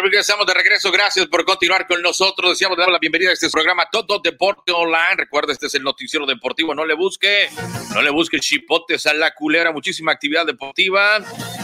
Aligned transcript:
Bueno, 0.00 0.12
pues 0.14 0.28
de 0.46 0.54
regreso. 0.54 0.92
Gracias 0.92 1.26
por 1.26 1.44
continuar 1.44 1.88
con 1.88 2.00
nosotros. 2.00 2.50
Deseamos 2.50 2.78
dar 2.78 2.88
la 2.88 3.00
bienvenida 3.00 3.30
a 3.30 3.32
este 3.32 3.50
programa 3.50 3.88
Todo 3.90 4.20
Deporte 4.20 4.70
Online. 4.70 5.16
Recuerda, 5.16 5.52
este 5.52 5.66
es 5.66 5.74
el 5.74 5.82
noticiero 5.82 6.24
deportivo. 6.24 6.72
No 6.72 6.86
le 6.86 6.94
busque, 6.94 7.48
no 7.92 8.00
le 8.00 8.10
busque 8.10 8.38
chipotes 8.38 9.06
a 9.06 9.14
la 9.14 9.34
culera. 9.34 9.72
Muchísima 9.72 10.12
actividad 10.12 10.46
deportiva, 10.46 11.18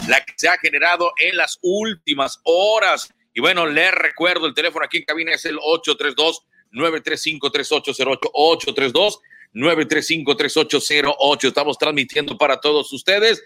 la 0.09 0.25
que 0.25 0.33
se 0.35 0.49
ha 0.49 0.57
generado 0.57 1.13
en 1.17 1.37
las 1.37 1.59
últimas 1.61 2.41
horas. 2.43 3.09
Y 3.33 3.39
bueno, 3.39 3.67
le 3.67 3.89
recuerdo, 3.91 4.47
el 4.47 4.53
teléfono 4.53 4.83
aquí 4.83 4.97
en 4.97 5.05
cabina 5.05 5.31
es 5.33 5.45
el 5.45 5.57
832-935-3808. 6.73 8.31
832-935-3808. 9.53 11.47
Estamos 11.47 11.77
transmitiendo 11.77 12.37
para 12.37 12.59
todos 12.59 12.91
ustedes 12.91 13.41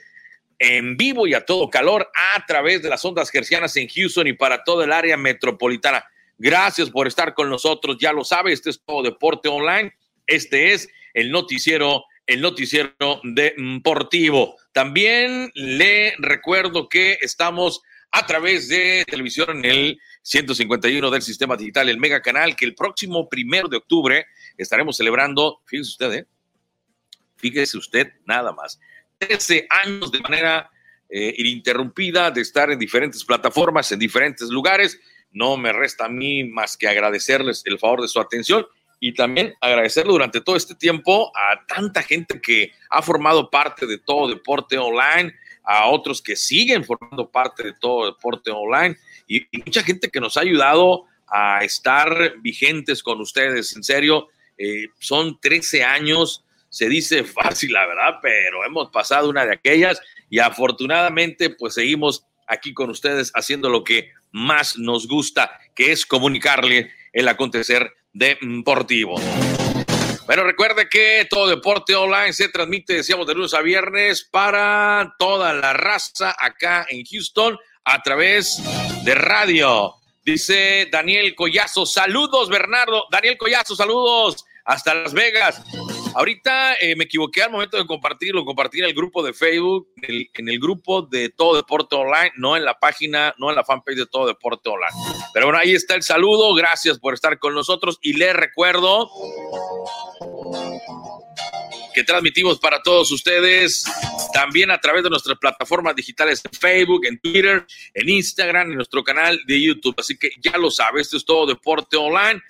en 0.60 0.98
vivo 0.98 1.26
y 1.26 1.34
a 1.34 1.46
todo 1.46 1.70
calor 1.70 2.12
a 2.36 2.46
través 2.46 2.82
de 2.82 2.90
las 2.90 3.04
ondas 3.06 3.30
gercianas 3.30 3.76
en 3.78 3.88
Houston 3.88 4.28
y 4.28 4.34
para 4.34 4.64
toda 4.64 4.86
el 4.86 4.92
área 4.92 5.18
metropolitana. 5.18 6.06
Gracias 6.38 6.90
por 6.90 7.08
estar 7.08 7.34
con 7.34 7.50
nosotros. 7.50 7.98
Ya 8.00 8.14
lo 8.14 8.24
sabe, 8.24 8.52
este 8.52 8.70
es 8.70 8.82
todo 8.86 9.02
Deporte 9.02 9.48
Online. 9.50 9.94
Este 10.28 10.74
es 10.74 10.90
el 11.14 11.32
noticiero, 11.32 12.04
el 12.28 12.42
noticiero 12.42 12.94
deportivo. 13.24 14.58
También 14.74 15.52
le 15.56 16.14
recuerdo 16.20 16.88
que 16.88 17.18
estamos 17.22 17.82
a 18.12 18.26
través 18.26 18.68
de 18.70 19.04
televisión 19.08 19.50
en 19.50 19.66
el 19.66 20.00
151 20.22 21.10
del 21.10 21.22
sistema 21.22 21.56
digital, 21.56 21.90
el 21.90 22.00
Mega 22.00 22.22
Canal, 22.22 22.56
que 22.56 22.66
el 22.66 22.76
próximo 22.76 23.30
primero 23.30 23.68
de 23.68 23.78
octubre 23.78 24.26
estaremos 24.58 24.98
celebrando, 24.98 25.62
fíjese 25.66 25.90
usted, 25.90 26.14
¿eh? 26.14 26.28
fíjese 27.38 27.78
usted 27.78 28.14
nada 28.26 28.52
más, 28.52 28.80
13 29.20 29.68
años 29.70 30.12
de 30.12 30.20
manera 30.22 30.72
eh, 31.10 31.34
ininterrumpida 31.38 32.32
de 32.32 32.42
estar 32.42 32.72
en 32.72 32.80
diferentes 32.80 33.24
plataformas, 33.24 33.92
en 33.92 34.00
diferentes 34.00 34.50
lugares. 34.50 35.00
No 35.32 35.58
me 35.58 35.72
resta 35.72 36.06
a 36.06 36.10
mí 36.10 36.44
más 36.44 36.78
que 36.78 36.88
agradecerles 36.88 37.62
el 37.66 37.78
favor 37.78 38.02
de 38.02 38.08
su 38.08 38.20
atención 38.20 38.66
y 39.00 39.14
también 39.14 39.54
agradecerle 39.62 40.12
durante 40.12 40.42
todo 40.42 40.56
este 40.56 40.76
tiempo 40.76 41.32
a 41.36 41.66
tanta 41.66 42.04
gente 42.04 42.42
que 42.42 42.72
ha 42.90 43.02
formado 43.02 43.50
parte 43.50 43.86
de 43.86 43.98
todo 43.98 44.28
deporte 44.28 44.78
online, 44.78 45.34
a 45.64 45.88
otros 45.90 46.22
que 46.22 46.36
siguen 46.36 46.84
formando 46.84 47.30
parte 47.30 47.64
de 47.64 47.74
todo 47.74 48.08
deporte 48.08 48.52
online 48.52 48.98
y, 49.28 49.46
mucha 49.66 49.84
gente 49.84 50.10
que 50.10 50.20
nos 50.20 50.36
ha 50.38 50.42
ayudado 50.42 51.06
a 51.28 51.64
estar 51.64 52.40
vigentes 52.42 53.04
con 53.04 53.22
ustedes. 53.22 53.76
En 53.76 53.84
serio, 53.84 54.30
eh, 54.58 54.88
son 55.00 55.40
13 55.40 55.84
años 55.84 56.44
se 56.70 56.88
dice 56.88 57.24
fácil, 57.26 57.74
la 57.74 57.86
verdad, 57.86 58.20
pero 58.22 58.66
hemos 58.66 58.90
pasado 58.90 59.30
una 59.30 59.46
de 59.46 59.54
aquellas 59.54 60.02
y 60.30 60.40
afortunadamente 60.40 61.50
pues 61.50 61.74
seguimos 61.74 62.26
aquí 62.48 62.74
con 62.74 62.90
ustedes 62.90 63.32
haciendo 63.36 63.70
lo 63.70 63.84
que 63.84 64.12
más 64.32 64.78
nos 64.78 65.08
gusta, 65.08 65.60
que 65.76 65.92
es 65.92 66.06
comunicarle 66.06 66.92
el 67.14 67.28
acontecer 67.28 67.94
deportivo. 68.14 69.20
Pero 70.28 70.44
recuerde 70.44 70.88
que 70.88 71.26
todo 71.28 71.48
deporte 71.48 71.96
online 71.96 72.34
se 72.34 72.50
transmite, 72.50 72.94
decíamos, 72.94 73.26
de 73.26 73.34
lunes 73.34 73.54
a 73.56 73.62
viernes 73.62 74.28
para 74.30 75.16
toda 75.18 75.54
la 75.54 75.74
raza 75.74 76.36
acá 76.38 76.86
en 76.88 77.04
Houston 77.04 77.58
a 77.84 78.04
través 78.04 78.62
de 79.04 79.16
radio. 79.16 79.96
Dice 80.24 80.88
Daniel 80.92 81.34
Collazo, 81.34 81.88
saludos 81.88 82.50
Bernardo. 82.50 83.06
Daniel 83.10 83.38
Collazo, 83.38 83.76
saludos 83.76 84.46
hasta 84.66 84.94
Las 84.94 85.14
Vegas. 85.14 85.64
Ahorita 86.16 86.76
eh, 86.82 86.96
me 86.96 87.06
equivoqué 87.06 87.44
al 87.44 87.52
momento 87.52 87.78
de 87.78 87.86
compartirlo, 87.86 88.46
compartir 88.46 88.84
en 88.84 88.90
el 88.90 88.96
grupo 88.96 89.24
de 89.24 89.34
Facebook, 89.34 89.90
en 90.02 90.50
el, 90.50 90.60
grupo 90.60 91.04
de 91.04 91.30
Todo 91.30 91.56
Deporte 91.56 91.96
Online, 91.96 92.32
no 92.38 92.58
en 92.58 92.66
la 92.66 92.80
página, 92.80 93.34
no 93.38 93.50
en 93.50 93.56
la 93.56 93.64
fanpage 93.64 93.98
de 93.98 94.06
Todo 94.06 94.28
Deporte 94.28 94.70
Online. 94.70 94.92
Pero 95.34 95.48
bueno, 95.48 95.60
ahí 95.60 95.74
está 95.74 95.96
el 95.96 96.04
saludo, 96.04 96.54
gracias 96.54 97.00
por 97.00 97.14
estar 97.14 97.38
con 97.40 97.54
nosotros 97.54 97.98
y 98.02 98.14
les 98.14 98.34
recuerdo 98.36 99.10
que 101.94 102.04
transmitimos 102.04 102.60
para 102.60 102.82
todos 102.82 103.12
ustedes 103.12 103.84
también 104.34 104.72
a 104.72 104.80
través 104.80 105.04
de 105.04 105.10
nuestras 105.10 105.38
plataformas 105.38 105.96
digitales 105.96 106.42
de 106.44 106.50
Facebook, 106.58 107.06
en 107.06 107.20
Twitter, 107.20 107.66
en 107.94 108.10
Instagram, 108.10 108.70
en 108.70 108.76
nuestro 108.76 109.04
canal 109.04 109.40
de 109.46 109.62
YouTube. 109.62 109.96
Así 109.98 110.18
que 110.18 110.32
ya 110.40 110.58
lo 110.58 110.72
sabes, 110.72 111.08
esto 111.08 111.18
es 111.18 111.26
Todo 111.26 111.48
Deporte 111.48 111.98
Online. 111.98 112.42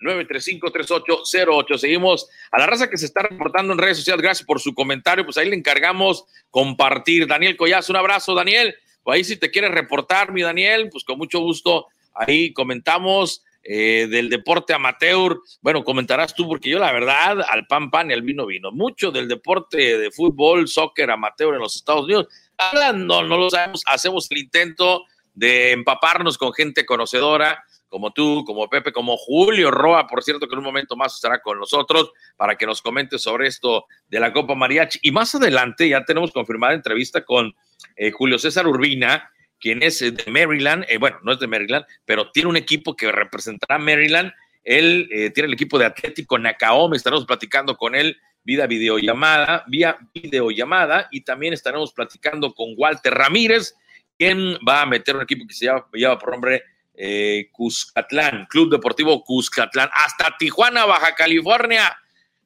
832-935-3808. 0.00 1.78
Seguimos 1.78 2.28
a 2.52 2.58
la 2.58 2.66
raza 2.66 2.90
que 2.90 2.98
se 2.98 3.06
está 3.06 3.22
reportando 3.22 3.72
en 3.72 3.78
redes 3.78 3.96
sociales. 3.98 4.22
Gracias 4.22 4.46
por 4.46 4.60
su 4.60 4.74
comentario. 4.74 5.24
Pues 5.24 5.38
ahí 5.38 5.48
le 5.48 5.56
encargamos 5.56 6.26
compartir. 6.50 7.26
Daniel 7.26 7.56
Collazo, 7.56 7.92
un 7.92 7.96
abrazo, 7.96 8.34
Daniel. 8.34 8.74
Pues 9.02 9.16
ahí 9.16 9.24
si 9.24 9.36
te 9.36 9.50
quieres 9.50 9.70
reportar, 9.70 10.30
mi 10.32 10.42
Daniel, 10.42 10.90
pues 10.90 11.04
con 11.04 11.16
mucho 11.18 11.40
gusto 11.40 11.88
ahí 12.14 12.52
comentamos 12.52 13.42
eh, 13.64 14.06
del 14.10 14.28
deporte 14.28 14.74
amateur. 14.74 15.40
Bueno, 15.62 15.82
comentarás 15.84 16.34
tú, 16.34 16.46
porque 16.46 16.70
yo 16.70 16.78
la 16.78 16.92
verdad, 16.92 17.40
al 17.48 17.66
pan 17.66 17.90
pan 17.90 18.10
y 18.10 18.14
al 18.14 18.22
vino 18.22 18.46
vino. 18.46 18.70
Mucho 18.70 19.10
del 19.10 19.26
deporte 19.26 19.98
de 19.98 20.10
fútbol, 20.10 20.68
soccer 20.68 21.10
amateur 21.10 21.54
en 21.54 21.60
los 21.60 21.76
Estados 21.76 22.04
Unidos. 22.04 22.28
Hablando, 22.58 23.22
no 23.22 23.36
lo 23.36 23.50
sabemos, 23.50 23.82
hacemos 23.86 24.30
el 24.30 24.38
intento 24.38 25.04
de 25.32 25.72
empaparnos 25.72 26.38
con 26.38 26.52
gente 26.52 26.86
conocedora 26.86 27.64
como 27.94 28.12
tú, 28.12 28.42
como 28.44 28.68
Pepe, 28.68 28.90
como 28.90 29.16
Julio 29.16 29.70
Roa, 29.70 30.08
por 30.08 30.24
cierto, 30.24 30.48
que 30.48 30.54
en 30.54 30.58
un 30.58 30.64
momento 30.64 30.96
más 30.96 31.14
estará 31.14 31.40
con 31.40 31.60
nosotros 31.60 32.10
para 32.36 32.56
que 32.56 32.66
nos 32.66 32.82
comente 32.82 33.20
sobre 33.20 33.46
esto 33.46 33.86
de 34.08 34.18
la 34.18 34.32
Copa 34.32 34.56
Mariachi. 34.56 34.98
Y 35.02 35.12
más 35.12 35.32
adelante 35.36 35.88
ya 35.88 36.04
tenemos 36.04 36.32
confirmada 36.32 36.74
entrevista 36.74 37.24
con 37.24 37.54
eh, 37.94 38.10
Julio 38.10 38.36
César 38.40 38.66
Urbina, 38.66 39.30
quien 39.64 39.82
es 39.82 40.02
eh, 40.02 40.10
de 40.10 40.30
Maryland, 40.30 40.84
eh, 40.90 40.98
bueno, 40.98 41.18
no 41.22 41.32
es 41.32 41.38
de 41.38 41.46
Maryland, 41.46 41.86
pero 42.04 42.30
tiene 42.30 42.50
un 42.50 42.56
equipo 42.58 42.94
que 42.94 43.10
representará 43.10 43.78
Maryland. 43.78 44.30
Él 44.62 45.08
eh, 45.10 45.30
tiene 45.30 45.46
el 45.46 45.54
equipo 45.54 45.78
de 45.78 45.86
Atlético 45.86 46.38
Nakaome, 46.38 46.98
estaremos 46.98 47.24
platicando 47.24 47.74
con 47.74 47.94
él 47.94 48.20
vía 48.42 48.66
videollamada, 48.66 49.64
vía 49.66 49.96
videollamada, 50.12 51.08
y 51.10 51.22
también 51.22 51.54
estaremos 51.54 51.94
platicando 51.94 52.52
con 52.52 52.74
Walter 52.76 53.14
Ramírez, 53.14 53.74
quien 54.18 54.58
va 54.68 54.82
a 54.82 54.86
meter 54.86 55.16
un 55.16 55.22
equipo 55.22 55.46
que 55.46 55.54
se 55.54 55.64
llama, 55.64 55.86
lleva 55.94 56.18
por 56.18 56.32
nombre 56.32 56.62
Cuscatlán, 57.50 58.44
Club 58.50 58.70
Deportivo 58.70 59.24
Cuscatlán, 59.24 59.88
hasta 59.94 60.36
Tijuana, 60.36 60.84
Baja 60.84 61.14
California. 61.14 61.96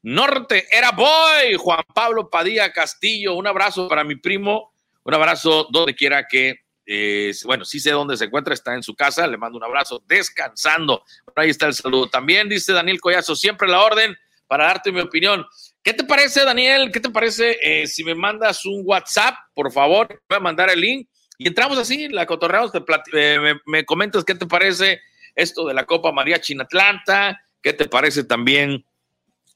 Norte, 0.02 0.68
era 0.70 0.92
boy, 0.92 1.56
Juan 1.58 1.82
Pablo 1.92 2.30
Padilla 2.30 2.72
Castillo, 2.72 3.34
un 3.34 3.48
abrazo 3.48 3.88
para 3.88 4.04
mi 4.04 4.14
primo, 4.14 4.72
un 5.02 5.14
abrazo 5.14 5.66
donde 5.72 5.96
quiera 5.96 6.28
que 6.28 6.67
eh, 6.90 7.34
bueno, 7.44 7.66
sí 7.66 7.80
sé 7.80 7.90
dónde 7.90 8.16
se 8.16 8.24
encuentra, 8.24 8.54
está 8.54 8.74
en 8.74 8.82
su 8.82 8.94
casa, 8.94 9.26
le 9.26 9.36
mando 9.36 9.58
un 9.58 9.64
abrazo, 9.64 10.02
descansando. 10.06 11.04
ahí 11.36 11.50
está 11.50 11.66
el 11.66 11.74
saludo. 11.74 12.08
También 12.08 12.48
dice 12.48 12.72
Daniel 12.72 12.98
Collazo, 12.98 13.36
siempre 13.36 13.68
la 13.68 13.82
orden 13.82 14.16
para 14.46 14.64
darte 14.64 14.90
mi 14.90 15.00
opinión. 15.00 15.44
¿Qué 15.82 15.92
te 15.92 16.04
parece, 16.04 16.46
Daniel? 16.46 16.90
¿Qué 16.90 17.00
te 17.00 17.10
parece 17.10 17.58
eh, 17.60 17.86
si 17.86 18.04
me 18.04 18.14
mandas 18.14 18.64
un 18.64 18.80
WhatsApp, 18.86 19.34
por 19.52 19.70
favor? 19.70 20.22
Voy 20.30 20.36
a 20.38 20.40
mandar 20.40 20.70
el 20.70 20.80
link 20.80 21.10
y 21.36 21.46
entramos 21.46 21.76
así, 21.76 22.08
la 22.08 22.24
cotorreamos, 22.24 22.72
eh, 23.12 23.38
me, 23.38 23.60
me, 23.66 23.84
comentas 23.84 24.24
qué 24.24 24.34
te 24.34 24.46
parece 24.46 25.02
esto 25.34 25.66
de 25.66 25.74
la 25.74 25.84
Copa 25.84 26.10
María 26.10 26.40
China 26.40 26.64
Atlanta, 26.64 27.38
qué 27.62 27.74
te 27.74 27.86
parece 27.86 28.24
también 28.24 28.82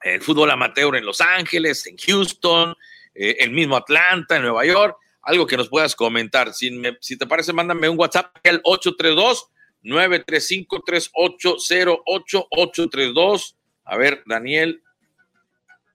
el 0.02 0.20
fútbol 0.20 0.50
amateur 0.50 0.96
en 0.96 1.06
Los 1.06 1.22
Ángeles, 1.22 1.86
en 1.86 1.96
Houston, 1.96 2.74
el 3.14 3.50
mismo 3.52 3.76
Atlanta, 3.76 4.36
en 4.36 4.42
Nueva 4.42 4.66
York 4.66 4.96
algo 5.22 5.46
que 5.46 5.56
nos 5.56 5.68
puedas 5.68 5.94
comentar. 5.94 6.52
Si, 6.52 6.70
si 7.00 7.16
te 7.16 7.26
parece, 7.26 7.52
mándame 7.52 7.88
un 7.88 7.98
WhatsApp 7.98 8.36
al 8.44 8.60
832 8.64 9.48
935 9.82 10.82
3808 10.84 12.48
A 13.84 13.96
ver, 13.96 14.22
Daniel, 14.26 14.82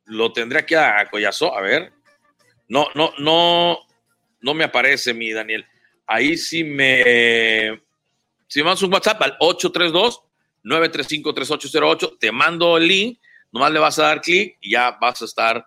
lo 0.06 0.34
tendré 0.34 0.60
aquí 0.60 0.76
a, 0.76 1.08
Collazo. 1.10 1.56
A 1.56 1.62
ver. 1.62 1.94
No, 2.70 2.88
no, 2.96 3.14
no, 3.20 3.80
no 4.42 4.54
me 4.54 4.64
aparece 4.66 5.14
mi 5.14 5.32
Daniel. 5.32 5.66
Ahí 6.06 6.38
sí 6.38 6.64
me. 6.64 7.82
Si 8.48 8.60
me 8.60 8.66
mandas 8.66 8.84
un 8.84 8.94
WhatsApp 8.94 9.22
al 9.22 9.36
832 9.40 10.22
935 10.64 11.34
3808, 11.34 12.18
te 12.20 12.32
mando 12.32 12.78
el 12.78 12.88
link, 12.88 13.20
nomás 13.52 13.72
le 13.72 13.80
vas 13.80 14.00
a 14.00 14.04
dar 14.04 14.22
clic 14.22 14.58
y 14.62 14.72
ya 14.72 14.92
vas 15.00 15.22
a 15.22 15.26
estar 15.26 15.66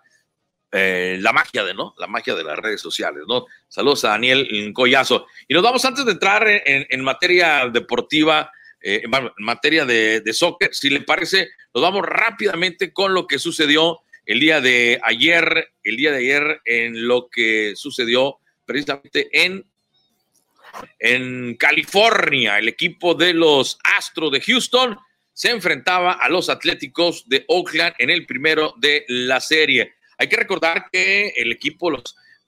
eh, 0.71 1.17
la 1.19 1.33
magia 1.33 1.63
de, 1.63 1.73
¿no? 1.73 1.95
La 1.97 2.07
magia 2.07 2.35
de 2.35 2.43
las 2.43 2.57
redes 2.57 2.81
sociales, 2.81 3.23
¿no? 3.27 3.45
Saludos 3.67 4.05
a 4.05 4.09
Daniel 4.09 4.71
Collazo. 4.73 5.27
Y 5.47 5.53
nos 5.53 5.63
vamos 5.63 5.83
antes 5.85 6.05
de 6.05 6.13
entrar 6.13 6.45
en, 6.47 7.01
materia 7.01 7.67
deportiva, 7.67 8.51
eh, 8.81 9.03
en 9.03 9.45
materia 9.45 9.85
de, 9.85 10.21
de, 10.21 10.33
soccer, 10.33 10.73
si 10.73 10.89
le 10.89 11.01
parece, 11.01 11.49
nos 11.73 11.81
vamos 11.81 12.05
rápidamente 12.05 12.93
con 12.93 13.13
lo 13.13 13.27
que 13.27 13.39
sucedió 13.39 13.99
el 14.25 14.39
día 14.39 14.61
de 14.61 14.99
ayer, 15.03 15.73
el 15.83 15.97
día 15.97 16.11
de 16.11 16.17
ayer 16.17 16.61
en 16.65 17.07
lo 17.07 17.29
que 17.29 17.73
sucedió 17.75 18.37
precisamente 18.65 19.29
en 19.31 19.65
en 20.99 21.55
California, 21.55 22.57
el 22.57 22.67
equipo 22.67 23.13
de 23.13 23.33
los 23.33 23.77
Astros 23.97 24.31
de 24.31 24.41
Houston 24.41 24.97
se 25.33 25.49
enfrentaba 25.49 26.13
a 26.13 26.29
los 26.29 26.49
Atléticos 26.49 27.27
de 27.27 27.45
Oakland 27.47 27.95
en 27.97 28.09
el 28.09 28.25
primero 28.25 28.73
de 28.77 29.05
la 29.07 29.39
serie. 29.39 29.93
Hay 30.21 30.29
que 30.29 30.37
recordar 30.37 30.85
que 30.91 31.29
el 31.35 31.51
equipo 31.51 31.91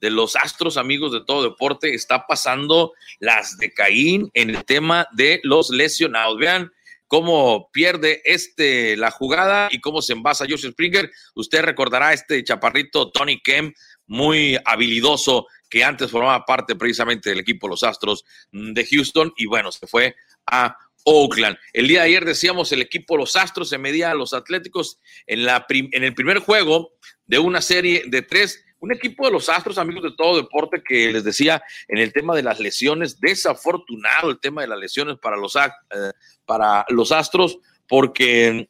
de 0.00 0.10
los 0.10 0.36
Astros, 0.36 0.76
amigos 0.76 1.10
de 1.10 1.24
todo 1.24 1.42
deporte, 1.42 1.92
está 1.92 2.24
pasando 2.24 2.92
las 3.18 3.58
de 3.58 3.72
Caín 3.72 4.30
en 4.32 4.50
el 4.50 4.64
tema 4.64 5.08
de 5.10 5.40
los 5.42 5.70
lesionados. 5.70 6.38
Vean 6.38 6.70
cómo 7.08 7.70
pierde 7.72 8.22
este 8.24 8.96
la 8.96 9.10
jugada 9.10 9.70
y 9.72 9.80
cómo 9.80 10.02
se 10.02 10.12
envasa 10.12 10.46
Josh 10.48 10.70
Springer. 10.70 11.10
Usted 11.34 11.62
recordará 11.62 12.12
este 12.12 12.44
chaparrito 12.44 13.10
Tony 13.10 13.40
Kemp, 13.42 13.74
muy 14.06 14.56
habilidoso, 14.64 15.48
que 15.68 15.82
antes 15.82 16.12
formaba 16.12 16.44
parte 16.44 16.76
precisamente 16.76 17.30
del 17.30 17.40
equipo 17.40 17.66
Los 17.66 17.82
Astros 17.82 18.24
de 18.52 18.86
Houston 18.86 19.32
y 19.36 19.46
bueno, 19.46 19.72
se 19.72 19.88
fue 19.88 20.14
a 20.46 20.78
Oakland. 21.04 21.56
El 21.72 21.88
día 21.88 22.02
de 22.02 22.06
ayer 22.06 22.24
decíamos 22.24 22.70
el 22.70 22.82
equipo 22.82 23.16
Los 23.16 23.34
Astros 23.34 23.68
se 23.68 23.78
medía 23.78 24.12
a 24.12 24.14
los 24.14 24.32
Atléticos 24.32 25.00
en, 25.26 25.44
la 25.44 25.66
en 25.68 26.04
el 26.04 26.14
primer 26.14 26.38
juego 26.38 26.92
de 27.26 27.38
una 27.38 27.60
serie 27.60 28.04
de 28.06 28.22
tres. 28.22 28.64
Un 28.80 28.92
equipo 28.92 29.24
de 29.24 29.32
los 29.32 29.48
Astros, 29.48 29.78
amigos 29.78 30.02
de 30.02 30.12
todo 30.16 30.36
deporte, 30.36 30.82
que 30.86 31.10
les 31.12 31.24
decía 31.24 31.62
en 31.88 31.98
el 31.98 32.12
tema 32.12 32.34
de 32.36 32.42
las 32.42 32.60
lesiones, 32.60 33.18
desafortunado 33.18 34.30
el 34.30 34.38
tema 34.38 34.60
de 34.60 34.68
las 34.68 34.78
lesiones 34.78 35.16
para 35.18 35.36
los, 35.36 35.56
eh, 35.56 36.12
para 36.44 36.84
los 36.90 37.10
Astros, 37.10 37.58
porque 37.88 38.68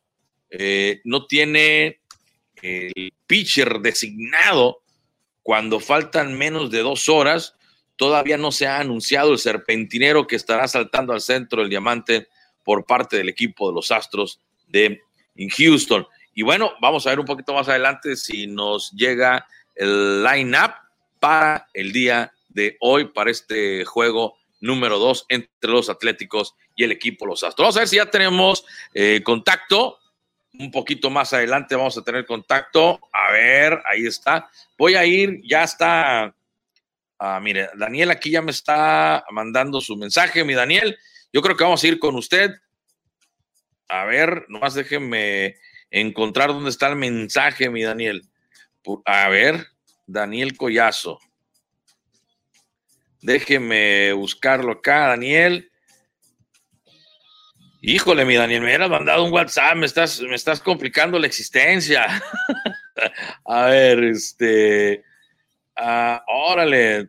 eh, 0.51 1.01
no 1.05 1.27
tiene 1.27 2.00
el 2.63 3.13
pitcher 3.27 3.81
designado 3.81 4.83
cuando 5.43 5.81
faltan 5.81 6.37
menos 6.37 6.71
de 6.71 6.81
dos 6.81 7.09
horas. 7.09 7.55
Todavía 7.97 8.39
no 8.39 8.53
se 8.53 8.67
ha 8.67 8.79
anunciado 8.79 9.33
el 9.33 9.39
serpentinero 9.39 10.27
que 10.27 10.37
estará 10.37 10.69
saltando 10.69 11.13
al 11.13 11.21
centro 11.21 11.61
del 11.61 11.71
diamante 11.71 12.29
por 12.65 12.87
parte 12.87 13.17
del 13.17 13.29
equipo 13.29 13.69
de 13.69 13.75
los 13.75 13.91
Astros 13.91 14.41
de 14.69 15.01
Houston. 15.57 16.07
Y 16.35 16.43
bueno, 16.43 16.73
vamos 16.81 17.07
a 17.07 17.11
ver 17.11 17.21
un 17.21 17.27
poquito 17.27 17.53
más 17.53 17.69
adelante 17.69 18.17
si 18.17 18.47
nos 18.47 18.91
llega 18.93 19.47
el 19.75 20.23
line-up 20.23 20.73
para 21.19 21.69
el 21.75 21.93
día 21.93 22.33
de 22.49 22.77
hoy, 22.81 23.07
para 23.07 23.31
este 23.31 23.85
juego 23.85 24.39
número 24.61 24.99
dos 24.99 25.25
entre 25.29 25.71
los 25.71 25.89
Atléticos 25.89 26.55
y 26.77 26.85
el 26.85 26.93
equipo 26.93 27.27
Los 27.27 27.43
Astros. 27.43 27.65
Vamos 27.65 27.77
a 27.77 27.81
ver 27.81 27.89
si 27.89 27.97
ya 27.97 28.11
tenemos 28.11 28.65
eh, 28.95 29.23
contacto 29.25 29.99
un 30.59 30.71
poquito 30.71 31.11
más 31.11 31.33
adelante 31.33 31.77
vamos 31.77 31.97
a 31.97 32.03
tener 32.03 32.27
contacto. 32.27 33.01
A 33.13 33.33
ver, 33.33 33.81
ahí 33.87 34.07
está. 34.07 34.51
Voy 34.77 34.95
a 34.95 35.05
ir, 35.05 35.41
ya 35.45 35.65
está. 35.65 36.35
Ah, 37.19 37.41
mire, 37.41 37.69
Daniel 37.77 38.11
aquí 38.11 38.31
ya 38.31 38.43
me 38.43 38.51
está 38.51 39.25
mandando 39.31 39.81
su 39.81 39.97
mensaje, 39.97 40.45
mi 40.45 40.55
Daniel. 40.55 40.99
Yo 41.33 41.43
creo 41.43 41.57
que 41.57 41.65
vamos 41.65 41.83
a 41.83 41.89
ir 41.89 41.99
con 41.99 42.17
usted. 42.17 42.51
A 43.89 44.05
ver, 44.05 44.47
nomás 44.49 44.75
déjenme 44.75 45.57
encontrar 45.91 46.49
dónde 46.49 46.71
está 46.71 46.89
el 46.89 46.97
mensaje, 46.97 47.69
mi 47.71 47.83
Daniel. 47.83 48.23
A 49.05 49.29
ver, 49.29 49.67
Daniel 50.07 50.57
Collazo. 50.57 51.19
Déjeme 53.23 54.13
buscarlo 54.15 54.73
acá, 54.73 55.09
Daniel. 55.09 55.70
Híjole, 57.83 58.27
mi 58.27 58.35
Daniel, 58.35 58.61
me 58.61 58.67
hubieras 58.67 58.91
mandado 58.91 59.25
un 59.25 59.33
WhatsApp, 59.33 59.75
me 59.75 59.87
estás, 59.87 60.21
me 60.21 60.35
estás 60.35 60.61
complicando 60.61 61.19
la 61.19 61.27
existencia. 61.27 62.07
a 63.47 63.65
ver, 63.67 64.05
este. 64.05 65.03
Ah, 65.77 66.23
órale. 66.29 67.09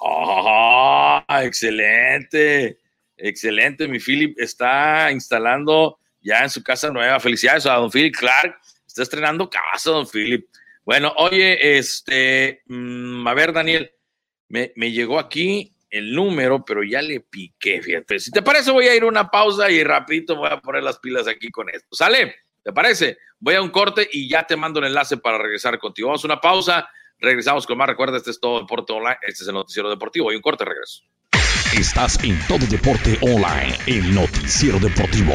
Ah, 0.00 1.42
excelente. 1.44 2.80
Excelente. 3.16 3.86
Mi 3.86 4.00
Philip 4.00 4.36
está 4.40 5.12
instalando 5.12 6.00
ya 6.20 6.40
en 6.42 6.50
su 6.50 6.60
casa 6.64 6.90
nueva. 6.90 7.20
Felicidades 7.20 7.64
a 7.66 7.74
don 7.74 7.90
Philip 7.90 8.16
Clark. 8.16 8.58
Está 8.84 9.04
estrenando 9.04 9.48
casa, 9.48 9.92
don 9.92 10.08
Philip. 10.08 10.48
Bueno, 10.84 11.12
oye, 11.18 11.78
este. 11.78 12.62
Mm, 12.66 13.24
a 13.28 13.34
ver, 13.34 13.52
Daniel, 13.52 13.92
me, 14.48 14.72
me 14.74 14.90
llegó 14.90 15.20
aquí 15.20 15.73
el 15.94 16.12
número, 16.12 16.64
pero 16.64 16.82
ya 16.82 17.00
le 17.00 17.20
piqué, 17.20 17.80
fíjate. 17.80 18.18
Si 18.18 18.32
te 18.32 18.42
parece, 18.42 18.72
voy 18.72 18.88
a 18.88 18.96
ir 18.96 19.04
a 19.04 19.06
una 19.06 19.30
pausa 19.30 19.70
y 19.70 19.84
rapidito 19.84 20.34
voy 20.34 20.48
a 20.50 20.60
poner 20.60 20.82
las 20.82 20.98
pilas 20.98 21.28
aquí 21.28 21.50
con 21.50 21.68
esto. 21.70 21.86
¿Sale? 21.92 22.34
¿Te 22.64 22.72
parece? 22.72 23.18
Voy 23.38 23.54
a 23.54 23.62
un 23.62 23.70
corte 23.70 24.08
y 24.10 24.28
ya 24.28 24.44
te 24.44 24.56
mando 24.56 24.80
el 24.80 24.86
enlace 24.86 25.18
para 25.18 25.38
regresar 25.38 25.78
contigo. 25.78 26.08
Vamos 26.08 26.24
a 26.24 26.26
una 26.26 26.40
pausa, 26.40 26.88
regresamos 27.18 27.64
con 27.64 27.78
más. 27.78 27.88
Recuerda, 27.88 28.16
este 28.16 28.32
es 28.32 28.40
todo 28.40 28.60
Deporte 28.60 28.92
Online, 28.92 29.18
este 29.22 29.44
es 29.44 29.48
el 29.48 29.54
noticiero 29.54 29.88
deportivo. 29.88 30.30
A 30.30 30.34
un 30.34 30.42
corte, 30.42 30.64
regreso. 30.64 31.04
Estás 31.78 32.22
en 32.24 32.38
Todo 32.48 32.66
Deporte 32.66 33.16
Online, 33.20 33.76
el 33.86 34.14
noticiero 34.14 34.80
deportivo. 34.80 35.34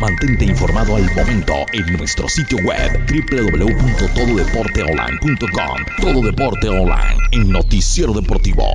Mantente 0.00 0.44
informado 0.44 0.96
al 0.96 1.04
momento 1.14 1.54
en 1.72 1.86
nuestro 1.96 2.28
sitio 2.28 2.58
web 2.58 2.92
www.tododeporteonline.com. 3.08 5.86
Todo 6.02 6.20
Deporte 6.20 6.68
Online, 6.68 7.16
el 7.32 7.50
noticiero 7.50 8.12
deportivo. 8.12 8.68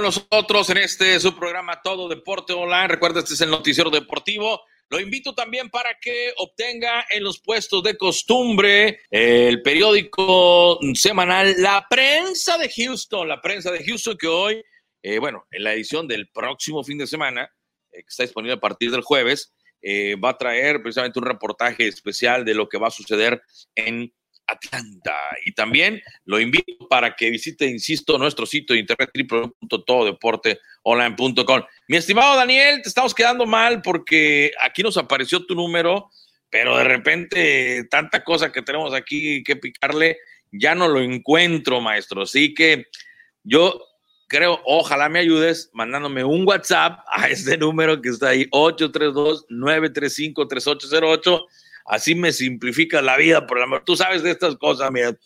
Nosotros 0.00 0.70
en 0.70 0.76
este 0.76 1.18
su 1.18 1.34
programa 1.34 1.82
Todo 1.82 2.08
Deporte 2.08 2.52
Online, 2.52 2.86
recuerda 2.86 3.18
este 3.18 3.34
es 3.34 3.40
el 3.40 3.50
noticiero 3.50 3.90
deportivo. 3.90 4.60
Lo 4.88 5.00
invito 5.00 5.34
también 5.34 5.68
para 5.68 5.98
que 6.00 6.32
obtenga 6.36 7.04
en 7.10 7.24
los 7.24 7.40
puestos 7.40 7.82
de 7.82 7.96
costumbre 7.96 9.00
el 9.10 9.62
periódico 9.62 10.78
semanal 10.94 11.56
La 11.58 11.84
Prensa 11.90 12.56
de 12.56 12.70
Houston, 12.70 13.26
la 13.26 13.40
Prensa 13.40 13.72
de 13.72 13.84
Houston 13.84 14.16
que 14.16 14.28
hoy, 14.28 14.62
eh, 15.02 15.18
bueno, 15.18 15.44
en 15.50 15.64
la 15.64 15.74
edición 15.74 16.06
del 16.06 16.28
próximo 16.28 16.84
fin 16.84 16.98
de 16.98 17.08
semana, 17.08 17.50
eh, 17.90 18.02
que 18.02 18.08
está 18.08 18.22
disponible 18.22 18.54
a 18.54 18.60
partir 18.60 18.92
del 18.92 19.02
jueves, 19.02 19.52
eh, 19.82 20.16
va 20.16 20.30
a 20.30 20.38
traer 20.38 20.82
precisamente 20.82 21.18
un 21.18 21.26
reportaje 21.26 21.86
especial 21.86 22.44
de 22.44 22.54
lo 22.54 22.68
que 22.68 22.78
va 22.78 22.88
a 22.88 22.92
suceder 22.92 23.42
en 23.74 24.12
Atlanta. 24.48 25.14
Y 25.44 25.52
también 25.52 26.02
lo 26.24 26.40
invito 26.40 26.88
para 26.88 27.14
que 27.14 27.30
visite, 27.30 27.66
insisto, 27.66 28.18
nuestro 28.18 28.46
sitio 28.46 28.74
de 28.74 28.80
internet 28.80 29.10
www.tododeporteonline.com. 29.14 31.62
Mi 31.86 31.96
estimado 31.96 32.34
Daniel, 32.36 32.82
te 32.82 32.88
estamos 32.88 33.14
quedando 33.14 33.46
mal 33.46 33.80
porque 33.82 34.50
aquí 34.60 34.82
nos 34.82 34.96
apareció 34.96 35.46
tu 35.46 35.54
número, 35.54 36.10
pero 36.50 36.76
de 36.78 36.84
repente 36.84 37.84
tanta 37.90 38.24
cosa 38.24 38.50
que 38.50 38.62
tenemos 38.62 38.92
aquí 38.94 39.44
que 39.44 39.54
picarle, 39.56 40.16
ya 40.50 40.74
no 40.74 40.88
lo 40.88 41.00
encuentro, 41.00 41.80
maestro. 41.80 42.22
Así 42.22 42.52
que 42.54 42.86
yo 43.44 43.80
creo, 44.28 44.60
ojalá 44.64 45.08
me 45.08 45.18
ayudes 45.20 45.70
mandándome 45.72 46.22
un 46.22 46.46
WhatsApp 46.46 47.00
a 47.10 47.28
este 47.28 47.56
número 47.58 48.00
que 48.00 48.10
está 48.10 48.28
ahí, 48.28 48.48
832-935-3808. 48.50 51.44
Así 51.86 52.14
me 52.14 52.30
simplifica 52.32 53.02
la 53.02 53.16
vida, 53.16 53.44
por 53.46 53.60
amor. 53.60 53.82
Tú 53.84 53.96
sabes 53.96 54.22
de 54.22 54.30
estas 54.30 54.54
cosas, 54.56 54.92
mira, 54.92 55.16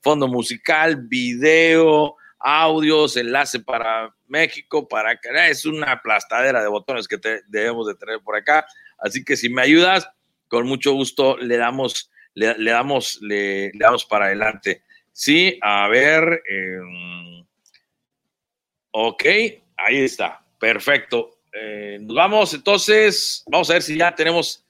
fondo 0.00 0.26
musical, 0.26 0.96
video, 0.96 2.16
audios, 2.40 3.16
enlace 3.18 3.60
para 3.60 4.12
México, 4.26 4.88
para 4.88 5.10
acá. 5.10 5.48
Es 5.48 5.66
una 5.66 5.92
aplastadera 5.92 6.62
de 6.62 6.68
botones 6.68 7.06
que 7.06 7.18
debemos 7.48 7.86
de 7.86 7.94
tener 7.94 8.20
por 8.20 8.36
acá. 8.36 8.66
Así 8.98 9.22
que 9.22 9.36
si 9.36 9.50
me 9.50 9.60
ayudas, 9.62 10.08
con 10.48 10.66
mucho 10.66 10.92
gusto 10.92 11.36
le 11.36 11.58
damos, 11.58 12.10
le, 12.32 12.70
damos, 12.70 13.18
le, 13.20 13.70
damos 13.74 14.06
para 14.06 14.24
adelante. 14.26 14.82
Sí, 15.12 15.58
a 15.60 15.88
ver. 15.88 16.42
Eh, 16.48 16.78
Ok, 18.98 19.24
ahí 19.76 19.98
está. 19.98 20.42
Perfecto. 20.58 21.36
Eh, 21.52 21.98
nos 22.00 22.16
vamos 22.16 22.54
entonces. 22.54 23.44
Vamos 23.46 23.68
a 23.68 23.74
ver 23.74 23.82
si 23.82 23.94
ya 23.98 24.14
tenemos. 24.14 24.64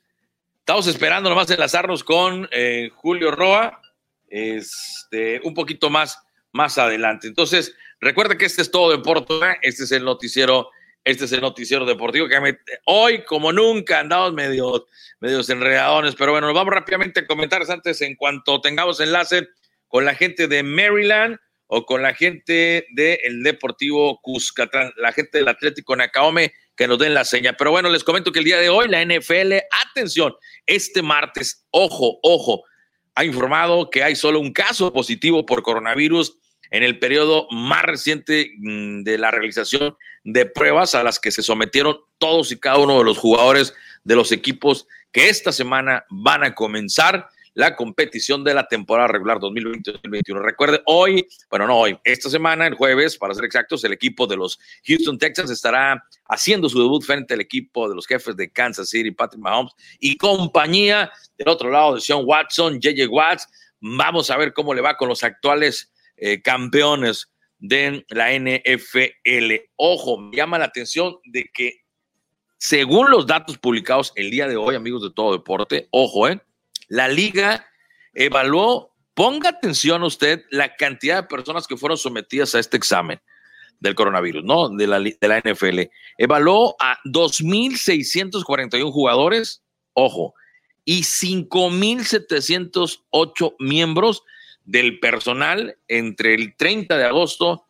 Estamos 0.59 0.89
esperando 0.89 1.31
nomás 1.31 1.49
enlazarnos 1.49 2.03
con 2.03 2.49
eh, 2.51 2.91
Julio 2.93 3.31
Roa. 3.31 3.81
Este, 4.29 5.41
un 5.45 5.55
poquito 5.55 5.91
más, 5.91 6.19
más 6.51 6.77
adelante. 6.77 7.29
Entonces, 7.29 7.73
recuerda 8.01 8.37
que 8.37 8.47
este 8.47 8.63
es 8.63 8.71
todo 8.73 8.91
Deporte. 8.91 9.33
Este 9.63 9.85
es 9.85 9.93
el 9.93 10.05
noticiero. 10.05 10.71
Este 11.05 11.27
es 11.27 11.31
el 11.31 11.41
noticiero 11.41 11.87
deportivo 11.87 12.27
que 12.27 12.59
hoy, 12.87 13.23
como 13.23 13.53
nunca, 13.53 14.01
andamos 14.01 14.33
medio, 14.33 14.89
medios 15.21 15.49
enredadones. 15.51 16.17
Pero 16.17 16.33
bueno, 16.33 16.49
nos 16.49 16.57
vamos 16.57 16.75
rápidamente 16.75 17.21
a 17.21 17.27
comentarios 17.29 17.71
antes 17.71 18.03
en 18.03 18.17
cuanto 18.17 18.61
tengamos 18.61 18.99
enlace 18.99 19.47
con 19.87 20.05
la 20.05 20.17
gente 20.17 20.49
de 20.49 20.65
Maryland 20.65 21.39
o 21.69 21.85
con 21.85 22.03
la 22.03 22.15
gente 22.15 22.87
del 22.93 23.43
Deportivo 23.43 24.21
Cuscatlán, 24.23 24.93
la 24.97 25.13
gente 25.13 25.39
del 25.39 25.49
Atlético 25.49 25.97
Nacaome, 25.97 26.53
que 26.77 26.87
nos 26.87 26.99
den 26.99 27.15
la 27.15 27.25
seña. 27.25 27.57
Pero 27.57 27.71
bueno, 27.71 27.89
les 27.89 28.05
comento 28.05 28.33
que 28.33 28.39
el 28.39 28.45
día 28.45 28.59
de 28.59 28.69
hoy 28.69 28.89
la 28.89 29.05
NFL, 29.05 29.55
atención, 29.91 30.35
este 30.67 31.03
martes, 31.03 31.67
ojo, 31.71 32.19
ojo, 32.23 32.65
ha 33.15 33.25
informado 33.25 33.91
que 33.91 34.03
hay 34.03 34.15
solo 34.15 34.39
un 34.39 34.53
caso 34.53 34.93
positivo 34.93 35.47
por 35.47 35.63
coronavirus 35.63 36.39
en 36.71 36.83
el 36.83 36.99
periodo 36.99 37.47
más 37.51 37.83
reciente 37.83 38.53
mm, 38.59 39.03
de 39.03 39.19
la 39.19 39.31
realización 39.31 39.97
de 40.25 40.47
pruebas 40.47 40.95
a 40.95 41.03
las 41.03 41.19
que 41.19 41.31
se 41.31 41.43
sometieron 41.43 41.99
todos 42.19 42.53
y 42.53 42.59
cada 42.59 42.79
uno 42.79 42.99
de 42.99 43.05
los 43.05 43.19
jugadores 43.19 43.75
de 44.05 44.17
los 44.17 44.33
equipos 44.33 44.87
que 45.13 45.29
esta 45.29 45.53
semana 45.53 46.05
van 46.11 46.45
a 46.45 46.55
comenzar 46.55 47.29
la 47.57 47.75
competición 47.75 48.45
de 48.45 48.53
la 48.53 48.69
temporada 48.69 49.09
regular 49.09 49.39
2020-2021. 49.39 50.43
Recuerde, 50.43 50.83
hoy, 50.85 51.27
bueno, 51.49 51.67
no 51.67 51.79
hoy, 51.79 51.99
esta 52.05 52.29
semana, 52.29 52.67
el 52.67 52.75
jueves, 52.75 53.17
para 53.17 53.33
ser 53.33 53.47
exactos, 53.47 53.83
el 53.83 53.95
equipo 53.95 54.27
de 54.27 54.37
los 54.37 54.59
Houston 54.85 55.17
Texans 55.17 55.51
estará 55.51 56.05
haciendo 56.29 56.69
su 56.69 56.79
debut 56.79 57.03
frente 57.03 57.33
al 57.33 57.41
equipo 57.41 57.89
de 57.89 57.95
los 57.95 58.07
jefes 58.07 58.37
de 58.37 58.51
Kansas 58.51 58.91
City, 58.91 59.11
Patrick 59.11 59.41
Mahomes 59.41 59.73
y 59.99 60.19
compañía. 60.19 61.11
Del 61.39 61.49
otro 61.49 61.71
lado, 61.71 61.95
de 61.95 62.03
Sean 62.03 62.21
Watson, 62.27 62.79
JJ 62.79 63.09
Watts. 63.09 63.49
Vamos 63.81 64.31
a 64.31 64.37
ver 64.37 64.53
cómo 64.53 64.75
le 64.75 64.83
va 64.83 64.99
con 64.99 65.09
los 65.09 65.25
actuales 65.25 65.91
eh, 66.19 66.43
campeones 66.43 67.33
de 67.59 68.05
la 68.11 68.35
NFL. 68.35 69.55
Ojo, 69.77 70.19
me 70.19 70.37
llama 70.37 70.59
la 70.59 70.67
atención 70.67 71.17
de 71.25 71.45
que 71.55 71.87
según 72.59 73.11
los 73.11 73.27
datos 73.27 73.57
publicados 73.57 74.13
el 74.15 74.31
día 74.31 74.47
de 74.47 74.57
hoy, 74.57 74.75
amigos 74.75 75.03
de 75.03 75.11
todo 75.11 75.33
deporte, 75.33 75.89
ojo, 75.91 76.29
eh, 76.29 76.39
la 76.89 77.09
liga 77.09 77.67
evaluó, 78.15 78.95
ponga 79.15 79.51
atención 79.51 80.03
usted, 80.03 80.45
la 80.51 80.75
cantidad 80.77 81.23
de 81.23 81.29
personas 81.29 81.67
que 81.67 81.77
fueron 81.77 81.99
sometidas 81.99 82.55
a 82.55 82.61
este 82.61 82.77
examen 82.77 83.21
del 83.81 83.95
coronavirus, 83.95 84.45
¿no? 84.45 84.69
De 84.71 84.87
la, 84.87 85.01
de 85.01 85.19
la 85.23 85.41
NFL. 85.41 85.81
Evaluó 86.19 86.77
a 86.81 86.99
2.641 87.05 88.91
jugadores, 88.91 89.63
ojo, 89.93 90.35
y 90.85 91.03
5.708 91.03 93.55
miembros 93.59 94.23
del 94.65 94.99
personal 94.99 95.77
entre 95.89 96.35
el 96.35 96.57
30 96.57 96.97
de 96.97 97.05
agosto 97.05 97.67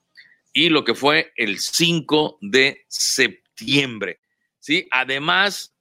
y 0.52 0.68
lo 0.70 0.84
que 0.84 0.94
fue 0.94 1.32
el 1.36 1.58
5 1.58 2.38
de 2.40 2.84
septiembre. 2.88 4.20
¿sí? 4.60 4.86
Además 4.90 5.74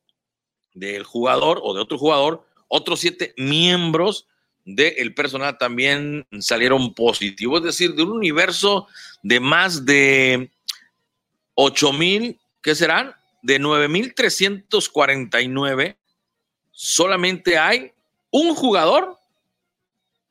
del 0.73 1.03
jugador 1.03 1.59
o 1.63 1.73
de 1.73 1.81
otro 1.81 1.97
jugador, 1.97 2.45
otros 2.75 2.99
siete 2.99 3.33
miembros 3.37 4.27
del 4.65 5.13
personal 5.13 5.57
también 5.57 6.25
salieron 6.39 6.93
positivos, 6.93 7.59
es 7.59 7.65
decir, 7.65 7.93
de 7.93 8.03
un 8.03 8.11
universo 8.11 8.87
de 9.21 9.39
más 9.39 9.85
de 9.85 10.49
8 11.53 11.93
mil, 11.93 12.39
¿qué 12.61 12.73
serán? 12.73 13.13
De 13.43 13.59
9 13.59 13.87
mil 13.87 14.13
349, 14.13 15.97
solamente 16.71 17.57
hay 17.57 17.91
un 18.31 18.55
jugador 18.55 19.17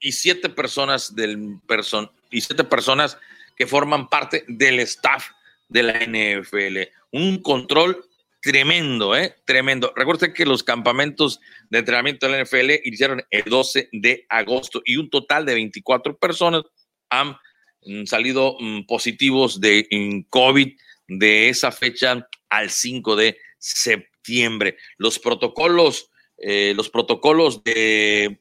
y 0.01 0.13
siete 0.13 0.49
personas 0.49 1.15
del 1.15 1.61
person 1.67 2.11
y 2.31 2.41
siete 2.41 2.65
personas 2.65 3.17
que 3.57 3.67
forman 3.67 4.09
parte 4.09 4.45
del 4.49 4.81
staff 4.81 5.31
de 5.69 5.83
la 5.83 6.01
NFL. 6.01 6.91
Un 7.13 7.41
control 7.41 8.05
tremendo, 8.45 9.17
¿eh? 9.17 9.35
Tremendo. 9.47 9.93
Recuerden 9.97 10.35
que 10.35 10.45
los 10.45 10.63
campamentos 10.63 11.41
de 11.71 11.79
entrenamiento 11.79 12.27
de 12.27 12.33
la 12.33 12.45
NFL 12.45 12.87
iniciaron 12.87 13.23
el 13.31 13.45
12 13.45 13.89
de 13.91 14.27
agosto 14.29 14.83
y 14.85 14.99
un 14.99 15.09
total 15.09 15.47
de 15.47 15.55
24 15.55 16.19
personas 16.19 16.63
han 17.09 17.37
mm, 17.87 18.05
salido 18.05 18.57
mm, 18.61 18.83
positivos 18.87 19.61
de 19.63 19.89
COVID 20.29 20.77
de 21.09 21.49
esa 21.49 21.73
fecha 21.73 22.29
al 22.51 22.69
5 22.69 23.17
de 23.17 23.39
septiembre. 23.57 24.77
Los 24.99 25.19
protocolos, 25.19 26.11
eh, 26.37 26.75
los 26.77 26.91
protocolos 26.91 27.65
de 27.65 28.39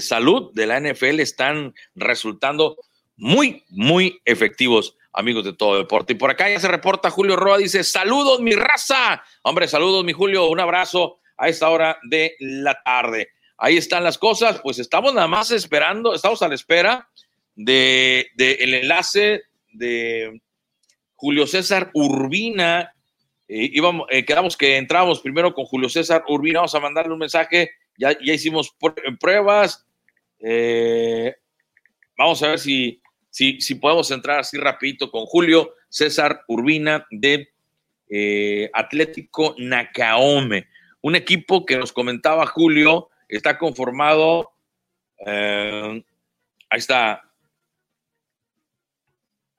salud 0.00 0.50
de 0.54 0.66
la 0.66 0.80
NFL 0.80 1.20
están 1.20 1.74
resultando 1.94 2.78
muy, 3.16 3.64
muy 3.68 4.18
efectivos 4.24 4.96
amigos 5.16 5.44
de 5.44 5.54
todo 5.54 5.78
deporte. 5.78 6.12
Y 6.12 6.16
por 6.16 6.30
acá 6.30 6.48
ya 6.48 6.60
se 6.60 6.68
reporta 6.68 7.10
Julio 7.10 7.36
Roa, 7.36 7.58
dice, 7.58 7.82
saludos 7.82 8.40
mi 8.40 8.52
raza. 8.52 9.22
Hombre, 9.42 9.66
saludos 9.66 10.04
mi 10.04 10.12
Julio, 10.12 10.46
un 10.48 10.60
abrazo 10.60 11.18
a 11.38 11.48
esta 11.48 11.70
hora 11.70 11.98
de 12.08 12.36
la 12.38 12.80
tarde. 12.82 13.30
Ahí 13.58 13.78
están 13.78 14.04
las 14.04 14.18
cosas, 14.18 14.60
pues 14.62 14.78
estamos 14.78 15.14
nada 15.14 15.26
más 15.26 15.50
esperando, 15.50 16.14
estamos 16.14 16.42
a 16.42 16.48
la 16.48 16.54
espera 16.54 17.08
de, 17.54 18.30
el 18.36 18.74
enlace 18.74 19.44
de 19.72 20.42
Julio 21.14 21.46
César 21.46 21.90
Urbina. 21.94 22.92
Eh, 23.48 23.70
eh, 24.10 24.24
quedamos 24.26 24.56
que 24.56 24.76
entramos 24.76 25.20
primero 25.20 25.54
con 25.54 25.64
Julio 25.64 25.88
César 25.88 26.24
Urbina, 26.28 26.58
vamos 26.58 26.74
a 26.74 26.80
mandarle 26.80 27.14
un 27.14 27.18
mensaje, 27.18 27.70
ya, 27.96 28.12
ya 28.22 28.34
hicimos 28.34 28.76
pruebas. 29.18 29.86
Eh, 30.40 31.34
vamos 32.18 32.42
a 32.42 32.48
ver 32.48 32.58
si 32.58 33.00
si, 33.36 33.74
podemos 33.74 34.10
entrar 34.10 34.38
así 34.38 34.56
rapidito 34.56 35.10
con 35.10 35.26
Julio 35.26 35.74
César 35.90 36.44
Urbina 36.48 37.06
de 37.10 37.50
eh, 38.08 38.70
Atlético 38.72 39.54
Nakaome, 39.58 40.66
un 41.02 41.16
equipo 41.16 41.66
que 41.66 41.76
nos 41.76 41.92
comentaba 41.92 42.46
Julio, 42.46 43.10
está 43.28 43.58
conformado, 43.58 44.52
eh, 45.26 46.02
ahí 46.70 46.78
está, 46.78 47.30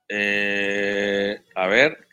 eh, 0.10 1.40
a 1.54 1.68
ver, 1.68 2.08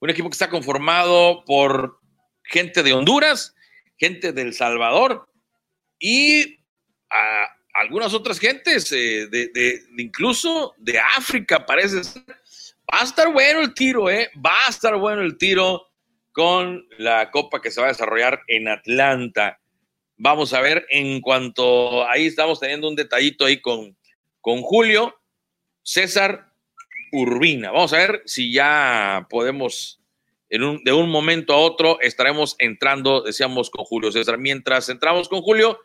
un 0.00 0.08
equipo 0.08 0.30
que 0.30 0.34
está 0.34 0.48
conformado 0.48 1.44
por 1.44 2.00
gente 2.42 2.82
de 2.82 2.94
Honduras, 2.94 3.54
gente 3.98 4.32
de 4.32 4.40
El 4.40 4.54
Salvador 4.54 5.28
y 5.98 6.58
algunas 7.74 8.14
otras 8.14 8.38
gentes, 8.38 8.88
de, 8.88 9.82
incluso 9.98 10.74
de 10.78 10.98
África, 10.98 11.66
parece 11.66 12.04
ser. 12.04 12.22
Va 12.92 13.00
a 13.00 13.04
estar 13.04 13.32
bueno 13.32 13.60
el 13.60 13.74
tiro, 13.74 14.08
¿eh? 14.08 14.30
Va 14.44 14.66
a 14.66 14.70
estar 14.70 14.96
bueno 14.96 15.22
el 15.22 15.36
tiro 15.36 15.88
con 16.32 16.86
la 16.98 17.30
copa 17.30 17.60
que 17.60 17.70
se 17.70 17.80
va 17.80 17.88
a 17.88 17.90
desarrollar 17.90 18.42
en 18.46 18.68
Atlanta. 18.68 19.60
Vamos 20.16 20.52
a 20.52 20.60
ver 20.60 20.86
en 20.90 21.20
cuanto 21.20 22.08
ahí 22.08 22.26
estamos 22.26 22.60
teniendo 22.60 22.88
un 22.88 22.94
detallito 22.94 23.44
ahí 23.44 23.60
con, 23.60 23.96
con 24.40 24.60
Julio 24.62 25.20
César 25.82 26.52
Urbina. 27.12 27.72
Vamos 27.72 27.92
a 27.92 27.98
ver 27.98 28.22
si 28.24 28.52
ya 28.52 29.26
podemos, 29.28 30.00
en 30.48 30.62
un, 30.62 30.84
de 30.84 30.92
un 30.92 31.10
momento 31.10 31.54
a 31.54 31.58
otro, 31.58 32.00
estaremos 32.00 32.54
entrando, 32.58 33.22
decíamos, 33.22 33.70
con 33.70 33.84
Julio 33.84 34.12
César. 34.12 34.38
Mientras 34.38 34.88
entramos 34.88 35.28
con 35.28 35.40
Julio, 35.42 35.80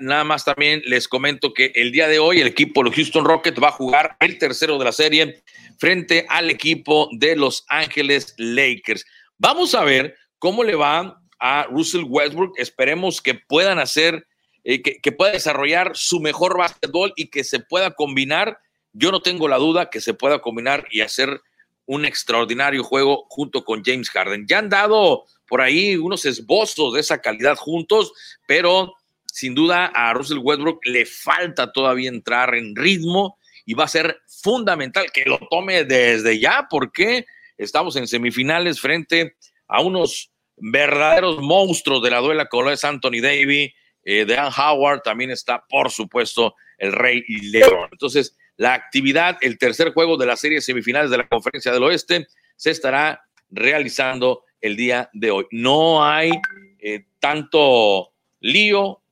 Nada 0.00 0.24
más 0.24 0.44
también 0.44 0.82
les 0.86 1.06
comento 1.06 1.52
que 1.52 1.72
el 1.74 1.92
día 1.92 2.08
de 2.08 2.18
hoy 2.18 2.40
el 2.40 2.46
equipo 2.46 2.80
de 2.80 2.88
los 2.88 2.96
Houston 2.96 3.24
Rockets 3.24 3.62
va 3.62 3.68
a 3.68 3.72
jugar 3.72 4.16
el 4.20 4.38
tercero 4.38 4.78
de 4.78 4.84
la 4.86 4.92
serie 4.92 5.42
frente 5.78 6.24
al 6.30 6.48
equipo 6.48 7.10
de 7.12 7.36
Los 7.36 7.64
Ángeles 7.68 8.34
Lakers. 8.38 9.04
Vamos 9.36 9.74
a 9.74 9.84
ver 9.84 10.16
cómo 10.38 10.64
le 10.64 10.74
va 10.74 11.20
a 11.38 11.64
Russell 11.64 12.04
Westbrook. 12.08 12.54
Esperemos 12.58 13.20
que 13.20 13.34
puedan 13.34 13.78
hacer, 13.78 14.26
eh, 14.64 14.80
que, 14.80 14.98
que, 15.00 15.12
pueda 15.12 15.32
desarrollar 15.32 15.92
su 15.94 16.20
mejor 16.20 16.56
básquetbol 16.56 17.12
y 17.14 17.28
que 17.28 17.44
se 17.44 17.60
pueda 17.60 17.90
combinar. 17.90 18.58
Yo 18.94 19.12
no 19.12 19.20
tengo 19.20 19.46
la 19.46 19.58
duda 19.58 19.90
que 19.90 20.00
se 20.00 20.14
pueda 20.14 20.40
combinar 20.40 20.86
y 20.90 21.02
hacer 21.02 21.42
un 21.84 22.06
extraordinario 22.06 22.82
juego 22.82 23.26
junto 23.28 23.62
con 23.62 23.82
James 23.84 24.08
Harden. 24.08 24.46
Ya 24.46 24.58
han 24.58 24.70
dado 24.70 25.24
por 25.46 25.60
ahí 25.60 25.96
unos 25.96 26.24
esbozos 26.24 26.94
de 26.94 27.00
esa 27.00 27.20
calidad 27.20 27.56
juntos, 27.56 28.12
pero 28.46 28.94
sin 29.36 29.54
duda 29.54 29.92
a 29.94 30.14
Russell 30.14 30.38
Westbrook 30.38 30.80
le 30.86 31.04
falta 31.04 31.70
todavía 31.70 32.08
entrar 32.08 32.54
en 32.54 32.74
ritmo 32.74 33.36
y 33.66 33.74
va 33.74 33.84
a 33.84 33.88
ser 33.88 34.22
fundamental 34.42 35.12
que 35.12 35.26
lo 35.26 35.38
tome 35.50 35.84
desde 35.84 36.40
ya 36.40 36.66
porque 36.70 37.26
estamos 37.58 37.96
en 37.96 38.08
semifinales 38.08 38.80
frente 38.80 39.36
a 39.68 39.82
unos 39.82 40.32
verdaderos 40.56 41.42
monstruos 41.42 42.02
de 42.02 42.12
la 42.12 42.20
duela 42.20 42.46
como 42.46 42.70
es 42.70 42.82
Anthony 42.82 43.20
Davis, 43.20 43.74
eh, 44.04 44.24
Dan 44.24 44.50
Howard, 44.56 45.02
también 45.02 45.30
está 45.30 45.62
por 45.68 45.90
supuesto 45.90 46.54
el 46.78 46.92
Rey 46.92 47.22
León. 47.28 47.90
Entonces, 47.92 48.38
la 48.56 48.72
actividad, 48.72 49.36
el 49.42 49.58
tercer 49.58 49.92
juego 49.92 50.16
de 50.16 50.24
la 50.24 50.36
serie 50.36 50.62
semifinales 50.62 51.10
de 51.10 51.18
la 51.18 51.28
Conferencia 51.28 51.72
del 51.72 51.82
Oeste 51.82 52.26
se 52.56 52.70
estará 52.70 53.22
realizando 53.50 54.44
el 54.62 54.76
día 54.76 55.10
de 55.12 55.30
hoy. 55.30 55.46
No 55.50 56.02
hay 56.02 56.30
eh, 56.78 57.04
tanto 57.20 58.14
lío, 58.40 59.02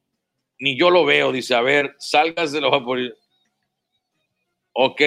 ni 0.59 0.79
yo 0.79 0.91
lo 0.91 1.05
veo. 1.05 1.33
Dice, 1.33 1.55
a 1.55 1.61
ver, 1.61 1.95
salgas 1.99 2.53
de 2.53 2.61
los 2.61 2.73
Ok, 4.73 5.01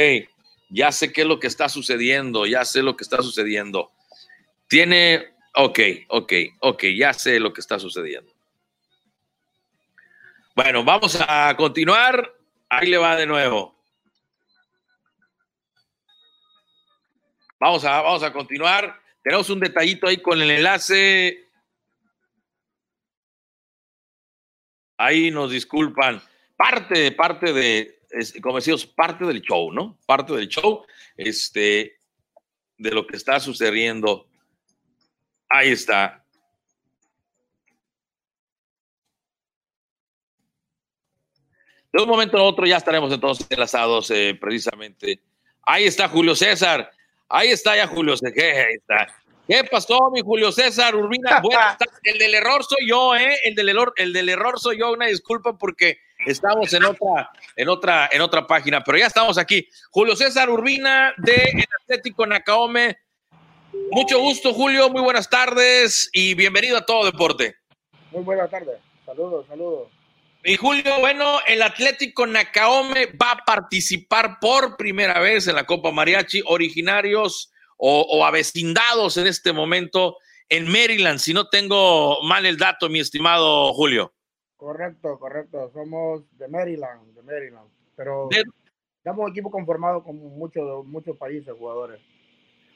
ya 0.70 0.92
sé 0.92 1.12
qué 1.12 1.22
es 1.22 1.28
lo 1.28 1.40
que 1.40 1.48
está 1.48 1.70
sucediendo, 1.70 2.46
ya 2.46 2.64
sé 2.66 2.82
lo 2.82 2.96
que 2.96 3.04
está 3.04 3.22
sucediendo. 3.22 3.92
Tiene, 4.68 5.34
ok, 5.56 5.80
ok, 6.10 6.34
ok, 6.60 6.84
ya 6.96 7.14
sé 7.14 7.40
lo 7.40 7.54
que 7.54 7.62
está 7.62 7.80
sucediendo. 7.80 8.32
Bueno, 10.56 10.84
vamos 10.84 11.18
a 11.20 11.56
continuar. 11.56 12.34
Ahí 12.70 12.88
le 12.90 12.98
va 12.98 13.16
de 13.16 13.26
nuevo. 13.26 13.76
Vamos 17.60 17.86
a, 17.86 18.02
vamos 18.02 18.24
a 18.24 18.34
continuar. 18.34 19.00
Tenemos 19.24 19.50
un 19.50 19.60
detallito 19.60 20.08
ahí 20.08 20.18
con 20.18 20.42
el 20.42 20.50
enlace. 20.50 21.47
Ahí 24.98 25.32
nos 25.32 25.52
disculpan. 25.52 26.22
Parte, 26.56 27.12
parte 27.12 27.54
de, 27.54 28.00
como 28.42 28.56
decíamos, 28.56 28.86
parte 28.86 29.26
del 29.26 29.42
show, 29.42 29.72
¿no? 29.72 29.98
Parte 30.06 30.34
del 30.34 30.48
show, 30.48 30.86
este, 31.16 31.98
de 32.78 32.92
lo 32.92 33.06
que 33.06 33.16
está 33.16 33.40
sucediendo. 33.40 34.28
Ahí 35.50 35.70
está. 35.70 36.24
De 41.94 42.04
un 42.04 42.10
momento 42.10 42.38
a 42.38 42.44
otro 42.44 42.66
ya 42.66 42.78
estaremos 42.78 43.12
entonces 43.12 43.48
enlazados 43.50 44.12
eh, 44.12 44.38
precisamente. 44.40 45.22
Ahí 45.64 45.86
está 45.86 46.08
Julio 46.08 46.36
César. 46.36 46.92
Ahí 47.30 47.50
está 47.50 47.76
ya 47.76 47.88
Julio 47.88 48.18
César. 48.18 48.38
Ahí 48.38 48.76
está. 48.76 49.08
¿Qué 49.48 49.64
pasó, 49.64 50.12
mi 50.12 50.22
Julio 50.22 50.52
César 50.52 50.94
Urbina? 50.94 51.42
el 52.04 52.18
del 52.18 52.36
error 52.36 52.66
soy 52.66 52.90
yo, 52.90 53.16
¿eh? 53.16 53.38
El 53.46 53.56
del 53.56 53.70
error, 53.70 53.94
el 53.96 54.12
del 54.12 54.28
error 54.28 54.60
soy 54.60 54.80
yo. 54.80 54.92
Una 54.92 55.06
disculpa 55.06 55.58
porque 55.58 56.00
estamos 56.26 56.74
en 56.74 56.84
otra, 56.84 57.32
en 57.56 57.70
otra, 57.70 58.10
en 58.12 58.22
otra 58.22 58.46
página, 58.46 58.84
pero 58.84 58.98
ya 58.98 59.06
estamos 59.06 59.38
aquí. 59.38 59.70
Julio 59.92 60.18
César 60.18 60.50
Urbina 60.50 61.14
de 61.18 61.34
el 61.34 61.66
Atlético 61.84 62.26
Nacaome. 62.26 62.98
Mucho 63.92 64.20
gusto, 64.20 64.54
Julio. 64.54 64.90
Muy 64.90 65.02
buenas 65.02 65.30
tardes 65.30 66.10
y 66.12 66.34
bienvenido 66.34 66.78
a 66.78 66.86
todo 66.86 67.06
deporte. 67.06 67.56
Muy 68.12 68.24
buenas 68.24 68.52
tardes. 68.52 68.80
Saludos, 69.06 69.46
saludos. 69.48 69.88
Y 70.44 70.58
Julio, 70.58 71.00
bueno, 71.00 71.40
el 71.48 71.62
Atlético 71.62 72.28
Nacaome 72.28 73.06
va 73.06 73.32
a 73.32 73.46
participar 73.46 74.40
por 74.42 74.76
primera 74.76 75.22
vez 75.22 75.48
en 75.48 75.56
la 75.56 75.66
Copa 75.66 75.92
Mariachi, 75.92 76.42
originarios 76.46 77.54
o, 77.78 78.26
avecindados 78.26 79.18
en 79.18 79.28
este 79.28 79.54
momento 79.54 80.18
en 80.50 80.66
Maryland, 80.70 81.20
si 81.20 81.34
no 81.34 81.50
tengo 81.50 82.22
mal 82.24 82.46
el 82.46 82.58
dato, 82.58 82.90
mi 82.90 83.00
estimado 83.00 83.74
Julio. 83.74 84.14
Correcto, 84.56 85.20
correcto. 85.20 85.70
Somos 85.74 86.24
de 86.38 86.48
Maryland, 86.48 87.14
de 87.14 87.22
Maryland. 87.22 87.70
Pero 87.96 88.30
estamos 88.98 89.26
un 89.26 89.32
equipo 89.32 89.52
conformado 89.52 90.04
con 90.04 90.16
muchos, 90.16 90.86
muchos 90.86 91.16
países, 91.18 91.54
jugadores. 91.58 92.00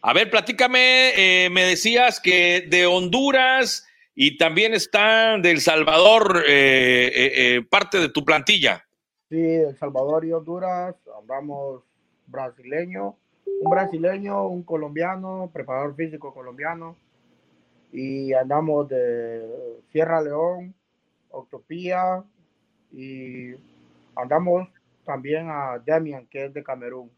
A 0.04 0.14
ver, 0.14 0.30
platícame, 0.30 1.12
eh, 1.16 1.50
me 1.50 1.64
decías 1.64 2.20
que 2.20 2.66
de 2.68 2.88
Honduras 2.88 3.88
y 4.16 4.38
también 4.38 4.74
está 4.74 5.38
de 5.38 5.52
El 5.52 5.62
Salvador 5.62 6.44
eh, 6.48 7.12
eh, 7.14 7.62
parte 7.70 8.00
de 8.00 8.10
tu 8.10 8.26
plantilla. 8.26 8.86
Sí, 9.30 9.40
El 9.40 9.78
Salvador 9.78 10.26
y 10.26 10.34
Honduras, 10.34 10.96
hablamos 11.16 11.84
brasileño, 12.26 13.16
un 13.60 13.70
brasileño, 13.70 14.48
un 14.48 14.64
colombiano, 14.64 15.50
preparador 15.54 15.96
físico 15.96 16.34
colombiano, 16.34 16.96
y 17.92 18.34
andamos 18.34 18.88
de 18.88 19.44
Sierra 19.92 20.22
León, 20.22 20.74
Octopía, 21.30 22.24
y 22.92 23.52
andamos 24.16 24.68
también 25.06 25.50
a 25.50 25.80
Demian, 25.86 26.28
que 26.28 26.46
es 26.46 26.54
de 26.54 26.64
Camerún. 26.64 27.12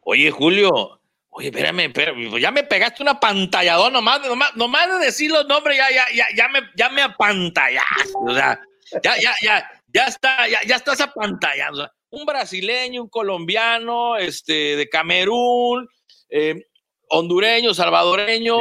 Oye, 0.00 0.30
Julio, 0.30 1.00
oye, 1.30 1.48
espérame, 1.48 1.80
espérame, 1.80 2.30
pues 2.30 2.42
ya 2.42 2.50
me 2.50 2.62
pegaste 2.62 3.02
una 3.02 3.18
pantalladora, 3.20 3.90
nomás, 3.90 4.26
nomás, 4.26 4.56
nomás 4.56 4.88
de 4.88 5.06
decir 5.06 5.30
los 5.30 5.46
nombres, 5.46 5.76
ya, 5.76 5.90
ya, 5.90 6.04
ya, 6.14 6.26
ya 6.34 6.48
me, 6.48 6.60
ya 6.76 6.88
me 6.88 7.02
apantallaste, 7.02 8.12
o 8.14 8.32
sea, 8.32 8.60
ya, 9.02 9.16
ya, 9.20 9.34
ya, 9.42 9.70
ya 9.92 10.04
está, 10.06 10.48
ya, 10.48 10.62
ya 10.66 10.76
estás 10.76 11.00
apantallado, 11.00 11.72
o 11.72 11.76
sea, 11.76 11.92
un 12.10 12.24
brasileño, 12.24 13.02
un 13.02 13.08
colombiano, 13.08 14.16
este, 14.16 14.76
de 14.76 14.88
Camerún, 14.88 15.88
eh, 16.28 16.66
hondureño, 17.08 17.74
salvadoreño, 17.74 18.56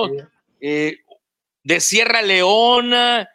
eh, 0.59 0.97
de 1.63 1.79
Sierra 1.79 2.21
Leona. 2.21 3.29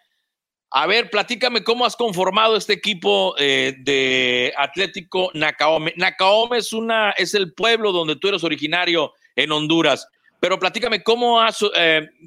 A 0.71 0.87
ver, 0.87 1.11
platícame 1.11 1.63
cómo 1.63 1.85
has 1.85 1.97
conformado 1.97 2.57
este 2.57 2.73
equipo 2.73 3.35
eh, 3.39 3.75
de 3.81 4.53
Atlético 4.57 5.31
Nacaome. 5.35 5.93
Nacaome 5.97 6.59
es, 6.59 6.73
una, 6.73 7.11
es 7.13 7.35
el 7.35 7.53
pueblo 7.53 7.93
donde 7.93 8.17
tú 8.17 8.29
eres 8.29 8.43
originario 8.43 9.13
en 9.37 9.53
Honduras, 9.53 10.09
pero 10.41 10.59
platícame 10.59 11.03
cómo, 11.03 11.41
has, 11.41 11.59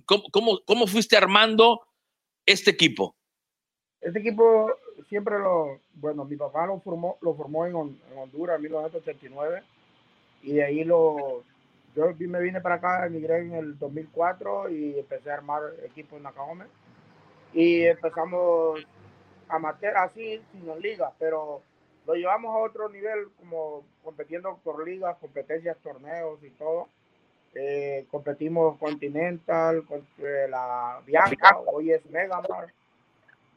cómo, 0.05 0.61
cómo 0.65 0.87
fuiste 0.87 1.17
armando 1.17 1.81
este 2.45 2.71
equipo. 2.71 3.15
Este 3.99 4.19
equipo 4.19 4.71
siempre 5.09 5.39
lo, 5.39 5.79
bueno, 5.95 6.25
mi 6.25 6.35
papá 6.35 6.65
lo 6.65 6.79
formó, 6.79 7.17
lo 7.21 7.33
formó 7.35 7.65
en, 7.65 7.75
Honduras 8.15 8.57
en 8.57 8.63
1989 8.63 9.63
y 10.43 10.53
de 10.53 10.63
ahí 10.63 10.83
lo, 10.83 11.43
yo 11.95 12.13
me 12.19 12.41
vine 12.41 12.61
para 12.61 12.75
acá, 12.75 13.05
emigré 13.05 13.39
en 13.39 13.53
el 13.53 13.79
2004 13.79 14.69
y 14.69 14.99
empecé 14.99 15.31
a 15.31 15.35
armar 15.35 15.61
equipo 15.83 16.17
en 16.17 16.23
Nakahome 16.23 16.65
y 17.53 17.83
empezamos 17.83 18.85
a 19.47 19.55
amateur 19.55 19.95
así, 19.97 20.41
sin 20.51 20.81
ligas, 20.81 21.13
pero 21.19 21.61
lo 22.05 22.13
llevamos 22.13 22.53
a 22.53 22.59
otro 22.59 22.89
nivel 22.89 23.27
como 23.39 23.83
compitiendo 24.03 24.59
por 24.63 24.85
ligas, 24.85 25.17
competencias, 25.17 25.77
torneos 25.77 26.43
y 26.43 26.49
todo. 26.51 26.87
eh, 27.57 28.05
competimos 28.11 28.77
Continental, 28.77 29.85
con, 29.85 30.05
eh, 30.17 30.47
la 30.49 31.01
Bianca, 31.05 31.57
hoy 31.67 31.91
es 31.91 32.05
Megamar. 32.07 32.73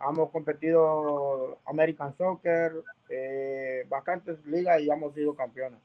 Hemos 0.01 0.31
competido 0.31 1.59
American 1.65 2.17
Soccer, 2.17 2.73
eh, 3.09 3.85
bastantes 3.89 4.45
ligas 4.47 4.81
y 4.81 4.91
hemos 4.91 5.15
sido 5.15 5.35
campeones. 5.35 5.81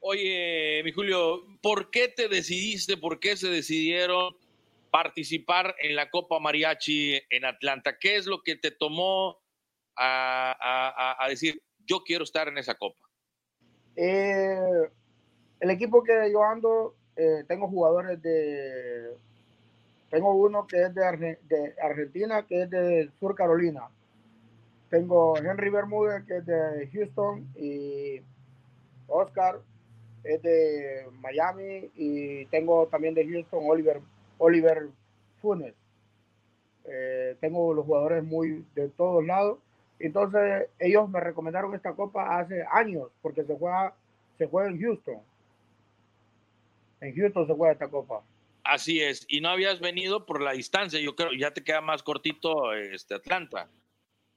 Oye, 0.00 0.82
mi 0.84 0.92
Julio, 0.92 1.42
¿por 1.62 1.90
qué 1.90 2.08
te 2.08 2.28
decidiste, 2.28 2.96
por 2.96 3.20
qué 3.20 3.36
se 3.36 3.48
decidieron 3.48 4.34
participar 4.90 5.74
en 5.78 5.94
la 5.94 6.10
Copa 6.10 6.38
Mariachi 6.40 7.20
en 7.30 7.44
Atlanta? 7.44 7.98
¿Qué 7.98 8.16
es 8.16 8.26
lo 8.26 8.42
que 8.42 8.56
te 8.56 8.70
tomó 8.70 9.38
a, 9.96 10.56
a, 10.58 11.24
a 11.24 11.28
decir, 11.28 11.62
yo 11.86 12.02
quiero 12.02 12.24
estar 12.24 12.48
en 12.48 12.58
esa 12.58 12.74
Copa? 12.74 13.10
Eh, 13.96 14.88
el 15.60 15.70
equipo 15.70 16.02
que 16.02 16.30
yo 16.32 16.42
ando, 16.42 16.94
eh, 17.16 17.44
tengo 17.46 17.68
jugadores 17.68 18.20
de. 18.22 19.14
Tengo 20.10 20.34
uno 20.34 20.66
que 20.66 20.82
es 20.82 20.94
de, 20.94 21.04
Argentina, 21.80 22.44
que 22.44 22.62
es 22.62 22.70
de 22.70 23.10
Sur 23.20 23.36
Carolina. 23.36 23.88
Tengo 24.88 25.36
Henry 25.38 25.70
Bermúdez, 25.70 26.24
que 26.24 26.38
es 26.38 26.46
de 26.46 26.88
Houston, 26.92 27.46
y 27.54 28.20
Oscar 29.06 29.60
es 30.24 30.42
de 30.42 31.06
Miami, 31.20 31.90
y 31.94 32.44
tengo 32.46 32.88
también 32.88 33.14
de 33.14 33.24
Houston 33.24 33.62
Oliver, 33.68 34.00
Oliver 34.38 34.88
Funes. 35.40 35.74
Eh, 36.86 37.36
tengo 37.40 37.72
los 37.72 37.86
jugadores 37.86 38.24
muy 38.24 38.66
de 38.74 38.88
todos 38.88 39.24
lados. 39.24 39.58
Entonces, 40.00 40.66
ellos 40.80 41.08
me 41.08 41.20
recomendaron 41.20 41.72
esta 41.74 41.92
copa 41.92 42.40
hace 42.40 42.64
años, 42.72 43.10
porque 43.22 43.44
se 43.44 43.56
juega, 43.56 43.94
se 44.38 44.46
juega 44.48 44.70
en 44.70 44.80
Houston. 44.80 45.18
En 47.00 47.14
Houston 47.14 47.46
se 47.46 47.54
juega 47.54 47.74
esta 47.74 47.88
copa. 47.88 48.22
Así 48.70 49.00
es, 49.00 49.26
y 49.28 49.40
no 49.40 49.48
habías 49.48 49.80
venido 49.80 50.24
por 50.24 50.40
la 50.40 50.52
distancia, 50.52 51.00
yo 51.00 51.16
creo, 51.16 51.32
ya 51.32 51.52
te 51.52 51.64
queda 51.64 51.80
más 51.80 52.04
cortito 52.04 52.72
este 52.72 53.16
Atlanta. 53.16 53.68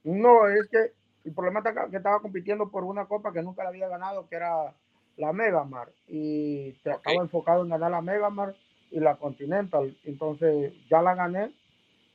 No, 0.04 0.48
es 0.48 0.68
que 0.70 0.92
el 1.24 1.36
problema 1.36 1.60
es 1.60 1.92
que 1.92 1.98
estaba 1.98 2.20
compitiendo 2.20 2.72
por 2.72 2.84
una 2.84 3.06
copa 3.06 3.32
que 3.32 3.44
nunca 3.44 3.62
la 3.62 3.70
había 3.70 3.88
ganado, 3.88 4.28
que 4.28 4.38
era 4.38 4.76
la 5.18 5.34
Megamar, 5.34 5.92
y 6.08 6.70
estaba 6.70 7.22
enfocado 7.22 7.62
en 7.62 7.70
ganar 7.70 7.92
la 7.92 8.02
Megamar 8.02 8.56
y 8.90 9.00
la 9.00 9.18
Continental, 9.18 9.96
entonces 10.04 10.74
ya 10.90 11.04
la 11.04 11.14
gané 11.14 11.54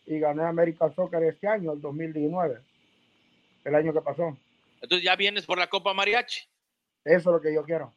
y 0.04 0.18
gané 0.18 0.42
América 0.42 0.92
Soccer 0.96 1.22
este 1.22 1.46
año, 1.46 1.74
el 1.74 1.80
2019, 1.80 2.58
el 3.62 3.74
año 3.76 3.92
que 3.92 4.00
pasó. 4.00 4.36
Entonces 4.80 5.04
ya 5.04 5.14
vienes 5.14 5.46
por 5.46 5.58
la 5.58 5.68
Copa 5.68 5.94
Mariachi. 5.94 6.40
Eso 7.04 7.16
es 7.16 7.26
lo 7.26 7.40
que 7.40 7.54
yo 7.54 7.62
quiero. 7.62 7.94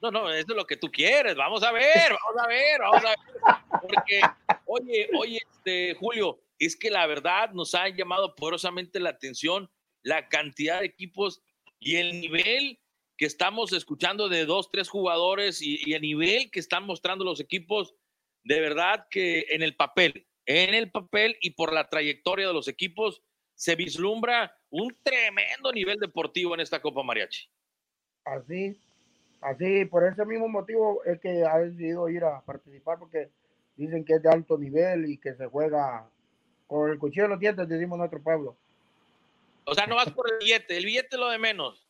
No, 0.00 0.10
no, 0.10 0.30
eso 0.30 0.46
es 0.50 0.56
lo 0.56 0.66
que 0.66 0.76
tú 0.76 0.90
quieres. 0.90 1.34
Vamos 1.36 1.62
a 1.62 1.72
ver, 1.72 2.12
vamos 2.12 2.42
a 2.42 2.46
ver, 2.46 2.80
vamos 2.80 3.04
a 3.04 3.08
ver. 3.08 3.18
Porque, 3.82 4.20
oye, 4.66 5.08
oye, 5.18 5.40
este, 5.52 5.94
Julio, 5.94 6.38
es 6.58 6.76
que 6.76 6.90
la 6.90 7.06
verdad 7.06 7.50
nos 7.52 7.74
ha 7.74 7.88
llamado 7.88 8.34
poderosamente 8.34 9.00
la 9.00 9.10
atención 9.10 9.70
la 10.02 10.28
cantidad 10.28 10.80
de 10.80 10.86
equipos 10.86 11.42
y 11.80 11.96
el 11.96 12.20
nivel 12.20 12.78
que 13.16 13.26
estamos 13.26 13.72
escuchando 13.72 14.28
de 14.28 14.44
dos, 14.44 14.70
tres 14.70 14.88
jugadores 14.88 15.60
y, 15.62 15.80
y 15.84 15.94
el 15.94 16.02
nivel 16.02 16.50
que 16.50 16.60
están 16.60 16.84
mostrando 16.84 17.24
los 17.24 17.40
equipos, 17.40 17.94
de 18.44 18.60
verdad 18.60 19.06
que 19.10 19.46
en 19.50 19.62
el 19.62 19.74
papel, 19.74 20.26
en 20.44 20.74
el 20.74 20.90
papel 20.90 21.36
y 21.40 21.50
por 21.50 21.72
la 21.72 21.88
trayectoria 21.88 22.46
de 22.46 22.52
los 22.52 22.68
equipos, 22.68 23.22
se 23.56 23.74
vislumbra 23.74 24.54
un 24.70 24.96
tremendo 25.02 25.72
nivel 25.72 25.98
deportivo 25.98 26.54
en 26.54 26.60
esta 26.60 26.80
Copa 26.80 27.02
Mariachi. 27.02 27.48
Así, 28.24 28.76
Así, 29.46 29.84
por 29.84 30.04
ese 30.04 30.26
mismo 30.26 30.48
motivo 30.48 31.04
es 31.04 31.20
que 31.20 31.44
ha 31.44 31.58
decidido 31.58 32.08
ir 32.08 32.24
a 32.24 32.40
participar 32.40 32.98
porque 32.98 33.30
dicen 33.76 34.04
que 34.04 34.14
es 34.14 34.22
de 34.22 34.28
alto 34.28 34.58
nivel 34.58 35.08
y 35.08 35.18
que 35.18 35.34
se 35.34 35.46
juega 35.46 36.04
con 36.66 36.90
el 36.90 36.98
cuchillo 36.98 37.24
de 37.24 37.28
los 37.28 37.38
dientes, 37.38 37.68
decimos 37.68 37.96
nuestro 37.96 38.20
pueblo. 38.20 38.56
O 39.64 39.72
sea, 39.72 39.86
no 39.86 39.94
vas 39.94 40.10
por 40.10 40.28
el 40.32 40.38
billete, 40.40 40.76
el 40.76 40.84
billete 40.84 41.10
es 41.12 41.20
lo 41.20 41.28
de 41.28 41.38
menos. 41.38 41.86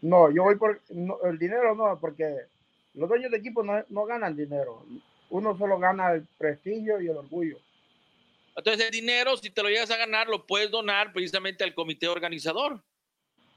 No, 0.00 0.30
yo 0.30 0.44
voy 0.44 0.54
por 0.54 0.80
el 1.24 1.36
dinero, 1.36 1.74
no, 1.74 1.98
porque 1.98 2.42
los 2.94 3.08
dueños 3.08 3.32
de 3.32 3.38
equipo 3.38 3.64
no, 3.64 3.84
no 3.88 4.04
ganan 4.04 4.36
dinero. 4.36 4.86
Uno 5.30 5.58
solo 5.58 5.80
gana 5.80 6.12
el 6.12 6.28
prestigio 6.38 7.00
y 7.00 7.08
el 7.08 7.16
orgullo. 7.16 7.58
Entonces, 8.54 8.84
el 8.84 8.92
dinero, 8.92 9.36
si 9.36 9.50
te 9.50 9.64
lo 9.64 9.68
llegas 9.68 9.90
a 9.90 9.96
ganar, 9.96 10.28
lo 10.28 10.46
puedes 10.46 10.70
donar 10.70 11.12
precisamente 11.12 11.64
al 11.64 11.74
comité 11.74 12.06
organizador. 12.06 12.80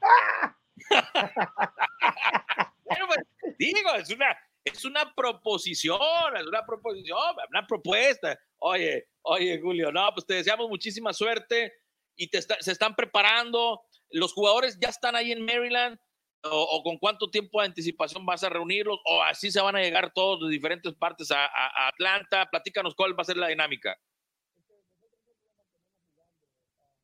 ¡Ah! 0.02 0.56
Pues, 3.06 3.26
digo, 3.58 3.94
es 3.94 4.10
una, 4.10 4.36
es 4.64 4.84
una 4.84 5.14
proposición, 5.14 5.98
es 6.36 6.46
una 6.46 6.64
proposición, 6.64 7.36
una 7.50 7.66
propuesta. 7.66 8.38
Oye, 8.58 9.08
oye, 9.22 9.60
Julio, 9.60 9.92
no, 9.92 10.08
pues 10.14 10.26
te 10.26 10.34
deseamos 10.34 10.68
muchísima 10.68 11.12
suerte 11.12 11.72
y 12.16 12.28
te 12.28 12.40
se 12.42 12.72
están 12.72 12.94
preparando. 12.94 13.82
Los 14.10 14.32
jugadores 14.32 14.78
ya 14.80 14.88
están 14.88 15.16
ahí 15.16 15.32
en 15.32 15.44
Maryland. 15.44 15.98
O, 16.46 16.82
con 16.82 16.98
cuánto 16.98 17.30
tiempo 17.30 17.58
de 17.58 17.68
anticipación 17.68 18.26
vas 18.26 18.44
a 18.44 18.50
reunirlos, 18.50 19.00
o 19.06 19.22
así 19.22 19.50
se 19.50 19.62
van 19.62 19.76
a 19.76 19.80
llegar 19.80 20.12
todos 20.12 20.46
de 20.46 20.52
diferentes 20.52 20.92
partes 20.92 21.30
a, 21.30 21.46
a 21.46 21.88
Atlanta. 21.88 22.44
Platícanos 22.50 22.94
cuál 22.94 23.18
va 23.18 23.22
a 23.22 23.24
ser 23.24 23.38
la 23.38 23.48
dinámica. 23.48 23.96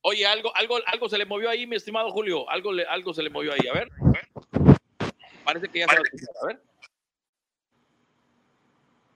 Oye, 0.03 0.27
algo, 0.27 0.55
algo, 0.57 0.79
algo 0.87 1.09
se 1.09 1.19
le 1.19 1.27
movió 1.27 1.51
ahí, 1.51 1.67
mi 1.67 1.77
estimado 1.77 2.11
Julio. 2.11 2.49
Algo, 2.49 2.73
algo 2.89 3.13
se 3.13 3.23
le 3.23 3.31
movió 3.31 3.53
ahí. 3.53 3.67
A 3.69 3.73
ver. 3.73 3.89
Parece 5.53 5.69
que 5.69 5.79
ya 5.81 5.87
se 5.89 5.97
A 5.97 6.47
ver. 6.47 6.63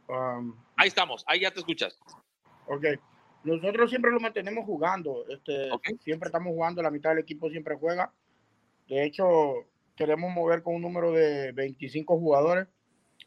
Um, 0.09 0.57
ahí 0.77 0.89
estamos, 0.89 1.25
ahí 1.29 1.41
ya 1.41 1.53
te 1.53 1.61
escuchas. 1.61 1.97
Ok. 2.67 2.85
Nosotros 3.45 3.89
siempre 3.89 4.11
lo 4.11 4.19
mantenemos 4.19 4.65
jugando. 4.65 5.25
Este, 5.29 5.71
Siempre 6.01 6.29
estamos 6.29 6.53
jugando, 6.53 6.83
la 6.83 6.91
mitad 6.91 7.11
del 7.11 7.21
equipo 7.21 7.51
siempre 7.51 7.77
juega. 7.77 8.13
De 8.89 9.05
hecho, 9.05 9.67
queremos 9.95 10.33
mover 10.33 10.63
con 10.63 10.75
un 10.75 10.83
número 10.83 11.13
de 11.13 11.53
25 11.53 12.19
jugadores. 12.19 12.67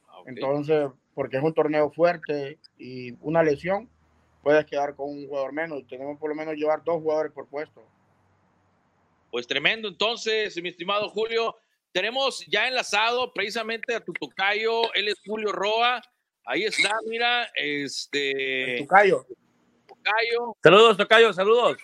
Ah, 0.08 0.24
Entonces, 0.26 0.90
porque 1.14 1.38
es 1.38 1.44
un 1.44 1.54
torneo 1.54 1.92
fuerte 1.92 2.60
y 2.78 3.14
una 3.22 3.42
lesión, 3.42 3.90
puedes 4.44 4.66
quedar 4.66 4.96
con 4.96 5.10
un 5.10 5.28
jugador 5.28 5.54
menos. 5.54 5.88
Tenemos 5.88 6.20
por 6.20 6.30
lo 6.30 6.36
menos 6.36 6.56
llevar 6.56 6.84
dos 6.84 7.02
jugadores 7.02 7.32
por 7.32 7.48
puesto. 7.48 7.88
Pues 9.32 9.48
tremendo. 9.48 9.88
Entonces, 9.88 10.60
mi 10.62 10.70
estimado 10.70 11.10
Julio, 11.10 11.56
tenemos 11.98 12.46
ya 12.46 12.68
enlazado 12.68 13.34
precisamente 13.34 13.96
a 13.96 14.00
tu 14.00 14.14
tocayo, 14.14 14.94
él 14.94 15.08
es 15.08 15.16
Julio 15.26 15.52
Roa. 15.52 16.00
Ahí 16.46 16.64
está, 16.64 16.92
mira, 17.08 17.50
este. 17.56 18.82
Tocayo. 18.82 19.26
Tocayo. 19.88 20.56
Saludos, 20.62 20.98
tocayo, 20.98 21.34
saludos. 21.34 21.78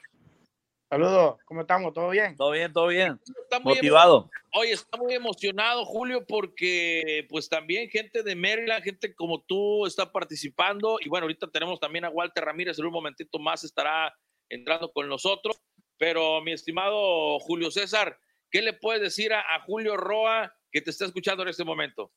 Saludos, 0.87 1.39
¿cómo 1.45 1.61
estamos? 1.61 1.95
¿Todo 1.95 2.11
bien? 2.11 2.37
Todo 2.37 2.51
bien, 2.51 2.71
todo 2.71 2.87
bien. 2.89 3.19
Está 3.41 3.59
muy 3.59 3.73
Motivado. 3.73 4.29
Oye, 4.53 4.73
está 4.73 4.97
muy 4.97 5.15
emocionado, 5.15 5.83
Julio, 5.83 6.23
porque 6.27 7.25
pues 7.27 7.49
también 7.49 7.89
gente 7.89 8.21
de 8.21 8.35
Maryland, 8.35 8.83
gente 8.83 9.15
como 9.15 9.41
tú 9.41 9.87
está 9.87 10.11
participando. 10.11 10.99
Y 11.01 11.09
bueno, 11.09 11.23
ahorita 11.23 11.49
tenemos 11.49 11.79
también 11.79 12.05
a 12.05 12.11
Walter 12.11 12.45
Ramírez, 12.45 12.77
en 12.77 12.85
un 12.85 12.93
momentito 12.93 13.39
más 13.39 13.63
estará 13.63 14.13
entrando 14.47 14.91
con 14.91 15.09
nosotros. 15.09 15.59
Pero 15.97 16.39
mi 16.43 16.51
estimado 16.51 17.39
Julio 17.39 17.71
César, 17.71 18.19
¿Qué 18.53 18.61
le 18.61 18.73
puedes 18.73 19.01
decir 19.01 19.33
a, 19.33 19.43
Julio 19.65 19.97
Roa 19.97 20.55
que 20.71 20.79
te 20.79 20.91
está 20.91 21.05
escuchando 21.05 21.41
en 21.41 21.49
este 21.49 21.63
momento? 21.63 22.11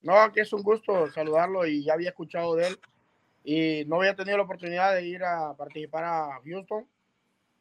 No, 0.00 0.32
que 0.32 0.40
es 0.40 0.50
un 0.54 0.62
gusto 0.62 1.12
saludarlo 1.12 1.66
y 1.66 1.84
ya 1.84 1.92
había 1.92 2.08
escuchado 2.08 2.56
de 2.56 2.68
él 2.68 2.80
y 3.44 3.84
no 3.84 3.96
había 3.96 4.16
tenido 4.16 4.38
la 4.38 4.44
oportunidad 4.44 4.94
de 4.94 5.04
ir 5.04 5.22
a 5.22 5.54
participar 5.58 6.04
a 6.04 6.40
Houston 6.42 6.88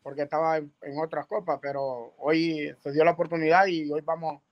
porque 0.02 0.22
estaba 0.22 0.56
en, 0.56 0.72
otras 1.04 1.28
copas, 1.28 1.60
pero 1.62 2.14
hoy 2.20 2.74
se 2.80 2.94
dio 2.94 3.04
la 3.04 3.12
oportunidad 3.12 3.68
y 3.68 3.92
hoy 3.92 4.00
vamos 4.00 4.44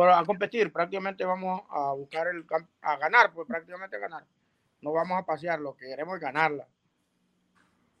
a 0.00 0.24
competir, 0.24 0.72
prácticamente 0.72 1.22
vamos 1.26 1.60
a 1.68 1.92
buscar 1.92 2.28
el 2.28 2.46
a 2.80 2.96
ganar, 2.96 3.34
pues 3.34 3.46
prácticamente 3.46 3.98
ganar. 3.98 4.24
No 4.80 4.92
vamos 4.92 5.18
a 5.20 5.26
pasear, 5.26 5.60
lo 5.60 5.76
que 5.76 5.84
queremos 5.84 6.14
es 6.14 6.22
ganarla. 6.22 6.66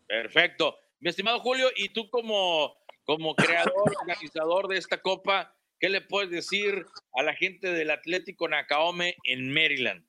Perfecto. 0.06 0.78
Mi 1.00 1.10
estimado 1.10 1.38
Julio, 1.40 1.68
y 1.76 1.90
tú 1.90 2.08
como 2.08 2.82
como 3.04 3.34
creador, 3.34 3.94
organizador 4.00 4.68
de 4.68 4.78
esta 4.78 5.00
copa, 5.00 5.54
¿qué 5.78 5.88
le 5.88 6.00
puedes 6.00 6.30
decir 6.30 6.86
a 7.14 7.22
la 7.22 7.34
gente 7.34 7.72
del 7.72 7.90
Atlético 7.90 8.48
Nacaome 8.48 9.16
en 9.24 9.52
Maryland? 9.52 10.04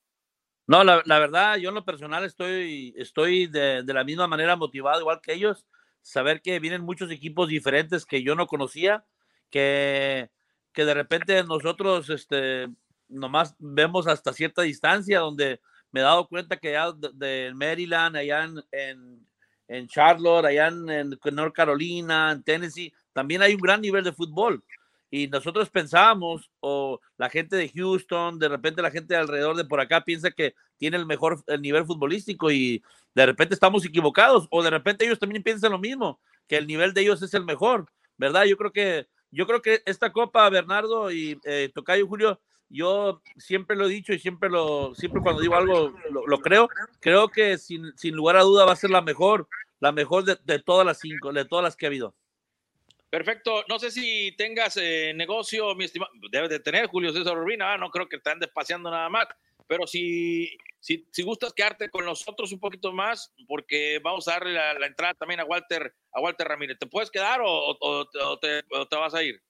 No, 0.68 0.84
la, 0.84 1.04
verdad, 1.20 1.58
yo 1.58 1.70
en 1.70 1.76
lo 1.76 1.86
personal 1.86 2.24
estoy, 2.24 2.94
estoy 2.98 3.46
de, 3.46 3.84
la 3.86 4.04
misma 4.04 4.28
manera 4.28 4.56
motivado, 4.56 5.00
igual 5.00 5.22
que 5.22 5.34
ellos, 5.34 5.68
saber 6.02 6.42
que 6.42 6.60
vienen 6.60 6.82
muchos 6.82 7.12
equipos 7.12 7.50
diferentes 7.50 8.06
que 8.06 8.24
yo 8.24 8.34
no 8.34 8.48
conocía, 8.48 9.06
que, 9.52 10.32
que 10.74 10.86
de 10.86 10.94
repente 10.96 11.44
nosotros 11.44 12.10
este, 12.10 12.68
nomás 13.08 13.56
vemos 13.60 14.08
hasta 14.08 14.34
cierta 14.34 14.64
distancia, 14.64 15.20
donde 15.20 15.62
me 15.92 16.00
he 16.00 16.04
dado 16.04 16.28
cuenta 16.28 16.58
que 16.58 16.72
ya 16.72 16.92
de, 17.14 17.52
Maryland, 17.54 18.18
allá 18.18 18.44
en 18.44 18.64
en 18.72 19.28
Charlotte, 19.88 20.46
allá 20.46 20.68
en, 20.68 21.18
North 21.32 21.54
Carolina, 21.54 22.32
en 22.32 22.44
Tennessee, 22.44 22.94
también 23.14 23.42
hay 23.42 23.54
un 23.54 23.62
gran 23.62 23.82
nivel 23.82 24.04
de 24.04 24.14
fútbol. 24.14 24.64
y 25.12 25.28
nosotros 25.28 25.70
pensábamos, 25.70 26.52
o 26.60 27.00
la 27.18 27.30
gente 27.30 27.56
de 27.56 27.70
Houston, 27.70 28.38
de 28.40 28.50
repente 28.50 28.82
la 28.82 28.92
gente 28.92 29.16
alrededor 29.16 29.56
de 29.56 29.66
por 29.66 29.80
acá 29.80 30.04
piensa 30.04 30.32
que 30.32 30.56
tiene 30.78 30.98
el 30.98 31.06
mejor 31.06 31.44
el 31.48 31.62
nivel 31.62 31.86
futbolístico 31.86 32.52
y 32.52 32.84
de 33.14 33.26
repente 33.26 33.54
estamos 33.54 33.86
equivocados, 33.86 34.48
o 34.52 34.62
de 34.62 34.70
repente 34.70 35.06
ellos 35.06 35.20
también 35.20 35.44
piensan 35.44 35.72
lo 35.72 35.80
mismo, 35.80 36.20
que 36.48 36.58
el 36.58 36.68
nivel 36.68 36.94
de 36.94 37.02
ellos 37.02 37.22
es 37.22 37.34
el 37.34 37.46
mejor, 37.46 37.86
¿verdad? 38.18 38.44
Yo 38.46 38.58
creo 38.58 38.72
que, 38.72 39.08
yo 39.32 39.48
creo 39.48 39.62
que 39.62 39.82
esta 39.86 40.12
Copa, 40.12 40.50
Bernardo 40.50 41.12
y 41.12 41.40
eh, 41.46 41.72
Tocayo 41.74 42.08
Julio, 42.08 42.42
yo 42.76 43.22
siempre 43.38 43.76
lo 43.76 43.86
he 43.86 43.90
dicho 43.90 44.14
y 44.14 44.20
siempre 44.20 44.50
lo, 44.50 44.94
siempre 44.96 45.22
cuando 45.22 45.42
digo 45.42 45.56
algo 45.56 45.94
lo, 46.28 46.40
creo, 46.40 46.70
creo 47.00 47.30
que 47.30 47.58
sin, 47.58 47.98
sin, 47.98 48.16
lugar 48.16 48.38
a 48.38 48.42
duda 48.42 48.66
va 48.66 48.74
a 48.74 48.78
ser 48.78 48.90
la 48.90 49.02
mejor, 49.02 49.48
la 49.80 49.92
mejor 49.92 50.24
de, 50.26 50.38
de 50.44 50.60
todas 50.60 50.86
las 50.86 51.00
cinco, 51.00 51.34
de 51.34 51.46
todas 51.46 51.64
las 51.64 51.76
que 51.76 51.86
ha 51.86 51.90
habido. 51.90 52.16
Perfecto. 53.16 53.64
No 53.70 53.80
sé 53.80 53.92
si 53.92 54.34
tengas 54.38 54.76
eh, 54.76 55.14
negocio, 55.16 55.74
mi 55.74 55.86
estimado. 55.86 56.12
Debes 56.30 56.50
de 56.50 56.60
tener, 56.60 56.88
Julio 56.88 57.14
César 57.14 57.38
Urbina. 57.38 57.72
Ah, 57.72 57.78
no 57.78 57.90
creo 57.90 58.10
que 58.10 58.20
te 58.20 58.30
andes 58.30 58.50
paseando 58.54 58.92
nada 58.92 59.08
más. 59.08 59.28
Pero 59.68 59.88
si, 59.88 60.58
si, 60.82 61.08
si, 61.12 61.24
gustas 61.24 61.54
quedarte 61.54 61.90
con 61.90 62.04
nosotros 62.04 62.52
un 62.52 62.60
poquito 62.60 62.92
más, 62.92 63.34
porque 63.48 64.00
vamos 64.04 64.28
a 64.28 64.34
darle 64.34 64.54
la, 64.54 64.86
entrada 64.86 65.14
también 65.14 65.40
a 65.40 65.46
Walter, 65.46 65.96
a 66.12 66.20
Walter 66.20 66.46
Ramírez. 66.46 66.78
¿Te 66.78 66.88
puedes 66.88 67.10
quedar 67.10 67.40
o, 67.42 67.78
o, 67.80 68.38
te, 68.40 68.64
te, 68.64 68.96
vas 68.98 69.14
a 69.14 69.24
ir? 69.24 69.42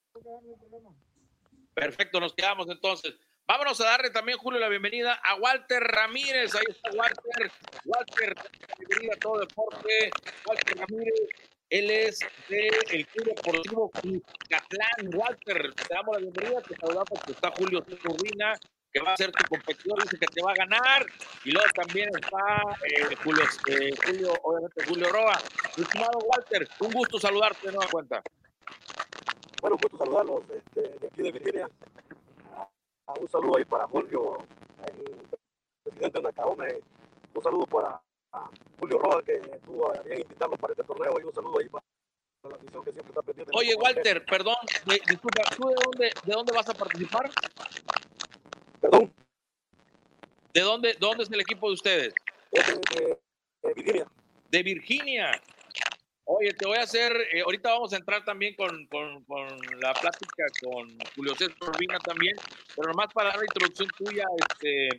Perfecto, 1.75 2.21
nos 2.21 2.33
quedamos 2.33 2.69
entonces. 2.69 3.15
Vámonos 3.45 3.79
a 3.81 3.85
darle 3.85 4.09
también, 4.09 4.37
Julio, 4.37 4.61
la 4.61 4.69
bienvenida 4.69 5.13
a 5.21 5.35
Walter 5.35 5.83
Ramírez. 5.83 6.55
Ahí 6.55 6.63
está 6.69 6.89
Walter. 6.91 7.51
Walter, 7.83 8.35
bienvenida 8.79 9.13
a 9.13 9.19
todo 9.19 9.41
deporte. 9.41 10.09
Walter 10.47 10.77
Ramírez, 10.77 11.29
él 11.69 11.91
es 11.91 12.19
del 12.47 13.05
Club 13.07 13.35
Deportivo 13.35 13.91
Catlán. 14.49 15.15
Walter, 15.15 15.73
te 15.73 15.93
damos 15.93 16.15
la 16.15 16.21
bienvenida, 16.21 16.61
te 16.61 16.75
saludamos 16.77 17.09
porque 17.09 17.31
está 17.33 17.51
Julio 17.51 17.81
Turbina, 17.81 18.57
que 18.93 19.01
va 19.01 19.11
a 19.11 19.17
ser 19.17 19.33
tu 19.33 19.43
competidor, 19.49 20.01
dice 20.03 20.17
que 20.17 20.27
te 20.27 20.41
va 20.41 20.51
a 20.51 20.55
ganar. 20.55 21.05
Y 21.43 21.51
luego 21.51 21.69
también 21.75 22.09
está 22.15 22.63
eh, 22.85 23.15
Julio, 23.21 23.43
eh, 23.67 23.93
Julio, 24.05 24.33
obviamente 24.43 24.85
Julio 24.85 25.09
Roa. 25.09 25.37
Estimado 25.75 26.19
Walter, 26.19 26.69
un 26.79 26.91
gusto 26.93 27.19
saludarte 27.19 27.67
de 27.67 27.73
nueva 27.73 27.91
cuenta. 27.91 28.23
Bueno, 29.61 29.75
un 29.75 29.81
gusto 29.81 29.97
saludarlos 29.97 30.43
este, 30.49 30.81
de 30.99 31.07
aquí 31.07 31.21
de 31.21 31.31
Virginia. 31.31 31.69
un 33.19 33.27
saludo 33.27 33.57
ahí 33.57 33.65
para 33.65 33.87
Julio, 33.87 34.37
el 34.85 35.27
presidente 35.83 36.19
de 36.19 36.23
Nacaome. 36.23 36.67
Un 37.33 37.43
saludo 37.43 37.65
para 37.65 38.01
Julio 38.79 38.99
Roa, 38.99 39.23
que 39.23 39.33
estuvo 39.33 39.91
bien 40.05 40.21
invitarnos 40.21 40.59
para 40.59 40.73
este 40.73 40.83
torneo. 40.83 41.19
Y 41.19 41.23
un 41.23 41.33
saludo 41.33 41.59
ahí 41.59 41.69
para 41.69 41.83
la 42.49 42.55
afición 42.55 42.83
que 42.83 42.91
siempre 42.91 43.09
está 43.09 43.21
pendiente. 43.21 43.51
Oye, 43.55 43.75
Walter, 43.75 44.25
perdón, 44.25 44.55
disculpa, 45.07 45.43
¿tú 45.55 45.67
de 45.67 45.75
dónde, 45.83 46.11
de 46.23 46.33
dónde 46.33 46.53
vas 46.53 46.69
a 46.69 46.73
participar? 46.73 47.29
Perdón. 48.81 49.13
¿De 50.53 50.61
dónde, 50.61 50.95
dónde 50.99 51.23
es 51.23 51.31
el 51.31 51.41
equipo 51.41 51.67
de 51.67 51.73
ustedes? 51.73 52.13
De, 52.51 53.17
de, 53.61 53.73
Virginia. 53.73 54.07
De 54.49 54.63
Virginia. 54.63 55.41
Oye, 56.25 56.53
te 56.53 56.65
voy 56.65 56.77
a 56.77 56.81
hacer, 56.81 57.15
eh, 57.31 57.41
ahorita 57.41 57.69
vamos 57.69 57.93
a 57.93 57.97
entrar 57.97 58.25
también 58.25 58.55
con, 58.55 58.87
con, 58.87 59.23
con, 59.25 59.47
la 59.79 59.93
plática 59.93 60.45
con 60.63 60.97
Julio 61.15 61.35
César 61.35 61.55
Urbina 61.61 61.99
también, 61.99 62.35
pero 62.75 62.89
nomás 62.89 63.13
para 63.13 63.29
dar 63.29 63.37
la 63.37 63.45
introducción 63.45 63.87
tuya, 63.95 64.25
este, 64.49 64.89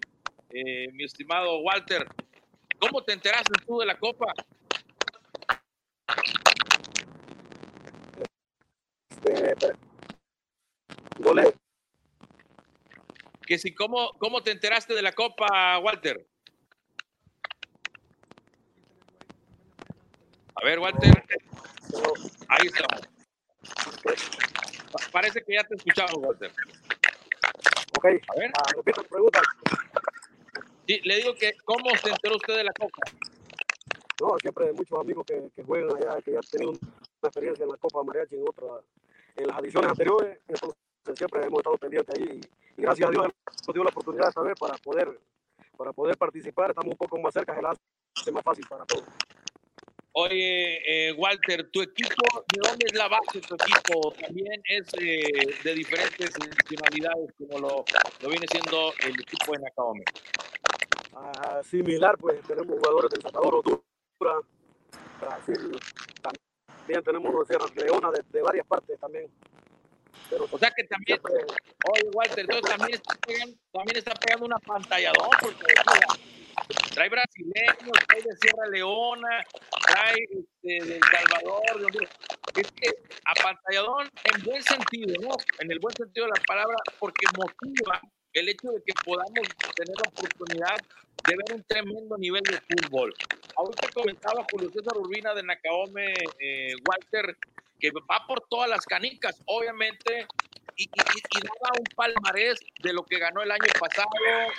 eh, 0.51 0.89
mi 0.93 1.05
estimado 1.05 1.59
Walter, 1.59 2.07
¿Cómo 2.79 3.03
te 3.03 3.13
enteraste 3.13 3.53
tú 3.67 3.79
de 3.79 3.87
la 3.87 3.99
Copa? 3.99 4.33
Que 13.47 13.59
si, 13.59 13.75
¿cómo, 13.75 14.13
¿cómo 14.19 14.43
te 14.43 14.51
enteraste 14.51 14.95
de 14.95 15.03
la 15.03 15.13
Copa, 15.13 15.79
Walter? 15.79 16.27
Ver, 20.67 20.79
Walter. 20.81 21.25
Ahí 22.49 22.67
estamos. 22.67 23.09
Parece 25.13 25.43
que 25.43 25.55
ya 25.55 25.65
te 25.65 25.77
escuchamos, 25.77 26.15
Walter. 26.19 26.51
Ok, 27.97 28.05
a 28.05 28.39
ver. 28.39 28.51
Ah, 28.59 28.83
pregunta. 29.09 29.41
Sí, 30.87 31.01
le 31.05 31.17
digo 31.17 31.35
que, 31.35 31.53
¿cómo 31.65 31.91
se 31.97 32.11
enteró 32.11 32.37
usted 32.37 32.57
de 32.57 32.65
la 32.65 32.73
Copa? 32.73 33.01
No, 34.21 34.39
siempre 34.41 34.67
hay 34.67 34.73
muchos 34.73 34.99
amigos 34.99 35.25
que, 35.27 35.51
que 35.55 35.63
juegan 35.63 35.97
allá, 35.97 36.21
que 36.23 36.33
ya 36.33 36.39
han 36.39 36.45
tenido 36.51 36.71
una 36.71 36.81
experiencia 37.23 37.65
en 37.65 37.71
la 37.71 37.77
Copa 37.77 38.03
Mariachi 38.03 38.37
en 38.37 38.49
otras, 38.49 38.85
en 39.37 39.47
las 39.47 39.59
ediciones 39.61 39.91
anteriores, 39.91 40.39
entonces 40.49 40.75
siempre 41.17 41.45
hemos 41.45 41.59
estado 41.59 41.77
pendientes 41.77 42.15
ahí 42.15 42.41
y, 42.77 42.83
gracias 42.83 43.09
a 43.09 43.11
Dios 43.11 43.27
nos 43.67 43.75
dio 43.75 43.85
la 43.85 43.91
oportunidad 43.91 44.29
esta 44.29 44.41
vez 44.43 44.55
para 44.59 44.77
poder, 44.79 45.21
para 45.77 45.93
poder 45.93 46.17
participar, 46.17 46.71
estamos 46.71 46.93
un 46.93 46.99
poco 46.99 47.19
más 47.19 47.35
cerca, 47.35 47.53
hace 47.53 48.33
más 48.33 48.43
fácil 48.43 48.67
para 48.69 48.85
todos. 48.87 49.05
Oye, 50.19 50.81
eh, 50.87 51.13
Walter, 51.13 51.69
¿tu 51.71 51.83
equipo, 51.83 52.25
de 52.49 52.67
dónde 52.67 52.87
es 52.87 52.95
la 52.95 53.07
base 53.07 53.39
de 53.39 53.41
tu 53.43 53.55
equipo? 53.55 54.13
También 54.13 54.63
es 54.65 54.87
eh, 54.99 55.55
de 55.63 55.75
diferentes 55.75 56.31
nacionalidades, 56.39 57.35
como 57.37 57.59
lo, 57.59 57.85
lo, 58.23 58.29
viene 58.31 58.47
siendo 58.51 58.95
el 59.05 59.21
equipo 59.21 59.53
de 59.53 59.59
Nakaome. 59.59 60.05
Ah, 61.13 61.61
similar, 61.63 62.17
pues 62.17 62.41
tenemos 62.49 62.79
jugadores 62.79 63.11
del 63.11 63.21
Salvador, 63.21 63.57
Honduras, 63.57 64.45
Brasil, 65.21 65.79
también 66.23 67.05
tenemos 67.05 67.39
de 67.39 67.55
Sierra 67.55 67.67
Leona, 67.77 68.11
de, 68.11 68.41
varias 68.41 68.67
partes 68.67 68.99
también. 68.99 69.31
Pero, 70.31 70.49
o 70.51 70.59
sea 70.59 70.71
que 70.71 70.85
también, 70.85 71.21
oye 71.93 72.09
Walter, 72.15 72.41
entonces 72.41 72.75
también 72.75 72.95
está 72.95 73.15
pegando, 73.17 73.57
también 73.71 73.97
está 73.99 74.15
pegando 74.15 74.47
una 74.47 74.59
pantalla 74.61 75.13
porque 75.43 75.75
trae 76.95 77.09
brasileños, 77.09 77.99
trae 78.09 78.23
de 78.23 78.37
Sierra 78.37 78.69
Leona, 78.71 79.45
trae 79.87 80.17
este, 80.31 80.93
del 80.93 81.01
Salvador, 81.03 81.93
es 82.57 82.71
que 82.73 82.91
apantalladón 83.25 84.09
en 84.25 84.45
buen 84.45 84.63
sentido, 84.63 85.15
¿no? 85.23 85.37
En 85.59 85.71
el 85.71 85.79
buen 85.79 85.95
sentido 85.95 86.27
de 86.27 86.33
la 86.37 86.43
palabra, 86.47 86.77
porque 86.99 87.27
motiva 87.37 88.01
el 88.33 88.49
hecho 88.49 88.69
de 88.69 88.83
que 88.85 88.93
podamos 89.05 89.49
tener 89.75 89.97
la 89.97 90.11
oportunidad 90.11 90.77
de 91.27 91.37
ver 91.37 91.57
un 91.57 91.65
tremendo 91.65 92.17
nivel 92.19 92.43
de 92.43 92.61
fútbol. 92.61 93.15
Ahorita 93.57 93.89
comentaba 93.95 94.47
Julio 94.51 94.71
César 94.71 94.97
Urbina 94.97 95.35
de 95.35 95.43
Nacaome, 95.43 96.13
eh, 96.39 96.75
Walter, 96.87 97.37
que 97.79 97.91
va 97.91 98.27
por 98.27 98.41
todas 98.49 98.69
las 98.69 98.85
canicas, 98.85 99.43
obviamente, 99.47 100.27
y, 100.77 100.85
y, 100.85 101.41
daba 101.41 101.79
un 101.79 101.85
palmarés 101.95 102.61
de 102.83 102.93
lo 102.93 103.03
que 103.05 103.19
ganó 103.19 103.43
el 103.43 103.51
año 103.51 103.67
pasado 103.81 104.09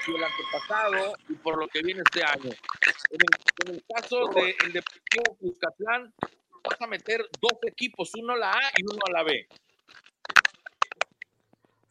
y 0.08 0.16
el 0.16 0.24
antepasado 0.24 1.14
y 1.30 1.34
por 1.34 1.58
lo 1.60 1.68
que 1.68 1.82
viene 1.84 2.02
este 2.04 2.24
año. 2.24 2.50
En 3.12 3.74
el, 3.74 3.84
caso 3.88 4.28
del 4.30 4.56
de 4.58 4.82
Deportivo 4.82 5.36
Cuscatlán, 5.40 6.14
vas 6.64 6.82
a 6.82 6.88
meter 6.88 7.24
dos 7.40 7.60
equipos, 7.64 8.12
uno 8.16 8.34
a 8.34 8.38
la 8.38 8.52
A 8.52 8.62
y 8.78 8.84
uno 8.84 9.00
a 9.08 9.12
la 9.12 9.24
B. 9.24 9.48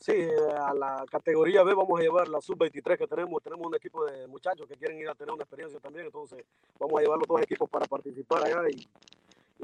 Sí, 0.00 0.12
a 0.60 0.72
la 0.72 1.04
categoría 1.10 1.64
B 1.64 1.74
vamos 1.74 1.98
a 1.98 2.02
llevar 2.02 2.28
la 2.28 2.40
sub-23 2.40 2.96
que 2.96 3.06
tenemos. 3.08 3.42
Tenemos 3.42 3.66
un 3.66 3.74
equipo 3.74 4.04
de 4.04 4.26
muchachos 4.28 4.66
que 4.68 4.76
quieren 4.76 4.98
ir 5.00 5.08
a 5.08 5.16
tener 5.16 5.32
una 5.32 5.42
experiencia 5.42 5.80
también. 5.80 6.06
Entonces, 6.06 6.44
vamos 6.78 6.98
a 6.98 7.02
llevar 7.02 7.18
los 7.18 7.26
dos 7.26 7.42
equipos 7.42 7.68
para 7.68 7.86
participar 7.86 8.44
allá 8.44 8.68
y, 8.70 8.88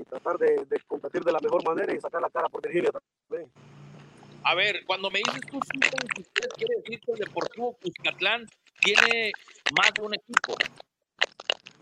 tratar 0.09 0.38
de, 0.38 0.64
de, 0.68 0.81
competir 0.87 1.22
de 1.22 1.33
la 1.33 1.38
mejor 1.40 1.64
manera 1.64 1.94
y 1.94 2.00
sacar 2.00 2.20
la 2.20 2.31
cara 2.31 2.48
por 2.48 2.62
Virginia 2.62 2.90
también. 2.90 3.50
A 4.44 4.55
ver, 4.55 4.85
cuando 4.87 5.11
me 5.11 5.18
dices 5.18 5.40
tú 5.50 5.59
sub-23, 5.59 6.48
quiere 6.57 6.76
decir 6.76 7.00
que 7.00 7.12
el 7.12 7.18
Deportivo 7.18 7.76
Cuscatlán 7.81 8.46
tiene 8.81 9.33
más 9.76 9.92
de 9.94 10.02
un 10.02 10.14
equipo. 10.14 10.55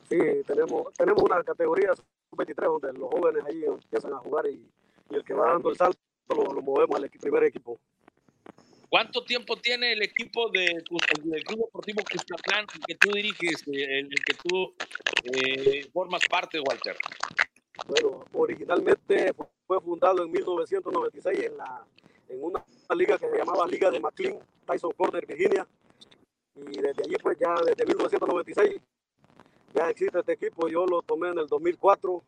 Sí, 0.09 0.19
tenemos, 0.47 0.93
tenemos 0.95 1.23
una 1.23 1.43
categoría 1.43 1.95
sub-23 1.95 2.81
donde 2.81 2.99
los 2.99 3.11
jóvenes 3.11 3.45
ahí 3.47 3.65
empiezan 3.65 4.13
a 4.13 4.19
jugar 4.19 4.47
y, 4.47 4.67
el 5.11 5.25
que 5.25 5.35
va 5.35 5.53
dando 5.53 5.71
el 5.71 5.77
salto 5.77 5.99
lo, 6.29 6.53
lo 6.53 6.63
movemos 6.63 6.97
al 6.97 7.11
primer 7.11 7.45
equipo. 7.45 7.81
¿Cuánto 8.91 9.23
tiempo 9.23 9.57
tiene 9.57 9.93
el 9.93 10.03
equipo 10.03 10.51
de, 10.51 10.83
del 11.23 11.45
Club 11.45 11.67
Deportivo 11.67 12.03
Cuscatlán 12.11 12.67
que 12.87 12.97
tú 12.97 13.13
diriges, 13.13 13.63
eh, 13.69 14.01
el, 14.01 14.09
que 14.09 14.35
tú 14.35 14.75
eh, 15.33 15.89
formas 15.93 16.23
parte, 16.29 16.59
Walter? 16.59 16.97
Bueno, 17.87 18.25
originalmente 18.33 19.33
fue 19.67 19.81
fundado 19.81 20.23
en 20.25 20.31
1996 20.31 21.39
en, 21.41 21.57
la, 21.57 21.85
en 22.29 22.43
una 22.43 22.65
liga 22.95 23.19
que 23.19 23.29
se 23.29 23.39
llamaba 23.39 23.67
Liga 23.67 23.91
de 23.91 24.01
McLean, 24.01 24.39
Tyson 24.67 24.93
Corner, 24.93 25.27
Virginia. 25.27 25.67
Y 26.55 26.81
desde 26.81 27.03
allí, 27.05 27.17
pues 27.23 27.39
ya 27.39 27.55
desde 27.65 27.87
1996, 27.87 28.81
ya 29.75 29.91
existe 29.91 30.19
este 30.19 30.33
equipo. 30.33 30.69
Yo 30.69 30.87
lo 30.87 31.03
tomé 31.03 31.29
en 31.31 31.39
el 31.39 31.47
2004. 31.47 32.23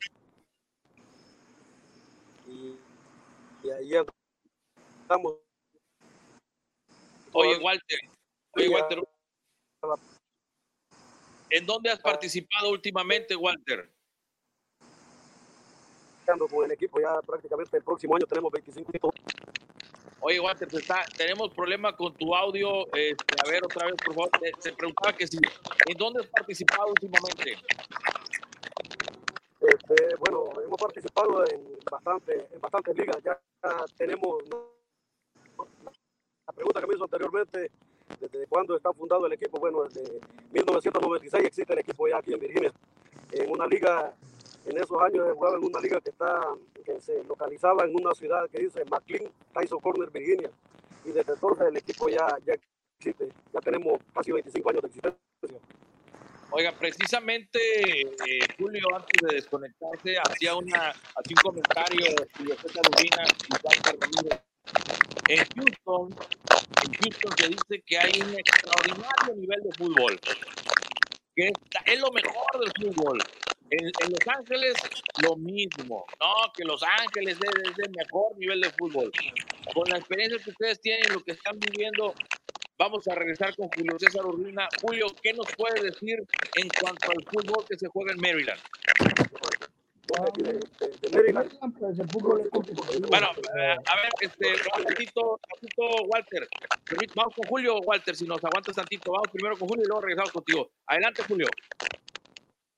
Y, 2.49 2.77
y 3.65 3.71
ahí 3.71 3.93
estamos 5.03 5.37
Oye, 7.33 7.59
Walter, 7.59 7.99
oye, 8.57 8.69
Walter, 8.69 9.03
¿en 11.49 11.67
dónde 11.67 11.91
has 11.91 11.99
participado 11.99 12.71
últimamente, 12.71 13.35
Walter? 13.35 13.91
Con 16.39 16.65
el 16.65 16.73
equipo 16.73 17.01
ya 17.01 17.21
prácticamente 17.21 17.77
el 17.77 17.83
próximo 17.85 18.17
año 18.17 18.27
tenemos 18.27 18.51
25 18.53 19.13
Oye, 20.25 20.39
Walter, 20.39 20.69
te 20.69 20.77
está- 20.79 21.05
tenemos 21.17 21.53
problema 21.53 21.97
con 21.97 22.15
tu 22.15 22.33
audio. 22.35 22.87
Este, 22.95 23.35
a 23.45 23.51
ver, 23.51 23.65
otra 23.65 23.87
vez, 23.87 23.97
por 23.97 24.15
favor. 24.15 24.31
Te, 24.41 24.53
te 24.53 24.73
preguntaba 24.73 25.13
que 25.17 25.27
si, 25.27 25.37
¿en 25.39 25.97
dónde 25.99 26.21
has 26.21 26.29
participado 26.29 26.89
últimamente? 26.91 27.57
Este, 29.61 30.15
bueno, 30.21 30.45
hemos 30.65 30.81
participado 30.81 31.45
en 31.47 31.61
bastante, 31.91 32.47
en 32.53 32.61
bastantes 32.61 32.97
ligas. 32.97 33.17
Ya 33.25 33.39
tenemos 33.97 34.43
la 36.47 36.53
pregunta 36.53 36.81
que 36.81 36.87
me 36.87 36.95
hizo 36.95 37.05
anteriormente, 37.05 37.71
desde 38.21 38.47
cuándo 38.47 38.77
está 38.77 38.93
fundado 38.93 39.27
el 39.27 39.33
equipo. 39.33 39.59
Bueno, 39.59 39.83
desde 39.85 40.21
1996 40.53 41.45
existe 41.45 41.73
el 41.73 41.79
equipo 41.81 42.07
ya 42.09 42.19
aquí 42.19 42.33
en 42.33 42.41
Virginia. 42.41 42.73
En 43.33 43.51
una 43.51 43.67
liga, 43.67 44.15
en 44.67 44.77
esos 44.77 45.01
años 45.03 45.27
jugaba 45.35 45.57
en 45.57 45.65
una 45.65 45.81
liga 45.81 46.01
que 46.01 46.11
está, 46.11 46.41
que 46.85 47.01
se 47.01 47.25
localizaba 47.25 47.85
en 47.85 47.95
una 47.95 48.15
ciudad 48.15 48.49
que 48.51 48.63
dice 48.63 48.85
McLean, 48.85 49.31
Tyson 49.53 49.81
Corner, 49.81 50.11
Virginia. 50.11 50.51
Y 51.05 51.11
desde 51.11 51.33
entonces 51.33 51.67
el 51.67 51.77
equipo 51.77 52.09
ya, 52.09 52.27
ya 52.47 52.55
existe. 52.99 53.29
Ya 53.53 53.61
tenemos 53.61 54.01
casi 54.15 54.33
25 54.33 54.71
años 54.71 54.83
de 54.83 54.89
existencia. 54.89 55.59
Oiga, 56.55 56.73
precisamente 56.79 57.59
eh, 58.03 58.47
Julio, 58.59 58.87
antes 58.95 59.27
de 59.27 59.37
desconectarse, 59.37 60.17
hacía, 60.19 60.55
una, 60.55 60.91
hacía 60.91 61.35
un 61.37 61.43
comentario 61.43 62.15
Julio 62.37 62.55
César 62.61 62.83
Urbina 62.91 63.25
y. 63.25 64.53
En 65.29 65.39
Houston, 65.57 66.15
en 66.83 66.93
Houston 66.93 67.33
se 67.39 67.49
dice 67.49 67.83
que 67.87 67.99
hay 67.99 68.21
un 68.21 68.35
extraordinario 68.39 69.35
nivel 69.35 69.63
de 69.63 69.73
fútbol, 69.73 70.21
que 71.35 71.53
es 71.87 72.01
lo 72.01 72.11
mejor 72.11 72.61
del 72.61 72.73
fútbol. 72.79 73.19
En, 73.73 74.11
Los 74.11 74.37
Ángeles, 74.37 74.75
lo 75.23 75.37
mismo. 75.37 76.05
No, 76.21 76.53
que 76.55 76.65
Los 76.65 76.83
Ángeles 76.83 77.37
es, 77.37 77.71
es 77.71 77.79
el 77.79 77.91
mejor 77.91 78.37
nivel 78.37 78.61
de 78.61 78.71
fútbol. 78.71 79.11
Con 79.73 79.85
la 79.89 79.99
experiencia 79.99 80.39
que 80.39 80.51
ustedes 80.51 80.81
tienen, 80.81 81.13
lo 81.13 81.21
que 81.23 81.33
están 81.33 81.59
viviendo, 81.59 82.15
Vamos 82.79 83.07
a 83.07 83.15
regresar 83.15 83.55
con 83.55 83.69
Julio 83.69 83.97
César 83.97 84.27
Urbina. 84.27 84.67
Julio, 84.81 85.07
¿qué 85.23 85.33
nos 85.35 85.47
puede 85.57 85.83
decir 85.83 86.19
en 86.57 86.69
cuanto 86.81 87.13
al 87.13 87.23
fútbol 87.31 87.65
que 87.69 87.79
se 87.79 87.87
juega 87.87 88.13
en 88.13 88.21
Maryland? 88.21 88.61
Bueno, 93.09 93.31
eh, 93.57 93.77
a 93.87 93.97
ver, 93.97 94.11
este, 94.21 94.49
un 94.49 94.85
tantito, 94.85 95.39
tantito, 95.49 95.83
Walter. 96.09 96.49
Vamos 97.15 97.35
con 97.37 97.49
Julio, 97.49 97.79
Walter, 97.85 98.17
si 98.17 98.27
nos 98.27 98.45
aguantas 98.45 98.75
tantito. 98.75 99.13
Vamos 99.13 99.29
primero 99.33 99.57
con 99.57 99.69
Julio 99.69 99.85
y 99.85 99.87
luego 99.87 100.01
regresamos 100.01 100.33
contigo. 100.33 100.71
Adelante, 100.87 101.23
Julio. 101.29 101.47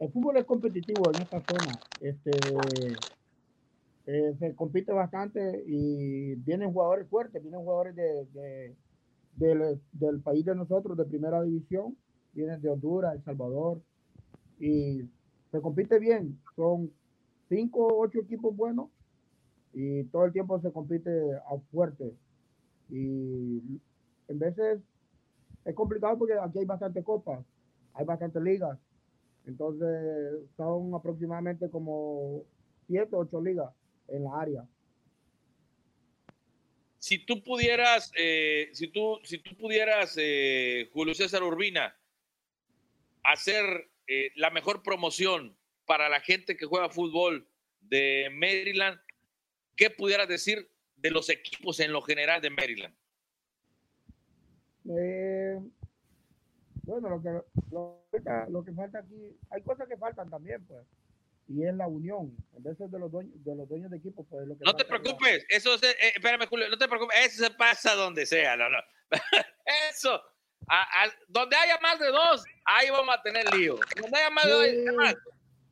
El 0.04 0.12
fútbol 0.12 0.36
es 0.36 0.44
competitivo 0.44 1.10
en 1.10 1.22
esta 1.22 1.40
zona. 1.46 1.78
Este, 2.00 2.30
eh, 4.06 4.36
se 4.38 4.54
compite 4.54 4.92
bastante 4.92 5.64
y 5.66 6.34
vienen 6.34 6.72
jugadores 6.72 7.08
fuertes, 7.08 7.42
vienen 7.42 7.60
jugadores 7.60 7.96
de, 7.96 8.26
de- 8.34 8.74
del, 9.92 10.20
país 10.20 10.44
de 10.44 10.54
nosotros, 10.54 10.96
de 10.96 11.04
primera 11.06 11.42
división, 11.42 11.96
vienen 12.34 12.60
de 12.60 12.68
Honduras, 12.68 13.14
El 13.14 13.24
Salvador, 13.24 13.80
y 14.60 15.02
se 15.50 15.60
compite 15.60 15.98
bien. 15.98 16.38
Son 16.54 16.90
cinco 17.48 17.86
o 17.86 18.02
ocho 18.04 18.20
equipos 18.20 18.54
buenos 18.54 18.90
y 19.72 20.04
todo 20.04 20.26
el 20.26 20.32
tiempo 20.32 20.60
se 20.60 20.70
compite 20.70 21.10
a 21.34 21.58
fuerte. 21.72 22.12
Y 22.90 23.80
en 24.28 24.38
veces 24.38 24.80
es 25.64 25.74
complicado 25.74 26.18
porque 26.18 26.34
aquí 26.34 26.58
hay 26.58 26.66
bastante 26.66 27.02
copas, 27.02 27.44
hay 27.94 28.04
bastantes 28.04 28.42
ligas. 28.42 28.78
Entonces 29.46 30.40
son 30.56 30.94
aproximadamente 30.94 31.68
como 31.70 32.44
siete, 32.86 33.10
ocho 33.12 33.40
ligas 33.40 33.70
en 34.08 34.24
la 34.24 34.40
área. 34.40 34.68
Si 36.98 37.18
tú 37.18 37.42
pudieras, 37.42 38.10
eh, 38.16 38.70
si 38.72 38.88
tú, 38.88 39.18
si 39.24 39.38
tú 39.38 39.54
pudieras, 39.56 40.14
eh, 40.16 40.88
Julio 40.92 41.14
César 41.14 41.42
Urbina, 41.42 41.94
hacer 43.22 43.90
eh, 44.06 44.30
la 44.36 44.50
mejor 44.50 44.82
promoción 44.82 45.56
para 45.86 46.08
la 46.08 46.20
gente 46.20 46.56
que 46.56 46.64
juega 46.64 46.88
fútbol 46.88 47.46
de 47.82 48.30
Maryland, 48.32 48.98
¿qué 49.76 49.90
pudieras 49.90 50.28
decir 50.28 50.70
de 50.96 51.10
los 51.10 51.28
equipos 51.28 51.80
en 51.80 51.92
lo 51.92 52.00
general 52.00 52.40
de 52.40 52.50
Maryland? 52.50 52.94
Eh, 54.88 55.58
bueno, 56.86 57.08
lo 57.10 57.22
que, 57.22 57.28
lo, 57.70 58.04
que- 58.12 58.50
lo 58.52 58.64
que 58.64 58.72
falta 58.72 58.98
aquí, 59.00 59.36
hay 59.50 59.62
cosas 59.62 59.88
que 59.88 59.96
faltan 59.96 60.28
también, 60.30 60.64
pues, 60.66 60.84
y 61.48 61.62
es 61.64 61.74
la 61.74 61.86
unión. 61.86 62.34
En 62.56 62.62
vez 62.62 62.78
de 62.78 62.98
los 62.98 63.10
dueños 63.10 63.32
de, 63.44 63.54
los 63.54 63.68
dueños 63.68 63.90
de 63.90 63.98
equipo, 63.98 64.24
pues 64.24 64.46
lo 64.46 64.56
que 64.56 64.64
No 64.64 64.74
te 64.74 64.82
es 64.84 64.88
la- 64.90 64.98
preocupes, 65.00 65.44
eso 65.48 65.76
se, 65.78 65.90
eh, 65.90 66.12
espérame, 66.16 66.46
Julio, 66.48 66.68
no 66.68 66.78
te 66.78 66.88
preocupes, 66.88 67.16
eso 67.26 67.44
se 67.44 67.50
pasa 67.50 67.94
donde 67.94 68.24
sea, 68.26 68.56
no, 68.56 68.68
no. 68.70 68.78
Eso, 69.90 70.14
a- 70.68 71.04
a- 71.04 71.12
donde 71.28 71.56
haya 71.56 71.78
más 71.80 71.98
de 71.98 72.08
dos, 72.08 72.44
ahí 72.64 72.90
vamos 72.90 73.14
a 73.14 73.22
tener 73.22 73.52
lío. 73.54 73.78
Donde 74.00 74.18
haya 74.18 74.30
más 74.30 74.44
de 74.46 74.50
dos, 74.50 74.62
además, 74.62 75.14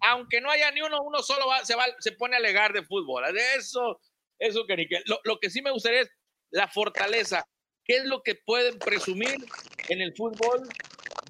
aunque 0.01 0.41
no 0.41 0.51
haya 0.51 0.71
ni 0.71 0.83
uno, 0.83 1.03
uno 1.03 1.23
solo 1.23 1.47
va- 1.47 1.65
se, 1.65 1.75
va, 1.75 1.85
se 1.99 2.13
pone 2.13 2.37
a 2.37 2.39
alegar 2.39 2.73
de 2.73 2.83
fútbol. 2.83 3.25
De 3.33 3.55
eso, 3.57 4.01
eso 4.39 4.67
que 4.67 4.77
ni 4.77 4.87
que. 4.89 5.01
Lo, 5.07 5.19
lo 5.25 5.39
que 5.39 5.49
sí 5.51 5.63
me 5.63 5.71
gustaría 5.71 6.01
es 6.03 6.11
la 6.51 6.69
fortaleza. 6.69 7.45
¿Qué 7.85 7.97
es 7.97 8.05
lo 8.05 8.23
que 8.23 8.35
pueden 8.37 8.79
presumir 8.79 9.37
en 9.89 10.01
el 10.03 10.15
fútbol 10.15 10.69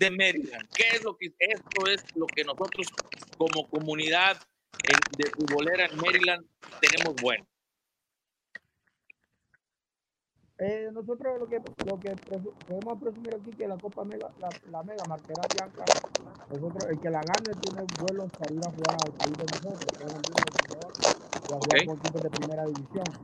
de 0.02 0.12
Maryland? 0.12 0.70
¿Qué 0.74 0.96
es 0.96 1.02
lo 1.02 1.16
que 1.16 1.34
esto 1.38 1.88
es 1.88 2.06
lo 2.14 2.32
que 2.34 2.44
nosotros 2.44 2.88
como 3.36 3.68
comunidad 3.70 4.42
en- 4.86 5.06
de 5.10 5.30
futbolera 5.32 5.86
en 5.86 5.98
Maryland 6.00 6.46
tenemos 6.80 7.16
bueno? 7.18 7.48
Eh, 10.58 10.90
nosotros 10.92 11.38
lo 11.40 11.48
que, 11.48 11.60
lo 11.82 12.00
que 12.00 12.16
presu- 12.16 12.56
podemos 12.66 13.00
presumir 13.00 13.34
aquí 13.34 13.56
que 13.56 13.68
la 13.68 13.78
Copa 13.78 14.04
Mega, 14.04 14.32
la, 14.38 14.56
la 14.62 14.84
Mega 14.84 15.06
Marquera 15.06 15.48
Bianca, 15.48 15.92
nosotros, 16.48 16.90
el 16.90 17.00
que 17.00 17.10
la 17.10 17.24
gane 17.24 17.56
tiene 17.56 17.82
vuelos 17.84 18.32
para 18.38 18.52
ir 18.52 18.64
a 18.64 18.70
jugar 18.72 18.96
al 18.96 19.14
país 19.14 19.38
de 19.38 19.48
nosotros, 19.48 19.94
que 19.98 20.04
es 20.04 20.10
El 20.10 20.26
y 21.48 21.52
a 21.52 21.60
jugar 21.60 21.84
con 21.84 21.98
equipos 21.98 22.22
de 22.22 22.30
primera 22.30 22.66
división. 22.66 23.18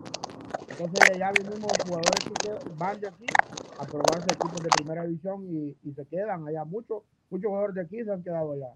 Entonces 0.68 1.18
ya 1.18 1.32
venimos 1.32 1.80
jugadores 1.82 2.24
que 2.26 2.50
van 2.74 3.00
de 3.00 3.08
aquí 3.08 3.38
a 3.78 3.84
probarse 3.84 4.32
equipos 4.32 4.60
de 4.62 4.68
primera 4.70 5.04
división 5.04 5.46
y, 5.48 5.76
y 5.88 5.92
se 5.94 6.06
quedan 6.06 6.46
allá. 6.46 6.64
Muchos 6.64 7.02
muchos 7.30 7.48
jugadores 7.48 7.74
de 7.76 7.82
aquí 7.82 8.04
se 8.04 8.10
han 8.12 8.22
quedado 8.22 8.52
allá. 8.52 8.74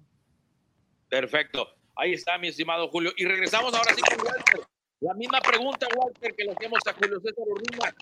Perfecto. 1.08 1.66
Ahí 1.94 2.14
está, 2.14 2.38
mi 2.38 2.48
estimado 2.48 2.88
Julio. 2.88 3.12
Y 3.16 3.24
regresamos 3.26 3.74
ahora 3.74 3.92
sí 3.94 4.00
con 4.00 4.26
Walter. 4.26 4.60
La 5.00 5.14
misma 5.14 5.40
pregunta, 5.40 5.86
Walter, 5.96 6.34
que 6.34 6.44
le 6.44 6.52
hacemos 6.52 6.78
a 6.86 6.92
Julio 6.94 7.20
César 7.20 7.44
Urbina. 7.46 7.94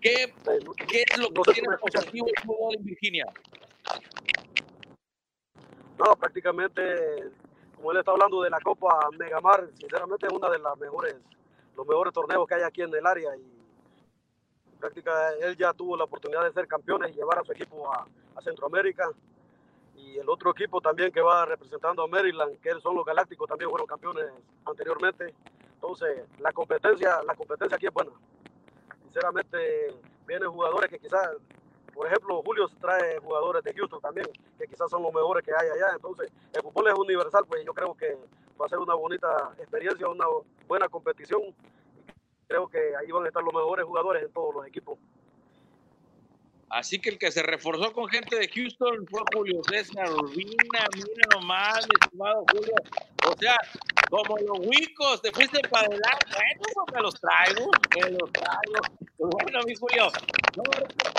¿Qué, 0.00 0.32
qué 0.88 1.04
es 1.08 1.18
lo 1.18 1.30
que 1.30 1.52
tiene 1.52 1.76
positivo 1.76 2.26
el 2.26 2.42
fútbol 2.42 2.74
en 2.76 2.84
Virginia? 2.84 3.26
No, 5.98 6.16
prácticamente, 6.16 6.82
como 7.76 7.92
él 7.92 7.98
está 7.98 8.10
hablando 8.10 8.40
de 8.40 8.48
la 8.48 8.58
Copa 8.60 8.88
Megamar, 9.18 9.68
sinceramente 9.78 10.26
es 10.26 10.32
una 10.32 10.48
de 10.48 10.58
las 10.58 10.78
mejores, 10.78 11.16
los 11.76 11.86
mejores 11.86 12.14
torneos 12.14 12.48
que 12.48 12.54
hay 12.54 12.62
aquí 12.62 12.80
en 12.80 12.94
el 12.94 13.06
área 13.06 13.36
y 13.36 13.59
prácticamente 14.80 15.46
él 15.46 15.56
ya 15.56 15.72
tuvo 15.72 15.96
la 15.96 16.04
oportunidad 16.04 16.44
de 16.44 16.52
ser 16.52 16.66
campeones 16.66 17.10
y 17.12 17.14
llevar 17.14 17.38
a 17.38 17.44
su 17.44 17.52
equipo 17.52 17.92
a, 17.92 18.06
a 18.34 18.42
Centroamérica 18.42 19.08
y 20.00 20.18
el 20.18 20.28
otro 20.28 20.50
equipo 20.50 20.80
también 20.80 21.12
que 21.12 21.20
va 21.20 21.44
representando 21.44 22.02
a 22.02 22.06
Maryland, 22.06 22.58
que 22.60 22.72
son 22.80 22.96
los 22.96 23.04
Galácticos, 23.04 23.48
también 23.48 23.70
fueron 23.70 23.86
campeones 23.86 24.26
anteriormente. 24.64 25.34
Entonces, 25.74 26.26
la 26.38 26.52
competencia, 26.52 27.22
la 27.26 27.34
competencia 27.34 27.76
aquí 27.76 27.86
es 27.86 27.92
buena. 27.92 28.10
Sinceramente, 29.02 29.94
vienen 30.26 30.50
jugadores 30.50 30.90
que 30.90 30.98
quizás, 30.98 31.28
por 31.94 32.06
ejemplo, 32.06 32.42
Julio 32.44 32.68
trae 32.80 33.18
jugadores 33.18 33.62
de 33.64 33.74
Houston 33.74 34.00
también, 34.00 34.26
que 34.58 34.66
quizás 34.66 34.90
son 34.90 35.02
los 35.02 35.12
mejores 35.12 35.44
que 35.44 35.52
hay 35.52 35.68
allá. 35.68 35.92
Entonces, 35.94 36.30
el 36.52 36.62
fútbol 36.62 36.88
es 36.88 36.94
universal, 36.94 37.44
pues 37.46 37.64
yo 37.64 37.74
creo 37.74 37.94
que 37.94 38.16
va 38.60 38.66
a 38.66 38.68
ser 38.68 38.78
una 38.78 38.94
bonita 38.94 39.52
experiencia, 39.58 40.08
una 40.08 40.26
buena 40.68 40.88
competición. 40.88 41.42
Creo 42.50 42.68
que 42.68 42.78
ahí 43.00 43.12
van 43.12 43.24
a 43.24 43.28
estar 43.28 43.44
los 43.44 43.54
mejores 43.54 43.86
jugadores 43.86 44.24
en 44.24 44.32
todos 44.32 44.52
los 44.56 44.66
equipos. 44.66 44.98
Así 46.68 47.00
que 47.00 47.10
el 47.10 47.18
que 47.18 47.30
se 47.30 47.44
reforzó 47.44 47.92
con 47.92 48.08
gente 48.08 48.36
de 48.36 48.48
Houston 48.48 49.06
fue 49.08 49.20
Julio 49.32 49.60
César 49.70 50.12
Urbina. 50.12 50.84
Mira 50.96 51.26
nomás, 51.32 51.86
mi 51.86 51.94
estimado 52.00 52.44
Julio. 52.50 52.74
O 53.28 53.36
sea, 53.38 53.56
como 54.10 54.36
los 54.38 54.66
huicos, 54.66 55.22
te 55.22 55.30
fuiste 55.30 55.60
para 55.68 55.86
adelante. 55.86 56.26
Bueno, 56.58 56.92
me 56.92 57.00
los 57.02 57.14
traigo, 57.20 57.70
me 57.94 58.10
los 58.10 58.32
traigo. 58.32 59.09
Pues 59.20 59.32
bueno, 59.32 59.58
mi 59.66 59.74
Julio, 59.74 60.04
no, 60.56 60.62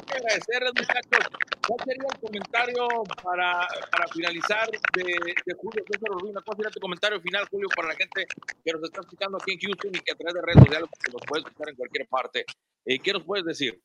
que 0.08 0.18
agradecerles, 0.18 0.72
muchachos. 0.76 1.30
¿Cuál 1.68 1.80
sería 1.86 2.08
el 2.12 2.20
comentario 2.20 2.88
para, 3.22 3.68
para 3.92 4.08
finalizar 4.08 4.68
de, 4.96 5.04
de 5.04 5.54
Julio 5.54 5.84
César 5.86 6.10
Urbina? 6.10 6.42
¿Cuál 6.44 6.58
sería 6.58 6.72
tu 6.72 6.80
comentario 6.80 7.22
final, 7.22 7.48
Julio, 7.52 7.68
para 7.76 7.90
la 7.90 7.94
gente 7.94 8.26
que 8.66 8.72
nos 8.74 8.86
está 8.86 9.02
escuchando 9.02 9.38
aquí 9.40 9.54
en 9.54 9.60
Houston 9.60 9.92
y 9.94 10.00
que 10.00 10.14
a 10.14 10.16
través 10.16 10.34
de 10.34 10.42
redes 10.42 10.64
sociales 10.64 10.90
que 11.00 11.12
nos 11.12 11.22
puede 11.28 11.44
escuchar 11.44 11.70
en 11.70 11.76
cualquier 11.76 12.08
parte? 12.08 12.46
Eh, 12.86 12.98
¿Qué 12.98 13.14
nos 13.14 13.24
puedes 13.24 13.46
decir? 13.46 13.80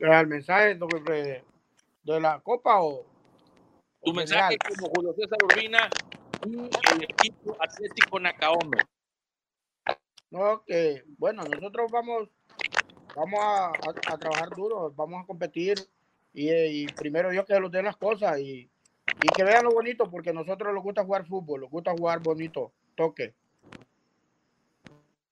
¿El 0.00 0.26
mensaje 0.26 0.74
de, 0.74 1.44
de 2.02 2.20
la 2.20 2.40
Copa 2.40 2.82
o...? 2.82 3.06
Tu 4.02 4.10
o 4.10 4.14
mensaje 4.14 4.56
general? 4.60 4.76
como 4.76 4.92
Julio 4.96 5.14
César 5.14 5.38
Urbina 5.44 5.88
y 6.46 6.94
el 6.94 7.04
equipo 7.04 7.56
Atlético 7.60 8.18
Nacaome. 8.18 8.78
No, 10.30 10.64
que 10.66 11.04
bueno, 11.16 11.44
nosotros 11.44 11.92
vamos 11.92 12.28
vamos 13.14 13.40
a, 13.40 13.66
a- 13.66 14.12
a 14.14 14.18
trabajar 14.18 14.50
duro, 14.56 14.92
vamos 14.96 15.22
a 15.22 15.26
competir 15.26 15.78
y, 16.34 16.50
y 16.52 16.86
primero 16.86 17.30
Dios 17.30 17.44
que 17.46 17.58
nos 17.58 17.70
den 17.72 17.84
las 17.86 17.96
cosas 17.96 18.38
y, 18.38 18.68
y 19.22 19.28
que 19.34 19.44
vean 19.44 19.64
lo 19.64 19.72
bonito, 19.72 20.10
porque 20.10 20.30
a 20.30 20.34
nosotros 20.34 20.72
nos 20.74 20.82
gusta 20.82 21.04
jugar 21.04 21.26
fútbol, 21.26 21.62
nos 21.62 21.70
gusta 21.70 21.92
jugar 21.92 22.20
bonito, 22.20 22.72
toque. 22.94 23.34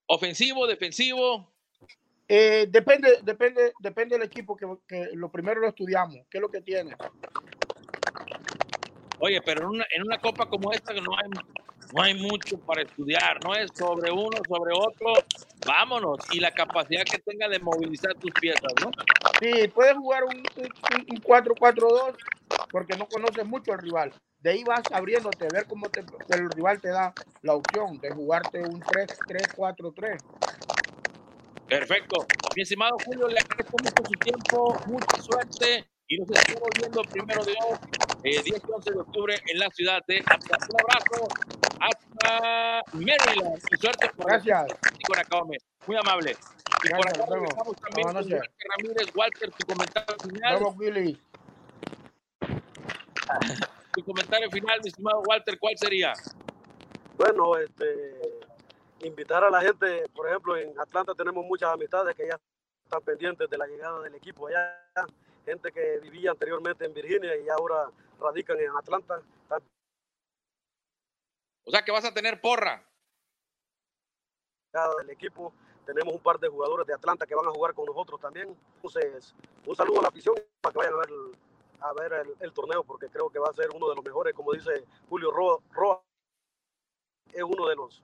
Ofensivo, 0.06 0.66
defensivo. 0.66 1.50
Eh, 2.28 2.66
depende, 2.68 3.20
depende, 3.22 3.72
depende 3.80 4.16
del 4.18 4.26
equipo 4.26 4.56
que, 4.56 4.66
que 4.88 5.10
lo 5.14 5.30
primero 5.30 5.60
lo 5.60 5.68
estudiamos, 5.68 6.26
qué 6.28 6.38
es 6.38 6.42
lo 6.42 6.48
que 6.50 6.60
tiene. 6.60 6.96
Oye, 9.18 9.40
pero 9.42 9.62
en 9.62 9.68
una, 9.68 9.86
en 9.94 10.02
una 10.02 10.18
copa 10.18 10.46
como 10.48 10.72
esta 10.72 10.92
que 10.92 11.00
no 11.00 11.16
hay, 11.16 11.30
no 11.92 12.02
hay 12.02 12.14
mucho 12.14 12.58
para 12.58 12.82
estudiar, 12.82 13.42
no 13.44 13.54
es 13.54 13.70
sobre 13.74 14.10
uno, 14.10 14.38
sobre 14.48 14.72
otro. 14.74 15.14
Vámonos. 15.66 16.18
Y 16.32 16.40
la 16.40 16.50
capacidad 16.50 17.04
que 17.04 17.18
tenga 17.18 17.48
de 17.48 17.58
movilizar 17.58 18.14
tus 18.14 18.30
piezas, 18.32 18.72
¿no? 18.82 18.90
Sí, 19.40 19.68
puedes 19.68 19.94
jugar 19.96 20.24
un, 20.24 20.36
un, 20.36 21.00
un 21.10 21.22
4-4-2 21.22 22.16
porque 22.70 22.96
no 22.96 23.06
conoces 23.06 23.44
mucho 23.44 23.72
al 23.72 23.78
rival. 23.78 24.12
De 24.40 24.50
ahí 24.50 24.64
vas 24.64 24.82
abriéndote, 24.92 25.48
ver 25.52 25.66
cómo 25.66 25.88
te, 25.88 26.00
el 26.00 26.50
rival 26.50 26.80
te 26.80 26.88
da 26.88 27.12
la 27.42 27.54
opción 27.54 27.98
de 27.98 28.10
jugarte 28.10 28.60
un 28.60 28.80
3-3-4-3. 28.80 30.18
Perfecto. 31.68 32.26
Mi 32.54 32.62
estimado 32.62 32.96
Julio, 33.04 33.28
le 33.28 33.40
agradezco 33.40 33.76
mucho 33.82 34.02
su 34.04 34.12
tiempo, 34.20 34.76
mucha 34.86 35.22
suerte 35.22 35.88
y 36.08 36.18
nos 36.18 36.30
estamos 36.30 36.68
viendo 36.78 37.02
primero 37.02 37.44
de 37.44 37.52
hoy, 37.52 37.78
eh, 38.24 38.42
10 38.42 38.46
y 38.46 38.72
11 38.72 38.90
de 38.90 39.00
octubre 39.00 39.34
en 39.46 39.58
la 39.58 39.68
ciudad 39.70 40.02
de 40.06 40.18
Atlanta. 40.18 40.66
Un 40.70 40.80
abrazo 40.80 41.28
hasta 41.80 42.82
Maryland 42.92 43.58
y 43.70 43.76
suerte 43.76 44.10
por 44.16 44.26
Gracias. 44.26 44.66
con 45.06 45.18
Acaume. 45.18 45.58
Muy 45.86 45.96
amable. 45.96 46.36
Y 46.84 46.88
por 46.90 47.08
acá 47.08 47.20
estamos 47.20 47.76
también 47.76 48.02
Buenas 48.02 48.22
con 48.22 48.30
noches. 48.30 48.40
Walter 48.40 48.68
Ramírez. 48.76 49.14
Walter, 49.14 49.50
tu 49.52 49.66
comentario 49.66 50.16
final. 50.22 50.54
Vamos, 50.54 50.76
Willy. 50.78 51.20
Tu 53.96 54.04
comentario 54.04 54.50
final, 54.50 54.78
mi 54.82 54.88
estimado 54.88 55.22
Walter, 55.26 55.58
¿cuál 55.58 55.74
sería? 55.78 56.12
Bueno, 57.16 57.56
este, 57.56 58.20
invitar 59.00 59.42
a 59.42 59.48
la 59.48 59.62
gente, 59.62 60.02
por 60.14 60.28
ejemplo, 60.28 60.54
en 60.54 60.78
Atlanta 60.78 61.14
tenemos 61.14 61.46
muchas 61.46 61.72
amistades 61.72 62.14
que 62.14 62.28
ya 62.28 62.38
están 62.84 63.00
pendientes 63.02 63.48
de 63.48 63.56
la 63.56 63.66
llegada 63.66 64.02
del 64.02 64.14
equipo 64.14 64.48
allá, 64.48 64.78
gente 65.46 65.72
que 65.72 65.98
vivía 66.02 66.30
anteriormente 66.32 66.84
en 66.84 66.92
Virginia 66.92 67.36
y 67.36 67.48
ahora 67.48 67.88
radican 68.18 68.58
en 68.58 68.70
Atlanta. 68.76 69.22
O 71.64 71.70
sea 71.70 71.84
que 71.84 71.92
vas 71.92 72.04
a 72.04 72.14
tener 72.14 72.40
porra. 72.40 72.84
del 74.98 75.10
equipo. 75.10 75.52
Tenemos 75.84 76.14
un 76.14 76.20
par 76.20 76.38
de 76.38 76.48
jugadores 76.48 76.86
de 76.86 76.94
Atlanta 76.94 77.26
que 77.26 77.34
van 77.34 77.46
a 77.46 77.50
jugar 77.50 77.74
con 77.74 77.86
nosotros 77.86 78.20
también. 78.20 78.56
Entonces, 78.76 79.34
un 79.64 79.74
saludo 79.74 80.00
a 80.00 80.02
la 80.02 80.08
afición 80.08 80.34
para 80.60 80.72
que 80.72 80.78
vayan 80.78 80.94
a 80.94 80.96
ver, 80.98 81.10
a 81.80 81.92
ver 81.92 82.12
el, 82.26 82.36
el 82.40 82.52
torneo 82.52 82.84
porque 82.84 83.08
creo 83.08 83.30
que 83.30 83.38
va 83.38 83.48
a 83.48 83.54
ser 83.54 83.70
uno 83.74 83.88
de 83.88 83.94
los 83.94 84.04
mejores, 84.04 84.34
como 84.34 84.52
dice 84.52 84.84
Julio 85.08 85.30
Roa, 85.30 85.58
Roa 85.70 86.02
es 87.32 87.42
uno 87.42 87.66
de 87.68 87.76
los 87.76 88.02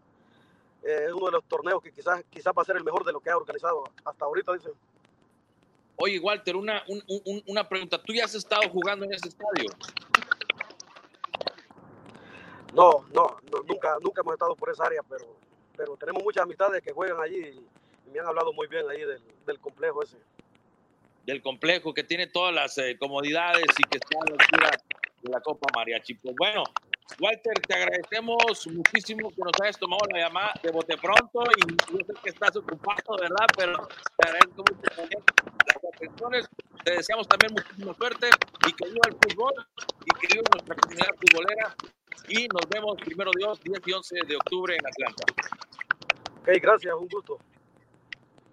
eh, 0.83 1.07
es 1.07 1.13
uno 1.13 1.27
de 1.27 1.33
los 1.33 1.45
torneos 1.45 1.81
que 1.83 1.93
quizás 1.93 2.25
quizás 2.29 2.53
va 2.57 2.63
a 2.63 2.65
ser 2.65 2.77
el 2.77 2.85
mejor 2.85 3.05
de 3.05 3.13
lo 3.13 3.21
que 3.21 3.31
ha 3.31 3.37
organizado 3.37 3.85
hasta 4.05 4.25
ahorita, 4.25 4.53
dice. 4.53 4.73
Oye, 6.05 6.19
Walter, 6.19 6.57
una, 6.57 6.83
un- 6.89 7.05
un- 7.07 7.43
una 7.47 7.69
pregunta. 7.69 7.97
¿Tú 8.03 8.13
ya 8.13 8.25
has 8.25 8.35
estado 8.35 8.69
jugando 8.71 9.05
en 9.05 9.13
ese 9.15 9.29
estadio? 9.29 9.71
No, 12.75 13.07
no, 13.15 13.37
no, 13.53 13.63
nunca, 13.69 13.97
nunca 14.03 14.21
hemos 14.23 14.33
estado 14.35 14.57
por 14.57 14.71
esa 14.71 14.85
área, 14.85 15.01
pero, 15.09 15.37
pero 15.77 15.97
tenemos 15.97 16.25
muchas 16.25 16.43
amistades 16.43 16.83
que 16.83 16.93
juegan 16.93 17.21
allí 17.21 17.37
y, 17.37 18.09
y 18.09 18.11
me 18.11 18.19
han 18.19 18.27
hablado 18.27 18.53
muy 18.53 18.67
bien 18.67 18.85
ahí 18.91 19.01
del, 19.05 19.23
del 19.47 19.61
complejo 19.61 20.03
ese. 20.03 20.17
del 21.25 21.41
complejo 21.41 21.95
que 21.95 22.03
tiene 22.03 22.27
todas 22.27 22.53
las 22.53 22.77
eh, 22.79 22.97
comodidades 22.99 23.67
y 23.79 23.85
que 23.85 23.99
está 23.99 24.19
a 24.21 24.25
la 24.29 24.37
altura 24.43 24.71
de 25.23 25.31
la 25.31 25.41
Copa 25.41 25.69
Mariachi. 25.73 26.15
Pues 26.15 26.35
bueno, 26.37 26.65
Walter, 27.21 27.53
te 27.69 27.75
agradecemos 27.77 28.67
muchísimo 28.73 29.29
que 29.31 29.43
nos 29.45 29.53
hayas 29.63 29.79
tomado 29.79 30.03
la 30.11 30.19
llamada 30.21 30.53
de 30.65 30.71
bote 30.73 30.97
pronto 30.97 31.45
y 31.59 31.93
yo 31.93 31.99
sé 32.07 32.13
que 32.25 32.31
estás 32.31 32.57
ocupado, 32.57 33.19
¿verdad? 33.21 33.47
Pero 33.57 33.87
te 34.17 34.29
agradezco 34.29 34.65
mucho 34.69 34.83
Te 36.85 36.93
deseamos 36.93 37.29
también 37.29 37.53
muchísima 37.53 37.95
suerte 37.95 38.29
y 38.67 38.73
que 38.73 38.89
viva 38.89 39.03
el 39.07 39.15
fútbol 39.15 39.53
y 40.05 40.19
que 40.19 40.35
viva 40.35 40.45
nuestra 40.53 40.75
comunidad 40.77 41.09
futbolera. 41.21 41.77
Y 42.29 42.49
nos 42.49 42.69
vemos, 42.69 42.97
primero 43.05 43.31
Dios, 43.37 43.61
10 43.61 43.81
y 43.87 43.93
11 43.93 44.17
de 44.27 44.37
octubre 44.37 44.77
en 44.77 44.87
Atlanta. 44.87 45.25
Ok, 46.41 46.49
gracias, 46.61 46.95
un 46.95 47.09
gusto. 47.09 47.39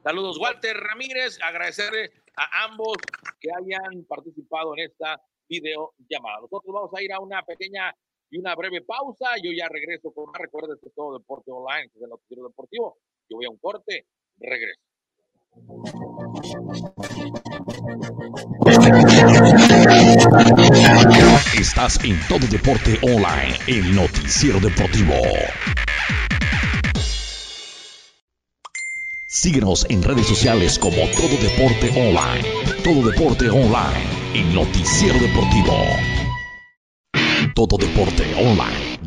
Saludos, 0.04 0.38
Walter 0.40 0.78
Ramírez. 0.78 1.40
Agradecerle 1.42 2.12
a 2.36 2.66
ambos 2.66 2.98
que 3.40 3.50
hayan 3.52 4.06
participado 4.06 4.74
en 4.78 4.86
esta 4.86 5.22
video 5.48 5.94
llamada. 6.10 6.42
Nosotros 6.42 6.74
vamos 6.74 6.92
a 6.96 7.02
ir 7.02 7.12
a 7.14 7.20
una 7.20 7.44
pequeña 7.44 7.94
y 8.30 8.40
una 8.40 8.56
breve 8.56 8.82
pausa. 8.82 9.32
Yo 9.42 9.52
ya 9.52 9.68
regreso 9.68 10.12
con 10.14 10.26
más. 10.28 10.40
Recuerden 10.40 10.78
que 10.82 10.90
todo 10.92 11.18
deporte 11.18 11.52
online, 11.52 11.90
que 11.90 11.98
es 11.98 12.04
el 12.04 12.10
noticiero 12.10 12.48
deportivo. 12.48 12.98
Yo 13.28 13.38
voy 13.38 13.46
a 13.46 13.50
un 13.50 13.58
corte, 13.58 14.06
regreso. 14.38 14.89
Estás 21.58 22.00
en 22.04 22.20
Todo 22.28 22.47
Deporte 22.47 23.00
Online, 23.02 23.58
el 23.68 23.95
noticiero 23.95 24.60
deportivo. 24.60 25.14
Síguenos 29.28 29.86
en 29.89 30.04
redes 30.04 30.28
sociales 30.28 30.80
como 30.80 30.95
Todo 30.95 31.38
Deporte 31.41 31.89
Online. 31.95 32.47
Todo 32.84 33.10
Deporte 33.10 33.50
Online, 33.50 34.10
el 34.34 34.54
noticiero 34.54 35.20
deportivo. 35.20 35.76
Todo 37.56 37.78
Deporte 37.78 38.34
Online, 38.36 38.89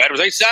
Bueno, 0.00 0.14
pues 0.14 0.20
ahí 0.20 0.28
están. 0.28 0.48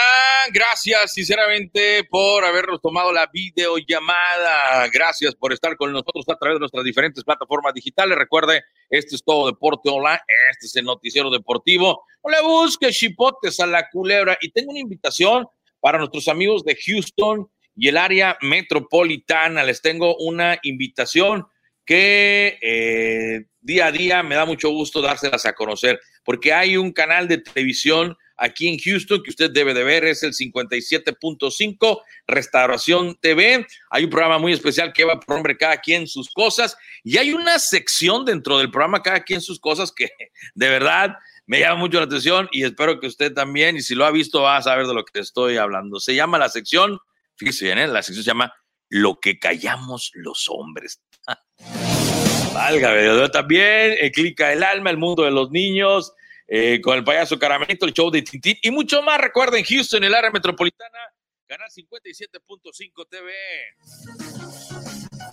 Gracias, 0.52 1.14
sinceramente, 1.14 2.04
por 2.04 2.44
habernos 2.44 2.80
tomado 2.82 3.12
la 3.12 3.26
videollamada. 3.32 4.88
Gracias 4.92 5.34
por 5.34 5.52
estar 5.52 5.76
con 5.76 5.90
nosotros 5.90 6.24
a 6.28 6.36
través 6.36 6.56
de 6.56 6.60
nuestras 6.60 6.84
diferentes 6.84 7.24
plataformas 7.24 7.72
digitales. 7.74 8.16
Recuerde, 8.18 8.62
este 8.90 9.16
es 9.16 9.24
todo 9.24 9.46
Deporte 9.46 9.88
Online. 9.88 10.20
Este 10.52 10.66
es 10.66 10.76
el 10.76 10.84
noticiero 10.84 11.30
deportivo. 11.30 12.04
No 12.22 12.30
le 12.30 12.42
busque 12.42 12.90
chipotes 12.90 13.58
a 13.60 13.66
la 13.66 13.88
culebra. 13.88 14.36
Y 14.40 14.50
tengo 14.50 14.70
una 14.70 14.80
invitación 14.80 15.46
para 15.80 15.98
nuestros 15.98 16.28
amigos 16.28 16.62
de 16.64 16.76
Houston 16.76 17.50
y 17.74 17.88
el 17.88 17.96
área 17.96 18.36
metropolitana. 18.42 19.64
Les 19.64 19.80
tengo 19.80 20.16
una 20.18 20.58
invitación 20.62 21.46
que 21.86 22.58
eh, 22.60 23.46
día 23.60 23.86
a 23.86 23.92
día 23.92 24.22
me 24.22 24.34
da 24.34 24.44
mucho 24.44 24.68
gusto 24.68 25.00
dárselas 25.00 25.46
a 25.46 25.54
conocer, 25.54 25.98
porque 26.22 26.52
hay 26.52 26.76
un 26.76 26.92
canal 26.92 27.28
de 27.28 27.38
televisión 27.38 28.14
aquí 28.38 28.68
en 28.68 28.78
Houston 28.78 29.22
que 29.22 29.30
usted 29.30 29.50
debe 29.50 29.74
de 29.74 29.84
ver, 29.84 30.04
es 30.04 30.22
el 30.22 30.32
57.5 30.32 32.02
Restauración 32.26 33.16
TV. 33.20 33.66
Hay 33.90 34.04
un 34.04 34.10
programa 34.10 34.38
muy 34.38 34.52
especial 34.52 34.92
que 34.92 35.04
va 35.04 35.20
por 35.20 35.36
nombre 35.36 35.56
Cada 35.56 35.78
quien 35.78 36.06
sus 36.06 36.30
cosas 36.30 36.76
y 37.04 37.18
hay 37.18 37.32
una 37.32 37.58
sección 37.58 38.24
dentro 38.24 38.58
del 38.58 38.70
programa 38.70 39.02
Cada 39.02 39.20
quien 39.20 39.40
sus 39.40 39.58
cosas 39.58 39.92
que 39.92 40.10
de 40.54 40.68
verdad 40.68 41.16
me 41.46 41.60
llama 41.60 41.76
mucho 41.76 41.98
la 41.98 42.04
atención 42.04 42.48
y 42.52 42.62
espero 42.62 43.00
que 43.00 43.06
usted 43.06 43.32
también, 43.32 43.76
y 43.76 43.80
si 43.80 43.94
lo 43.94 44.04
ha 44.04 44.10
visto, 44.10 44.42
va 44.42 44.58
a 44.58 44.62
saber 44.62 44.86
de 44.86 44.94
lo 44.94 45.04
que 45.04 45.18
estoy 45.18 45.56
hablando. 45.56 45.98
Se 45.98 46.14
llama 46.14 46.38
la 46.38 46.50
sección, 46.50 46.98
fíjese 47.36 47.64
bien, 47.64 47.78
¿eh? 47.78 47.88
la 47.88 48.02
sección 48.02 48.22
se 48.22 48.30
llama 48.30 48.52
Lo 48.90 49.18
que 49.18 49.38
callamos 49.38 50.10
los 50.14 50.46
hombres. 50.50 51.00
Válgame, 52.54 53.04
yo 53.04 53.30
también, 53.30 53.94
eh, 53.98 54.10
Clica 54.12 54.52
el 54.52 54.62
Alma, 54.62 54.90
el 54.90 54.98
mundo 54.98 55.24
de 55.24 55.30
los 55.30 55.50
niños, 55.50 56.12
eh, 56.48 56.80
con 56.80 56.96
el 56.96 57.04
payaso 57.04 57.38
Caramelito, 57.38 57.84
el 57.84 57.92
show 57.92 58.10
de 58.10 58.22
Tintín 58.22 58.56
y 58.62 58.70
mucho 58.70 59.02
más. 59.02 59.20
Recuerden, 59.20 59.62
Houston, 59.62 60.02
el 60.02 60.14
área 60.14 60.30
metropolitana, 60.30 60.98
canal 61.46 61.68
57.5 61.68 63.08
TV. 63.08 63.32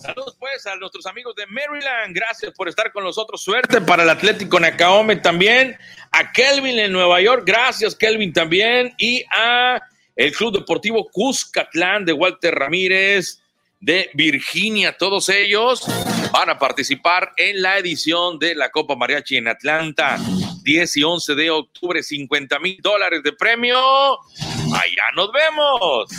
Saludos 0.02 0.36
pues 0.38 0.66
a 0.66 0.76
nuestros 0.76 1.06
amigos 1.06 1.34
de 1.34 1.46
Maryland. 1.46 2.14
Gracias 2.14 2.52
por 2.52 2.68
estar 2.68 2.92
con 2.92 3.02
nosotros. 3.02 3.42
Suerte 3.42 3.80
para 3.80 4.02
el 4.02 4.10
Atlético 4.10 4.60
Nakaome 4.60 5.16
también. 5.16 5.78
A 6.12 6.32
Kelvin 6.32 6.78
en 6.78 6.92
Nueva 6.92 7.20
York. 7.22 7.44
Gracias, 7.46 7.96
Kelvin 7.96 8.32
también. 8.32 8.94
Y 8.98 9.24
a 9.30 9.80
el 10.14 10.32
Club 10.32 10.58
Deportivo 10.58 11.08
Cuscatlán 11.10 12.04
de 12.04 12.12
Walter 12.12 12.54
Ramírez. 12.54 13.42
De 13.80 14.10
Virginia. 14.14 14.96
Todos 14.96 15.28
ellos 15.28 15.84
van 16.32 16.50
a 16.50 16.58
participar 16.58 17.32
en 17.36 17.62
la 17.62 17.78
edición 17.78 18.38
de 18.38 18.54
la 18.54 18.70
Copa 18.70 18.96
Mariachi 18.96 19.36
en 19.36 19.48
Atlanta. 19.48 20.18
10 20.62 20.96
y 20.96 21.02
11 21.04 21.34
de 21.34 21.50
octubre, 21.50 22.02
50 22.02 22.58
mil 22.58 22.78
dólares 22.82 23.22
de 23.22 23.32
premio. 23.32 23.78
Allá 23.78 25.04
nos 25.14 25.30
vemos. 25.32 26.10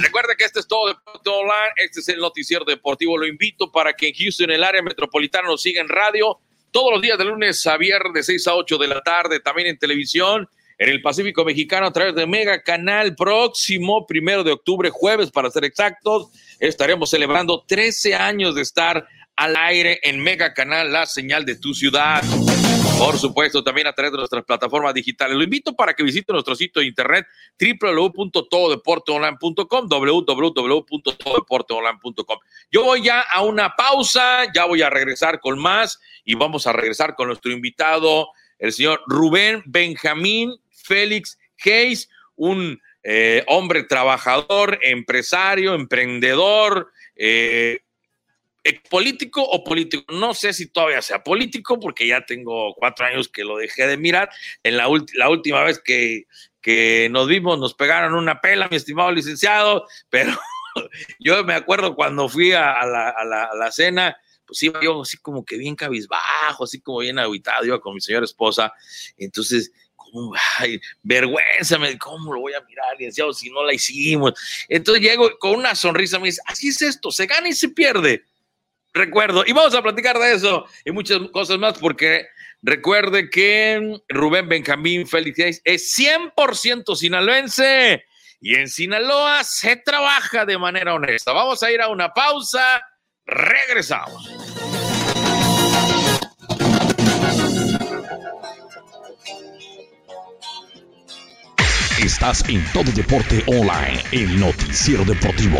Recuerda 0.00 0.34
que 0.36 0.44
este 0.44 0.60
es 0.60 0.66
todo 0.66 0.88
Deporte 0.88 1.28
Online, 1.28 1.72
este 1.76 2.00
es 2.00 2.08
el 2.08 2.18
noticiero 2.18 2.64
deportivo. 2.64 3.18
Lo 3.18 3.26
invito 3.26 3.70
para 3.70 3.92
que 3.92 4.08
en 4.08 4.14
Houston, 4.14 4.50
en 4.50 4.56
el 4.56 4.64
área 4.64 4.82
metropolitana, 4.82 5.48
nos 5.48 5.62
siga 5.62 5.80
en 5.80 5.88
radio 5.88 6.38
todos 6.70 6.92
los 6.92 7.02
días 7.02 7.18
de 7.18 7.24
lunes 7.24 7.66
a 7.66 7.76
viernes 7.76 8.12
de 8.12 8.22
6 8.22 8.46
a 8.48 8.54
8 8.54 8.78
de 8.78 8.88
la 8.88 9.00
tarde, 9.02 9.40
también 9.40 9.68
en 9.68 9.78
televisión, 9.78 10.48
en 10.78 10.88
el 10.88 11.02
Pacífico 11.02 11.44
Mexicano 11.44 11.86
a 11.86 11.92
través 11.92 12.14
de 12.14 12.26
Mega 12.26 12.62
Canal. 12.62 13.14
Próximo 13.16 14.06
primero 14.06 14.44
de 14.44 14.52
octubre, 14.52 14.90
jueves 14.90 15.30
para 15.30 15.50
ser 15.50 15.64
exactos, 15.64 16.28
estaremos 16.60 17.10
celebrando 17.10 17.64
13 17.66 18.14
años 18.14 18.54
de 18.54 18.62
estar 18.62 19.06
al 19.36 19.56
aire 19.56 20.00
en 20.02 20.20
Mega 20.20 20.54
Canal, 20.54 20.92
la 20.92 21.06
señal 21.06 21.44
de 21.44 21.56
tu 21.56 21.74
ciudad. 21.74 22.22
Por 22.98 23.18
supuesto, 23.18 23.62
también 23.62 23.86
a 23.86 23.92
través 23.92 24.10
de 24.10 24.18
nuestras 24.18 24.44
plataformas 24.44 24.92
digitales. 24.92 25.36
Lo 25.36 25.44
invito 25.44 25.76
para 25.76 25.94
que 25.94 26.02
visite 26.02 26.32
nuestro 26.32 26.56
sitio 26.56 26.80
de 26.80 26.88
internet 26.88 27.28
www.tododeporteonline.com, 27.80 29.88
www.tododeporteonline.com. 29.88 32.38
Yo 32.72 32.82
voy 32.82 33.02
ya 33.02 33.20
a 33.20 33.42
una 33.42 33.76
pausa, 33.76 34.52
ya 34.52 34.64
voy 34.64 34.82
a 34.82 34.90
regresar 34.90 35.38
con 35.38 35.60
más 35.60 36.00
y 36.24 36.34
vamos 36.34 36.66
a 36.66 36.72
regresar 36.72 37.14
con 37.14 37.28
nuestro 37.28 37.52
invitado, 37.52 38.30
el 38.58 38.72
señor 38.72 39.00
Rubén 39.06 39.62
Benjamín 39.66 40.58
Félix 40.88 41.38
Hayes, 41.64 42.08
un 42.34 42.80
eh, 43.04 43.44
hombre 43.46 43.84
trabajador, 43.84 44.78
empresario, 44.82 45.74
emprendedor, 45.74 46.90
eh, 47.14 47.80
político 48.90 49.42
o 49.42 49.64
político. 49.64 50.12
No 50.12 50.34
sé 50.34 50.52
si 50.52 50.66
todavía 50.66 51.02
sea 51.02 51.22
político, 51.22 51.78
porque 51.80 52.06
ya 52.06 52.24
tengo 52.26 52.74
cuatro 52.74 53.06
años 53.06 53.28
que 53.28 53.44
lo 53.44 53.56
dejé 53.56 53.86
de 53.86 53.96
mirar. 53.96 54.30
En 54.62 54.76
la, 54.76 54.88
última 54.88 55.62
vez 55.62 55.80
que, 55.82 56.26
nos 57.10 57.28
vimos, 57.28 57.58
nos 57.58 57.74
pegaron 57.74 58.14
una 58.14 58.40
pela, 58.40 58.68
mi 58.68 58.76
estimado 58.76 59.10
licenciado, 59.12 59.86
pero 60.10 60.32
yo 61.18 61.44
me 61.44 61.54
acuerdo 61.54 61.94
cuando 61.94 62.28
fui 62.28 62.52
a, 62.52 62.84
la, 62.84 63.72
cena, 63.72 64.16
pues 64.46 64.62
iba 64.62 64.80
yo 64.82 65.02
así 65.02 65.16
como 65.18 65.44
que 65.44 65.56
bien 65.56 65.76
cabizbajo, 65.76 66.64
así 66.64 66.80
como 66.80 66.98
bien 66.98 67.18
aguitado, 67.18 67.64
iba 67.64 67.80
con 67.80 67.94
mi 67.94 68.00
señora 68.00 68.24
esposa. 68.24 68.72
Entonces, 69.16 69.72
ay, 70.58 70.80
vergüenza, 71.02 71.78
me, 71.78 71.96
¿cómo 71.98 72.32
lo 72.32 72.40
voy 72.40 72.54
a 72.54 72.60
mirar, 72.62 72.96
licenciado, 72.98 73.32
si 73.32 73.50
no 73.50 73.64
la 73.64 73.74
hicimos? 73.74 74.34
Entonces 74.68 75.02
llego 75.02 75.30
con 75.38 75.56
una 75.56 75.74
sonrisa, 75.74 76.18
me 76.18 76.26
dice, 76.26 76.40
así 76.46 76.68
es 76.68 76.82
esto, 76.82 77.10
se 77.10 77.26
gana 77.26 77.48
y 77.48 77.52
se 77.52 77.68
pierde 77.68 78.24
recuerdo. 78.94 79.44
Y 79.46 79.52
vamos 79.52 79.74
a 79.74 79.82
platicar 79.82 80.18
de 80.18 80.34
eso 80.34 80.66
y 80.84 80.90
muchas 80.90 81.20
cosas 81.32 81.58
más 81.58 81.78
porque 81.78 82.26
recuerde 82.62 83.30
que 83.30 84.00
Rubén 84.08 84.48
Benjamín 84.48 85.06
Félix 85.06 85.60
es 85.64 85.96
100% 85.96 86.96
sinaloense 86.96 88.04
y 88.40 88.54
en 88.56 88.68
Sinaloa 88.68 89.42
se 89.44 89.76
trabaja 89.76 90.44
de 90.44 90.58
manera 90.58 90.94
honesta. 90.94 91.32
Vamos 91.32 91.62
a 91.62 91.70
ir 91.72 91.80
a 91.80 91.88
una 91.88 92.12
pausa. 92.12 92.82
Regresamos. 93.24 94.28
Estás 102.02 102.44
en 102.48 102.64
Todo 102.72 102.92
Deporte 102.92 103.42
Online, 103.48 104.00
el 104.12 104.38
noticiero 104.38 105.04
deportivo. 105.04 105.58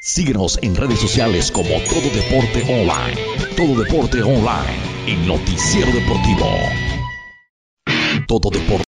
Síguenos 0.00 0.58
en 0.60 0.74
redes 0.74 0.98
sociales 0.98 1.52
como 1.52 1.68
Todo 1.68 2.10
Deporte 2.10 2.64
Online. 2.68 3.16
Todo 3.56 3.80
Deporte 3.80 4.22
Online, 4.22 4.76
el 5.06 5.24
noticiero 5.28 5.92
deportivo. 5.92 6.50
Todo 8.26 8.50
Deporte. 8.50 8.85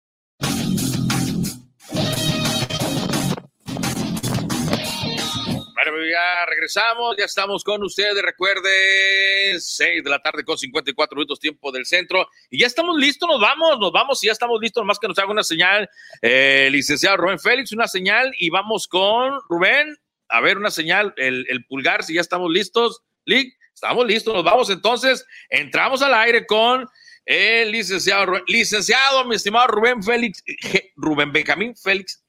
Bueno, 5.91 6.07
ya 6.09 6.47
regresamos, 6.47 7.17
ya 7.19 7.25
estamos 7.25 7.65
con 7.65 7.83
ustedes. 7.83 8.23
Recuerde, 8.23 9.59
6 9.59 10.05
de 10.05 10.11
la 10.11 10.21
tarde 10.21 10.45
con 10.45 10.57
54 10.57 11.17
minutos 11.17 11.41
tiempo 11.41 11.73
del 11.73 11.87
centro. 11.87 12.29
Y 12.51 12.61
ya 12.61 12.67
estamos 12.69 12.97
listos, 12.99 13.29
nos 13.29 13.41
vamos, 13.41 13.79
nos 13.81 13.91
vamos 13.91 14.23
y 14.23 14.27
ya 14.27 14.33
estamos 14.33 14.61
listos. 14.61 14.85
Más 14.85 14.99
que 14.99 15.09
nos 15.09 15.19
haga 15.19 15.31
una 15.31 15.43
señal, 15.43 15.89
eh, 16.21 16.69
licenciado 16.71 17.17
Rubén 17.17 17.39
Félix, 17.41 17.73
una 17.73 17.89
señal 17.89 18.33
y 18.39 18.51
vamos 18.51 18.87
con 18.87 19.41
Rubén 19.49 19.97
a 20.33 20.41
ver 20.41 20.57
una 20.57 20.71
señal, 20.71 21.13
el, 21.17 21.65
pulgar, 21.69 22.03
si 22.05 22.15
ya 22.15 22.21
estamos 22.21 22.51
listos. 22.51 23.03
Lick, 23.25 23.55
estamos 23.73 24.07
listos, 24.07 24.35
nos 24.35 24.45
vamos 24.45 24.71
entonces, 24.71 25.25
entramos 25.49 26.03
al 26.03 26.15
aire 26.15 26.47
con 26.47 26.89
el 27.25 27.71
licenciado, 27.71 28.41
licenciado, 28.47 29.25
mi 29.27 29.37
estimado 29.37 29.69
Rubén 29.69 30.03
Félix, 30.03 30.43
Rubén 30.97 31.31
Benjamín 31.31 31.77
Félix 31.77 32.25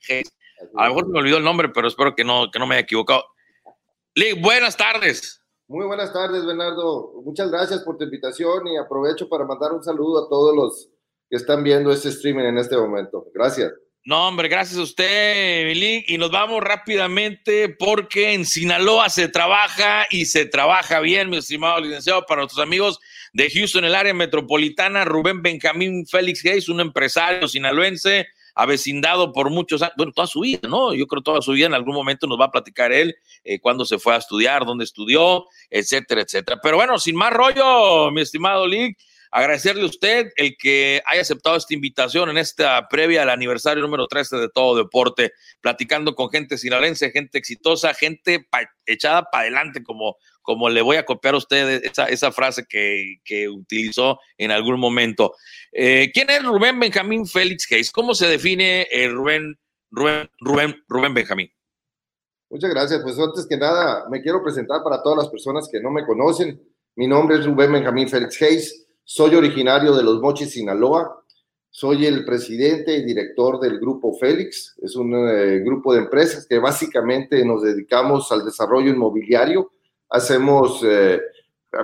A 0.76 0.84
lo 0.84 0.90
mejor 0.90 1.10
me 1.10 1.20
olvidó 1.20 1.38
el 1.38 1.44
nombre, 1.44 1.70
pero 1.70 1.88
espero 1.88 2.14
que 2.14 2.24
no, 2.24 2.52
que 2.52 2.60
no 2.60 2.68
me 2.68 2.76
haya 2.76 2.84
equivocado. 2.84 3.33
Lick, 4.16 4.40
buenas 4.42 4.78
tardes. 4.78 5.42
Muy 5.68 5.88
buenas 5.88 6.14
tardes, 6.14 6.46
Bernardo. 6.46 7.14
Muchas 7.26 7.50
gracias 7.50 7.82
por 7.82 7.98
tu 7.98 8.04
invitación 8.04 8.68
y 8.68 8.78
aprovecho 8.78 9.28
para 9.28 9.44
mandar 9.44 9.72
un 9.72 9.84
saludo 9.84 10.26
a 10.26 10.30
todos 10.30 10.56
los 10.56 10.90
que 11.28 11.38
están 11.38 11.64
viendo 11.64 11.92
este 11.92 12.10
streaming 12.10 12.44
en 12.44 12.60
este 12.60 12.78
momento. 12.78 13.26
Gracias. 13.34 13.74
No, 14.06 14.28
hombre, 14.28 14.50
gracias 14.50 14.78
a 14.78 14.84
usted, 14.84 15.66
Milín. 15.66 16.04
Y 16.06 16.20
nos 16.20 16.30
vamos 16.30 16.62
rápidamente 16.62 17.70
porque 17.70 18.34
en 18.34 18.46
Sinaloa 18.46 19.10
se 19.10 19.30
trabaja 19.30 20.06
y 20.12 20.26
se 20.26 20.46
trabaja 20.46 21.00
bien, 21.00 21.32
mi 21.32 21.38
estimado 21.38 21.80
licenciado, 21.80 22.24
para 22.28 22.42
nuestros 22.42 22.64
amigos 22.64 23.00
de 23.34 23.50
Houston, 23.50 23.86
el 23.86 23.96
área 23.96 24.14
metropolitana. 24.14 25.06
Rubén 25.06 25.42
Benjamín 25.42 26.06
Félix 26.06 26.46
Hayes, 26.46 26.70
un 26.70 26.82
empresario 26.82 27.48
sinaloense, 27.48 28.28
avecindado 28.54 29.34
por 29.34 29.50
muchos 29.50 29.82
años, 29.82 29.96
bueno, 29.98 30.12
toda 30.12 30.28
su 30.28 30.42
vida, 30.42 30.68
¿no? 30.68 30.94
Yo 30.94 31.08
creo 31.08 31.24
toda 31.24 31.42
su 31.42 31.54
vida, 31.54 31.66
en 31.66 31.74
algún 31.74 31.96
momento 31.96 32.28
nos 32.28 32.40
va 32.40 32.46
a 32.46 32.52
platicar 32.52 32.92
él 32.92 33.16
eh, 33.44 33.60
cuándo 33.60 33.86
se 33.86 34.00
fue 34.00 34.16
a 34.16 34.18
estudiar, 34.18 34.66
dónde 34.66 34.84
estudió, 34.84 35.46
etcétera, 35.70 36.22
etcétera. 36.22 36.60
Pero 36.62 36.78
bueno, 36.78 36.98
sin 36.98 37.16
más 37.16 37.34
rollo, 37.34 38.12
mi 38.12 38.22
estimado 38.22 38.68
Lee 38.68 38.96
agradecerle 39.34 39.82
a 39.82 39.88
usted 39.88 40.32
el 40.36 40.56
que 40.58 41.02
haya 41.08 41.22
aceptado 41.22 41.56
esta 41.56 41.74
invitación 41.74 42.30
en 42.30 42.38
esta 42.38 42.88
previa 42.88 43.24
al 43.24 43.32
aniversario 43.32 43.82
número 43.82 44.06
13 44.06 44.38
de 44.38 44.50
Todo 44.50 44.78
Deporte, 44.78 45.32
platicando 45.60 46.14
con 46.14 46.30
gente 46.30 46.56
sinaloense, 46.56 47.10
gente 47.10 47.40
exitosa, 47.40 47.96
gente 47.96 48.48
echada 48.86 49.24
para 49.32 49.42
adelante, 49.42 49.82
como, 49.84 50.18
como 50.44 50.70
le 50.70 50.84
voy 50.84 50.98
a 50.98 51.06
copiar 51.06 51.34
a 51.34 51.38
usted 51.38 51.82
esa, 51.84 52.06
esa 52.06 52.32
frase 52.32 52.66
que, 52.70 53.16
que, 53.26 53.50
utilizó 53.50 54.20
en 54.38 54.52
algún 54.52 54.80
momento. 54.80 55.34
Eh, 55.72 56.12
¿Quién 56.14 56.30
es 56.30 56.44
Rubén 56.44 56.80
Benjamín 56.80 57.26
Félix 57.26 57.66
Hayes? 57.72 57.92
¿Cómo 57.92 58.14
se 58.14 58.28
define 58.28 58.88
eh, 58.92 59.10
Rubén, 59.10 59.58
Rubén, 59.90 60.30
Rubén, 60.42 60.84
Rubén 60.88 61.14
Benjamín? 61.16 61.52
Muchas 62.50 62.70
gracias. 62.70 63.02
Pues 63.02 63.18
antes 63.20 63.48
que 63.48 63.58
nada, 63.58 64.08
me 64.10 64.22
quiero 64.22 64.44
presentar 64.44 64.84
para 64.84 65.02
todas 65.02 65.18
las 65.18 65.30
personas 65.30 65.68
que 65.72 65.82
no 65.82 65.90
me 65.90 66.06
conocen. 66.06 66.62
Mi 66.96 67.08
nombre 67.08 67.38
es 67.38 67.46
Rubén 67.46 67.72
Benjamín 67.72 68.08
Félix 68.08 68.42
Hayes. 68.42 68.86
Soy 69.04 69.36
originario 69.36 69.96
de 69.96 70.04
Los 70.04 70.22
Mochis, 70.22 70.52
Sinaloa. 70.52 71.24
Soy 71.70 72.06
el 72.06 72.24
presidente 72.24 72.96
y 72.96 73.04
director 73.04 73.60
del 73.60 73.80
Grupo 73.80 74.14
Félix. 74.14 74.76
Es 74.82 74.96
un 74.96 75.14
eh, 75.16 75.60
grupo 75.66 75.94
de 75.94 76.02
empresas 76.02 76.46
que 76.46 76.60
básicamente 76.60 77.44
nos 77.44 77.64
dedicamos 77.64 78.32
al 78.32 78.46
desarrollo 78.46 78.92
inmobiliario. 78.92 79.72
Hacemos 80.10 80.82
eh, 80.84 81.20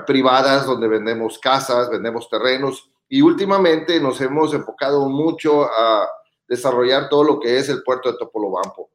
privadas 0.05 0.67
donde 0.67 0.87
vendemos 0.87 1.39
casas, 1.39 1.89
vendemos 1.89 2.29
terrenos 2.29 2.91
y 3.07 3.21
últimamente 3.21 3.99
nos 3.99 4.21
hemos 4.21 4.53
enfocado 4.53 5.09
mucho 5.09 5.63
a 5.65 6.07
desarrollar 6.47 7.09
todo 7.09 7.23
lo 7.23 7.39
que 7.39 7.57
es 7.57 7.69
el 7.69 7.81
puerto 7.81 8.11
de 8.11 8.17
Topolobampo. 8.19 8.91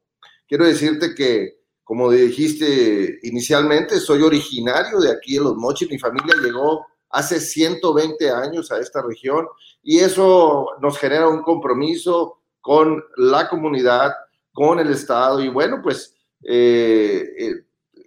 Quiero 0.47 0.65
decirte 0.65 1.15
que, 1.15 1.57
como 1.83 2.11
dijiste 2.11 3.19
inicialmente, 3.23 3.99
soy 3.99 4.21
originario 4.21 4.99
de 4.99 5.11
aquí 5.11 5.35
de 5.35 5.43
Los 5.43 5.55
Mochis. 5.55 5.89
Mi 5.89 5.99
familia 5.99 6.35
llegó 6.41 6.85
hace 7.09 7.39
120 7.39 8.29
años 8.29 8.71
a 8.71 8.79
esta 8.79 9.01
región 9.01 9.47
y 9.81 9.99
eso 9.99 10.67
nos 10.81 10.97
genera 10.97 11.27
un 11.27 11.41
compromiso 11.41 12.41
con 12.61 13.03
la 13.17 13.47
comunidad, 13.47 14.11
con 14.51 14.79
el 14.79 14.91
Estado 14.91 15.41
y 15.41 15.49
bueno, 15.49 15.79
pues, 15.81 16.15
eh, 16.43 17.23
eh, 17.37 17.53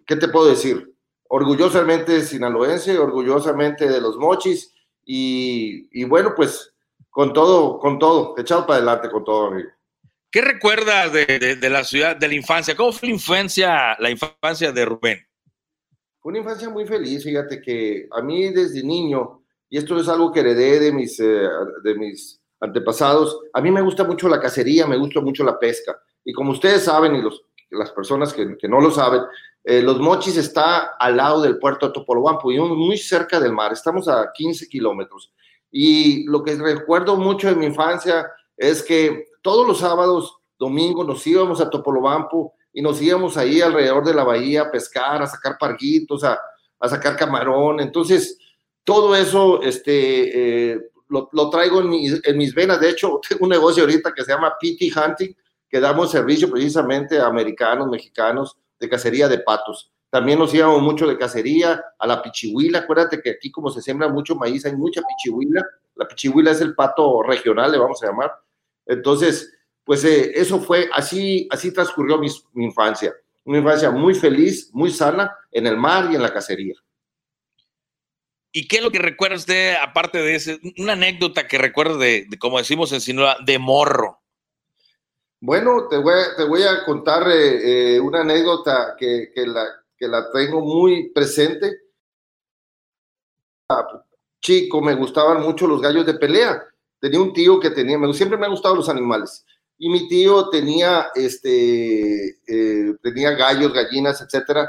¿qué 0.06 0.16
te 0.16 0.28
puedo 0.28 0.46
decir? 0.46 0.94
Orgullosamente 1.28 2.22
sinaloense, 2.22 2.98
orgullosamente 2.98 3.88
de 3.88 4.00
los 4.00 4.16
mochis 4.16 4.74
y, 5.04 5.88
y 5.92 6.04
bueno, 6.04 6.34
pues 6.36 6.72
con 7.10 7.32
todo, 7.32 7.78
con 7.78 7.98
todo, 7.98 8.34
echado 8.38 8.66
para 8.66 8.76
adelante 8.78 9.10
con 9.10 9.24
todo, 9.24 9.46
amigo. 9.46 9.70
¿Qué 10.30 10.42
recuerdas 10.42 11.12
de, 11.12 11.56
de, 11.60 11.70
la 11.70 11.84
ciudad, 11.84 12.16
de 12.16 12.28
la 12.28 12.34
infancia? 12.34 12.76
¿Cómo 12.76 12.92
fue 12.92 13.08
la 13.08 13.14
infancia, 13.14 13.96
la 13.98 14.10
infancia 14.10 14.72
de 14.72 14.84
Rubén? 14.84 15.28
una 16.24 16.38
infancia 16.40 16.68
muy 16.68 16.84
feliz, 16.84 17.24
fíjate 17.24 17.62
que 17.62 18.06
a 18.10 18.20
mí 18.20 18.52
desde 18.52 18.82
niño, 18.82 19.42
y 19.70 19.78
esto 19.78 19.98
es 19.98 20.08
algo 20.08 20.30
que 20.30 20.40
heredé 20.40 20.78
de 20.78 20.92
mis, 20.92 21.18
eh, 21.20 21.48
de 21.82 21.94
mis 21.94 22.38
antepasados. 22.60 23.40
A 23.54 23.62
mí 23.62 23.70
me 23.70 23.80
gusta 23.80 24.04
mucho 24.04 24.28
la 24.28 24.38
cacería, 24.38 24.86
me 24.86 24.98
gusta 24.98 25.22
mucho 25.22 25.42
la 25.42 25.58
pesca. 25.58 25.98
Y 26.22 26.34
como 26.34 26.52
ustedes 26.52 26.84
saben, 26.84 27.14
y 27.14 27.22
los, 27.22 27.46
las 27.70 27.92
personas 27.92 28.34
que, 28.34 28.58
que 28.58 28.68
no 28.68 28.78
lo 28.78 28.90
saben, 28.90 29.22
eh, 29.64 29.82
Los 29.82 29.98
Mochis 30.00 30.36
está 30.36 30.96
al 30.98 31.16
lado 31.16 31.42
del 31.42 31.58
puerto 31.58 31.86
de 31.86 31.92
Topolobampo 31.92 32.52
y 32.52 32.58
muy 32.58 32.98
cerca 32.98 33.40
del 33.40 33.52
mar. 33.52 33.72
Estamos 33.72 34.08
a 34.08 34.30
15 34.32 34.68
kilómetros. 34.68 35.32
Y 35.70 36.24
lo 36.26 36.42
que 36.42 36.54
recuerdo 36.56 37.16
mucho 37.16 37.48
de 37.48 37.56
mi 37.56 37.66
infancia 37.66 38.30
es 38.56 38.82
que 38.82 39.27
todos 39.42 39.66
los 39.66 39.78
sábados, 39.78 40.38
domingos, 40.58 41.06
nos 41.06 41.26
íbamos 41.26 41.60
a 41.60 41.70
Topolobampo 41.70 42.54
y 42.72 42.82
nos 42.82 43.00
íbamos 43.00 43.36
ahí 43.36 43.60
alrededor 43.60 44.04
de 44.04 44.14
la 44.14 44.24
bahía 44.24 44.62
a 44.62 44.70
pescar, 44.70 45.22
a 45.22 45.26
sacar 45.26 45.56
parguitos, 45.58 46.24
a, 46.24 46.38
a 46.80 46.88
sacar 46.88 47.16
camarón. 47.16 47.80
Entonces, 47.80 48.38
todo 48.84 49.14
eso 49.14 49.60
este, 49.62 50.72
eh, 50.72 50.90
lo, 51.08 51.50
traigo 51.50 51.80
en 51.80 51.90
mis, 51.90 52.20
en 52.24 52.38
mis, 52.38 52.54
venas. 52.54 52.80
De 52.80 52.90
hecho, 52.90 53.20
tengo 53.28 53.44
un 53.44 53.50
negocio 53.50 53.82
ahorita 53.82 54.12
que 54.12 54.24
se 54.24 54.32
llama 54.32 54.54
PT 54.60 54.90
Hunting, 54.98 55.34
que 55.68 55.80
damos 55.80 56.10
servicio 56.10 56.50
precisamente 56.50 57.18
a 57.18 57.26
americanos, 57.26 57.88
mexicanos, 57.88 58.56
de 58.80 58.88
cacería 58.88 59.28
de 59.28 59.40
patos. 59.40 59.92
También 60.10 60.38
nos 60.38 60.54
íbamos 60.54 60.80
mucho 60.80 61.06
de 61.06 61.18
cacería 61.18 61.84
a 61.98 62.06
la 62.06 62.22
pichihuila. 62.22 62.78
Acuérdate 62.78 63.20
que 63.20 63.30
aquí 63.30 63.50
como 63.50 63.70
se 63.70 63.82
siembra 63.82 64.08
mucho 64.08 64.34
maíz, 64.36 64.64
hay 64.64 64.74
mucha 64.74 65.02
pichihuila. 65.02 65.62
La 65.96 66.08
pichihuila 66.08 66.52
es 66.52 66.60
el 66.62 66.74
pato 66.74 67.22
regional, 67.22 67.72
le 67.72 67.78
vamos 67.78 68.02
a 68.02 68.06
llamar. 68.06 68.32
Entonces, 68.88 69.54
pues 69.84 70.04
eh, 70.04 70.32
eso 70.34 70.60
fue, 70.60 70.90
así, 70.92 71.46
así 71.50 71.72
transcurrió 71.72 72.18
mi, 72.18 72.28
mi 72.54 72.64
infancia. 72.64 73.14
Una 73.44 73.58
infancia 73.58 73.90
muy 73.90 74.14
feliz, 74.14 74.70
muy 74.72 74.90
sana 74.90 75.34
en 75.52 75.66
el 75.66 75.76
mar 75.76 76.08
y 76.10 76.16
en 76.16 76.22
la 76.22 76.32
cacería. 76.32 76.74
¿Y 78.50 78.66
qué 78.66 78.76
es 78.78 78.82
lo 78.82 78.90
que 78.90 78.98
recuerda 78.98 79.36
usted, 79.36 79.76
aparte 79.80 80.18
de 80.18 80.34
ese, 80.34 80.58
una 80.78 80.94
anécdota 80.94 81.46
que 81.46 81.58
recuerda 81.58 81.96
de, 81.96 82.26
de, 82.28 82.38
como 82.38 82.58
decimos 82.58 82.92
en 82.92 83.00
Sinaloa, 83.00 83.36
de 83.44 83.58
morro? 83.58 84.20
Bueno, 85.40 85.86
te 85.88 85.96
voy, 85.98 86.14
a, 86.14 86.36
te 86.36 86.44
voy 86.44 86.62
a 86.62 86.84
contar 86.84 87.30
eh, 87.30 87.94
eh, 87.94 88.00
una 88.00 88.22
anécdota 88.22 88.96
que, 88.98 89.30
que, 89.32 89.46
la, 89.46 89.66
que 89.96 90.08
la 90.08 90.32
tengo 90.32 90.60
muy 90.60 91.10
presente. 91.10 91.82
Chico, 94.40 94.80
me 94.80 94.94
gustaban 94.94 95.42
mucho 95.42 95.66
los 95.66 95.80
gallos 95.80 96.06
de 96.06 96.14
pelea. 96.14 96.64
Tenía 97.00 97.20
un 97.20 97.32
tío 97.32 97.60
que 97.60 97.70
tenía, 97.70 97.98
siempre 98.12 98.38
me 98.38 98.46
han 98.46 98.52
gustado 98.52 98.74
los 98.74 98.88
animales. 98.88 99.44
Y 99.78 99.88
mi 99.88 100.08
tío 100.08 100.48
tenía, 100.50 101.08
este, 101.14 102.38
eh, 102.46 102.94
tenía 103.02 103.30
gallos, 103.32 103.72
gallinas, 103.72 104.20
etcétera 104.20 104.68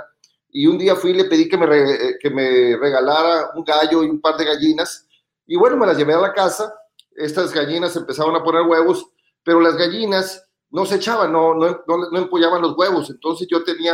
y 0.51 0.65
un 0.67 0.77
día 0.77 0.95
fui 0.95 1.11
y 1.11 1.13
le 1.13 1.25
pedí 1.25 1.47
que 1.47 1.57
me, 1.57 1.65
re, 1.65 2.17
me 2.32 2.77
regalara 2.77 3.51
un 3.55 3.63
gallo 3.63 4.03
y 4.03 4.09
un 4.09 4.19
par 4.19 4.36
de 4.38 4.45
gallinas. 4.45 5.07
Y 5.45 5.55
bueno, 5.55 5.77
me 5.77 5.86
las 5.86 5.97
llevé 5.97 6.13
a 6.13 6.19
la 6.19 6.34
casa. 6.34 6.73
Estas 7.15 7.53
gallinas 7.53 7.95
empezaron 7.95 8.36
a 8.36 8.43
poner 8.43 8.63
huevos, 8.63 9.05
pero 9.43 9.59
las 9.59 9.75
gallinas 9.75 10.43
no 10.71 10.86
se 10.86 10.95
echaban, 10.95 11.32
no, 11.32 11.53
no, 11.53 11.84
no, 11.88 12.17
empollaban 12.17 12.61
los 12.61 12.75
huevos. 12.77 13.09
Entonces 13.09 13.47
yo 13.49 13.63
tenía 13.63 13.93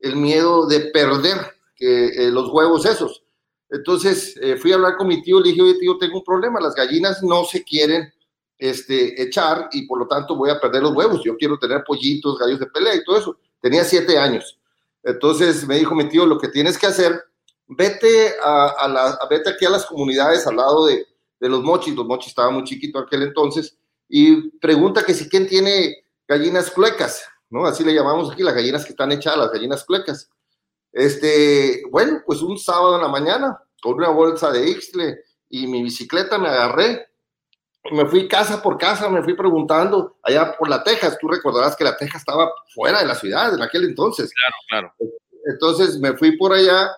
el 0.00 0.16
miedo 0.16 0.66
de 0.66 0.80
perder 0.92 1.36
que, 1.76 2.06
eh, 2.06 2.30
los 2.30 2.50
huevos 2.50 2.84
esos. 2.86 3.21
Entonces 3.72 4.36
eh, 4.40 4.56
fui 4.56 4.70
a 4.70 4.74
hablar 4.74 4.96
con 4.96 5.08
mi 5.08 5.22
tío, 5.22 5.40
le 5.40 5.48
dije, 5.48 5.62
oye 5.62 5.78
tío, 5.78 5.96
tengo 5.96 6.18
un 6.18 6.24
problema, 6.24 6.60
las 6.60 6.74
gallinas 6.74 7.22
no 7.22 7.42
se 7.44 7.64
quieren 7.64 8.12
este, 8.58 9.20
echar 9.20 9.70
y 9.72 9.86
por 9.86 9.98
lo 9.98 10.06
tanto 10.06 10.36
voy 10.36 10.50
a 10.50 10.60
perder 10.60 10.82
los 10.82 10.94
huevos. 10.94 11.22
Yo 11.24 11.36
quiero 11.38 11.58
tener 11.58 11.82
pollitos, 11.82 12.38
gallos 12.38 12.60
de 12.60 12.66
pelea 12.66 12.94
y 12.94 13.02
todo 13.02 13.16
eso. 13.18 13.36
Tenía 13.60 13.82
siete 13.82 14.18
años. 14.18 14.58
Entonces 15.02 15.66
me 15.66 15.78
dijo 15.78 15.94
mi 15.94 16.06
tío, 16.06 16.26
lo 16.26 16.38
que 16.38 16.48
tienes 16.48 16.76
que 16.76 16.86
hacer, 16.86 17.24
vete, 17.66 18.34
a, 18.44 18.86
la, 18.88 19.18
vete 19.30 19.50
aquí 19.50 19.64
a 19.64 19.70
las 19.70 19.86
comunidades 19.86 20.46
al 20.46 20.56
lado 20.56 20.86
de, 20.86 21.06
de, 21.40 21.48
los 21.48 21.62
mochis, 21.62 21.94
los 21.94 22.06
mochis 22.06 22.28
estaban 22.28 22.54
muy 22.54 22.64
chiquitos 22.64 23.02
aquel 23.02 23.22
entonces, 23.22 23.76
y 24.08 24.50
pregunta 24.58 25.02
que 25.02 25.14
si 25.14 25.28
quién 25.28 25.48
tiene 25.48 26.04
gallinas 26.28 26.70
cluecas, 26.70 27.24
¿no? 27.50 27.64
Así 27.66 27.82
le 27.82 27.94
llamamos 27.94 28.30
aquí, 28.30 28.42
las 28.42 28.54
gallinas 28.54 28.84
que 28.84 28.90
están 28.90 29.10
echadas, 29.10 29.38
las 29.38 29.52
gallinas 29.52 29.84
cluecas. 29.84 30.30
Este, 30.92 31.82
bueno, 31.90 32.22
pues 32.26 32.42
un 32.42 32.58
sábado 32.58 32.96
en 32.96 33.02
la 33.02 33.08
mañana, 33.08 33.58
con 33.82 33.94
una 33.94 34.10
bolsa 34.10 34.50
de 34.50 34.68
Ixtle 34.68 35.18
y 35.48 35.66
mi 35.66 35.82
bicicleta 35.82 36.38
me 36.38 36.48
agarré, 36.48 37.08
me 37.90 38.06
fui 38.06 38.28
casa 38.28 38.62
por 38.62 38.78
casa, 38.78 39.08
me 39.08 39.22
fui 39.22 39.34
preguntando 39.34 40.18
allá 40.22 40.56
por 40.56 40.68
la 40.68 40.84
Texas. 40.84 41.18
Tú 41.20 41.28
recordarás 41.28 41.74
que 41.74 41.84
la 41.84 41.96
Texas 41.96 42.20
estaba 42.20 42.52
fuera 42.74 43.00
de 43.00 43.06
la 43.06 43.14
ciudad 43.14 43.52
en 43.52 43.62
aquel 43.62 43.84
entonces. 43.84 44.32
Claro, 44.32 44.92
claro. 44.98 45.12
Entonces 45.46 45.98
me 45.98 46.16
fui 46.16 46.36
por 46.36 46.52
allá, 46.52 46.90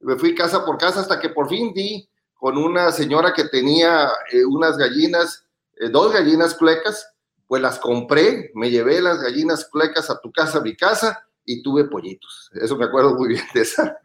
me 0.00 0.16
fui 0.16 0.34
casa 0.34 0.64
por 0.64 0.78
casa 0.78 1.00
hasta 1.00 1.20
que 1.20 1.28
por 1.28 1.48
fin 1.48 1.72
di 1.72 2.08
con 2.34 2.58
una 2.58 2.90
señora 2.90 3.32
que 3.32 3.44
tenía 3.44 4.10
eh, 4.32 4.44
unas 4.44 4.76
gallinas, 4.76 5.46
eh, 5.76 5.88
dos 5.88 6.12
gallinas 6.12 6.54
cuecas, 6.54 7.08
pues 7.46 7.62
las 7.62 7.78
compré, 7.78 8.50
me 8.54 8.68
llevé 8.68 9.00
las 9.00 9.22
gallinas 9.22 9.68
cuecas 9.70 10.10
a 10.10 10.20
tu 10.20 10.32
casa, 10.32 10.58
a 10.58 10.62
mi 10.62 10.74
casa, 10.74 11.24
y 11.44 11.62
tuve 11.62 11.84
pollitos. 11.84 12.50
Eso 12.54 12.76
me 12.76 12.84
acuerdo 12.84 13.14
muy 13.14 13.28
bien 13.30 13.44
de 13.54 13.62
esa. 13.62 13.96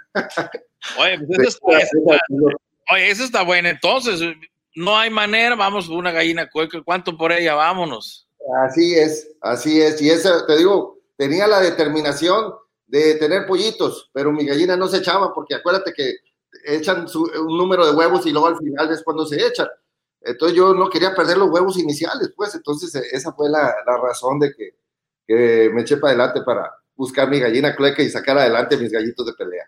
Oye, 1.00 1.20
pues 1.26 1.40
eso 1.40 1.60
está, 1.66 2.20
oye, 2.92 3.12
eso 3.12 3.24
está 3.24 3.44
bueno. 3.44 3.70
Entonces, 3.70 4.22
no 4.76 4.98
hay 4.98 5.10
manera, 5.10 5.56
vamos 5.56 5.90
una 5.90 6.12
gallina 6.12 6.50
cueca, 6.50 6.82
¿cuánto 6.84 7.18
por 7.18 7.32
ella? 7.32 7.56
Vámonos. 7.56 8.28
Así 8.66 8.96
es, 8.96 9.28
así 9.42 9.82
es. 9.82 10.02
Y 10.02 10.10
esa, 10.10 10.46
te 10.46 10.58
digo, 10.58 11.00
tenía 11.18 11.48
la 11.48 11.60
determinación 11.60 12.54
de 12.86 13.16
tener 13.16 13.46
pollitos, 13.46 14.10
pero 14.14 14.32
mi 14.32 14.46
gallina 14.46 14.78
no 14.78 14.88
se 14.88 14.98
echaba 14.98 15.34
porque 15.34 15.56
acuérdate 15.56 15.94
que 15.94 16.16
echan 16.66 17.08
su, 17.08 17.24
un 17.24 17.58
número 17.58 17.86
de 17.86 17.92
huevos 17.92 18.26
y 18.26 18.32
luego 18.32 18.48
al 18.48 18.58
final 18.58 18.92
es 18.92 19.04
cuando 19.04 19.26
se 19.26 19.46
echan. 19.46 19.68
Entonces 20.22 20.58
yo 20.58 20.74
no 20.74 20.90
quería 20.90 21.16
perder 21.16 21.38
los 21.38 21.50
huevos 21.50 21.78
iniciales, 21.78 22.32
pues 22.36 22.56
entonces 22.56 22.94
e, 22.96 23.16
esa 23.16 23.34
fue 23.34 23.50
la, 23.50 23.76
la 23.86 23.98
razón 23.98 24.40
de 24.40 24.54
que, 24.54 24.72
que, 25.26 25.70
me 25.74 25.82
eché 25.82 25.98
para 25.98 26.14
adelante 26.14 26.42
para 26.44 26.72
buscar 26.98 27.30
mi 27.30 27.40
gallina 27.40 27.76
clueca 27.76 28.02
y 28.04 28.10
sacar 28.10 28.38
adelante 28.38 28.76
mis 28.76 28.92
gallitos 28.92 29.26
de 29.26 29.34
pelea. 29.34 29.64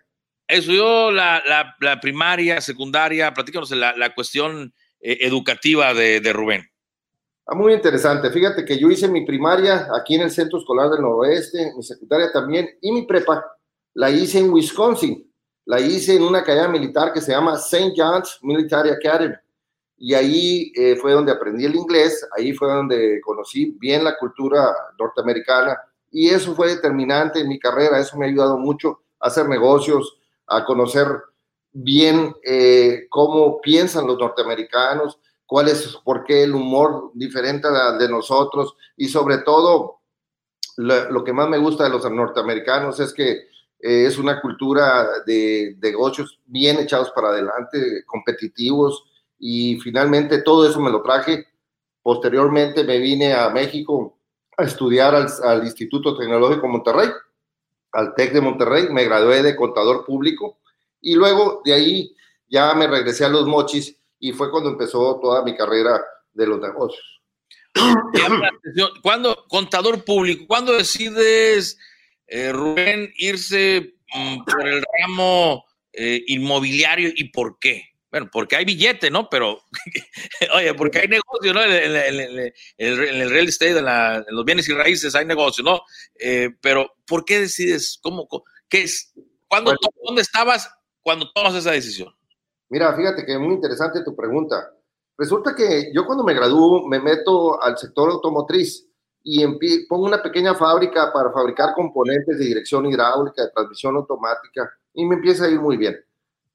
Estudió 0.46 1.10
la, 1.12 1.42
la, 1.46 1.76
la 1.80 2.00
primaria, 2.00 2.60
secundaria, 2.60 3.32
platícanos 3.32 3.70
la, 3.70 3.96
la 3.96 4.12
cuestión 4.14 4.74
eh, 5.00 5.18
educativa 5.22 5.94
de, 5.94 6.20
de 6.20 6.32
Rubén? 6.32 6.62
Ah, 7.46 7.54
muy 7.54 7.72
interesante. 7.72 8.30
Fíjate 8.30 8.64
que 8.64 8.78
yo 8.78 8.90
hice 8.90 9.08
mi 9.08 9.24
primaria 9.24 9.88
aquí 9.98 10.16
en 10.16 10.22
el 10.22 10.30
Centro 10.30 10.58
Escolar 10.58 10.90
del 10.90 11.00
Noroeste, 11.00 11.72
mi 11.74 11.82
secundaria 11.82 12.30
también, 12.30 12.68
y 12.82 12.92
mi 12.92 13.06
prepa 13.06 13.44
la 13.94 14.10
hice 14.10 14.40
en 14.40 14.52
Wisconsin. 14.52 15.26
La 15.64 15.80
hice 15.80 16.16
en 16.16 16.22
una 16.22 16.40
academia 16.40 16.68
militar 16.68 17.12
que 17.12 17.20
se 17.20 17.32
llama 17.32 17.54
St. 17.54 17.92
John's 17.96 18.38
Military 18.42 18.90
Academy. 18.90 19.34
Y 19.96 20.14
ahí 20.14 20.72
eh, 20.74 20.96
fue 20.96 21.12
donde 21.12 21.32
aprendí 21.32 21.64
el 21.64 21.74
inglés, 21.74 22.26
ahí 22.36 22.52
fue 22.52 22.68
donde 22.68 23.20
conocí 23.22 23.76
bien 23.78 24.04
la 24.04 24.16
cultura 24.16 24.74
norteamericana 24.98 25.78
y 26.10 26.28
eso 26.28 26.54
fue 26.54 26.68
determinante 26.68 27.40
en 27.40 27.48
mi 27.48 27.58
carrera, 27.58 27.98
eso 27.98 28.16
me 28.16 28.26
ha 28.26 28.28
ayudado 28.28 28.58
mucho 28.58 29.00
a 29.20 29.28
hacer 29.28 29.48
negocios, 29.48 30.18
a 30.46 30.64
conocer 30.64 31.06
bien 31.72 32.34
eh, 32.44 33.06
cómo 33.08 33.60
piensan 33.60 34.06
los 34.06 34.18
norteamericanos, 34.18 35.18
cuál 35.46 35.68
es, 35.68 35.96
por 36.04 36.24
qué 36.24 36.44
el 36.44 36.54
humor 36.54 37.12
diferente 37.14 37.68
de 37.98 38.08
nosotros 38.08 38.74
y 38.96 39.08
sobre 39.08 39.38
todo 39.38 40.00
lo, 40.76 41.10
lo, 41.10 41.24
que 41.24 41.32
más 41.32 41.48
me 41.48 41.58
gusta 41.58 41.84
de 41.84 41.90
los 41.90 42.08
norteamericanos 42.10 42.98
es 43.00 43.12
que 43.12 43.30
eh, 43.80 44.06
es 44.06 44.18
una 44.18 44.40
cultura 44.40 45.08
de, 45.26 45.76
de 45.78 45.90
negocios 45.90 46.40
bien 46.46 46.78
echados 46.78 47.10
para 47.10 47.28
adelante, 47.28 48.04
competitivos 48.06 49.04
y 49.38 49.78
finalmente 49.80 50.42
todo 50.42 50.68
eso 50.68 50.80
me 50.80 50.90
lo 50.90 51.02
traje. 51.02 51.46
Posteriormente 52.02 52.84
me 52.84 52.98
vine 52.98 53.34
a 53.34 53.50
México 53.50 54.19
a 54.56 54.64
estudiar 54.64 55.14
al, 55.14 55.64
Instituto 55.64 56.16
Tecnológico 56.16 56.68
Monterrey, 56.68 57.08
al 57.92 58.14
TEC 58.14 58.32
de 58.32 58.40
Monterrey, 58.40 58.88
me 58.90 59.04
gradué 59.04 59.42
de 59.42 59.56
contador 59.56 60.04
público 60.04 60.60
y 61.00 61.14
luego 61.14 61.62
de 61.64 61.74
ahí 61.74 62.16
ya 62.48 62.74
me 62.74 62.86
regresé 62.86 63.24
a 63.24 63.28
los 63.28 63.46
mochis 63.46 63.96
y 64.18 64.32
fue 64.32 64.50
cuando 64.50 64.70
empezó 64.70 65.18
toda 65.20 65.42
mi 65.42 65.56
carrera 65.56 66.00
de 66.32 66.46
los 66.46 66.60
negocios. 66.60 67.20
Cuando, 69.02 69.46
contador 69.48 70.04
público, 70.04 70.44
¿cuándo 70.48 70.72
decides, 70.72 71.78
eh, 72.26 72.52
Rubén, 72.52 73.12
irse 73.16 73.94
mm, 74.12 74.44
por 74.44 74.66
el 74.66 74.84
ramo 75.00 75.64
eh, 75.92 76.22
inmobiliario 76.26 77.10
y 77.14 77.28
por 77.30 77.58
qué? 77.60 77.89
Bueno, 78.10 78.28
porque 78.32 78.56
hay 78.56 78.64
billete, 78.64 79.10
¿no? 79.10 79.28
Pero, 79.30 79.60
oye, 80.56 80.74
porque 80.74 80.98
hay 80.98 81.08
negocio, 81.08 81.54
¿no? 81.54 81.62
En 81.62 81.70
el, 81.70 81.96
en 81.96 82.20
el, 82.20 82.52
en 82.78 83.20
el 83.20 83.30
real 83.30 83.48
estate, 83.48 83.78
en, 83.78 83.84
la, 83.84 84.16
en, 84.16 84.34
los 84.34 84.44
bienes 84.44 84.68
y 84.68 84.72
raíces 84.72 85.14
hay 85.14 85.24
negocio, 85.26 85.62
¿no? 85.62 85.82
Eh, 86.18 86.50
pero, 86.60 86.92
¿por 87.06 87.24
qué 87.24 87.40
decides? 87.40 87.98
¿Cómo? 88.02 88.26
¿Qué 88.68 88.82
es? 88.82 89.12
¿Cuándo, 89.48 89.70
bueno, 89.70 89.78
¿Dónde 90.04 90.22
estabas 90.22 90.70
cuando 91.02 91.30
tomas 91.32 91.54
esa 91.54 91.70
decisión? 91.70 92.12
Mira, 92.68 92.94
fíjate 92.96 93.24
que 93.24 93.32
es 93.32 93.38
muy 93.38 93.54
interesante 93.54 94.02
tu 94.04 94.14
pregunta. 94.14 94.72
Resulta 95.16 95.54
que 95.54 95.90
yo 95.92 96.06
cuando 96.06 96.24
me 96.24 96.34
gradúo 96.34 96.86
me 96.86 96.98
meto 96.98 97.62
al 97.62 97.76
sector 97.76 98.10
automotriz 98.10 98.86
y 99.22 99.44
pongo 99.86 100.06
una 100.06 100.22
pequeña 100.22 100.54
fábrica 100.54 101.12
para 101.12 101.30
fabricar 101.30 101.74
componentes 101.74 102.38
de 102.38 102.44
dirección 102.44 102.86
hidráulica, 102.86 103.42
de 103.42 103.50
transmisión 103.50 103.96
automática 103.96 104.70
y 104.94 105.04
me 105.04 105.16
empieza 105.16 105.44
a 105.44 105.50
ir 105.50 105.60
muy 105.60 105.76
bien. 105.76 105.96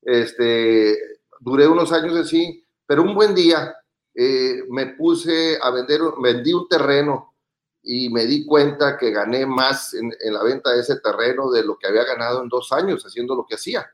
Este, 0.01 0.97
duré 1.46 1.68
unos 1.68 1.91
años 1.91 2.16
así, 2.16 2.66
pero 2.88 3.04
un 3.04 3.14
buen 3.14 3.36
día 3.36 3.76
eh, 4.16 4.64
me 4.68 4.88
puse 4.88 5.60
a 5.62 5.70
vender, 5.70 6.02
vendí 6.20 6.52
un 6.54 6.68
terreno 6.68 7.36
y 7.84 8.10
me 8.10 8.26
di 8.26 8.48
cuenta 8.48 8.98
que 8.98 9.12
gané 9.12 9.46
más 9.46 9.93
en, 9.93 10.12
la 10.34 10.43
venta 10.43 10.72
de 10.72 10.82
ese 10.82 11.00
terreno 11.02 11.52
de 11.52 11.64
lo 11.64 11.78
que 11.78 11.86
había 11.86 12.04
ganado 12.04 12.41
en 12.41 12.50
dos 12.50 12.72
años 12.72 13.06
haciendo 13.06 13.36
lo 13.36 13.46
que 13.46 13.56
hacía. 13.56 13.86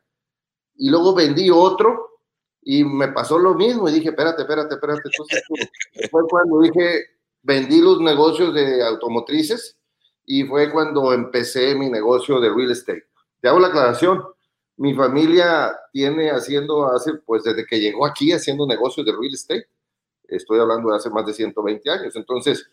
Y 0.78 0.89
luego 0.89 1.14
vendí 1.14 1.49
otro 1.49 2.22
y 2.62 2.86
me 2.86 3.10
pasó 3.10 3.38
lo 3.38 3.54
mismo 3.54 3.89
y 3.89 3.91
dije, 3.91 4.10
espérate, 4.10 4.43
espérate, 4.43 4.76
espérate. 4.76 5.02
Entonces 5.04 5.43
fue 6.10 6.22
cuando 6.30 6.62
dije, 6.62 7.04
vendí 7.41 7.82
los 7.82 7.99
negocios 7.99 8.54
de 8.54 8.82
automotrices 8.82 9.78
y 10.26 10.45
fue 10.45 10.72
cuando 10.72 11.12
empecé 11.12 11.76
mi 11.76 11.89
negocio 11.89 12.39
de 12.39 12.49
real 12.49 12.72
estate. 12.72 13.08
Te 13.41 13.49
hago 13.49 13.60
la 13.60 13.68
aclaración, 13.68 14.24
mi 14.82 14.95
familia 14.95 15.71
tiene 15.93 16.32
haciendo 16.32 16.88
hace, 16.88 17.13
pues 17.23 17.43
desde 17.43 17.67
que 17.67 17.79
llegó 17.79 18.03
aquí 18.03 18.32
haciendo 18.32 18.65
negocios 18.65 19.05
de 19.05 19.11
real 19.11 19.32
estate, 19.32 19.67
estoy 20.23 20.59
hablando 20.59 20.89
de 20.89 20.95
hace 20.95 21.11
más 21.11 21.23
de 21.23 21.34
120 21.34 21.88
años, 21.88 22.15
entonces 22.15 22.67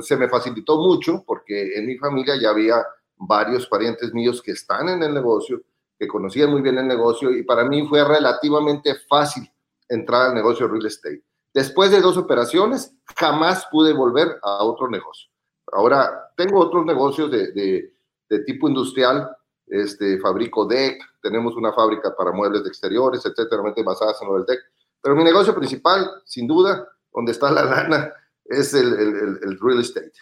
se 0.00 0.16
me 0.16 0.28
facilitó 0.28 0.78
mucho 0.78 1.22
porque 1.24 1.78
en 1.78 1.86
mi 1.86 1.96
familia 1.96 2.34
ya 2.40 2.50
había 2.50 2.84
varios 3.16 3.68
parientes 3.68 4.12
míos 4.12 4.42
que 4.42 4.50
están 4.50 4.88
en 4.88 5.00
el 5.04 5.14
negocio, 5.14 5.62
que 5.96 6.08
conocían 6.08 6.50
muy 6.50 6.60
bien 6.60 6.76
el 6.76 6.88
negocio 6.88 7.30
y 7.30 7.44
para 7.44 7.64
mí 7.64 7.86
fue 7.86 8.02
relativamente 8.02 8.96
fácil 9.08 9.48
entrar 9.88 10.30
al 10.30 10.34
negocio 10.34 10.66
de 10.66 10.72
real 10.72 10.86
estate. 10.86 11.22
Después 11.52 11.92
de 11.92 12.00
dos 12.00 12.16
operaciones, 12.16 12.92
jamás 13.16 13.64
pude 13.70 13.92
volver 13.92 14.40
a 14.42 14.64
otro 14.64 14.90
negocio. 14.90 15.30
Ahora, 15.72 16.32
tengo 16.36 16.58
otros 16.58 16.84
negocios 16.84 17.30
de, 17.30 17.52
de, 17.52 17.94
de 18.28 18.38
tipo 18.40 18.68
industrial, 18.68 19.30
este, 19.66 20.18
fabrico 20.20 20.66
deck, 20.66 21.00
tenemos 21.22 21.56
una 21.56 21.72
fábrica 21.72 22.14
para 22.16 22.32
muebles 22.32 22.62
de 22.62 22.68
exteriores, 22.68 23.24
etcétera, 23.24 23.62
basadas 23.84 24.20
en 24.22 24.34
el 24.34 24.44
deck. 24.46 24.60
Pero 25.02 25.16
mi 25.16 25.24
negocio 25.24 25.54
principal, 25.54 26.10
sin 26.24 26.46
duda, 26.46 26.88
donde 27.12 27.32
está 27.32 27.50
la 27.50 27.64
lana, 27.64 28.12
es 28.44 28.74
el, 28.74 28.92
el, 28.92 29.38
el 29.42 29.58
real 29.60 29.80
estate. 29.80 30.12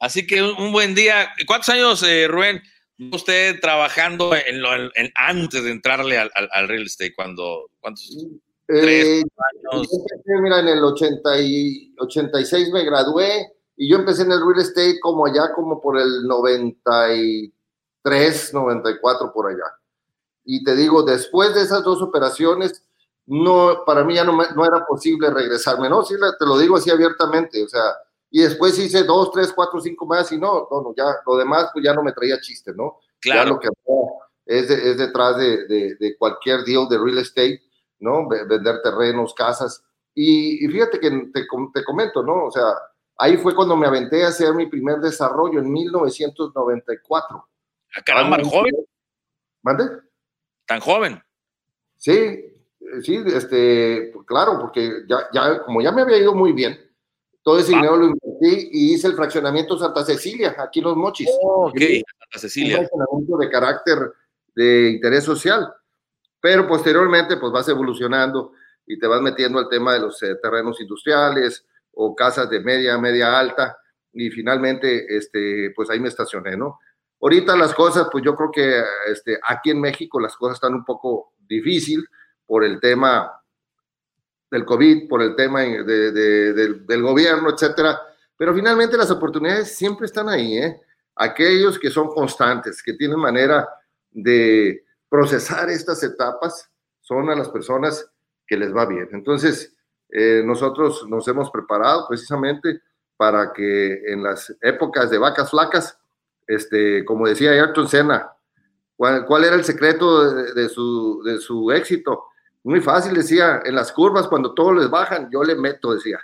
Así 0.00 0.26
que 0.26 0.42
un 0.42 0.72
buen 0.72 0.94
día. 0.94 1.28
¿Cuántos 1.46 1.70
años, 1.70 2.02
eh, 2.02 2.28
Rubén, 2.28 2.62
usted 3.12 3.60
trabajando 3.60 4.34
en 4.34 4.62
lo, 4.62 4.74
en, 4.74 5.10
antes 5.16 5.64
de 5.64 5.70
entrarle 5.70 6.18
al, 6.18 6.30
al, 6.34 6.48
al, 6.52 6.68
real 6.68 6.84
estate? 6.84 7.14
Cuando, 7.14 7.70
¿Cuántos? 7.80 8.08
Eh, 8.68 9.22
años. 9.72 9.88
Mira, 10.42 10.60
en 10.60 10.68
el 10.68 10.84
80 10.84 11.40
y, 11.40 11.94
86 11.98 12.70
me 12.70 12.84
gradué 12.84 13.52
y 13.76 13.90
yo 13.90 13.96
empecé 13.96 14.22
en 14.22 14.32
el 14.32 14.40
real 14.40 14.60
estate 14.60 15.00
como 15.00 15.26
allá, 15.26 15.52
como 15.54 15.80
por 15.80 15.98
el 15.98 16.26
93, 16.26 17.52
94 18.52 19.32
por 19.32 19.50
allá. 19.50 19.72
Y 20.44 20.64
te 20.64 20.74
digo, 20.74 21.02
después 21.02 21.54
de 21.54 21.62
esas 21.62 21.84
dos 21.84 22.00
operaciones, 22.00 22.82
no, 23.26 23.84
para 23.84 24.04
mí 24.04 24.14
ya 24.14 24.24
no, 24.24 24.32
no 24.32 24.64
era 24.64 24.86
posible 24.86 25.30
regresarme, 25.30 25.88
¿no? 25.88 26.02
Sí, 26.02 26.14
te 26.38 26.46
lo 26.46 26.58
digo 26.58 26.76
así 26.76 26.90
abiertamente, 26.90 27.62
o 27.62 27.68
sea, 27.68 27.82
y 28.30 28.42
después 28.42 28.78
hice 28.78 29.04
dos, 29.04 29.30
tres, 29.32 29.52
cuatro, 29.52 29.80
cinco 29.80 30.06
más 30.06 30.30
y 30.32 30.38
no, 30.38 30.66
no, 30.70 30.82
no, 30.82 30.94
ya 30.96 31.04
lo 31.26 31.36
demás 31.36 31.70
pues 31.72 31.84
ya 31.84 31.94
no 31.94 32.02
me 32.02 32.12
traía 32.12 32.40
chiste, 32.40 32.72
¿no? 32.74 32.98
Claro. 33.20 33.42
Ya 33.42 33.50
lo 33.50 33.60
que 33.60 33.68
es, 34.46 34.68
de, 34.68 34.90
es 34.90 34.98
detrás 34.98 35.36
de, 35.36 35.66
de, 35.66 35.96
de, 35.96 36.16
cualquier 36.16 36.64
deal 36.64 36.88
de 36.88 36.98
real 36.98 37.18
estate, 37.18 37.62
¿no? 38.00 38.26
Vender 38.28 38.80
terrenos, 38.82 39.34
casas. 39.34 39.82
Y, 40.14 40.64
y 40.64 40.68
fíjate 40.68 40.98
que 40.98 41.10
te, 41.10 41.46
te, 41.74 41.84
comento, 41.84 42.22
¿no? 42.22 42.46
O 42.46 42.50
sea, 42.50 42.64
ahí 43.18 43.36
fue 43.36 43.54
cuando 43.54 43.76
me 43.76 43.86
aventé 43.86 44.24
a 44.24 44.28
hacer 44.28 44.54
mi 44.54 44.66
primer 44.66 45.00
desarrollo 45.00 45.60
en 45.60 45.70
1994. 45.70 47.46
Ah, 47.98 48.02
caramba, 48.04 48.36
ah, 48.40 48.44
joven. 48.44 48.74
¿Mande? 49.62 49.84
Tan 50.66 50.80
joven. 50.80 51.22
Sí, 51.96 52.44
sí, 53.02 53.22
este, 53.26 54.12
claro, 54.26 54.58
porque 54.60 55.02
ya, 55.08 55.28
ya, 55.32 55.62
como 55.62 55.82
ya 55.82 55.90
me 55.90 56.02
había 56.02 56.18
ido 56.18 56.34
muy 56.34 56.52
bien, 56.52 56.78
todo 57.42 57.58
ese 57.58 57.72
dinero 57.72 57.96
lo 57.96 58.06
invertí 58.06 58.68
y 58.72 58.94
hice 58.94 59.08
el 59.08 59.14
fraccionamiento 59.14 59.78
Santa 59.78 60.04
Cecilia, 60.04 60.54
aquí 60.58 60.80
en 60.80 60.84
Los 60.84 60.96
Mochis. 60.96 61.28
Oh, 61.40 61.68
ok, 61.68 61.78
Santa 61.78 62.38
Cecilia. 62.38 62.78
Un 62.78 62.86
fraccionamiento 62.86 63.36
de 63.38 63.50
carácter 63.50 63.98
de 64.54 64.90
interés 64.90 65.24
social. 65.24 65.72
Pero 66.40 66.68
posteriormente, 66.68 67.36
pues 67.36 67.50
vas 67.52 67.68
evolucionando 67.68 68.52
y 68.86 68.98
te 68.98 69.06
vas 69.06 69.20
metiendo 69.20 69.58
al 69.58 69.68
tema 69.68 69.94
de 69.94 70.00
los 70.00 70.22
eh, 70.22 70.36
terrenos 70.40 70.80
industriales 70.80 71.66
o 71.92 72.14
casas 72.14 72.48
de 72.48 72.60
media, 72.60 72.96
media 72.98 73.38
alta. 73.38 73.76
Y 74.12 74.30
finalmente, 74.30 75.16
este, 75.16 75.72
pues 75.74 75.90
ahí 75.90 75.98
me 75.98 76.08
estacioné, 76.08 76.56
¿no? 76.56 76.78
Ahorita 77.20 77.56
las 77.56 77.74
cosas, 77.74 78.08
pues 78.10 78.24
yo 78.24 78.34
creo 78.34 78.50
que 78.50 78.82
este, 79.10 79.38
aquí 79.42 79.70
en 79.70 79.80
México 79.80 80.20
las 80.20 80.36
cosas 80.36 80.56
están 80.56 80.74
un 80.74 80.84
poco 80.84 81.32
difícil 81.38 82.06
por 82.46 82.64
el 82.64 82.80
tema 82.80 83.32
del 84.50 84.64
COVID, 84.64 85.08
por 85.08 85.22
el 85.22 85.34
tema 85.36 85.60
de, 85.62 85.84
de, 85.84 86.52
del, 86.52 86.86
del, 86.86 87.02
gobierno, 87.02 87.50
etcétera. 87.50 88.00
Pero 88.36 88.54
finalmente 88.54 88.96
las 88.96 89.10
oportunidades 89.10 89.76
siempre 89.76 90.06
están 90.06 90.28
ahí, 90.28 90.58
¿eh? 90.58 90.80
Aquellos 91.16 91.78
que 91.78 91.90
son 91.90 92.08
constantes, 92.08 92.82
que 92.82 92.94
tienen 92.94 93.18
manera 93.18 93.68
de 94.10 94.84
procesar 95.08 95.68
estas 95.68 96.02
etapas, 96.04 96.70
son 97.00 97.28
a 97.30 97.34
las 97.34 97.48
personas 97.48 98.08
que 98.46 98.56
les 98.56 98.74
va 98.74 98.86
bien. 98.86 99.08
Entonces, 99.12 99.76
eh, 100.10 100.42
nosotros 100.44 101.06
nos 101.08 101.26
hemos 101.28 101.50
preparado 101.50 102.06
precisamente 102.08 102.80
para 103.16 103.52
que 103.52 104.12
en 104.12 104.22
las 104.22 104.56
épocas 104.62 105.10
de 105.10 105.18
vacas 105.18 105.50
flacas, 105.50 105.97
este, 106.48 107.04
como 107.04 107.28
decía 107.28 107.52
Ayrton 107.52 107.88
Senna, 107.88 108.32
¿cuál, 108.96 109.24
cuál 109.26 109.44
era 109.44 109.54
el 109.54 109.64
secreto 109.64 110.32
de, 110.32 110.54
de, 110.54 110.68
su, 110.68 111.22
de 111.22 111.38
su 111.38 111.70
éxito? 111.70 112.24
Muy 112.64 112.80
fácil, 112.80 113.14
decía, 113.14 113.62
en 113.64 113.76
las 113.76 113.92
curvas, 113.92 114.26
cuando 114.26 114.54
todos 114.54 114.76
les 114.76 114.90
bajan, 114.90 115.30
yo 115.30 115.44
le 115.44 115.54
meto, 115.54 115.94
decía. 115.94 116.18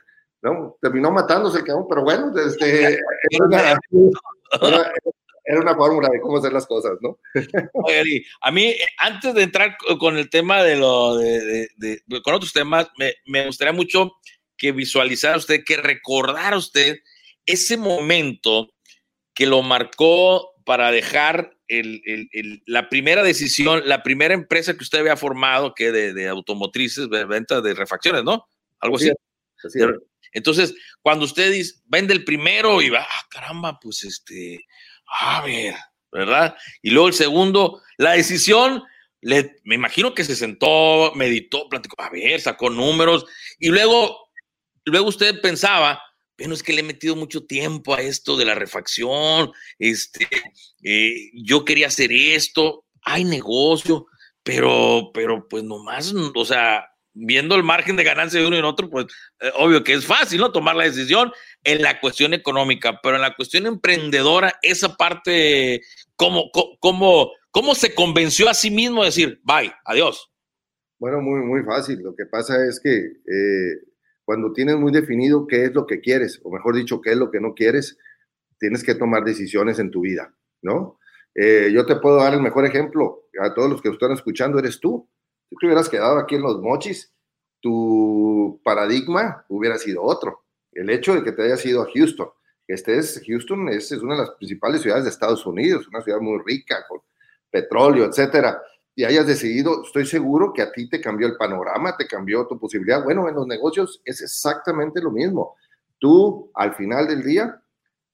¿no? 0.45 0.77
Terminó 0.81 1.11
matándose 1.11 1.59
el 1.59 1.65
cabrón, 1.65 1.87
pero 1.89 2.03
bueno, 2.03 2.33
este, 2.39 2.85
era, 3.31 3.45
una, 3.47 3.61
era, 4.61 4.93
era, 5.45 5.61
una, 5.61 5.75
fórmula 5.75 6.09
de 6.13 6.21
cómo 6.21 6.37
hacer 6.37 6.53
las 6.53 6.67
cosas, 6.67 6.93
¿no? 7.01 7.19
Oye, 7.73 8.25
a 8.43 8.51
mí, 8.51 8.75
antes 8.99 9.35
de 9.35 9.43
entrar 9.43 9.77
con 9.99 10.19
el 10.19 10.29
tema 10.29 10.63
de 10.63 10.77
lo, 10.77 11.17
de, 11.17 11.69
de, 11.77 12.01
de 12.07 12.23
con 12.23 12.35
otros 12.35 12.53
temas, 12.53 12.89
me, 12.99 13.15
me, 13.27 13.47
gustaría 13.47 13.73
mucho 13.73 14.13
que 14.57 14.73
visualizara 14.73 15.39
usted, 15.39 15.65
que 15.65 15.79
recordara 15.79 16.59
usted 16.59 16.99
ese 17.47 17.79
momento 17.79 18.74
que 19.35 19.47
lo 19.47 19.63
marcó 19.63 20.55
para 20.65 20.91
dejar 20.91 21.57
el, 21.69 22.03
el, 22.05 22.29
el, 22.33 22.63
la 22.67 22.89
primera 22.89 23.23
decisión, 23.23 23.83
la 23.87 24.03
primera 24.03 24.35
empresa 24.35 24.75
que 24.75 24.83
usted 24.83 25.01
había 25.01 25.17
formado, 25.17 25.75
que 25.75 25.93
de, 25.93 26.13
de 26.13 26.29
automotrices, 26.29 27.11
de 27.11 27.25
venta 27.25 27.61
de 27.61 27.75
refacciones, 27.75 28.25
¿no? 28.25 28.47
Algo 28.81 28.97
así. 28.97 29.11
así 29.65 29.81
es. 29.81 29.87
Entonces, 30.33 30.75
cuando 31.01 31.25
usted 31.25 31.53
dice, 31.53 31.81
vende 31.85 32.13
el 32.13 32.25
primero 32.25 32.83
y 32.83 32.91
va, 32.91 33.03
ah, 33.03 33.27
caramba, 33.31 33.79
pues 33.81 34.03
este, 34.03 34.67
a 35.07 35.43
ver, 35.43 35.75
¿verdad? 36.11 36.57
Y 36.83 36.91
luego 36.91 37.09
el 37.09 37.15
segundo, 37.15 37.81
la 37.99 38.13
decisión, 38.13 38.83
le, 39.21 39.57
me 39.63 39.77
imagino 39.77 40.13
que 40.13 40.25
se 40.25 40.35
sentó, 40.35 41.13
meditó, 41.15 41.69
platicó, 41.69 42.03
a 42.03 42.11
ver, 42.11 42.41
sacó 42.41 42.69
números, 42.69 43.25
y 43.61 43.69
luego, 43.69 44.29
luego 44.85 45.09
usted 45.09 45.41
pensaba, 45.41 46.03
bueno, 46.39 46.55
es 46.55 46.63
que 46.63 46.73
le 46.73 46.81
he 46.81 46.85
metido 46.85 47.17
mucho 47.17 47.45
tiempo 47.45 47.95
a 47.95 48.01
esto 48.01 48.37
de 48.37 48.45
la 48.45 48.55
refacción, 48.55 49.53
este, 49.79 50.29
eh, 50.83 51.31
yo 51.35 51.65
quería 51.65 51.89
hacer 51.89 52.13
esto, 52.13 52.85
hay 53.03 53.25
negocio, 53.25 54.07
pero, 54.43 55.11
pero 55.15 55.47
pues 55.49 55.65
nomás, 55.65 56.13
o 56.35 56.45
sea, 56.45 56.87
viendo 57.15 57.55
el 57.55 57.63
margen 57.63 57.97
de 57.97 58.05
ganancia 58.05 58.41
de 58.41 58.47
uno 58.47 58.57
y 58.57 58.59
en 58.59 58.65
otro, 58.65 58.91
pues 58.91 59.07
eh, 59.41 59.51
obvio 59.57 59.85
que 59.85 59.95
es 59.95 60.05
fácil, 60.05 60.41
¿no? 60.41 60.53
Tomar 60.53 60.77
la 60.77 60.85
decisión 60.85 61.33
en 61.63 61.83
la 61.83 62.01
cuestión 62.01 62.35
económica, 62.35 63.01
pero 63.03 63.17
en 63.17 63.23
la 63.23 63.35
cuestión 63.35 63.67
emprendedora, 63.67 64.59
esa 64.63 64.97
parte, 64.97 65.81
¿cómo, 66.17 66.51
cómo, 66.81 67.31
cómo 67.51 67.75
se 67.75 67.95
convenció 67.95 68.51
a 68.51 68.55
sí 68.55 68.71
mismo 68.71 69.03
de 69.03 69.07
decir, 69.07 69.41
bye, 69.45 69.73
adiós? 69.85 70.31
Bueno, 70.99 71.21
muy, 71.21 71.41
muy 71.41 71.63
fácil. 71.63 72.01
Lo 72.03 72.15
que 72.15 72.27
pasa 72.27 72.67
es 72.67 72.81
que 72.81 72.91
eh, 72.91 73.94
cuando 74.25 74.53
tienes 74.53 74.77
muy 74.77 74.93
definido 74.93 75.47
qué 75.47 75.65
es 75.65 75.75
lo 75.75 75.87
que 75.87 76.01
quieres, 76.01 76.41
o 76.45 76.51
mejor 76.51 76.75
dicho, 76.75 77.01
qué 77.01 77.13
es 77.13 77.17
lo 77.17 77.31
que 77.31 77.41
no 77.41 77.55
quieres, 77.55 77.99
tienes 78.59 78.83
que 78.83 78.95
tomar 78.95 79.25
decisiones 79.25 79.79
en 79.79 79.91
tu 79.91 80.03
vida, 80.03 80.35
¿no? 80.63 80.99
Eh, 81.35 81.71
yo 81.73 81.85
te 81.85 81.97
puedo 81.97 82.17
dar 82.17 82.33
el 82.33 82.41
mejor 82.41 82.65
ejemplo, 82.65 83.25
a 83.41 83.53
todos 83.53 83.71
los 83.71 83.83
que 83.83 83.89
están 83.89 84.13
escuchando, 84.13 84.59
eres 84.59 84.81
tú. 84.81 85.09
Si 85.49 85.57
te 85.57 85.67
hubieras 85.67 85.89
quedado 85.89 86.19
aquí 86.19 86.37
en 86.37 86.43
los 86.43 86.61
mochis, 86.61 87.13
tu 87.61 88.61
paradigma 88.65 89.45
hubiera 89.49 89.77
sido 89.79 90.03
otro. 90.03 90.45
El 90.73 90.91
hecho 90.91 91.15
de 91.15 91.23
que 91.23 91.33
te 91.33 91.43
hayas 91.43 91.65
ido 91.67 91.83
a 91.83 91.89
Houston, 91.93 92.29
que 92.67 92.75
estés, 92.75 93.23
Houston 93.27 93.69
es, 93.69 93.91
es 93.93 94.01
una 94.01 94.15
de 94.15 94.21
las 94.21 94.31
principales 94.33 94.83
ciudades 94.83 95.05
de 95.05 95.11
Estados 95.11 95.45
Unidos, 95.45 95.89
una 95.89 96.03
ciudad 96.03 96.21
muy 96.21 96.41
rica, 96.45 96.85
con 96.89 97.01
petróleo, 97.51 98.05
etcétera 98.05 98.61
y 98.97 99.05
hayas 99.05 99.27
decidido, 99.27 99.83
estoy 99.85 100.07
seguro 100.07 100.53
que 100.53 100.63
a 100.63 100.71
ti 100.71 100.89
te 100.89 101.01
cambió 101.01 101.27
el 101.27 101.37
panorama, 101.37 101.97
te 101.97 102.07
cambió 102.07 102.47
tu 102.47 102.59
posibilidad. 102.59 103.03
Bueno, 103.03 103.29
en 103.29 103.35
los 103.35 103.47
negocios 103.47 104.01
es 104.05 104.21
exactamente 104.23 105.01
lo 105.01 105.11
mismo. 105.11 105.57
Tú, 105.99 106.51
al 106.55 106.75
final 106.75 107.09
del 107.09 107.23
día, 107.23 107.61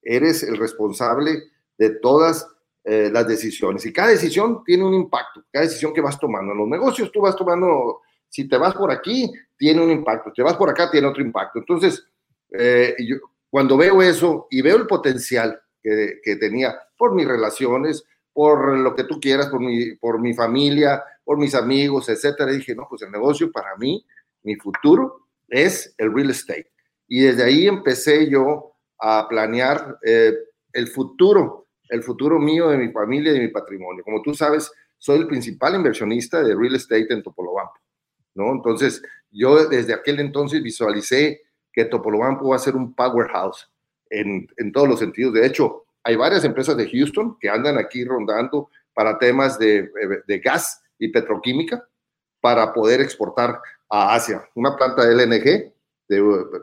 eres 0.02 0.42
el 0.42 0.56
responsable 0.56 1.42
de 1.76 1.90
todas 1.90 2.46
eh, 2.84 3.10
las 3.12 3.28
decisiones 3.28 3.84
y 3.84 3.92
cada 3.92 4.08
decisión 4.08 4.64
tiene 4.64 4.84
un 4.84 4.94
impacto, 4.94 5.44
cada 5.52 5.66
decisión 5.66 5.92
que 5.92 6.00
vas 6.00 6.18
tomando. 6.18 6.52
En 6.52 6.58
los 6.58 6.68
negocios 6.68 7.12
tú 7.12 7.20
vas 7.20 7.36
tomando 7.36 8.00
Si 8.28 8.48
te 8.48 8.56
vas 8.56 8.74
por 8.74 8.90
aquí, 8.90 9.30
tiene 9.58 9.82
un 9.82 9.90
impacto. 9.90 10.30
Si 10.30 10.36
te 10.36 10.42
vas 10.42 10.56
por 10.56 10.70
acá, 10.70 10.90
tiene 10.90 11.08
otro 11.08 11.22
impacto. 11.22 11.58
Entonces, 11.58 12.06
eh, 12.52 12.94
yo, 13.06 13.16
cuando 13.50 13.76
veo 13.76 14.00
eso 14.00 14.46
y 14.50 14.62
veo 14.62 14.76
el 14.76 14.86
potencial 14.86 15.60
que, 15.82 16.20
que, 16.22 16.36
tenía 16.36 16.78
por 16.96 17.12
mis 17.14 17.26
relaciones, 17.26 18.04
por 18.32 18.78
lo 18.78 18.94
que 18.94 19.04
tú 19.04 19.20
quieras, 19.20 19.48
por 19.48 19.60
mi, 19.60 19.96
por 19.96 20.20
mi 20.20 20.34
familia, 20.34 21.02
por 21.24 21.38
mis 21.38 21.54
amigos, 21.54 22.08
etcétera, 22.08 22.52
dije, 22.52 22.74
no, 22.74 22.86
pues 22.88 23.02
el 23.02 23.10
negocio 23.10 23.50
para 23.50 23.76
mí, 23.76 24.04
mi 24.42 24.56
futuro 24.56 25.26
es 25.48 25.94
el 25.98 26.12
real 26.14 26.30
estate. 26.30 26.70
Y 27.08 27.20
desde 27.22 27.44
ahí 27.44 27.66
empecé 27.66 28.30
yo 28.30 28.72
a 28.98 29.26
planear 29.28 29.98
eh, 30.04 30.32
el 30.72 30.88
futuro, 30.88 31.66
el 31.88 32.02
futuro 32.02 32.38
mío, 32.38 32.68
de 32.68 32.78
mi 32.78 32.90
familia 32.92 33.32
y 33.32 33.34
de 33.34 33.40
mi 33.40 33.48
patrimonio. 33.48 34.04
Como 34.04 34.22
tú 34.22 34.34
sabes, 34.34 34.70
soy 34.98 35.18
el 35.18 35.26
principal 35.26 35.74
inversionista 35.74 36.42
de 36.42 36.54
real 36.54 36.76
estate 36.76 37.12
en 37.12 37.22
Topolobampo, 37.22 37.74
¿no? 38.34 38.52
Entonces, 38.52 39.02
yo 39.30 39.68
desde 39.68 39.94
aquel 39.94 40.20
entonces 40.20 40.62
visualicé 40.62 41.42
que 41.72 41.84
Topolobampo 41.84 42.48
va 42.48 42.56
a 42.56 42.60
ser 42.60 42.76
un 42.76 42.94
powerhouse 42.94 43.70
en, 44.08 44.46
en 44.56 44.72
todos 44.72 44.88
los 44.88 44.98
sentidos. 44.98 45.34
De 45.34 45.46
hecho, 45.46 45.84
hay 46.02 46.16
varias 46.16 46.44
empresas 46.44 46.76
de 46.76 46.88
Houston 46.88 47.36
que 47.40 47.48
andan 47.48 47.78
aquí 47.78 48.04
rondando 48.04 48.70
para 48.94 49.18
temas 49.18 49.58
de, 49.58 49.90
de 50.26 50.38
gas 50.38 50.82
y 50.98 51.08
petroquímica 51.08 51.86
para 52.40 52.72
poder 52.72 53.00
exportar 53.00 53.60
a 53.88 54.14
Asia. 54.14 54.48
Una 54.54 54.76
planta 54.76 55.04
de 55.04 55.14
LNG, 55.14 55.72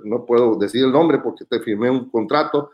no 0.04 0.26
puedo 0.26 0.56
decir 0.56 0.84
el 0.84 0.92
nombre 0.92 1.20
porque 1.20 1.46
te 1.46 1.60
firmé 1.60 1.90
un 1.90 2.10
contrato, 2.10 2.72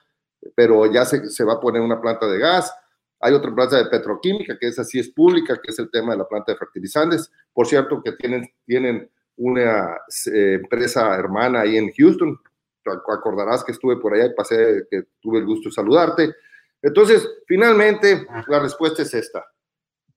pero 0.56 0.92
ya 0.92 1.06
se, 1.06 1.30
se, 1.30 1.44
va 1.44 1.54
a 1.54 1.60
poner 1.60 1.82
una 1.82 2.02
planta 2.02 2.28
de 2.28 2.40
gas. 2.40 2.74
Hay 3.20 3.34
otra 3.34 3.54
planta 3.54 3.78
de 3.78 3.86
petroquímica, 3.86 4.58
que 4.60 4.68
esa 4.68 4.84
sí 4.84 5.00
es 5.00 5.10
pública, 5.10 5.60
que 5.62 5.72
es 5.72 5.80
el 5.80 5.90
tema 5.90 6.12
de 6.12 6.18
la 6.18 6.28
planta 6.28 6.52
de 6.52 6.58
fertilizantes. 6.58 7.32
Por 7.54 7.68
cierto, 7.68 8.02
que 8.02 8.14
tienen, 8.14 8.50
tienen 8.66 9.10
una 9.38 9.98
eh, 10.34 10.60
empresa 10.62 11.16
hermana 11.16 11.62
ahí 11.62 11.78
en 11.78 11.92
Houston. 11.94 12.38
Acordarás 12.86 13.64
que 13.64 13.72
estuve 13.72 13.98
por 13.98 14.14
allá 14.14 14.26
y 14.26 14.34
pasé, 14.34 14.86
que 14.92 15.04
tuve 15.22 15.40
el 15.40 15.46
gusto 15.46 15.70
de 15.70 15.74
saludarte. 15.74 16.36
Entonces, 16.84 17.28
finalmente, 17.48 18.28
la 18.48 18.60
respuesta 18.60 19.02
es 19.02 19.14
esta. 19.14 19.44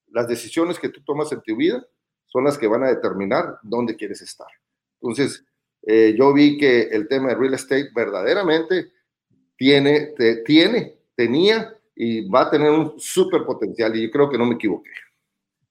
Las 0.09 0.27
decisiones 0.27 0.79
que 0.79 0.89
tú 0.89 1.01
tomas 1.05 1.31
en 1.31 1.41
tu 1.41 1.57
vida 1.57 1.87
son 2.27 2.45
las 2.45 2.59
que 2.59 2.67
van 2.67 2.83
a 2.83 2.89
determinar 2.89 3.59
dónde 3.63 3.95
quieres 3.95 4.21
estar. 4.21 4.49
Entonces, 5.01 5.45
eh, 5.83 6.17
yo 6.19 6.35
vi 6.35 6.59
que 6.59 6.83
el 6.83 7.07
tema 7.07 7.29
de 7.29 7.37
real 7.37 7.55
estate 7.55 7.91
verdaderamente 7.95 8.93
tiene, 9.57 10.13
te, 10.17 10.43
tiene, 10.43 10.99
tenía 11.15 11.73
y 11.95 12.29
va 12.29 12.43
a 12.43 12.51
tener 12.51 12.71
un 12.71 12.99
súper 12.99 13.45
potencial 13.45 13.95
y 13.95 14.03
yo 14.03 14.11
creo 14.11 14.29
que 14.29 14.37
no 14.37 14.47
me 14.47 14.57
equivoqué. 14.57 14.91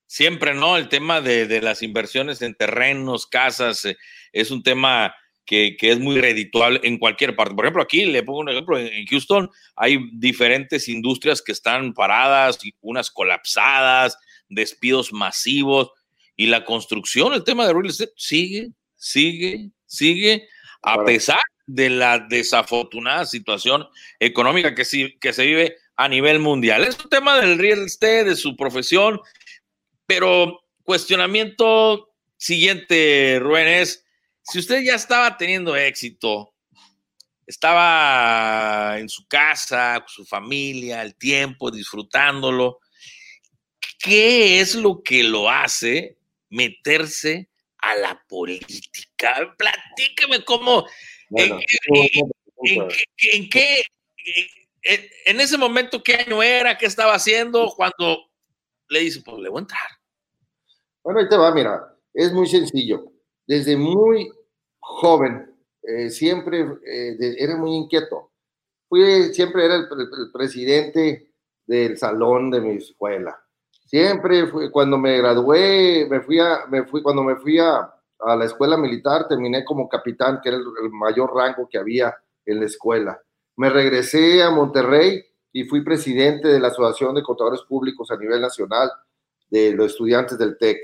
Siempre, 0.08 0.54
¿no? 0.54 0.78
El 0.78 0.88
tema 0.88 1.20
de, 1.20 1.46
de 1.46 1.62
las 1.62 1.84
inversiones 1.84 2.42
en 2.42 2.56
terrenos, 2.56 3.28
casas, 3.28 3.84
eh, 3.84 3.98
es 4.32 4.50
un 4.50 4.64
tema 4.64 5.14
que, 5.46 5.78
que, 5.78 5.92
es 5.92 6.00
muy 6.00 6.20
redituable 6.20 6.80
en 6.84 6.98
cualquier 6.98 7.36
parte. 7.36 7.56
Por 7.56 7.66
ejemplo, 7.66 7.84
aquí 7.84 8.06
le 8.06 8.24
pongo 8.24 8.40
un 8.40 8.50
ejemplo, 8.50 8.80
en 8.80 9.06
Houston 9.06 9.50
hay 9.76 10.00
diferentes 10.14 10.88
industrias 10.88 11.42
que 11.42 11.52
están 11.52 11.94
paradas, 11.94 12.60
unas 12.82 13.12
colapsadas, 13.12 14.18
despidos 14.50 15.14
masivos, 15.14 15.92
y 16.36 16.48
la 16.48 16.66
construcción, 16.66 17.34
el 17.34 17.44
tema 17.44 17.66
de 17.66 17.74
real 17.74 17.86
estate, 17.86 18.12
sigue, 18.16 18.72
sigue, 18.96 19.70
sigue, 19.86 20.48
a 20.82 21.04
pesar 21.04 21.40
de 21.66 21.90
la 21.90 22.20
desafortunada 22.20 23.26
situación 23.26 23.88
económica 24.20 24.76
que, 24.76 25.16
que 25.20 25.34
se 25.34 25.46
vive 25.46 25.78
a 25.96 26.08
nivel 26.08 26.40
mundial. 26.40 26.84
Es 26.84 27.00
un 27.00 27.10
tema 27.10 27.40
del 27.40 27.58
real 27.58 27.86
estate, 27.86 28.26
de 28.26 28.36
su 28.36 28.56
profesión, 28.56 29.20
pero 30.06 30.62
cuestionamiento 30.84 32.12
siguiente, 32.38 33.40
Rubén, 33.40 33.68
es, 33.68 34.05
si 34.46 34.60
usted 34.60 34.82
ya 34.84 34.96
estaba 34.96 35.38
teniendo 35.38 35.76
éxito, 35.76 36.54
estaba 37.46 38.98
en 39.00 39.10
su 39.10 39.28
casa, 39.28 40.00
con 40.00 40.10
su 40.10 40.26
familia, 40.26 41.02
el 41.02 41.16
tiempo, 41.16 41.70
disfrutándolo, 41.70 42.80
¿qué 44.00 44.60
es 44.60 44.76
lo 44.76 45.02
que 45.04 45.24
lo 45.24 45.50
hace 45.50 46.18
meterse 46.50 47.50
a 47.86 47.96
la 47.96 48.24
política. 48.28 49.56
Platíqueme 49.58 50.44
cómo, 50.44 50.86
en, 51.32 51.60
qué, 53.50 53.84
en, 54.84 55.42
ese 55.42 55.58
momento, 55.58 56.02
qué 56.02 56.16
año 56.16 56.42
era, 56.42 56.78
qué 56.78 56.88
estaba 56.88 57.14
haciendo 57.14 57.72
cuando 57.76 58.32
le 58.90 59.00
dice, 59.02 59.22
pues 59.24 59.38
le 59.38 59.50
voy 59.50 59.60
a 59.60 59.62
entrar. 59.62 59.88
Bueno, 61.04 61.20
ahí 61.20 61.30
te 61.30 61.38
va, 61.38 61.54
mira, 61.54 61.96
es 62.14 62.32
muy 62.32 62.48
sencillo. 62.48 63.12
Desde 63.48 63.78
muy 63.78 64.32
joven, 64.80 65.56
eh, 65.84 66.10
siempre 66.10 66.62
eh, 66.86 67.36
era 67.38 67.56
muy 67.58 67.76
inquieto. 67.76 68.32
Fui, 68.88 69.34
siempre 69.34 69.66
era 69.66 69.76
el, 69.76 69.84
el 69.84 70.32
presidente 70.32 71.32
del 71.66 71.98
salón 71.98 72.52
de 72.52 72.62
mi 72.62 72.76
escuela 72.76 73.40
Siempre 73.86 74.48
fui, 74.48 74.72
cuando 74.72 74.98
me 74.98 75.18
gradué, 75.18 76.08
me 76.10 76.20
fui 76.22 76.40
a, 76.40 76.66
me 76.70 76.84
fui, 76.86 77.04
cuando 77.04 77.24
me 77.24 77.36
fui 77.36 77.60
a, 77.60 77.94
a 78.20 78.36
la 78.36 78.46
escuela 78.46 78.78
militar, 78.78 79.28
terminé 79.28 79.64
como 79.64 79.88
capitán, 79.88 80.40
que 80.42 80.50
era 80.50 80.58
el, 80.58 80.90
mayor 80.92 81.34
rango 81.36 81.70
que 81.70 81.78
había 81.78 82.16
en 82.46 82.60
la 82.60 82.66
escuela. 82.66 83.22
Me 83.58 83.70
regresé 83.70 84.42
a 84.42 84.50
Monterrey 84.50 85.24
y 85.54 85.66
fui 85.66 85.84
presidente 85.84 86.48
de 86.48 86.60
la 86.60 86.70
Asociación 86.70 87.14
de 87.16 87.22
Contadores 87.24 87.62
Públicos 87.62 88.10
a 88.10 88.18
nivel 88.18 88.42
nacional 88.42 88.90
de 89.50 89.72
los 89.74 89.92
estudiantes 89.92 90.38
del 90.38 90.58
TEC. 90.58 90.80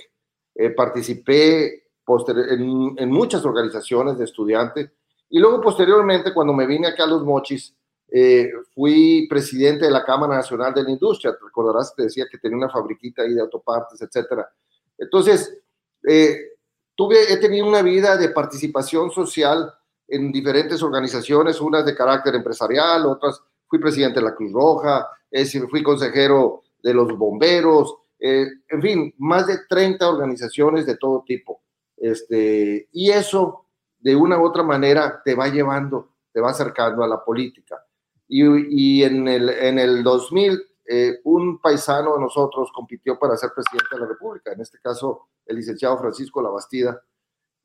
Eh, 0.56 0.70
participé 0.70 1.81
en, 2.28 2.96
en, 2.98 3.10
muchas 3.10 3.46
organizaciones 3.46 4.18
de 4.18 4.26
estudiantes 4.26 4.92
y 5.30 5.40
luego 5.40 5.62
posteriormente 5.62 6.34
cuando 6.34 6.54
me 6.54 6.68
vine 6.68 6.88
acá 6.88 7.04
a 7.06 7.08
Los 7.08 7.24
Mochis, 7.24 7.76
eh, 8.14 8.52
fui 8.76 9.26
presidente 9.30 9.86
de 9.86 9.92
la 9.92 10.04
Cámara 10.04 10.36
Nacional 10.36 10.74
de 10.74 10.84
la 10.84 10.92
Industria, 10.92 11.32
te 11.32 11.46
recordarás 11.46 11.94
que 11.96 12.04
decía 12.04 12.26
que 12.30 12.38
tenía 12.38 12.58
una 12.58 12.70
fabriquita 12.70 13.22
ahí 13.22 13.34
de 13.34 13.42
autopartes, 13.42 14.02
etcétera. 14.02 14.50
Entonces, 14.98 15.58
eh, 16.06 16.38
tuve, 16.94 17.32
he 17.32 17.38
tenido 17.38 17.66
una 17.66 17.82
vida 17.82 18.18
de 18.18 18.30
participación 18.30 19.12
social 19.12 19.74
en 20.10 20.32
diferentes 20.34 20.84
organizaciones, 20.84 21.62
unas 21.62 21.86
de 21.86 21.96
carácter 21.96 22.36
empresarial, 22.36 23.06
otras 23.06 23.42
fui 23.66 23.80
presidente 23.80 24.20
de 24.20 24.26
la 24.26 24.36
Cruz 24.36 24.52
Roja, 24.52 25.08
fui 25.70 25.82
consejero 25.82 26.64
de 26.84 26.94
los 26.94 27.18
bomberos, 27.18 27.96
eh, 28.20 28.46
en 28.68 28.82
fin, 28.82 29.16
más 29.18 29.48
de 29.48 29.60
30 29.70 30.10
organizaciones 30.10 30.86
de 30.86 30.98
todo 30.98 31.24
tipo. 31.26 31.62
Este, 32.02 32.90
y 32.92 33.12
eso, 33.12 33.68
de 34.00 34.16
una 34.16 34.40
u 34.40 34.46
otra 34.46 34.64
manera, 34.64 35.22
te 35.24 35.36
va 35.36 35.48
llevando, 35.50 36.16
te 36.34 36.42
va 36.42 36.50
acercando 36.50 37.04
a 37.04 37.08
la 37.08 37.24
política. 37.24 37.86
Y, 38.28 39.04
en, 39.04 39.28
el, 39.28 39.50
en 39.50 39.78
el 39.78 40.04
2000, 40.04 40.60
eh, 40.88 41.20
un 41.26 41.60
paisano 41.60 42.16
de 42.16 42.22
nosotros 42.22 42.72
compitió 42.74 43.20
para 43.20 43.38
ser 43.38 43.52
presidente 43.54 43.90
de 43.92 44.00
la 44.02 44.08
República, 44.08 44.52
en 44.52 44.62
este 44.62 44.80
caso 44.80 45.28
el 45.46 45.58
licenciado 45.58 45.98
Francisco 46.00 46.42
Labastida. 46.42 47.00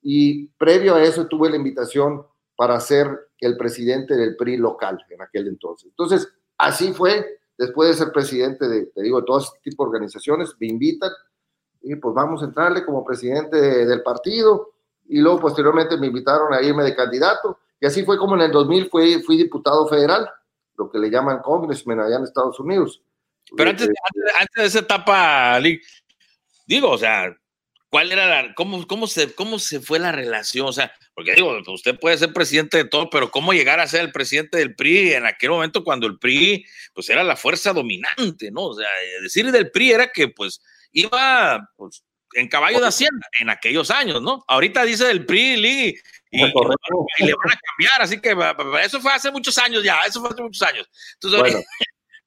Y 0.02 0.48
previo 0.48 0.96
a 0.96 1.02
eso 1.02 1.26
tuve 1.26 1.48
la 1.48 1.56
invitación 1.56 2.26
para 2.56 2.78
ser 2.80 3.08
el 3.38 3.56
presidente 3.56 4.16
del 4.16 4.36
PRI 4.36 4.58
local 4.58 5.02
en 5.08 5.22
aquel 5.22 5.48
entonces. 5.48 5.88
Entonces, 5.88 6.28
así 6.58 6.92
fue, 6.92 7.38
después 7.56 7.88
de 7.88 8.04
ser 8.04 8.12
presidente 8.12 8.68
de, 8.68 8.86
te 8.86 9.02
digo, 9.02 9.20
de 9.20 9.26
todo 9.26 9.38
este 9.38 9.58
tipo 9.62 9.84
de 9.84 9.88
organizaciones, 9.88 10.54
me 10.60 10.66
invitan 10.66 11.10
y 11.86 11.94
pues 11.96 12.14
vamos 12.14 12.42
a 12.42 12.46
entrarle 12.46 12.84
como 12.84 13.04
presidente 13.04 13.56
del 13.56 14.02
partido 14.02 14.72
y 15.08 15.20
luego 15.20 15.40
posteriormente 15.40 15.96
me 15.96 16.08
invitaron 16.08 16.52
a 16.52 16.60
irme 16.60 16.82
de 16.82 16.96
candidato 16.96 17.60
y 17.80 17.86
así 17.86 18.04
fue 18.04 18.18
como 18.18 18.34
en 18.34 18.42
el 18.42 18.50
2000 18.50 18.90
fui, 18.90 19.22
fui 19.22 19.36
diputado 19.36 19.86
federal 19.86 20.28
lo 20.76 20.90
que 20.90 20.98
le 20.98 21.10
llaman 21.10 21.40
congressmen 21.42 22.00
allá 22.00 22.16
en 22.16 22.24
Estados 22.24 22.58
Unidos. 22.58 23.00
Pero 23.56 23.70
antes, 23.70 23.88
antes, 24.38 24.54
de 24.56 24.64
esa 24.64 24.78
etapa, 24.80 25.60
digo, 26.66 26.90
o 26.90 26.98
sea, 26.98 27.34
¿cuál 27.88 28.10
era 28.10 28.26
la, 28.26 28.54
cómo, 28.54 28.84
cómo, 28.86 29.06
se, 29.06 29.32
cómo 29.34 29.60
se 29.60 29.80
fue 29.80 30.00
la 30.00 30.10
relación? 30.10 30.66
O 30.66 30.72
sea, 30.72 30.92
porque 31.14 31.34
digo, 31.34 31.56
usted 31.68 31.98
puede 31.98 32.18
ser 32.18 32.32
presidente 32.32 32.78
de 32.78 32.84
todo, 32.84 33.08
pero 33.08 33.30
¿cómo 33.30 33.52
llegar 33.52 33.78
a 33.78 33.86
ser 33.86 34.00
el 34.00 34.12
presidente 34.12 34.58
del 34.58 34.74
PRI 34.74 35.14
en 35.14 35.26
aquel 35.26 35.50
momento 35.50 35.84
cuando 35.84 36.08
el 36.08 36.18
PRI, 36.18 36.66
pues 36.92 37.08
era 37.08 37.22
la 37.22 37.36
fuerza 37.36 37.72
dominante, 37.72 38.50
¿no? 38.50 38.64
O 38.64 38.74
sea, 38.74 38.88
decir 39.22 39.50
del 39.52 39.70
PRI 39.70 39.92
era 39.92 40.08
que, 40.08 40.28
pues, 40.28 40.60
iba, 40.96 41.70
pues, 41.76 42.02
en 42.34 42.48
caballo 42.48 42.80
de 42.80 42.86
hacienda 42.86 43.26
en 43.40 43.50
aquellos 43.50 43.90
años, 43.90 44.20
¿no? 44.22 44.44
Ahorita 44.48 44.82
dice 44.84 45.04
del 45.04 45.26
PRI, 45.26 45.94
y, 46.30 46.38
le 46.38 46.52
van 46.52 46.72
a 46.72 47.60
cambiar, 47.66 48.00
así 48.00 48.20
que 48.20 48.36
eso 48.84 49.00
fue 49.00 49.12
hace 49.12 49.30
muchos 49.30 49.56
años 49.58 49.82
ya, 49.84 50.00
eso 50.06 50.20
fue 50.20 50.30
hace 50.30 50.42
muchos 50.42 50.62
años. 50.62 50.88
Entonces, 51.14 51.40
bueno, 51.40 51.60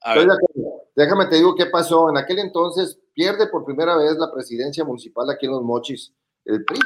déjame 0.95 1.25
te 1.27 1.35
digo 1.35 1.55
qué 1.55 1.65
pasó. 1.65 2.09
En 2.09 2.17
aquel 2.17 2.39
entonces 2.39 2.97
pierde 3.13 3.47
por 3.47 3.65
primera 3.65 3.97
vez 3.97 4.15
la 4.17 4.31
presidencia 4.31 4.83
municipal 4.83 5.29
aquí 5.29 5.45
en 5.45 5.51
Los 5.51 5.63
Mochis, 5.63 6.13
el 6.45 6.63
PRI. 6.63 6.79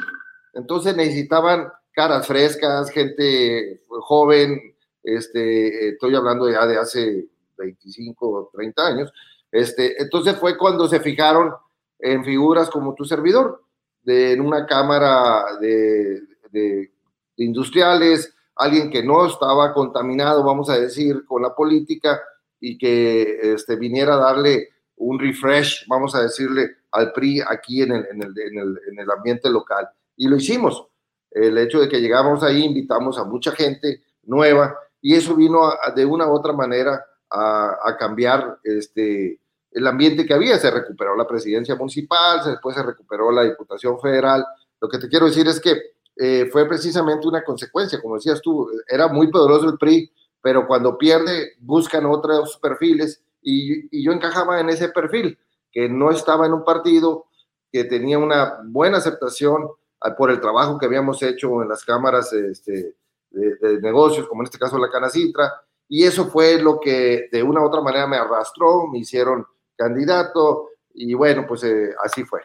Entonces 0.54 0.96
necesitaban 0.96 1.68
caras 1.92 2.26
frescas, 2.26 2.90
gente 2.90 3.82
joven, 3.88 4.74
este, 5.02 5.90
estoy 5.90 6.14
hablando 6.14 6.50
ya 6.50 6.66
de 6.66 6.78
hace 6.78 7.26
25 7.56 8.28
o 8.28 8.50
30 8.52 8.86
años. 8.86 9.12
Este, 9.52 10.02
entonces 10.02 10.36
fue 10.36 10.58
cuando 10.58 10.88
se 10.88 11.00
fijaron 11.00 11.54
en 12.04 12.22
figuras 12.22 12.68
como 12.68 12.94
tu 12.94 13.06
servidor 13.06 13.62
de, 14.02 14.32
en 14.32 14.42
una 14.42 14.66
cámara 14.66 15.56
de, 15.58 16.20
de, 16.50 16.92
industriales, 17.36 18.32
alguien 18.56 18.90
que 18.90 19.02
no 19.02 19.26
estaba 19.26 19.72
contaminado, 19.72 20.44
vamos 20.44 20.68
a 20.68 20.78
decir, 20.78 21.24
con 21.24 21.40
la 21.40 21.54
política 21.54 22.20
y 22.60 22.76
que 22.76 23.54
este, 23.54 23.76
viniera 23.76 24.14
a 24.14 24.18
darle 24.18 24.68
un 24.96 25.18
refresh, 25.18 25.86
vamos 25.88 26.14
a 26.14 26.22
decirle, 26.22 26.76
al 26.92 27.12
PRI 27.12 27.40
aquí 27.40 27.82
en 27.82 27.92
el, 27.92 28.06
en 28.10 28.22
el, 28.22 28.38
en 28.38 28.58
el, 28.58 28.80
en 28.90 28.98
el 28.98 29.10
ambiente 29.10 29.48
local. 29.48 29.88
Y 30.16 30.28
lo 30.28 30.36
hicimos. 30.36 30.86
El 31.30 31.56
hecho 31.56 31.80
de 31.80 31.88
que 31.88 32.00
llegamos 32.00 32.42
ahí, 32.42 32.64
invitamos 32.64 33.18
a 33.18 33.24
mucha 33.24 33.50
gente 33.52 34.02
nueva 34.24 34.76
y 35.00 35.14
eso 35.14 35.34
vino 35.34 35.72
de 35.96 36.04
una 36.04 36.28
u 36.28 36.34
otra 36.34 36.52
manera 36.52 37.02
a, 37.30 37.78
a, 37.82 37.96
cambiar 37.96 38.58
este, 38.62 39.40
el 39.74 39.86
ambiente 39.86 40.24
que 40.24 40.32
había. 40.32 40.58
Se 40.58 40.70
recuperó 40.70 41.16
la 41.16 41.26
presidencia 41.26 41.74
municipal, 41.74 42.40
después 42.44 42.74
se 42.74 42.82
recuperó 42.82 43.30
la 43.30 43.42
Diputación 43.42 44.00
Federal. 44.00 44.44
Lo 44.80 44.88
que 44.88 44.98
te 44.98 45.08
quiero 45.08 45.26
decir 45.26 45.46
es 45.46 45.60
que 45.60 45.76
eh, 46.16 46.48
fue 46.50 46.66
precisamente 46.66 47.26
una 47.26 47.42
consecuencia, 47.42 48.00
como 48.00 48.14
decías 48.14 48.40
tú, 48.40 48.70
era 48.88 49.08
muy 49.08 49.28
poderoso 49.30 49.68
el 49.68 49.78
PRI, 49.78 50.10
pero 50.40 50.66
cuando 50.66 50.96
pierde 50.96 51.54
buscan 51.58 52.06
otros 52.06 52.56
perfiles 52.58 53.22
y, 53.42 53.98
y 53.98 54.04
yo 54.04 54.12
encajaba 54.12 54.60
en 54.60 54.70
ese 54.70 54.88
perfil, 54.90 55.38
que 55.72 55.88
no 55.88 56.10
estaba 56.10 56.46
en 56.46 56.52
un 56.52 56.64
partido, 56.64 57.26
que 57.72 57.84
tenía 57.84 58.18
una 58.18 58.60
buena 58.64 58.98
aceptación 58.98 59.68
por 60.16 60.30
el 60.30 60.40
trabajo 60.40 60.78
que 60.78 60.86
habíamos 60.86 61.22
hecho 61.22 61.62
en 61.62 61.68
las 61.68 61.84
cámaras 61.84 62.32
este, 62.32 62.94
de, 63.30 63.56
de, 63.56 63.80
negocios, 63.80 64.28
como 64.28 64.42
en 64.42 64.46
este 64.46 64.58
caso 64.58 64.78
la 64.78 64.90
Canacitra, 64.90 65.50
y 65.88 66.04
eso 66.04 66.26
fue 66.26 66.60
lo 66.62 66.78
que 66.78 67.28
de 67.32 67.42
una 67.42 67.62
u 67.62 67.66
otra 67.66 67.80
manera 67.80 68.06
me 68.06 68.16
arrastró, 68.16 68.86
me 68.86 68.98
hicieron 68.98 69.46
candidato, 69.76 70.68
y 70.94 71.14
bueno, 71.14 71.46
pues 71.46 71.64
eh, 71.64 71.90
así 72.04 72.24
fue, 72.24 72.40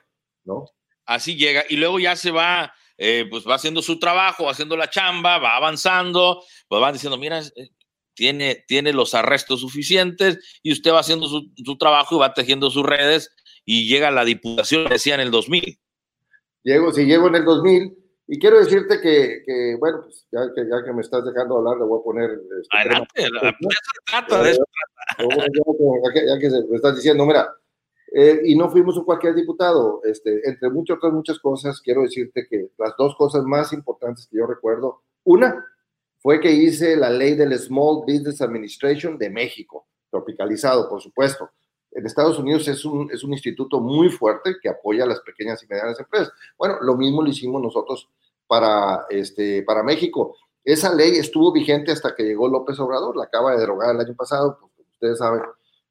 ¿no? 0.45 0.65
Así 1.05 1.35
llega, 1.35 1.63
y 1.69 1.77
luego 1.77 1.99
ya 1.99 2.15
se 2.15 2.31
va, 2.31 2.73
eh, 2.97 3.25
pues 3.29 3.47
va 3.47 3.55
haciendo 3.55 3.81
su 3.81 3.99
trabajo, 3.99 4.49
haciendo 4.49 4.77
la 4.77 4.89
chamba, 4.89 5.37
va 5.37 5.55
avanzando, 5.55 6.43
pues 6.67 6.81
van 6.81 6.93
diciendo, 6.93 7.17
mira, 7.17 7.39
eh, 7.39 7.69
tiene, 8.13 8.63
tiene 8.67 8.93
los 8.93 9.13
arrestos 9.13 9.61
suficientes, 9.61 10.59
y 10.61 10.71
usted 10.71 10.91
va 10.91 10.99
haciendo 10.99 11.27
su, 11.27 11.51
su 11.63 11.77
trabajo 11.77 12.15
y 12.15 12.19
va 12.19 12.33
tejiendo 12.33 12.69
sus 12.69 12.85
redes, 12.85 13.35
y 13.65 13.87
llega 13.87 14.09
a 14.09 14.11
la 14.11 14.25
diputación, 14.25 14.89
decía 14.89 15.15
en 15.15 15.21
el 15.21 15.31
2000 15.31 15.79
Llego, 16.63 16.91
si 16.91 17.05
llego 17.05 17.27
en 17.27 17.35
el 17.35 17.45
2000, 17.45 17.97
y 18.31 18.37
quiero 18.37 18.59
decirte 18.59 19.01
que, 19.01 19.41
que 19.43 19.75
bueno, 19.79 20.01
pues 20.03 20.27
ya 20.31 20.41
que, 20.53 20.69
ya 20.69 20.83
que 20.85 20.93
me 20.93 21.01
estás 21.01 21.25
dejando 21.25 21.57
hablar, 21.57 21.77
le 21.77 21.85
voy 21.85 21.99
a 21.99 22.03
poner. 22.03 22.29
Este, 22.61 22.77
Adelante, 22.77 23.29
la, 23.31 23.57
trata, 24.05 24.43
de 24.43 24.51
eso 24.51 24.63
ya, 25.17 26.13
que, 26.13 26.27
ya 26.27 26.37
que 26.37 26.49
me 26.69 26.75
estás 26.75 26.95
diciendo, 26.95 27.25
mira, 27.25 27.51
eh, 28.13 28.41
y 28.45 28.55
no 28.55 28.69
fuimos 28.69 28.95
un 28.97 29.05
cualquier 29.05 29.33
diputado, 29.33 30.01
este, 30.03 30.47
entre 30.47 30.69
muchas 30.69 30.97
otras 30.97 31.11
muchas 31.11 31.39
cosas, 31.39 31.81
quiero 31.81 32.03
decirte 32.03 32.45
que 32.47 32.69
las 32.77 32.95
dos 32.99 33.15
cosas 33.15 33.43
más 33.45 33.73
importantes 33.73 34.27
que 34.27 34.37
yo 34.37 34.45
recuerdo, 34.45 35.01
una 35.23 35.65
fue 36.19 36.39
que 36.39 36.51
hice 36.51 36.95
la 36.97 37.09
ley 37.09 37.33
del 37.33 37.57
Small 37.57 38.01
Business 38.05 38.41
Administration 38.41 39.17
de 39.17 39.31
México, 39.31 39.87
tropicalizado, 40.11 40.87
por 40.87 41.01
supuesto 41.01 41.49
en 41.91 42.05
Estados 42.05 42.37
Unidos 42.39 42.67
es 42.67 42.85
un, 42.85 43.09
es 43.11 43.23
un 43.23 43.33
instituto 43.33 43.79
muy 43.79 44.09
fuerte 44.09 44.57
que 44.61 44.69
apoya 44.69 45.03
a 45.03 45.07
las 45.07 45.21
pequeñas 45.21 45.63
y 45.63 45.67
medianas 45.67 45.99
empresas. 45.99 46.31
Bueno, 46.57 46.77
lo 46.81 46.95
mismo 46.95 47.21
lo 47.21 47.29
hicimos 47.29 47.61
nosotros 47.61 48.07
para, 48.47 49.05
este, 49.09 49.63
para 49.63 49.83
México. 49.83 50.35
Esa 50.63 50.93
ley 50.93 51.17
estuvo 51.17 51.51
vigente 51.51 51.91
hasta 51.91 52.15
que 52.15 52.23
llegó 52.23 52.47
López 52.47 52.79
Obrador, 52.79 53.15
la 53.17 53.23
acaba 53.25 53.53
de 53.53 53.59
derogar 53.59 53.95
el 53.95 54.01
año 54.01 54.15
pasado, 54.15 54.57
como 54.59 54.71
ustedes 54.91 55.17
saben, 55.17 55.41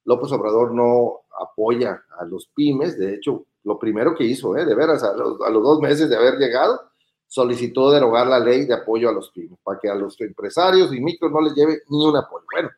López 0.04 0.30
Obrador 0.32 0.72
no 0.72 1.20
apoya 1.40 2.02
a 2.18 2.24
los 2.24 2.48
pymes, 2.48 2.98
de 2.98 3.14
hecho, 3.14 3.44
lo 3.64 3.78
primero 3.78 4.14
que 4.14 4.24
hizo, 4.24 4.56
¿eh? 4.56 4.64
de 4.64 4.74
veras, 4.74 5.02
a 5.02 5.14
los, 5.14 5.40
a 5.40 5.50
los 5.50 5.62
dos 5.62 5.80
meses 5.80 6.08
de 6.08 6.16
haber 6.16 6.34
llegado, 6.38 6.80
solicitó 7.26 7.90
derogar 7.90 8.26
la 8.26 8.38
ley 8.38 8.64
de 8.64 8.74
apoyo 8.74 9.08
a 9.08 9.12
los 9.12 9.30
pymes, 9.30 9.58
para 9.62 9.78
que 9.78 9.88
a 9.88 9.94
los 9.94 10.18
empresarios 10.20 10.94
y 10.94 11.00
micros 11.00 11.30
no 11.30 11.40
les 11.40 11.54
lleve 11.54 11.82
ni 11.88 12.06
un 12.06 12.16
apoyo. 12.16 12.44
Bueno, 12.50 12.70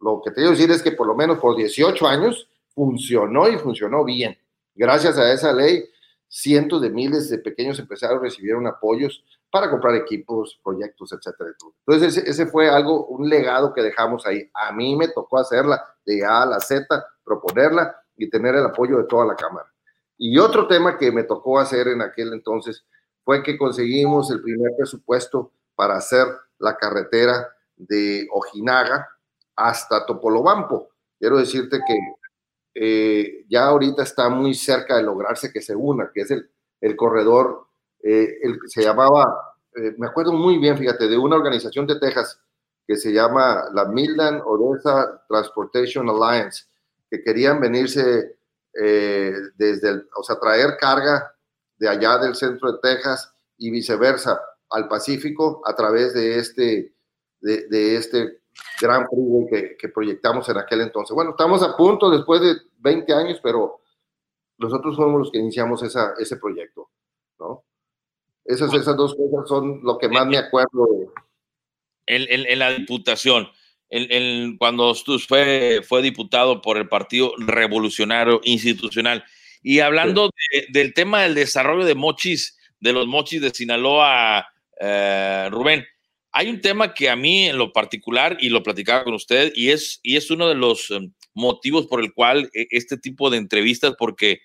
lo 0.00 0.20
que 0.22 0.30
te 0.30 0.36
quiero 0.36 0.50
decir 0.50 0.70
es 0.70 0.82
que 0.82 0.92
por 0.92 1.06
lo 1.06 1.14
menos 1.14 1.38
por 1.38 1.56
18 1.56 2.06
años 2.06 2.48
funcionó 2.74 3.48
y 3.48 3.58
funcionó 3.58 4.04
bien. 4.04 4.38
Gracias 4.74 5.18
a 5.18 5.32
esa 5.32 5.52
ley, 5.52 5.84
cientos 6.28 6.80
de 6.80 6.90
miles 6.90 7.28
de 7.28 7.38
pequeños 7.38 7.78
empresarios 7.78 8.22
recibieron 8.22 8.66
apoyos 8.66 9.24
para 9.50 9.70
comprar 9.70 9.94
equipos, 9.94 10.58
proyectos, 10.64 11.12
etcétera. 11.12 11.50
Entonces, 11.86 12.16
ese, 12.16 12.30
ese, 12.30 12.46
fue 12.46 12.70
algo, 12.70 13.06
un 13.06 13.28
legado 13.28 13.74
que 13.74 13.82
dejamos 13.82 14.24
ahí. 14.24 14.48
A 14.54 14.72
mí 14.72 14.96
me 14.96 15.08
tocó 15.08 15.38
hacerla 15.38 15.84
de 16.06 16.24
A 16.24 16.42
a 16.42 16.46
la 16.46 16.60
Z, 16.60 16.86
proponerla 17.22 17.94
y 18.16 18.30
tener 18.30 18.54
el 18.54 18.64
apoyo 18.64 18.96
de 18.96 19.04
toda 19.04 19.26
la 19.26 19.36
Cámara. 19.36 19.70
Y 20.16 20.38
otro 20.38 20.68
tema 20.68 20.96
que 20.96 21.12
me 21.12 21.24
tocó 21.24 21.58
hacer 21.58 21.88
en 21.88 22.00
aquel 22.00 22.32
entonces 22.32 22.86
fue 23.24 23.42
que 23.42 23.58
conseguimos 23.58 24.30
el 24.30 24.40
primer 24.40 24.72
presupuesto 24.76 25.52
para 25.74 25.96
hacer 25.96 26.26
la 26.58 26.76
carretera 26.76 27.48
de 27.76 28.26
Ojinaga 28.32 29.08
hasta 29.56 30.06
Topolobampo. 30.06 30.90
Quiero 31.18 31.38
decirte 31.38 31.78
que 31.86 31.98
eh, 32.74 33.44
ya 33.48 33.66
ahorita 33.66 34.02
está 34.02 34.28
muy 34.28 34.54
cerca 34.54 34.96
de 34.96 35.02
lograrse 35.02 35.52
que 35.52 35.60
se 35.60 35.74
una, 35.74 36.10
que 36.12 36.22
es 36.22 36.30
el, 36.30 36.50
el 36.80 36.96
corredor, 36.96 37.66
eh, 38.02 38.38
el, 38.42 38.58
se 38.66 38.82
llamaba, 38.82 39.54
eh, 39.74 39.94
me 39.98 40.06
acuerdo 40.06 40.32
muy 40.32 40.58
bien, 40.58 40.76
fíjate, 40.76 41.08
de 41.08 41.16
una 41.16 41.36
organización 41.36 41.86
de 41.86 41.98
Texas 41.98 42.40
que 42.86 42.96
se 42.96 43.12
llama 43.12 43.64
la 43.72 43.84
Midland 43.86 44.42
Odessa 44.44 45.24
Transportation 45.28 46.08
Alliance, 46.08 46.64
que 47.08 47.22
querían 47.22 47.60
venirse 47.60 48.36
eh, 48.74 49.34
desde, 49.56 50.02
o 50.16 50.22
sea, 50.22 50.38
traer 50.40 50.76
carga 50.78 51.34
de 51.78 51.88
allá 51.88 52.18
del 52.18 52.34
centro 52.34 52.72
de 52.72 52.78
Texas 52.80 53.32
y 53.58 53.70
viceversa 53.70 54.40
al 54.70 54.88
Pacífico 54.88 55.62
a 55.64 55.76
través 55.76 56.14
de 56.14 56.38
este, 56.38 56.94
de, 57.40 57.68
de 57.68 57.96
este 57.96 58.41
gran 58.80 59.06
freeway 59.08 59.46
que, 59.48 59.76
que, 59.76 59.88
proyectamos 59.88 60.48
en 60.48 60.58
aquel 60.58 60.80
entonces. 60.80 61.14
Bueno, 61.14 61.30
estamos 61.30 61.62
a 61.62 61.76
punto 61.76 62.10
después 62.10 62.40
de 62.40 62.54
20 62.78 63.12
años, 63.12 63.40
pero 63.42 63.80
nosotros 64.58 64.96
fuimos 64.96 65.20
los 65.20 65.30
que 65.30 65.38
iniciamos 65.38 65.82
esa, 65.82 66.14
ese 66.18 66.36
proyecto, 66.36 66.90
¿no? 67.38 67.64
Esas, 68.44 68.72
esas 68.74 68.96
dos 68.96 69.14
cosas 69.14 69.48
son 69.48 69.80
lo 69.82 69.98
que 69.98 70.08
más 70.08 70.26
me 70.26 70.36
acuerdo. 70.36 70.88
En, 72.06 72.58
la 72.58 72.72
diputación, 72.72 73.48
en, 73.88 74.56
cuando 74.58 74.94
fue, 74.94 75.80
fue 75.86 76.02
diputado 76.02 76.60
por 76.60 76.76
el 76.76 76.88
Partido 76.88 77.32
Revolucionario 77.38 78.40
Institucional. 78.42 79.24
Y 79.62 79.78
hablando 79.78 80.30
sí. 80.50 80.58
de, 80.72 80.80
del 80.80 80.92
tema 80.92 81.22
del 81.22 81.36
desarrollo 81.36 81.84
de 81.84 81.94
mochis, 81.94 82.58
de 82.80 82.92
los 82.92 83.06
mochis 83.06 83.40
de 83.40 83.50
Sinaloa, 83.50 84.44
eh, 84.80 85.48
Rubén, 85.52 85.86
hay 86.32 86.48
un 86.48 86.60
tema 86.60 86.94
que 86.94 87.10
a 87.10 87.16
mí 87.16 87.46
en 87.46 87.58
lo 87.58 87.72
particular, 87.72 88.38
y 88.40 88.48
lo 88.48 88.62
platicaba 88.62 89.04
con 89.04 89.14
usted, 89.14 89.52
y 89.54 89.70
es, 89.70 90.00
y 90.02 90.16
es 90.16 90.30
uno 90.30 90.48
de 90.48 90.54
los 90.54 90.90
um, 90.90 91.12
motivos 91.34 91.86
por 91.86 92.00
el 92.00 92.12
cual 92.12 92.50
eh, 92.54 92.66
este 92.70 92.96
tipo 92.96 93.30
de 93.30 93.38
entrevistas, 93.38 93.94
porque 93.98 94.40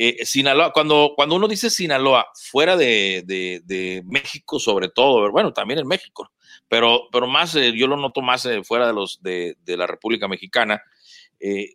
eh, 0.00 0.24
Sinaloa, 0.24 0.72
cuando, 0.72 1.12
cuando 1.16 1.34
uno 1.34 1.48
dice 1.48 1.70
Sinaloa, 1.70 2.26
fuera 2.34 2.76
de, 2.76 3.24
de, 3.26 3.60
de, 3.64 4.02
México 4.04 4.60
sobre 4.60 4.88
todo, 4.88 5.28
bueno, 5.32 5.52
también 5.52 5.80
en 5.80 5.88
México, 5.88 6.30
pero, 6.68 7.08
pero 7.10 7.26
más, 7.26 7.54
eh, 7.56 7.72
yo 7.74 7.88
lo 7.88 7.96
noto 7.96 8.20
más 8.20 8.46
eh, 8.46 8.62
fuera 8.62 8.86
de, 8.86 8.92
los, 8.92 9.20
de, 9.22 9.56
de, 9.64 9.76
la 9.76 9.88
República 9.88 10.28
Mexicana, 10.28 10.80
eh, 11.40 11.74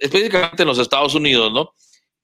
específicamente 0.00 0.62
en 0.62 0.68
los 0.68 0.78
Estados 0.78 1.14
Unidos, 1.14 1.52
¿no? 1.52 1.74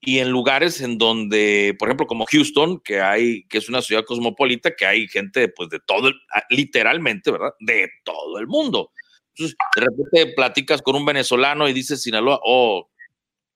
Y 0.05 0.19
en 0.19 0.31
lugares 0.31 0.81
en 0.81 0.99
donde, 0.99 1.75
por 1.79 1.89
ejemplo, 1.89 2.07
como 2.07 2.27
Houston, 2.27 2.81
que 2.81 3.01
hay, 3.01 3.45
que 3.45 3.59
es 3.59 3.69
una 3.69 3.83
ciudad 3.83 4.05
cosmopolita, 4.05 4.75
que 4.77 4.87
hay 4.87 5.09
gente, 5.09 5.49
pues, 5.49 5.71
de 5.71 5.81
todo, 5.81 6.09
el, 6.09 6.15
literalmente, 6.51 7.31
¿verdad? 7.31 7.55
De 7.61 7.89
todo 8.05 8.39
el 8.39 8.47
mundo. 8.47 8.93
Entonces, 9.31 9.57
de 9.75 9.83
repente 9.83 10.35
platicas 10.35 10.83
con 10.83 10.97
un 10.97 11.05
venezolano 11.05 11.69
y 11.69 11.73
dices 11.73 12.03
Sinaloa, 12.03 12.39
oh, 12.45 12.89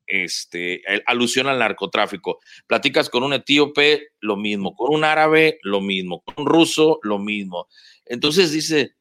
este, 0.07 0.82
alusión 1.07 1.46
al 1.46 1.59
narcotráfico. 1.59 2.40
Platicas 2.66 3.11
con 3.11 3.22
un 3.22 3.34
etíope, 3.34 4.09
lo 4.20 4.36
mismo. 4.36 4.74
Con 4.74 4.94
un 4.94 5.05
árabe, 5.05 5.59
lo 5.62 5.80
mismo. 5.80 6.22
Con 6.22 6.34
un 6.38 6.46
ruso, 6.46 6.99
lo 7.03 7.18
mismo. 7.18 7.68
Entonces 8.07 8.51
dice, 8.51 8.94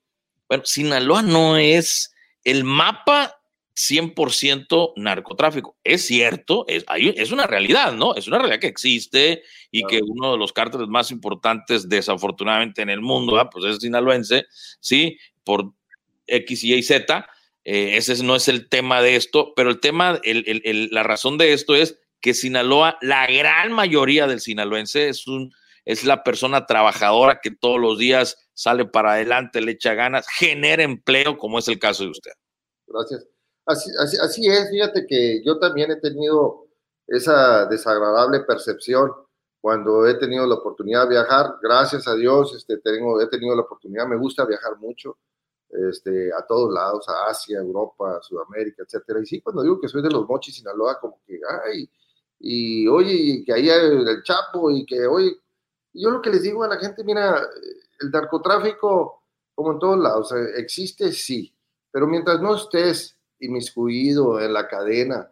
bueno, 0.48 0.66
Sinaloa 0.66 1.22
no 1.24 1.58
es 1.58 2.14
el 2.44 2.64
mapa 2.64 3.37
100% 3.78 4.94
narcotráfico. 4.96 5.78
Es 5.84 6.06
cierto, 6.08 6.66
es, 6.68 6.84
hay, 6.88 7.14
es, 7.16 7.32
una 7.32 7.46
realidad, 7.46 7.94
¿no? 7.94 8.16
Es 8.16 8.28
una 8.28 8.40
realidad 8.40 8.60
que 8.60 8.68
existe 8.68 9.44
y 9.70 9.84
claro. 9.84 9.90
que 9.90 10.12
uno 10.12 10.32
de 10.32 10.38
los 10.40 10.52
cárteles 10.52 10.88
más 10.88 11.12
importantes, 11.12 11.88
desafortunadamente, 11.88 12.82
en 12.82 12.90
el 12.90 13.02
mundo, 13.02 13.38
¿ah? 13.38 13.50
pues 13.52 13.66
es 13.66 13.78
sinaloense, 13.78 14.46
¿sí? 14.80 15.20
Por 15.44 15.74
X, 16.26 16.64
Y 16.64 16.74
y 16.74 16.84
Z. 16.84 17.30
Eh, 17.66 17.98
ese 17.98 18.24
no 18.24 18.36
es 18.36 18.48
el 18.48 18.68
tema 18.68 19.02
de 19.02 19.16
esto, 19.16 19.54
pero 19.56 19.70
el 19.70 19.80
tema, 19.80 20.20
el, 20.24 20.44
el, 20.48 20.62
el, 20.66 20.90
la 20.92 21.04
razón 21.04 21.38
de 21.38 21.54
esto 21.54 21.76
es 21.76 22.00
que 22.20 22.34
Sinaloa, 22.34 22.98
la 23.02 23.28
gran 23.28 23.72
mayoría 23.72 24.26
del 24.26 24.42
sinaloense 24.42 25.10
es 25.10 25.28
un 25.28 25.54
es 25.86 26.04
la 26.04 26.22
persona 26.22 26.66
trabajadora 26.66 27.40
que 27.42 27.50
todos 27.50 27.80
los 27.80 27.98
días 27.98 28.50
sale 28.54 28.84
para 28.84 29.14
adelante, 29.14 29.62
le 29.62 29.72
echa 29.72 29.94
ganas, 29.94 30.28
genera 30.28 30.84
empleo, 30.84 31.38
como 31.38 31.60
es 31.60 31.68
el 31.70 31.80
caso 31.80 32.04
de 32.04 32.10
usted. 32.10 32.32
Gracias. 32.88 33.26
Así, 33.68 33.92
así, 34.00 34.18
así, 34.18 34.48
es, 34.48 34.70
fíjate 34.70 35.06
que 35.06 35.44
yo 35.44 35.60
también 35.60 35.92
he 35.92 35.98
tenido 35.98 36.68
esa 37.06 37.66
desagradable 37.66 38.40
percepción 38.42 39.12
cuando 39.60 40.08
he 40.08 40.14
tenido 40.16 40.48
la 40.48 40.56
oportunidad 40.56 41.04
de 41.04 41.10
viajar, 41.10 41.56
gracias 41.62 42.08
a 42.08 42.16
Dios, 42.16 42.56
este, 42.56 42.78
tengo, 42.78 43.20
he 43.20 43.28
tenido 43.28 43.54
la 43.56 43.64
oportunidad, 43.64 44.08
me 44.08 44.16
gusta 44.16 44.46
viajar 44.46 44.78
mucho, 44.78 45.18
este, 45.70 46.32
a 46.34 46.46
todos 46.46 46.74
lados, 46.74 47.10
a 47.10 47.30
Asia, 47.30 47.60
Europa, 47.60 48.20
Sudamérica, 48.22 48.84
etcétera. 48.84 49.20
Y 49.22 49.26
sí, 49.26 49.42
cuando 49.42 49.64
digo 49.64 49.82
que 49.82 49.90
soy 49.90 50.02
de 50.02 50.10
los 50.10 50.26
Mochis, 50.26 50.56
Sinaloa, 50.56 50.98
como 51.02 51.20
que, 51.28 51.42
ay, 51.66 51.90
y 52.40 52.88
oye, 52.88 53.14
y 53.14 53.44
que 53.44 53.52
ahí 53.54 53.70
hay 53.70 53.86
el 53.88 54.24
Chapo, 54.24 54.72
y 54.72 54.86
que, 54.86 55.06
oye, 55.06 55.38
yo 55.94 56.12
lo 56.12 56.22
que 56.22 56.30
les 56.30 56.44
digo 56.44 56.64
a 56.64 56.70
la 56.70 56.78
gente, 56.78 57.04
mira, 57.04 57.42
el 58.00 58.12
narcotráfico, 58.12 59.24
como 59.54 59.74
en 59.74 59.80
todos 59.80 60.00
lados, 60.00 60.32
eh, 60.32 60.52
existe, 60.56 61.12
sí, 61.12 61.54
pero 61.92 62.08
mientras 62.08 62.40
no 62.40 62.56
estés 62.56 63.17
inmiscuido 63.40 64.40
en 64.42 64.54
la 64.54 64.68
cadena 64.68 65.30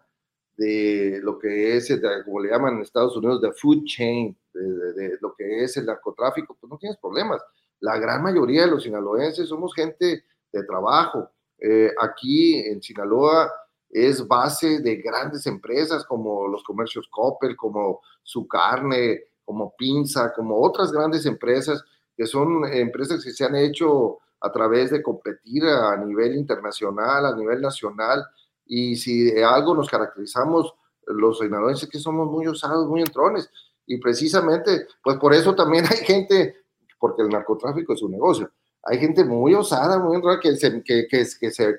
de 0.57 1.19
lo 1.21 1.37
que 1.37 1.75
es, 1.75 1.93
como 2.23 2.39
le 2.39 2.49
llaman 2.49 2.75
en 2.75 2.81
Estados 2.81 3.15
Unidos, 3.17 3.41
de 3.41 3.51
food 3.51 3.83
chain, 3.85 4.35
de, 4.53 5.17
lo 5.21 5.33
que 5.35 5.63
es 5.63 5.75
el 5.77 5.85
narcotráfico, 5.85 6.55
pues 6.59 6.69
no 6.69 6.77
tienes 6.77 6.97
problemas. 6.97 7.41
La 7.81 7.97
gran 7.97 8.23
mayoría 8.23 8.61
de 8.61 8.71
los 8.71 8.83
sinaloenses 8.83 9.49
somos 9.49 9.73
gente 9.73 10.23
de 10.51 10.63
trabajo. 10.63 11.29
Eh, 11.59 11.91
aquí 11.99 12.59
en 12.59 12.81
Sinaloa 12.81 13.51
es 13.89 14.25
base 14.27 14.79
de 14.79 14.95
grandes 14.97 15.45
empresas 15.45 16.05
como 16.05 16.47
los 16.47 16.63
comercios 16.63 17.07
Coppel, 17.09 17.55
como 17.55 18.01
Su 18.23 18.47
Carne, 18.47 19.23
como 19.43 19.75
Pinza, 19.77 20.33
como 20.33 20.61
otras 20.61 20.91
grandes 20.91 21.25
empresas 21.25 21.83
que 22.15 22.25
son 22.25 22.65
empresas 22.71 23.23
que 23.23 23.31
se 23.31 23.43
han 23.43 23.55
hecho 23.55 24.19
a 24.45 24.51
través 24.51 24.91
de 24.91 25.01
competir 25.01 25.65
a 25.65 25.97
nivel 25.97 26.35
internacional, 26.35 27.25
a 27.25 27.35
nivel 27.35 27.59
nacional, 27.61 28.23
y 28.65 28.95
si 28.95 29.31
algo 29.41 29.73
nos 29.73 29.89
caracterizamos 29.89 30.73
los 31.07 31.39
sinaloenses 31.39 31.89
que 31.89 31.97
somos 31.97 32.29
muy 32.29 32.45
osados, 32.45 32.87
muy 32.87 33.01
entrones, 33.01 33.49
y 33.87 33.97
precisamente, 33.97 34.87
pues 35.03 35.17
por 35.17 35.33
eso 35.33 35.55
también 35.55 35.85
hay 35.89 35.97
gente, 35.97 36.57
porque 36.99 37.23
el 37.23 37.29
narcotráfico 37.29 37.93
es 37.93 38.03
un 38.03 38.11
negocio, 38.11 38.51
hay 38.83 38.99
gente 38.99 39.23
muy 39.23 39.55
osada, 39.55 39.97
muy 39.97 40.17
entrona, 40.17 40.39
que, 40.39 40.55
que, 40.83 41.07
que, 41.07 41.27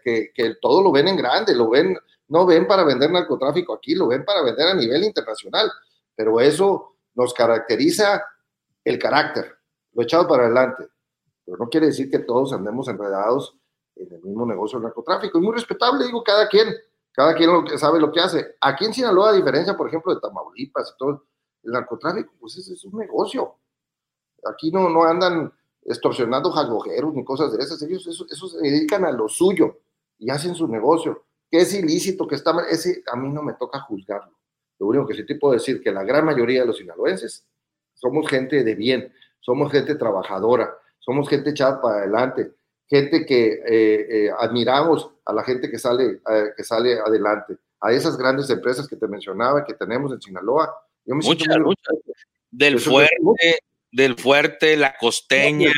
que, 0.02 0.32
que 0.34 0.54
todo 0.60 0.82
lo 0.82 0.90
ven 0.90 1.06
en 1.06 1.16
grande, 1.16 1.54
lo 1.54 1.70
ven, 1.70 1.96
no 2.28 2.46
ven 2.46 2.66
para 2.66 2.82
vender 2.82 3.12
narcotráfico 3.12 3.74
aquí, 3.74 3.94
lo 3.94 4.08
ven 4.08 4.24
para 4.24 4.42
vender 4.42 4.66
a 4.66 4.74
nivel 4.74 5.04
internacional, 5.04 5.70
pero 6.16 6.40
eso 6.40 6.96
nos 7.14 7.32
caracteriza 7.32 8.24
el 8.84 8.98
carácter, 8.98 9.56
lo 9.92 10.02
echado 10.02 10.26
para 10.26 10.46
adelante, 10.46 10.88
pero 11.47 11.59
no 11.59 11.68
quiere 11.68 11.86
decir 11.86 12.11
que 12.11 12.18
todos 12.18 12.53
andemos 12.53 12.88
enredados 12.88 13.57
en 13.94 14.12
el 14.12 14.20
mismo 14.20 14.44
negocio 14.44 14.78
del 14.78 14.86
narcotráfico. 14.86 15.38
Es 15.38 15.44
muy 15.44 15.55
respetable, 15.55 16.05
digo, 16.05 16.22
cada 16.24 16.49
quien, 16.49 16.74
cada 17.12 17.34
quien 17.34 17.53
lo 17.53 17.64
que 17.64 17.78
sabe 17.78 18.01
lo 18.01 18.11
que 18.12 18.20
hace. 18.20 18.57
Aquí 18.61 18.84
en 18.84 18.92
Sinaloa, 18.92 19.30
a 19.30 19.34
diferencia, 19.34 19.76
por 19.76 19.88
ejemplo, 19.88 20.12
de 20.12 20.20
Tamaulipas 20.20 20.92
y 20.92 20.99
todo, 20.99 21.24
el 21.62 21.72
narcotráfico, 21.72 22.34
pues 22.40 22.59
es, 22.59 22.84
un 22.84 22.99
negocio. 22.99 23.55
Aquí 24.44 24.70
no, 24.72 24.90
no 24.90 25.05
andan 25.05 25.53
extorsionando 25.84 26.51
jaglojeros 26.51 27.14
ni 27.14 27.24
cosas 27.24 27.57
de 27.57 27.62
esas. 27.62 27.80
Ellos 27.82 28.07
eso, 28.07 28.26
eso, 28.28 28.49
se 28.49 28.59
dedican 28.59 29.05
a 29.05 29.12
lo 29.12 29.28
suyo 29.28 29.78
y 30.18 30.30
hacen 30.30 30.55
su 30.55 30.66
negocio. 30.66 31.24
Que 31.49 31.59
es 31.59 31.72
ilícito, 31.72 32.26
que 32.26 32.34
está 32.34 32.53
mal, 32.53 32.64
a 32.66 33.16
mí 33.16 33.28
no 33.30 33.42
me 33.42 33.55
toca 33.55 33.80
juzgarlo. 33.80 34.36
Lo 34.80 34.88
único 34.88 35.07
que 35.07 35.14
sí 35.14 35.24
te 35.24 35.36
puedo 35.36 35.55
decir 35.55 35.80
que 35.80 35.92
la 35.92 36.03
gran 36.03 36.24
mayoría 36.24 36.62
de 36.62 36.66
los 36.66 36.78
sinaloenses 36.78 37.47
somos 37.94 38.28
gente 38.28 38.62
de 38.62 38.74
bien, 38.74 39.12
somos 39.40 39.72
gente 39.72 39.94
trabajadora, 39.94 40.76
somos 41.07 41.28
gente 41.28 41.50
echada 41.50 41.80
para 41.80 41.98
adelante, 41.98 42.50
gente 42.90 43.24
que 43.24 43.61
eh, 43.66 44.07
eh, 44.11 44.30
admiramos 44.38 45.09
a 45.24 45.32
la 45.32 45.44
gente 45.44 45.70
que 45.70 45.78
sale, 45.78 46.20
eh, 46.28 46.50
que 46.57 46.64
sale 46.64 46.98
adelante, 46.98 47.54
a 47.80 47.92
esas 47.92 48.18
grandes 48.18 48.50
empresas 48.50 48.88
que 48.88 48.96
te 48.96 49.07
mencionaba, 49.07 49.64
que 49.64 49.74
tenemos 49.74 50.12
en 50.12 50.20
Sinaloa. 50.20 50.74
Yo 51.04 51.14
me 51.14 51.24
muchas, 51.24 51.59
muchas. 51.59 51.94
Del 52.50 52.80
fuerte, 52.80 53.59
del 53.92 54.16
fuerte, 54.16 54.76
la 54.76 54.96
costeña, 54.98 55.72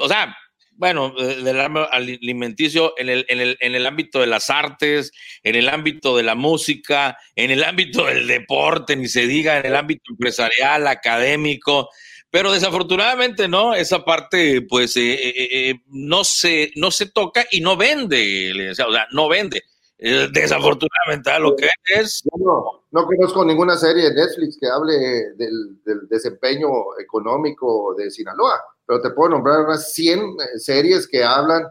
o 0.00 0.08
sea, 0.08 0.36
bueno, 0.72 1.14
del 1.14 1.58
alimenticio 1.58 2.92
en 2.98 3.08
el, 3.08 3.24
en, 3.28 3.40
el, 3.40 3.56
en 3.60 3.74
el 3.74 3.86
ámbito 3.86 4.20
de 4.20 4.26
las 4.26 4.50
artes, 4.50 5.12
en 5.42 5.54
el 5.54 5.68
ámbito 5.68 6.16
de 6.16 6.24
la 6.24 6.34
música, 6.34 7.16
en 7.36 7.50
el 7.50 7.62
ámbito 7.64 8.04
del 8.06 8.26
deporte, 8.26 8.96
ni 8.96 9.06
se 9.06 9.26
diga, 9.26 9.58
en 9.58 9.66
el 9.66 9.76
ámbito 9.76 10.10
empresarial, 10.10 10.88
académico. 10.88 11.88
Pero 12.32 12.50
desafortunadamente, 12.50 13.46
¿no? 13.46 13.74
Esa 13.74 14.06
parte, 14.06 14.62
pues, 14.62 14.96
eh, 14.96 15.12
eh, 15.12 15.48
eh, 15.52 15.82
no, 15.88 16.24
se, 16.24 16.72
no 16.76 16.90
se 16.90 17.04
toca 17.04 17.44
y 17.50 17.60
no 17.60 17.76
vende, 17.76 18.70
o 18.70 18.74
sea, 18.74 18.86
no 19.12 19.28
vende. 19.28 19.62
desafortunadamente, 19.98 21.30
lo 21.38 21.54
que 21.54 21.68
es... 21.84 22.22
No, 22.34 22.84
no, 22.90 23.06
conozco 23.06 23.44
ninguna 23.44 23.76
serie 23.76 24.04
de 24.04 24.14
Netflix 24.14 24.56
que 24.58 24.66
hable 24.66 24.94
del, 25.36 26.08
desempeño 26.08 26.68
económico 26.98 27.94
de 27.98 28.10
Sinaloa, 28.10 28.58
pero 28.86 29.02
te 29.02 29.10
puedo 29.10 29.28
nombrar 29.28 29.66
unas 29.66 29.92
100 29.92 30.36
series 30.56 31.06
que 31.06 31.22
hablan 31.22 31.64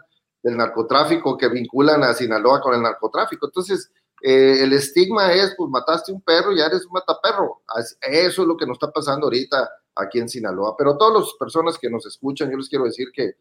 del 0.44 0.58
narcotráfico, 0.58 1.40
que 1.40 1.50
vinculan 1.50 2.04
a 2.04 2.14
Sinaloa 2.14 2.62
con 2.62 2.76
el 2.76 2.84
narcotráfico. 2.84 3.48
Entonces, 3.48 3.90
el 4.22 4.72
estigma 4.74 5.34
es, 5.34 5.56
pues 5.58 5.72
mataste 5.72 6.12
un 6.12 6.22
perro 6.22 6.52
ya 6.56 6.68
eres 6.68 6.86
un 6.86 6.92
mataperro. 6.92 7.64
Eso 8.00 8.42
es 8.44 8.48
lo 8.48 8.56
que 8.56 8.68
nos 8.68 8.76
está 8.76 8.92
pasando 8.92 9.26
ahorita 9.26 9.68
aquí 9.96 10.20
en 10.20 10.30
Sinaloa. 10.30 10.76
Pero 10.78 10.92
a 10.92 10.98
todas 10.98 11.22
las 11.22 11.34
personas 11.40 11.78
que 11.78 11.90
nos 11.90 12.06
escuchan, 12.06 12.50
yo 12.50 12.58
les 12.58 12.70
quiero 12.70 12.86
decir 12.86 13.10
que 13.14 13.36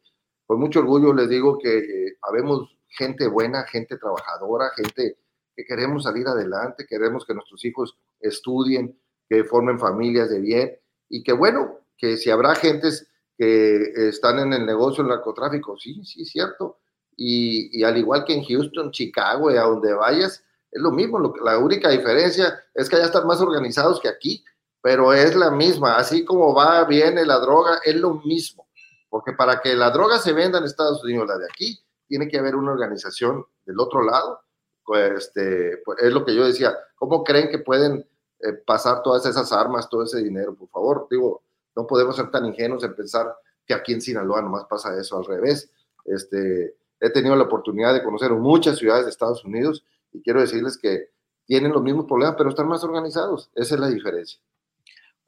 con 0.47 0.59
mucho 0.59 0.81
orgullo 0.81 1.13
les 1.15 1.29
digo 1.29 1.59
que 1.59 1.79
eh, 1.79 2.17
habemos 2.23 2.77
gente 2.89 3.29
buena, 3.29 3.65
gente 3.65 3.97
trabajadora, 3.97 4.71
gente 4.77 5.19
que 5.55 5.65
queremos 5.65 6.05
salir 6.05 6.27
adelante, 6.27 6.87
queremos 6.89 7.25
que 7.25 7.35
nuestros 7.35 7.65
hijos 7.65 7.97
estudien, 8.21 8.99
que 9.29 9.45
formen 9.45 9.79
familias 9.79 10.31
de 10.31 10.41
bien 10.41 10.77
y 11.09 11.23
que 11.23 11.33
bueno, 11.33 11.79
que 11.97 12.17
si 12.17 12.31
habrá 12.31 12.55
gentes 12.55 13.07
que 13.37 14.09
están 14.09 14.39
en 14.39 14.53
el 14.53 14.67
negocio 14.67 15.03
del 15.03 15.13
narcotráfico, 15.13 15.79
sí, 15.79 16.05
sí, 16.05 16.25
cierto. 16.25 16.79
Y, 17.17 17.83
al 17.85 17.97
igual 17.97 18.25
que 18.25 18.35
en 18.35 18.45
Houston, 18.45 18.91
Chicago 18.91 19.51
y 19.51 19.57
a 19.57 19.63
donde 19.63 19.93
vayas, 19.93 20.45
es 20.71 20.83
lo 20.83 20.91
mismo. 20.91 21.19
La 21.43 21.59
única 21.59 21.91
diferencia 21.91 22.59
es 22.75 22.89
que 22.89 22.97
allá 22.97 23.07
están 23.07 23.27
más 23.27 23.41
organizados 23.41 24.01
que 24.01 24.09
aquí 24.09 24.45
pero 24.83 25.13
es 25.13 25.35
la 25.35 25.51
misma, 25.51 25.97
así 25.97 26.25
como 26.25 26.55
va, 26.55 26.85
viene 26.85 27.25
la 27.27 27.39
droga, 27.39 27.81
es 27.85 27.97
lo 27.97 28.15
mismo, 28.15 28.67
porque 29.09 29.33
para 29.33 29.61
que 29.61 29.75
la 29.75 29.91
droga 29.91 30.19
se 30.19 30.33
venda 30.33 30.59
en 30.59 30.65
Estados 30.65 31.03
Unidos, 31.05 31.29
la 31.29 31.39
de 31.39 31.47
aquí, 31.47 31.79
tiene 32.07 32.29
que 32.29 32.39
haber 32.39 32.57
una 32.57 32.73
organización 32.73 33.45
del 33.65 33.79
otro 33.79 34.03
lado, 34.03 34.41
pues, 34.85 35.13
este, 35.13 35.79
pues, 35.85 36.03
es 36.03 36.13
lo 36.13 36.25
que 36.25 36.35
yo 36.35 36.45
decía, 36.45 36.77
¿cómo 36.97 37.23
creen 37.23 37.49
que 37.49 37.59
pueden 37.59 38.07
eh, 38.41 38.53
pasar 38.53 39.03
todas 39.03 39.25
esas 39.27 39.53
armas, 39.53 39.89
todo 39.89 40.03
ese 40.03 40.19
dinero? 40.19 40.55
Por 40.55 40.69
favor, 40.69 41.07
digo, 41.11 41.43
no 41.77 41.87
podemos 41.87 42.17
ser 42.17 42.31
tan 42.31 42.47
ingenuos 42.47 42.83
en 42.83 42.95
pensar 42.95 43.33
que 43.65 43.75
aquí 43.75 43.93
en 43.93 44.01
Sinaloa 44.01 44.43
nomás 44.43 44.65
pasa 44.65 44.99
eso 44.99 45.19
al 45.19 45.25
revés. 45.25 45.71
Este, 46.05 46.77
he 46.99 47.11
tenido 47.11 47.37
la 47.37 47.45
oportunidad 47.45 47.95
de 47.95 48.03
conocer 48.03 48.33
muchas 48.33 48.79
ciudades 48.79 49.05
de 49.05 49.11
Estados 49.11 49.45
Unidos 49.45 49.85
y 50.13 50.23
quiero 50.23 50.41
decirles 50.41 50.77
que 50.77 51.11
tienen 51.47 51.73
los 51.73 51.83
mismos 51.83 52.07
problemas, 52.07 52.35
pero 52.37 52.51
están 52.51 52.69
más 52.69 52.83
organizados. 52.83 53.51
Esa 53.55 53.75
es 53.75 53.81
la 53.81 53.89
diferencia. 53.89 54.41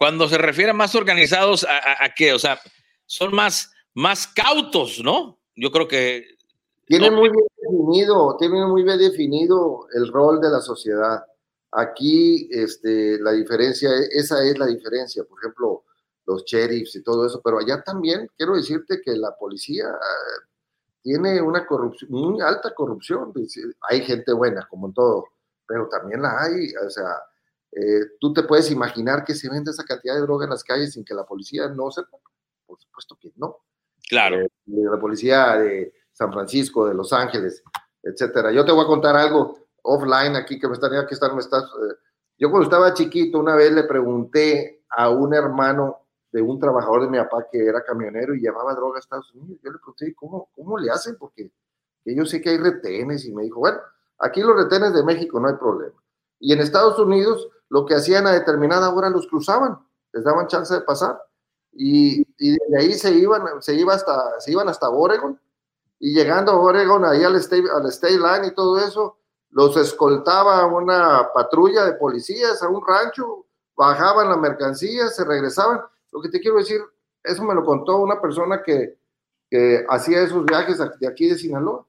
Cuando 0.03 0.29
se 0.29 0.37
refiere 0.37 0.73
a 0.73 0.75
más 0.75 0.97
organizados, 0.97 1.65
¿a, 1.65 2.13
qué? 2.17 2.33
O 2.33 2.39
sea, 2.41 2.59
son 3.07 3.33
más, 3.33 3.71
más 3.95 4.27
cautos, 4.27 5.01
¿no? 5.01 5.39
Yo 5.55 5.71
creo 5.71 5.87
que... 5.87 6.27
Tienen 6.87 7.15
muy 7.15 7.29
bien 7.29 7.47
definido, 7.57 8.37
tienen 8.37 8.69
muy 8.69 8.83
bien 8.83 8.99
definido 8.99 9.87
el 9.95 10.09
rol 10.13 10.41
de 10.41 10.51
la 10.51 10.61
sociedad. 10.61 11.25
Aquí, 11.71 12.49
este, 12.51 13.21
la 13.21 13.31
diferencia, 13.31 13.91
esa 14.11 14.45
es 14.45 14.59
la 14.59 14.67
diferencia. 14.67 15.23
Por 15.23 15.39
ejemplo, 15.39 15.85
los 16.27 16.45
sheriffs 16.47 16.97
y 16.97 17.05
todo 17.05 17.25
eso, 17.25 17.41
pero 17.41 17.61
allá 17.61 17.81
también 17.85 18.29
quiero 18.37 18.57
decirte 18.57 19.01
que 19.05 19.13
la 19.13 19.37
policía 19.37 19.87
tiene 21.01 21.41
una 21.41 21.65
corrupción, 21.65 22.11
muy 22.11 22.41
alta 22.41 22.75
corrupción. 22.75 23.33
Hay 23.89 24.01
gente 24.01 24.33
buena, 24.33 24.67
como 24.69 24.89
en 24.89 24.95
todo, 24.95 25.27
pero 25.65 25.89
también 25.89 26.23
la 26.23 26.43
hay, 26.43 26.75
o 26.85 26.91
sea, 26.91 27.23
eh, 27.73 28.17
¿Tú 28.21 28.35
te 28.35 28.43
puedes 28.43 28.71
imaginar 28.71 29.25
que 29.25 29.35
se 29.35 29.49
vende 29.49 29.71
esa 29.71 29.85
cantidad 29.85 30.15
de 30.15 30.21
droga 30.21 30.45
en 30.45 30.51
las 30.51 30.63
calles 30.63 30.93
sin 30.93 31.05
que 31.05 31.15
la 31.15 31.25
policía 31.25 31.69
no 31.69 31.91
sepa? 31.91 32.19
Por 32.67 32.79
supuesto 32.79 33.17
que 33.19 33.33
no. 33.37 33.57
Claro. 34.09 34.41
Eh, 34.41 34.49
la 34.67 35.01
policía 35.01 35.57
de 35.57 35.95
San 36.13 36.31
Francisco, 36.31 36.87
de 36.87 36.95
Los 36.95 37.15
Ángeles, 37.15 37.63
etcétera. 38.03 38.53
Yo 38.53 38.65
te 38.65 38.73
voy 38.73 38.85
a 38.85 38.87
contar 38.87 39.17
algo 39.17 39.69
offline 39.83 40.37
aquí 40.37 40.59
que 40.59 40.69
me 40.69 40.75
estaría 40.75 41.01
aquí 41.01 41.15
me 41.35 41.41
estás. 41.41 41.65
Eh, 41.65 41.95
yo 42.39 42.51
cuando 42.51 42.65
estaba 42.65 42.93
chiquito 42.93 43.39
una 43.39 43.57
vez 43.57 43.73
le 43.73 43.85
pregunté 43.85 44.85
a 44.91 45.09
un 45.09 45.33
hermano 45.33 45.99
de 46.31 46.43
un 46.43 46.59
trabajador 46.59 47.03
de 47.03 47.09
mi 47.09 47.19
papá 47.19 47.47
que 47.51 47.65
era 47.65 47.83
camionero 47.85 48.35
y 48.35 48.41
llevaba 48.41 48.75
droga 48.75 48.99
a 48.99 49.01
Estados 49.01 49.33
Unidos. 49.35 49.61
Yo 49.63 49.71
le 49.71 49.79
pregunté, 49.79 50.15
¿cómo, 50.15 50.51
cómo 50.55 50.79
le 50.79 50.91
hacen? 50.91 51.17
Porque 51.17 51.51
yo 52.05 52.27
sé 52.27 52.43
que 52.43 52.51
hay 52.51 52.59
retenes 52.59 53.25
y 53.25 53.33
me 53.33 53.45
dijo, 53.45 53.61
bueno, 53.61 53.79
aquí 54.19 54.43
los 54.43 54.57
retenes 54.57 54.93
de 54.93 55.05
México 55.05 55.41
no 55.41 55.49
hay 55.49 55.55
problema. 55.55 56.02
Y 56.43 56.53
en 56.53 56.61
Estados 56.61 56.99
Unidos 56.99 57.49
lo 57.69 57.87
que 57.87 57.95
hacían 57.95 58.27
a 58.27 58.33
determinada 58.33 58.93
hora 58.93 59.09
los 59.09 59.29
cruzaban, 59.29 59.79
les 60.13 60.25
daban 60.25 60.49
chance 60.49 60.75
de 60.75 60.81
pasar. 60.81 61.23
Y, 61.73 62.27
y 62.37 62.59
de 62.69 62.79
ahí 62.79 62.95
se 62.95 63.13
iban, 63.13 63.63
se, 63.63 63.75
iba 63.75 63.95
hasta, 63.95 64.41
se 64.41 64.51
iban 64.51 64.69
hasta 64.69 64.91
Oregon. 64.91 65.41
Y 66.01 66.13
llegando 66.13 66.51
a 66.51 66.61
Oregon, 66.61 67.05
ahí 67.05 67.23
al 67.23 67.37
state, 67.37 67.71
al 67.73 67.87
state 67.87 68.19
line 68.19 68.49
y 68.49 68.55
todo 68.55 68.77
eso, 68.79 69.19
los 69.51 69.77
escoltaba 69.77 70.67
una 70.67 71.29
patrulla 71.33 71.85
de 71.85 71.95
policías 71.95 72.61
a 72.61 72.69
un 72.69 72.85
rancho 72.85 73.47
bajaban 73.77 74.29
la 74.29 74.37
mercancía, 74.37 75.07
se 75.09 75.25
regresaban. 75.25 75.81
Lo 76.11 76.21
que 76.21 76.29
te 76.29 76.41
quiero 76.41 76.57
decir, 76.59 76.81
eso 77.23 77.45
me 77.45 77.55
lo 77.55 77.65
contó 77.65 77.99
una 77.99 78.21
persona 78.21 78.65
que, 78.65 78.99
que 79.49 79.87
hacía 79.89 80.23
esos 80.23 80.45
viajes 80.45 80.79
de 80.99 81.07
aquí 81.07 81.29
de 81.29 81.39
Sinaloa. 81.39 81.87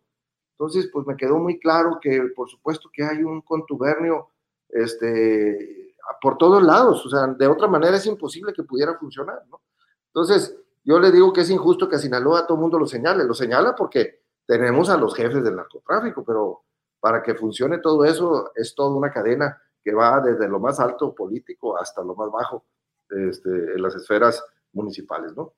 Entonces, 0.51 0.91
pues 0.93 1.07
me 1.07 1.17
quedó 1.17 1.39
muy 1.39 1.59
claro 1.59 1.97
que 1.99 2.21
por 2.35 2.47
supuesto 2.47 2.87
que 2.93 3.03
hay 3.03 3.23
un 3.23 3.41
contubernio 3.41 4.29
este, 4.73 5.95
por 6.21 6.37
todos 6.37 6.63
lados, 6.63 7.05
o 7.05 7.09
sea, 7.09 7.27
de 7.27 7.47
otra 7.47 7.67
manera 7.67 7.97
es 7.97 8.05
imposible 8.05 8.53
que 8.53 8.63
pudiera 8.63 8.97
funcionar, 8.97 9.41
¿no? 9.49 9.61
Entonces, 10.07 10.55
yo 10.83 10.99
le 10.99 11.11
digo 11.11 11.31
que 11.31 11.41
es 11.41 11.49
injusto 11.49 11.87
que 11.87 11.95
a 11.95 11.99
Sinaloa 11.99 12.45
todo 12.45 12.57
el 12.57 12.61
mundo 12.61 12.79
lo 12.79 12.87
señale, 12.87 13.23
lo 13.23 13.33
señala 13.33 13.75
porque 13.75 14.21
tenemos 14.45 14.89
a 14.89 14.97
los 14.97 15.15
jefes 15.15 15.43
del 15.43 15.55
narcotráfico, 15.55 16.23
pero 16.25 16.63
para 16.99 17.23
que 17.23 17.35
funcione 17.35 17.79
todo 17.79 18.05
eso 18.05 18.51
es 18.55 18.75
toda 18.75 18.95
una 18.95 19.11
cadena 19.11 19.61
que 19.83 19.93
va 19.93 20.21
desde 20.21 20.47
lo 20.47 20.59
más 20.59 20.79
alto 20.79 21.13
político 21.13 21.77
hasta 21.77 22.03
lo 22.03 22.15
más 22.15 22.29
bajo 22.31 22.65
este, 23.09 23.49
en 23.49 23.81
las 23.81 23.95
esferas 23.95 24.43
municipales, 24.71 25.33
¿no? 25.35 25.53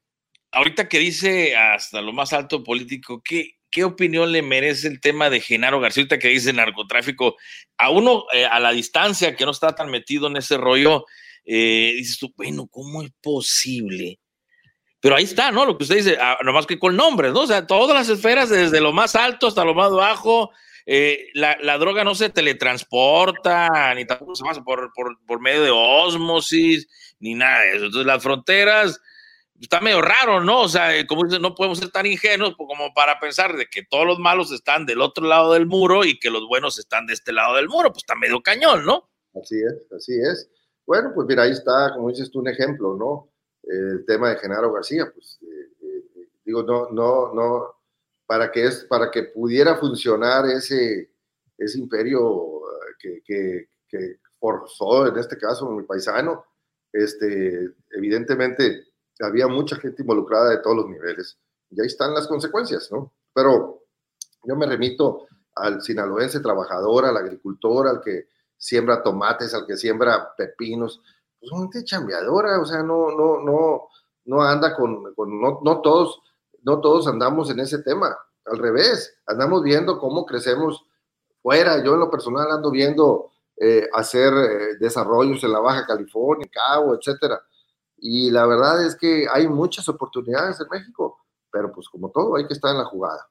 Ahorita 0.51 0.87
que 0.87 0.99
dice 0.99 1.55
hasta 1.55 2.01
lo 2.01 2.13
más 2.13 2.31
alto 2.33 2.63
político, 2.63 3.21
¿qué, 3.23 3.57
¿qué 3.75 3.83
opinión 3.83 4.31
le 4.31 4.41
merece 4.41 4.87
el 4.87 5.01
tema 5.01 5.29
de 5.29 5.41
Genaro 5.41 5.81
García, 5.81 6.07
que 6.07 6.29
dice 6.29 6.53
narcotráfico? 6.53 7.35
A 7.77 7.89
uno, 7.89 8.23
eh, 8.31 8.45
a 8.45 8.61
la 8.61 8.71
distancia, 8.71 9.35
que 9.35 9.43
no 9.43 9.51
está 9.51 9.75
tan 9.75 9.91
metido 9.91 10.27
en 10.27 10.37
ese 10.37 10.55
rollo, 10.55 11.03
eh, 11.43 11.91
dices 11.97 12.17
tú, 12.17 12.33
bueno, 12.37 12.67
¿cómo 12.71 13.03
es 13.03 13.11
posible? 13.21 14.17
Pero 15.01 15.17
ahí 15.17 15.25
está, 15.25 15.51
¿no? 15.51 15.65
Lo 15.65 15.77
que 15.77 15.83
usted 15.83 15.97
dice, 15.97 16.17
ah, 16.21 16.37
nomás 16.45 16.65
que 16.65 16.79
con 16.79 16.95
nombres, 16.95 17.33
¿no? 17.33 17.41
O 17.41 17.47
sea, 17.47 17.67
todas 17.67 17.93
las 17.93 18.07
esferas, 18.07 18.47
desde 18.47 18.79
lo 18.79 18.93
más 18.93 19.13
alto 19.13 19.47
hasta 19.47 19.65
lo 19.65 19.73
más 19.73 19.91
bajo, 19.91 20.51
eh, 20.85 21.27
la, 21.33 21.77
droga 21.77 22.05
no 22.05 22.15
se 22.15 22.29
teletransporta, 22.29 23.93
ni 23.93 24.05
tampoco 24.05 24.35
se 24.35 24.45
pasa 24.45 24.63
por, 24.63 24.93
por, 24.93 25.17
por 25.25 25.41
medio 25.41 25.63
de 25.63 25.71
osmosis, 25.71 26.87
ni 27.19 27.33
nada 27.33 27.59
de 27.59 27.71
eso. 27.71 27.85
Entonces, 27.87 28.07
las 28.07 28.23
fronteras 28.23 29.01
está 29.61 29.79
medio 29.81 30.01
raro, 30.01 30.43
¿no? 30.43 30.61
O 30.61 30.69
sea, 30.69 30.97
eh, 30.97 31.07
como 31.07 31.23
dices, 31.23 31.39
no 31.39 31.55
podemos 31.55 31.79
ser 31.79 31.89
tan 31.89 32.05
ingenuos 32.05 32.55
como 32.57 32.93
para 32.93 33.19
pensar 33.19 33.55
de 33.55 33.67
que 33.67 33.83
todos 33.83 34.05
los 34.05 34.19
malos 34.19 34.51
están 34.51 34.85
del 34.85 35.01
otro 35.01 35.25
lado 35.25 35.53
del 35.53 35.65
muro 35.65 36.03
y 36.03 36.19
que 36.19 36.29
los 36.29 36.47
buenos 36.47 36.77
están 36.77 37.07
de 37.07 37.13
este 37.13 37.31
lado 37.31 37.55
del 37.55 37.69
muro, 37.69 37.89
pues 37.89 38.03
está 38.03 38.15
medio 38.15 38.41
cañón, 38.41 38.85
¿no? 38.85 39.09
Así 39.41 39.61
es, 39.61 39.91
así 39.95 40.13
es. 40.19 40.49
Bueno, 40.85 41.11
pues 41.15 41.27
mira, 41.27 41.43
ahí 41.43 41.51
está, 41.51 41.93
como 41.93 42.09
dices 42.09 42.29
tú, 42.31 42.39
un 42.39 42.49
ejemplo, 42.49 42.95
¿no? 42.95 43.31
El 43.63 44.05
tema 44.05 44.29
de 44.29 44.37
Genaro 44.37 44.71
García, 44.71 45.11
pues 45.11 45.39
eh, 45.41 45.71
eh, 45.81 46.27
digo, 46.43 46.61
no, 46.63 46.89
no, 46.91 47.33
no, 47.33 47.75
para 48.25 48.51
que, 48.51 48.65
es, 48.65 48.85
para 48.85 49.09
que 49.09 49.23
pudiera 49.23 49.77
funcionar 49.77 50.45
ese, 50.45 51.11
ese 51.57 51.79
imperio 51.79 52.61
que, 52.99 53.21
que, 53.25 53.69
que 53.87 54.19
forzó, 54.39 55.07
en 55.07 55.17
este 55.17 55.37
caso, 55.37 55.69
mi 55.71 55.83
paisano, 55.83 56.45
este, 56.91 57.69
evidentemente 57.91 58.85
había 59.19 59.47
mucha 59.47 59.75
gente 59.77 60.01
involucrada 60.01 60.49
de 60.49 60.57
todos 60.59 60.77
los 60.77 60.87
niveles. 60.87 61.37
Y 61.69 61.81
ahí 61.81 61.87
están 61.87 62.13
las 62.13 62.27
consecuencias, 62.27 62.91
¿no? 62.91 63.13
Pero 63.33 63.83
yo 64.43 64.55
me 64.55 64.65
remito 64.65 65.27
al 65.55 65.81
sinaloense 65.81 66.39
trabajador, 66.39 67.05
al 67.05 67.17
agricultor, 67.17 67.87
al 67.87 68.01
que 68.01 68.27
siembra 68.57 69.03
tomates, 69.03 69.53
al 69.53 69.65
que 69.65 69.77
siembra 69.77 70.33
pepinos, 70.35 71.01
pues 71.39 71.51
gente 71.51 71.83
chambeadora, 71.83 72.59
o 72.59 72.65
sea, 72.65 72.83
no, 72.83 73.11
no, 73.11 73.39
no, 73.41 73.87
no 74.25 74.41
anda 74.41 74.75
con, 74.75 75.03
no, 75.15 75.81
todos, 75.81 76.21
no 76.63 76.81
todos 76.81 77.07
andamos 77.07 77.49
en 77.49 77.59
ese 77.59 77.79
tema, 77.83 78.17
al 78.45 78.57
revés, 78.57 79.17
andamos 79.25 79.63
viendo 79.63 79.99
cómo 79.99 80.25
crecemos 80.25 80.85
fuera, 81.41 81.83
yo 81.83 81.93
en 81.93 81.99
lo 81.99 82.09
personal 82.09 82.51
ando 82.51 82.71
viendo 82.71 83.31
eh, 83.57 83.87
hacer 83.93 84.33
eh, 84.33 84.77
desarrollos 84.79 85.43
en 85.43 85.51
la 85.51 85.59
Baja 85.59 85.85
California, 85.85 86.49
Cabo, 86.51 86.95
etcétera, 86.95 87.41
y 87.97 88.31
la 88.31 88.45
verdad 88.45 88.85
es 88.85 88.95
que 88.95 89.25
hay 89.31 89.47
muchas 89.47 89.87
oportunidades 89.89 90.59
en 90.59 90.67
México, 90.69 91.25
pero 91.51 91.71
pues 91.71 91.87
como 91.89 92.11
todo, 92.11 92.35
hay 92.35 92.47
que 92.47 92.53
estar 92.53 92.71
en 92.71 92.79
la 92.79 92.85
jugada. 92.85 93.27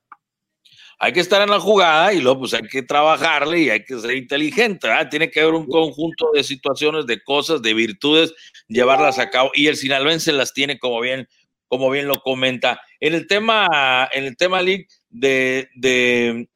Hay 0.98 1.12
que 1.12 1.20
estar 1.20 1.42
en 1.42 1.50
la 1.50 1.60
jugada 1.60 2.12
y 2.12 2.20
luego 2.20 2.40
pues 2.40 2.54
hay 2.54 2.66
que 2.68 2.82
trabajarle 2.82 3.60
y 3.60 3.70
hay 3.70 3.84
que 3.84 3.98
ser 3.98 4.12
inteligente, 4.12 4.86
¿verdad? 4.86 5.08
Tiene 5.10 5.30
que 5.30 5.40
haber 5.40 5.54
un 5.54 5.66
conjunto 5.66 6.30
de 6.32 6.44
situaciones, 6.44 7.06
de 7.06 7.22
cosas, 7.22 7.60
de 7.62 7.74
virtudes, 7.74 8.32
llevarlas 8.68 9.18
a 9.18 9.28
cabo 9.28 9.50
y 9.54 9.66
el 9.66 9.76
sinaloense 9.76 10.32
las 10.32 10.52
tiene 10.52 10.78
como 10.78 11.00
bien, 11.00 11.28
como 11.66 11.90
bien 11.90 12.06
lo 12.06 12.20
comenta. 12.20 12.80
En 13.00 13.14
el 13.14 13.26
tema, 13.26 14.08
en 14.12 14.24
el 14.24 14.36
tema, 14.36 14.62
Lick, 14.62 14.88
de, 15.10 15.68
de, 15.74 16.48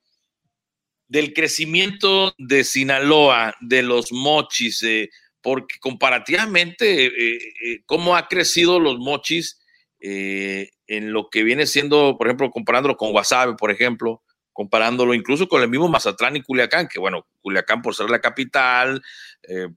del 1.09 1.35
crecimiento 1.35 2.32
de 2.39 2.64
Sinaloa, 2.64 3.55
de 3.60 3.82
los 3.82 4.12
mochis, 4.12 4.82
eh, 4.85 5.10
porque 5.43 5.77
comparativamente, 5.81 7.06
eh, 7.06 7.39
eh, 7.65 7.82
cómo 7.86 8.16
ha 8.16 8.28
crecido 8.28 8.81
los 8.81 8.98
mochis 8.98 9.60
eh, 10.01 10.70
en 10.86 11.12
lo 11.12 11.28
que 11.31 11.43
viene 11.43 11.66
siendo, 11.66 12.16
por 12.16 12.27
ejemplo, 12.27 12.51
comparándolo 12.51 12.97
con 12.97 13.12
Guasave, 13.12 13.55
por 13.55 13.70
ejemplo, 13.70 14.23
comparándolo 14.52 15.15
incluso 15.15 15.48
con 15.48 15.62
el 15.62 15.69
mismo 15.69 15.89
Mazatlán 15.89 16.36
y 16.36 16.43
Culiacán, 16.43 16.89
que 16.89 16.98
bueno, 16.98 17.27
Culiacán 17.40 17.82
por 17.82 17.94
ser 17.94 18.10
la 18.10 18.20
capital, 18.20 19.02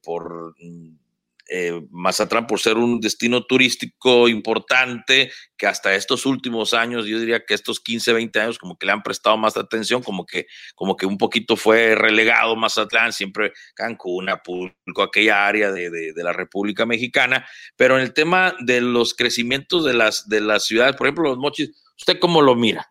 por 0.02 0.56
mm, 0.60 1.01
eh, 1.54 1.86
Mazatlán 1.92 2.48
por 2.48 2.62
ser 2.62 2.78
un 2.78 3.02
destino 3.02 3.46
turístico 3.46 4.30
importante, 4.30 5.32
que 5.58 5.68
hasta 5.68 5.94
estos 5.94 6.26
últimos 6.26 6.74
años, 6.74 7.06
yo 7.06 7.20
diría 7.20 7.44
que 7.46 7.54
estos 7.54 7.82
15, 7.82 8.14
20 8.14 8.40
años, 8.40 8.58
como 8.58 8.78
que 8.78 8.86
le 8.86 8.94
han 8.94 9.04
prestado 9.04 9.36
más 9.38 9.58
atención, 9.58 10.02
como 10.02 10.26
que, 10.26 10.48
como 10.76 10.96
que 10.96 11.06
un 11.06 11.18
poquito 11.18 11.58
fue 11.58 11.94
relegado 11.96 12.56
Mazatlán, 12.56 13.12
siempre 13.12 13.52
Cancún, 13.76 14.30
Acapulco, 14.30 15.04
aquella 15.04 15.46
área 15.46 15.74
de, 15.74 15.90
de, 15.90 16.24
la 16.24 16.32
República 16.32 16.86
Mexicana, 16.86 17.46
pero 17.76 17.98
en 17.98 18.04
el 18.04 18.14
tema 18.14 18.56
de 18.60 18.80
los 18.80 19.14
crecimientos 19.14 19.84
de 19.84 19.94
las, 19.94 20.30
de 20.30 20.40
las 20.40 20.66
ciudades, 20.66 20.96
por 20.96 21.08
ejemplo, 21.08 21.30
los 21.30 21.38
mochis, 21.38 21.72
¿usted 21.98 22.18
cómo 22.20 22.42
lo 22.42 22.56
mira? 22.56 22.90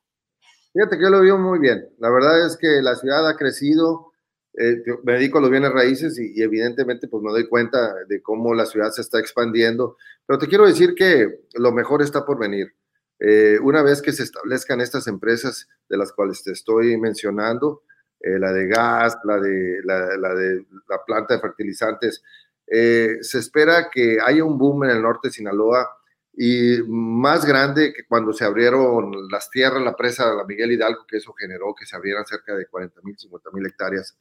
Fíjate 0.74 0.98
que 0.98 1.10
lo 1.10 1.22
veo 1.22 1.38
muy 1.38 1.58
bien. 1.58 1.88
La 1.98 2.10
verdad 2.10 2.46
es 2.46 2.56
que 2.56 2.68
la 2.82 2.94
ciudad 2.94 3.26
ha 3.26 3.36
crecido, 3.36 4.09
eh, 4.54 4.82
me 5.04 5.14
dedico 5.14 5.38
a 5.38 5.40
los 5.40 5.50
bienes 5.50 5.72
raíces 5.72 6.18
y, 6.18 6.42
evidentemente 6.42 7.08
pues 7.08 7.22
me 7.22 7.30
doy 7.30 7.48
cuenta 7.48 7.94
de 8.08 8.20
cómo 8.20 8.54
la 8.54 8.66
ciudad 8.66 8.90
se 8.90 9.00
está 9.02 9.18
expandiendo, 9.18 9.96
pero 10.26 10.38
te 10.38 10.48
quiero 10.48 10.66
decir 10.66 10.94
que 10.94 11.40
lo 11.54 11.72
mejor 11.72 12.02
está 12.02 12.24
por 12.24 12.38
venir. 12.38 12.74
Eh, 13.20 13.58
una 13.62 13.82
vez 13.82 14.02
que 14.02 14.12
se 14.12 14.22
establezcan 14.22 14.80
estas 14.80 15.06
empresas 15.06 15.68
de 15.88 15.96
las 15.96 16.12
cuales 16.12 16.42
te 16.42 16.52
estoy 16.52 16.96
mencionando, 16.96 17.82
eh, 18.20 18.38
la 18.38 18.52
de 18.52 18.66
gas, 18.66 19.18
la 19.24 19.38
de 19.38 19.80
la, 19.84 20.34
de 20.34 20.64
la 20.88 21.04
planta 21.06 21.34
de 21.34 21.40
fertilizantes, 21.40 22.22
se 22.66 23.38
espera 23.38 23.90
que 23.90 24.18
haya 24.24 24.44
un 24.44 24.56
boom 24.56 24.84
en 24.84 24.90
el 24.90 25.02
norte 25.02 25.28
de 25.28 25.32
Sinaloa 25.32 25.88
y 26.32 26.78
más 26.86 27.44
grande 27.44 27.92
que 27.92 28.06
cuando 28.06 28.32
se 28.32 28.44
abrieron 28.44 29.28
las 29.28 29.50
tierras, 29.50 29.82
la 29.82 29.96
presa 29.96 30.32
la 30.34 30.44
Miguel 30.44 30.70
Hidalgo, 30.70 31.04
que 31.08 31.16
eso 31.16 31.32
generó 31.32 31.74
que 31.74 31.84
se 31.84 31.96
abrieran 31.96 32.24
cerca 32.26 32.54
de 32.54 32.66
40 32.66 33.00
mil, 33.02 33.18
50 33.18 33.50
mil 33.52 33.66
hectáreas 33.66 34.16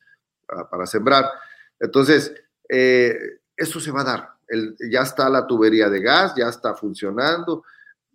para, 0.70 0.86
sembrar. 0.86 1.26
Entonces, 1.80 2.34
eh, 2.68 3.18
eso 3.56 3.80
se 3.80 3.92
va 3.92 4.02
a 4.02 4.06
dar. 4.06 4.30
Ya 4.90 5.02
está 5.02 5.30
la 5.30 5.46
tubería 5.46 5.90
de 5.90 6.02
gas, 6.02 6.34
ya 6.36 6.50
está 6.50 6.74
funcionando 6.76 7.64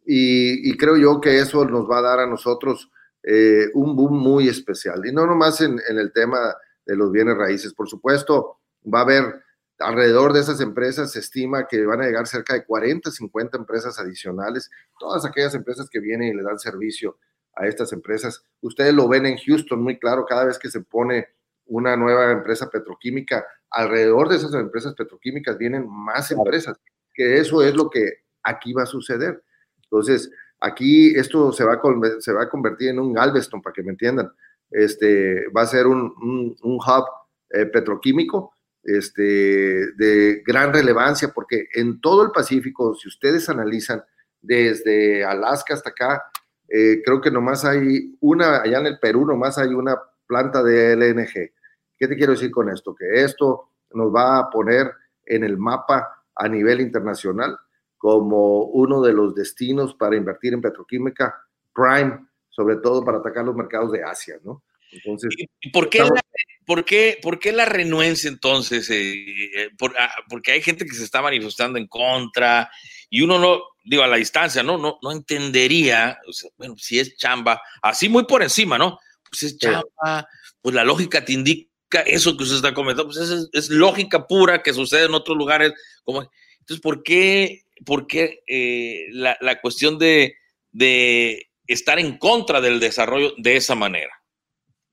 y, 0.04 0.76
creo 0.76 0.96
yo 0.96 1.20
que 1.20 1.38
eso 1.38 1.64
nos 1.64 1.88
va 1.88 1.98
a 1.98 2.02
dar 2.02 2.20
a 2.20 2.26
nosotros 2.26 2.90
eh, 3.22 3.68
un 3.74 3.96
boom 3.96 4.18
muy 4.18 4.48
especial. 4.48 5.06
Y 5.06 5.12
no 5.12 5.26
nomás 5.26 5.60
en, 5.60 5.80
en, 5.88 5.98
el 5.98 6.12
tema 6.12 6.54
de 6.84 6.96
los 6.96 7.10
bienes 7.10 7.36
raíces, 7.36 7.72
por 7.72 7.88
supuesto, 7.88 8.58
va 8.92 9.00
a 9.00 9.02
haber 9.02 9.42
alrededor 9.78 10.32
de 10.32 10.40
esas 10.40 10.60
empresas, 10.60 11.12
se 11.12 11.20
estima 11.20 11.66
que 11.66 11.84
van 11.86 12.02
a 12.02 12.04
llegar 12.04 12.26
cerca 12.26 12.54
de 12.54 12.64
40, 12.64 13.10
50 13.10 13.56
empresas 13.56 13.98
adicionales, 13.98 14.70
todas 14.98 15.24
aquellas 15.24 15.54
empresas 15.54 15.88
que 15.90 16.00
vienen 16.00 16.28
y 16.28 16.34
le 16.34 16.42
dan 16.42 16.58
servicio 16.58 17.18
a 17.56 17.66
estas 17.66 17.92
empresas. 17.92 18.44
Ustedes 18.60 18.94
lo 18.94 19.08
ven 19.08 19.26
en 19.26 19.38
Houston 19.38 19.82
muy 19.82 19.98
claro, 19.98 20.26
cada 20.26 20.44
vez 20.44 20.58
que 20.58 20.70
se 20.70 20.80
pone 20.80 21.28
una 21.66 21.96
nueva 21.96 22.32
empresa 22.32 22.70
petroquímica, 22.70 23.44
alrededor 23.70 24.28
de 24.28 24.36
esas 24.36 24.54
empresas 24.54 24.94
petroquímicas 24.94 25.58
vienen 25.58 25.88
más 25.88 26.30
empresas, 26.30 26.78
que 27.12 27.38
eso 27.38 27.62
es 27.62 27.74
lo 27.74 27.90
que 27.90 28.24
aquí 28.42 28.72
va 28.72 28.82
a 28.82 28.86
suceder. 28.86 29.42
Entonces, 29.82 30.30
aquí 30.60 31.14
esto 31.16 31.52
se 31.52 31.64
va 31.64 31.74
a, 31.74 31.80
se 32.20 32.32
va 32.32 32.44
a 32.44 32.48
convertir 32.48 32.90
en 32.90 32.98
un 32.98 33.12
Galveston, 33.12 33.62
para 33.62 33.72
que 33.72 33.82
me 33.82 33.90
entiendan. 33.90 34.30
Este, 34.70 35.48
va 35.48 35.62
a 35.62 35.66
ser 35.66 35.86
un, 35.86 36.56
un, 36.62 36.74
hub 36.76 37.04
eh, 37.50 37.66
petroquímico 37.66 38.54
este, 38.82 39.92
de 39.92 40.42
gran 40.44 40.72
relevancia, 40.72 41.28
porque 41.34 41.68
en 41.74 42.00
todo 42.00 42.24
el 42.24 42.30
Pacífico, 42.30 42.94
si 42.94 43.08
ustedes 43.08 43.48
analizan 43.48 44.02
desde 44.40 45.24
Alaska 45.24 45.74
hasta 45.74 45.90
acá, 45.90 46.22
eh, 46.68 47.02
creo 47.04 47.20
que 47.20 47.30
nomás 47.30 47.64
hay 47.64 48.16
una, 48.20 48.62
allá 48.62 48.78
en 48.78 48.86
el 48.86 48.98
Perú 48.98 49.26
nomás 49.26 49.58
hay 49.58 49.68
una 49.68 49.96
planta 50.26 50.62
de 50.62 50.92
LNG. 50.94 51.52
¿Qué 51.96 52.08
te 52.08 52.16
quiero 52.16 52.32
decir 52.32 52.50
con 52.50 52.68
esto? 52.70 52.94
Que 52.94 53.22
esto 53.22 53.70
nos 53.92 54.14
va 54.14 54.38
a 54.38 54.50
poner 54.50 54.90
en 55.26 55.44
el 55.44 55.56
mapa 55.56 56.24
a 56.34 56.48
nivel 56.48 56.80
internacional 56.80 57.56
como 57.96 58.64
uno 58.64 59.00
de 59.00 59.12
los 59.12 59.34
destinos 59.34 59.94
para 59.94 60.16
invertir 60.16 60.52
en 60.52 60.60
petroquímica 60.60 61.34
prime, 61.72 62.26
sobre 62.50 62.76
todo 62.76 63.04
para 63.04 63.18
atacar 63.18 63.44
los 63.44 63.54
mercados 63.54 63.92
de 63.92 64.02
Asia, 64.02 64.36
¿no? 64.44 64.62
Entonces, 64.92 65.30
¿Y 65.60 65.70
por 65.70 65.88
qué, 65.88 66.00
la, 66.00 66.20
por 66.66 66.84
qué, 66.84 67.18
por 67.20 67.38
qué 67.38 67.50
la 67.52 67.64
renuencia 67.64 68.28
entonces? 68.28 68.88
Eh, 68.90 69.70
por- 69.76 69.94
ah, 69.98 70.10
porque 70.28 70.52
hay 70.52 70.62
gente 70.62 70.84
que 70.84 70.94
se 70.94 71.02
está 71.02 71.20
manifestando 71.20 71.78
en 71.78 71.88
contra 71.88 72.70
y 73.10 73.22
uno 73.22 73.38
no, 73.38 73.60
digo, 73.84 74.02
a 74.02 74.06
la 74.06 74.16
distancia, 74.16 74.62
¿no? 74.62 74.78
No, 74.78 74.98
no 75.02 75.10
entendería, 75.12 76.18
o 76.28 76.32
sea, 76.32 76.50
bueno, 76.56 76.74
si 76.76 76.98
es 77.00 77.16
chamba, 77.16 77.60
así 77.82 78.08
muy 78.08 78.24
por 78.24 78.42
encima, 78.42 78.78
¿no? 78.78 78.98
Pues 79.34 79.52
es 79.52 79.58
chamba, 79.58 80.28
pues 80.62 80.74
la 80.74 80.84
lógica 80.84 81.24
te 81.24 81.32
indica 81.32 82.00
eso 82.06 82.36
que 82.36 82.44
usted 82.44 82.56
está 82.56 82.72
comentando, 82.72 83.12
pues 83.12 83.18
es, 83.18 83.48
es 83.52 83.68
lógica 83.68 84.28
pura 84.28 84.62
que 84.62 84.72
sucede 84.72 85.06
en 85.06 85.14
otros 85.14 85.36
lugares. 85.36 85.72
Como, 86.04 86.22
entonces, 86.60 86.80
¿por 86.80 87.02
qué, 87.02 87.62
por 87.84 88.06
qué 88.06 88.44
eh, 88.46 89.06
la, 89.10 89.36
la 89.40 89.60
cuestión 89.60 89.98
de, 89.98 90.36
de 90.70 91.50
estar 91.66 91.98
en 91.98 92.16
contra 92.18 92.60
del 92.60 92.78
desarrollo 92.78 93.32
de 93.38 93.56
esa 93.56 93.74
manera? 93.74 94.12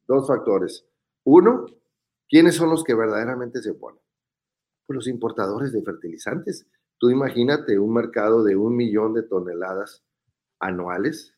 dos 0.07 0.27
factores. 0.27 0.85
Uno, 1.23 1.65
¿quiénes 2.27 2.55
son 2.55 2.69
los 2.69 2.83
que 2.83 2.95
verdaderamente 2.95 3.61
se 3.61 3.71
oponen? 3.71 4.01
Pues 4.85 4.95
los 4.95 5.07
importadores 5.07 5.71
de 5.71 5.83
fertilizantes. 5.83 6.65
Tú 6.97 7.09
imagínate 7.09 7.79
un 7.79 7.93
mercado 7.93 8.43
de 8.43 8.55
un 8.55 8.75
millón 8.75 9.13
de 9.13 9.23
toneladas 9.23 10.03
anuales, 10.59 11.33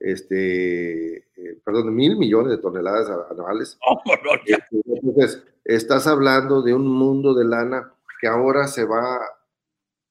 este, 0.00 1.16
eh, 1.16 1.58
perdón, 1.64 1.94
mil 1.94 2.16
millones 2.16 2.50
de 2.52 2.58
toneladas 2.58 3.08
anuales. 3.30 3.78
Oh. 3.86 4.00
Este, 4.46 4.80
Entonces, 4.86 5.42
estás 5.64 6.06
hablando 6.06 6.62
de 6.62 6.74
un 6.74 6.86
mundo 6.86 7.34
de 7.34 7.44
lana 7.44 7.92
que 8.20 8.26
ahora 8.26 8.66
se 8.68 8.84
va 8.84 9.20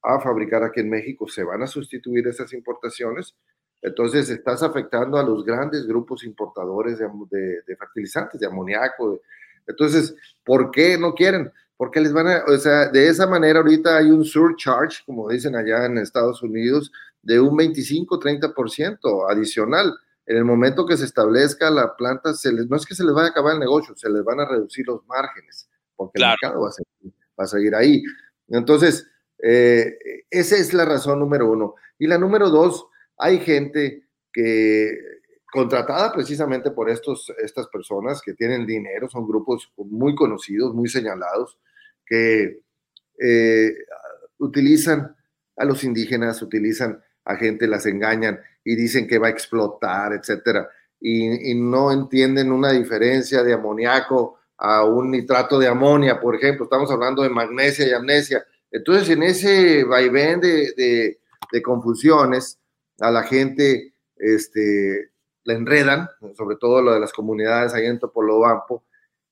a 0.02 0.20
fabricar 0.20 0.62
aquí 0.62 0.80
en 0.80 0.90
México, 0.90 1.28
se 1.28 1.42
van 1.44 1.62
a 1.62 1.66
sustituir 1.66 2.26
esas 2.28 2.52
importaciones. 2.52 3.34
Entonces, 3.82 4.28
estás 4.30 4.62
afectando 4.62 5.18
a 5.18 5.22
los 5.22 5.44
grandes 5.44 5.86
grupos 5.86 6.24
importadores 6.24 6.98
de, 6.98 7.04
am- 7.06 7.26
de- 7.30 7.62
de 7.66 7.76
fertilizantes, 7.76 8.40
de 8.40 8.46
amoníaco. 8.46 9.12
de- 9.12 9.20
Entonces, 9.66 10.14
¿por 10.44 10.70
qué 10.70 10.96
no 10.98 11.14
quieren? 11.14 11.50
Porque 11.76 12.00
les 12.00 12.12
van 12.12 12.28
a, 12.28 12.44
o 12.46 12.56
sea, 12.58 12.88
de 12.88 13.08
esa 13.08 13.26
manera 13.26 13.58
ahorita 13.60 13.96
hay 13.98 14.10
un 14.10 14.24
surcharge, 14.24 15.02
como 15.04 15.28
dicen 15.28 15.56
allá 15.56 15.86
en 15.86 15.98
Estados 15.98 16.42
Unidos, 16.42 16.92
de 17.24 17.40
un 17.40 17.56
25-30% 17.56 19.30
adicional. 19.30 19.94
En 20.26 20.36
el 20.36 20.44
momento 20.44 20.86
que 20.86 20.96
se 20.96 21.04
establezca 21.04 21.70
la 21.70 21.96
planta, 21.96 22.34
se 22.34 22.52
les, 22.52 22.68
no 22.68 22.76
es 22.76 22.86
que 22.86 22.94
se 22.94 23.04
les 23.04 23.12
vaya 23.12 23.28
a 23.28 23.30
acabar 23.30 23.54
el 23.54 23.60
negocio, 23.60 23.94
se 23.96 24.08
les 24.08 24.24
van 24.24 24.40
a 24.40 24.48
reducir 24.48 24.86
los 24.86 25.04
márgenes, 25.06 25.68
porque 25.96 26.18
Claro. 26.18 26.36
el 26.40 26.48
mercado 26.48 26.62
va 26.62 26.68
a, 26.68 26.72
seguir, 26.72 27.14
va 27.38 27.44
a 27.44 27.46
seguir 27.46 27.74
ahí. 27.74 28.02
Entonces, 28.48 29.06
eh, 29.42 29.98
esa 30.30 30.56
es 30.56 30.72
la 30.72 30.84
razón 30.84 31.18
número 31.18 31.50
uno. 31.50 31.74
Y 31.98 32.06
la 32.06 32.18
número 32.18 32.50
dos, 32.50 32.86
hay 33.18 33.40
gente 33.40 34.06
que 34.32 34.98
contratada 35.52 36.12
precisamente 36.12 36.72
por 36.72 36.90
estos, 36.90 37.32
estas 37.40 37.68
personas 37.68 38.20
que 38.20 38.34
tienen 38.34 38.66
dinero, 38.66 39.08
son 39.08 39.24
grupos 39.24 39.72
muy 39.76 40.16
conocidos, 40.16 40.74
muy 40.74 40.88
señalados, 40.88 41.58
que 42.04 42.60
eh, 43.22 43.72
utilizan 44.38 45.14
a 45.56 45.64
los 45.64 45.84
indígenas, 45.84 46.42
utilizan 46.42 47.03
a 47.24 47.36
gente, 47.36 47.66
las 47.66 47.86
engañan 47.86 48.40
y 48.64 48.76
dicen 48.76 49.06
que 49.06 49.18
va 49.18 49.28
a 49.28 49.30
explotar, 49.30 50.12
etcétera, 50.12 50.68
y, 51.00 51.50
y 51.50 51.54
no 51.54 51.92
entienden 51.92 52.52
una 52.52 52.72
diferencia 52.72 53.42
de 53.42 53.52
amoníaco 53.52 54.38
a 54.56 54.84
un 54.84 55.10
nitrato 55.10 55.58
de 55.58 55.68
amonia, 55.68 56.20
por 56.20 56.34
ejemplo, 56.34 56.64
estamos 56.64 56.90
hablando 56.90 57.22
de 57.22 57.28
magnesia 57.28 57.86
y 57.86 57.92
amnesia. 57.92 58.46
Entonces, 58.70 59.10
en 59.10 59.22
ese 59.22 59.84
vaivén 59.84 60.40
de, 60.40 60.72
de, 60.76 61.20
de 61.52 61.62
confusiones, 61.62 62.58
a 63.00 63.10
la 63.10 63.24
gente 63.24 63.94
este, 64.16 65.10
la 65.44 65.54
enredan, 65.54 66.08
sobre 66.36 66.56
todo 66.56 66.80
lo 66.80 66.94
de 66.94 67.00
las 67.00 67.12
comunidades 67.12 67.74
ahí 67.74 67.86
en 67.86 67.98
Topolobampo, 67.98 68.84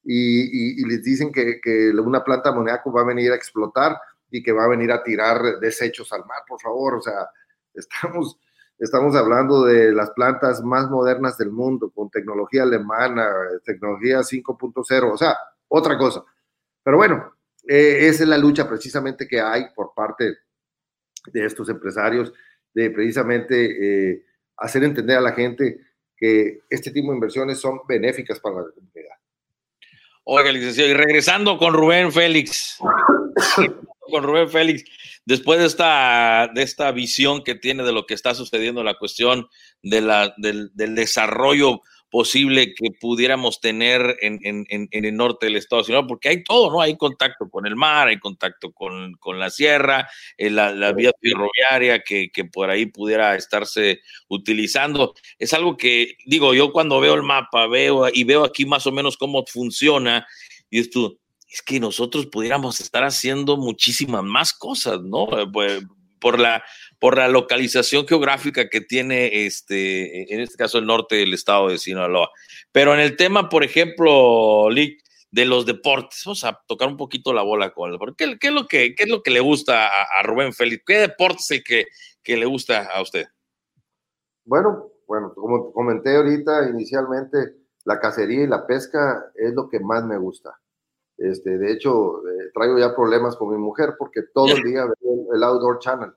y, 0.05 0.43
y, 0.43 0.83
y 0.83 0.85
les 0.85 1.05
dicen 1.05 1.31
que, 1.31 1.61
que 1.63 1.91
una 1.91 2.25
planta 2.25 2.51
amoníaco 2.51 2.93
va 2.93 3.03
a 3.03 3.07
venir 3.07 3.31
a 3.31 3.37
explotar 3.37 3.97
y 4.31 4.43
que 4.43 4.53
va 4.53 4.65
a 4.65 4.69
venir 4.69 4.91
a 4.91 5.03
tirar 5.03 5.61
desechos 5.61 6.13
al 6.13 6.27
mar, 6.27 6.43
por 6.49 6.61
favor. 6.61 6.95
O 6.95 7.01
sea, 7.01 7.29
estamos, 7.75 8.39
estamos 8.79 9.15
hablando 9.17 9.65
de 9.65 9.93
las 9.93 10.11
plantas 10.11 10.63
más 10.63 10.91
modernas 10.91 11.39
del 11.39 11.51
mundo, 11.51 11.91
con 11.91 12.11
tecnología 12.11 12.63
alemana, 12.63 13.31
tecnología 13.65 14.19
5.0, 14.19 15.13
o 15.13 15.17
sea, 15.17 15.37
otra 15.69 15.97
cosa. 15.97 16.25
Pero 16.83 16.97
bueno, 16.97 17.35
eh, 17.69 18.09
esa 18.09 18.25
es 18.25 18.29
la 18.29 18.39
lucha 18.39 18.69
precisamente 18.69 19.27
que 19.29 19.41
hay 19.41 19.67
por 19.75 19.93
parte 19.95 20.37
de 21.27 21.45
estos 21.45 21.69
empresarios, 21.69 22.33
de 22.75 22.91
precisamente 22.91 24.11
eh, 24.13 24.25
hacer 24.57 24.85
entender 24.85 25.19
a 25.19 25.21
la 25.21 25.33
gente 25.33 25.79
que 26.17 26.63
este 26.71 26.91
tipo 26.91 27.09
de 27.09 27.17
inversiones 27.17 27.59
son 27.61 27.81
benéficas 27.87 28.41
para 28.41 28.57
la 28.57 28.71
comunidad. 28.73 29.17
Oiga, 30.25 30.53
licenciado, 30.53 30.91
y 30.91 30.95
regresando 30.95 31.59
con 31.59 31.75
Rubén 31.75 32.13
Félix, 32.13 32.79
con 34.13 34.25
Rubén 34.25 34.51
Félix, 34.51 34.85
después 35.25 35.59
de 35.59 35.67
esta, 35.67 36.51
de 36.55 36.63
esta 36.63 36.93
visión 36.93 37.43
que 37.43 37.55
tiene 37.55 37.83
de 37.83 37.93
lo 37.93 38.07
que 38.07 38.15
está 38.15 38.35
sucediendo, 38.35 38.85
la 38.85 38.99
cuestión 38.99 39.49
de 39.83 40.03
la, 40.03 40.35
del, 40.37 40.71
del 40.75 40.95
desarrollo 40.95 41.81
posible 42.13 42.75
que 42.75 42.91
pudiéramos 43.01 43.63
tener 43.63 44.19
en, 44.21 44.39
en, 44.43 44.67
en, 44.69 45.05
el 45.05 45.17
norte 45.17 45.47
del 45.47 45.57
estado, 45.57 45.83
sino 45.83 46.07
porque 46.07 46.29
hay 46.29 46.45
todo, 46.45 46.71
¿no? 46.71 46.83
Hay 46.83 46.99
contacto 46.99 47.49
con 47.49 47.67
el 47.67 47.75
mar, 47.75 48.09
hay 48.09 48.19
contacto 48.19 48.71
con, 48.71 49.15
con 49.15 49.39
la 49.39 49.49
sierra, 49.49 50.07
eh, 50.37 50.51
la, 50.51 50.75
la, 50.75 50.93
vía 50.93 51.11
ferroviaria 51.19 52.03
que, 52.03 52.31
que, 52.31 52.45
por 52.45 52.69
ahí 52.69 52.85
pudiera 52.85 53.35
estarse 53.35 54.03
utilizando. 54.29 55.15
Es 55.39 55.55
algo 55.55 55.79
que, 55.79 56.19
digo, 56.27 56.53
yo 56.53 56.71
cuando 56.71 57.01
veo 57.01 57.15
el 57.15 57.23
mapa, 57.23 57.67
veo 57.67 58.07
y 58.13 58.25
veo 58.25 58.45
aquí 58.45 58.67
más 58.67 58.87
o 58.87 58.93
menos 58.93 59.17
cómo 59.17 59.47
funciona, 59.47 60.27
y 60.69 60.81
esto, 60.81 61.19
es 61.53 61.61
que 61.61 61.79
nosotros 61.79 62.27
pudiéramos 62.27 62.81
estar 62.81 63.05
haciendo 63.05 63.59
muchísimas 63.59 64.25
más 64.25 64.55
cosas, 64.55 65.03
¿no? 65.03 65.27
Pues, 65.53 65.83
por 66.19 66.39
la, 66.39 66.65
por 66.99 67.19
la 67.19 67.29
localización 67.29 68.07
geográfica 68.07 68.71
que 68.71 68.81
tiene 68.81 69.45
este, 69.45 70.33
en 70.33 70.41
este 70.41 70.57
caso 70.57 70.79
el 70.79 70.87
norte 70.87 71.17
del 71.17 71.35
estado 71.35 71.69
de 71.69 71.79
Sinaloa. 71.79 72.31
Pero 72.71 72.95
en 72.95 73.01
el 73.01 73.17
tema, 73.17 73.51
por 73.51 73.65
ejemplo, 73.65 74.69
de 74.71 75.45
los 75.45 75.67
deportes, 75.67 76.23
vamos 76.25 76.45
a 76.45 76.59
tocar 76.67 76.89
un 76.89 76.97
poquito 76.97 77.35
la 77.35 77.43
bola 77.43 77.75
con 77.75 77.93
él. 77.93 77.99
¿Qué, 78.17 78.39
qué, 78.39 78.47
es, 78.47 78.55
lo 78.55 78.67
que, 78.67 78.95
¿Qué 78.95 79.03
es 79.03 79.11
lo 79.11 79.23
que 79.23 79.31
le 79.33 79.41
gusta 79.41 79.89
a, 79.89 80.21
a 80.21 80.23
Rubén 80.23 80.55
Félix? 80.55 80.85
¿Qué 80.87 80.99
deporte 80.99 81.39
es 81.41 81.51
el 81.51 81.65
que, 81.65 81.87
que 82.23 82.37
le 82.37 82.47
gusta 82.47 82.85
a 82.85 83.03
usted? 83.03 83.27
Bueno, 84.45 84.91
bueno, 85.07 85.35
como 85.35 85.73
comenté 85.73 86.17
ahorita 86.17 86.71
inicialmente, 86.71 87.57
la 87.85 88.01
cacería 88.01 88.45
y 88.45 88.47
la 88.47 88.67
pesca 88.67 89.23
es 89.35 89.53
lo 89.53 89.69
que 89.69 89.81
más 89.81 90.05
me 90.05 90.17
gusta. 90.17 90.62
Este, 91.23 91.57
de 91.57 91.71
hecho, 91.71 92.19
eh, 92.27 92.51
traigo 92.53 92.79
ya 92.79 92.97
problemas 92.97 93.37
con 93.37 93.51
mi 93.51 93.57
mujer 93.57 93.95
porque 93.97 94.23
todo 94.35 94.49
el 94.49 94.63
día 94.65 94.85
veo 94.85 95.33
el 95.33 95.43
Outdoor 95.45 95.79
Channel. 95.79 96.13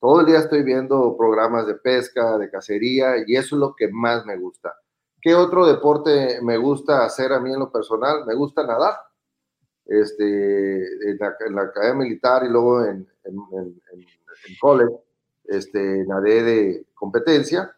Todo 0.00 0.20
el 0.20 0.26
día 0.26 0.38
estoy 0.38 0.64
viendo 0.64 1.16
programas 1.16 1.66
de 1.66 1.74
pesca, 1.74 2.36
de 2.38 2.50
cacería, 2.50 3.14
y 3.24 3.36
eso 3.36 3.54
es 3.54 3.60
lo 3.60 3.74
que 3.76 3.88
más 3.88 4.26
me 4.26 4.36
gusta. 4.36 4.74
¿Qué 5.20 5.34
otro 5.34 5.64
deporte 5.64 6.40
me 6.42 6.56
gusta 6.56 7.04
hacer 7.04 7.32
a 7.32 7.40
mí 7.40 7.52
en 7.52 7.60
lo 7.60 7.70
personal? 7.70 8.26
Me 8.26 8.34
gusta 8.34 8.66
nadar. 8.66 8.94
Este, 9.86 10.76
en, 11.10 11.18
la, 11.18 11.34
en 11.46 11.54
la 11.54 11.62
academia 11.62 12.04
militar 12.04 12.44
y 12.44 12.48
luego 12.48 12.84
en, 12.84 13.08
en, 13.24 13.36
en, 13.52 13.80
en 13.94 14.54
college, 14.60 14.94
este, 15.44 16.04
nadé 16.06 16.42
de 16.42 16.86
competencia 16.94 17.74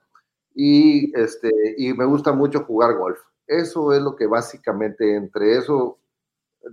y, 0.55 1.17
este, 1.17 1.51
y 1.77 1.93
me 1.93 2.07
gusta 2.07 2.33
mucho 2.33 2.65
jugar 2.65 2.97
golf. 2.97 3.21
Eso 3.47 3.93
es 3.93 4.03
lo 4.03 4.17
que 4.17 4.27
básicamente 4.27 5.15
entre 5.15 5.57
eso 5.57 6.00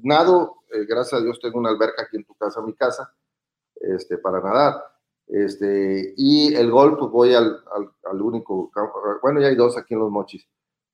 nado, 0.04 0.58
eh, 0.72 0.86
gracias 0.88 1.20
a 1.20 1.24
Dios 1.24 1.40
tengo 1.40 1.60
una 1.60 1.70
alberca 1.70 2.04
aquí 2.04 2.18
en 2.18 2.26
tu 2.26 2.36
casa, 2.36 2.62
mi 2.62 2.74
casa, 2.74 3.14
este, 3.76 4.18
para 4.18 4.42
nadar. 4.42 4.84
Este, 5.28 6.14
y 6.16 6.56
el 6.56 6.72
golf, 6.72 6.98
pues 7.00 7.12
voy 7.12 7.34
al, 7.34 7.62
al, 8.06 8.22
único 8.22 8.72
campo, 8.72 9.02
bueno, 9.22 9.42
ya 9.42 9.48
hay 9.48 9.56
dos 9.56 9.78
aquí 9.78 9.94
en 9.94 10.00
Los 10.00 10.12
Mochis, 10.12 10.48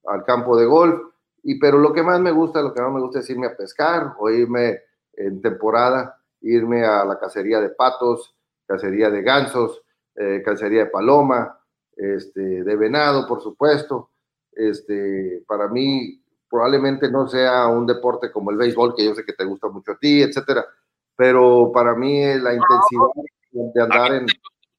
al 0.06 0.24
campo 0.24 0.58
de 0.58 0.66
golf. 0.66 1.02
Y, 1.44 1.60
pero 1.60 1.78
lo 1.78 1.94
que 1.94 2.04
más 2.04 2.20
me 2.20 2.32
gusta, 2.32 2.62
lo 2.62 2.74
que 2.74 2.82
más 2.82 2.92
me 2.92 3.02
gusta 3.02 3.20
es 3.20 3.30
irme 3.30 3.48
a 3.48 3.56
pescar 3.56 4.16
o 4.18 4.30
irme 4.30 4.80
en 5.14 5.42
temporada, 5.42 6.18
irme 6.42 6.86
a 6.86 7.06
la 7.06 7.20
cacería 7.20 7.60
de 7.60 7.70
patos, 7.70 8.36
cacería 8.66 9.10
de 9.10 9.22
gansos, 9.22 9.84
eh, 10.16 10.42
cacería 10.44 10.86
de 10.86 10.90
paloma, 10.90 11.60
este, 11.96 12.64
de 12.64 12.76
venado, 12.76 13.28
por 13.28 13.42
supuesto. 13.42 14.12
Este, 14.52 15.44
para 15.48 15.68
mí, 15.68 16.23
probablemente 16.54 17.10
no 17.10 17.28
sea 17.28 17.66
un 17.66 17.88
deporte 17.88 18.32
como 18.32 18.52
el 18.52 18.58
béisbol, 18.58 18.94
que 18.96 19.04
yo 19.04 19.16
sé 19.16 19.26
que 19.26 19.34
te 19.34 19.44
gusta 19.44 19.70
mucho 19.70 19.94
a 19.94 19.98
ti, 19.98 20.22
etcétera, 20.22 20.64
pero 21.16 21.72
para 21.74 21.96
mí 21.96 22.20
la 22.20 22.54
intensidad 22.54 23.08
de 23.52 23.82
andar 23.82 24.14
en, 24.14 24.28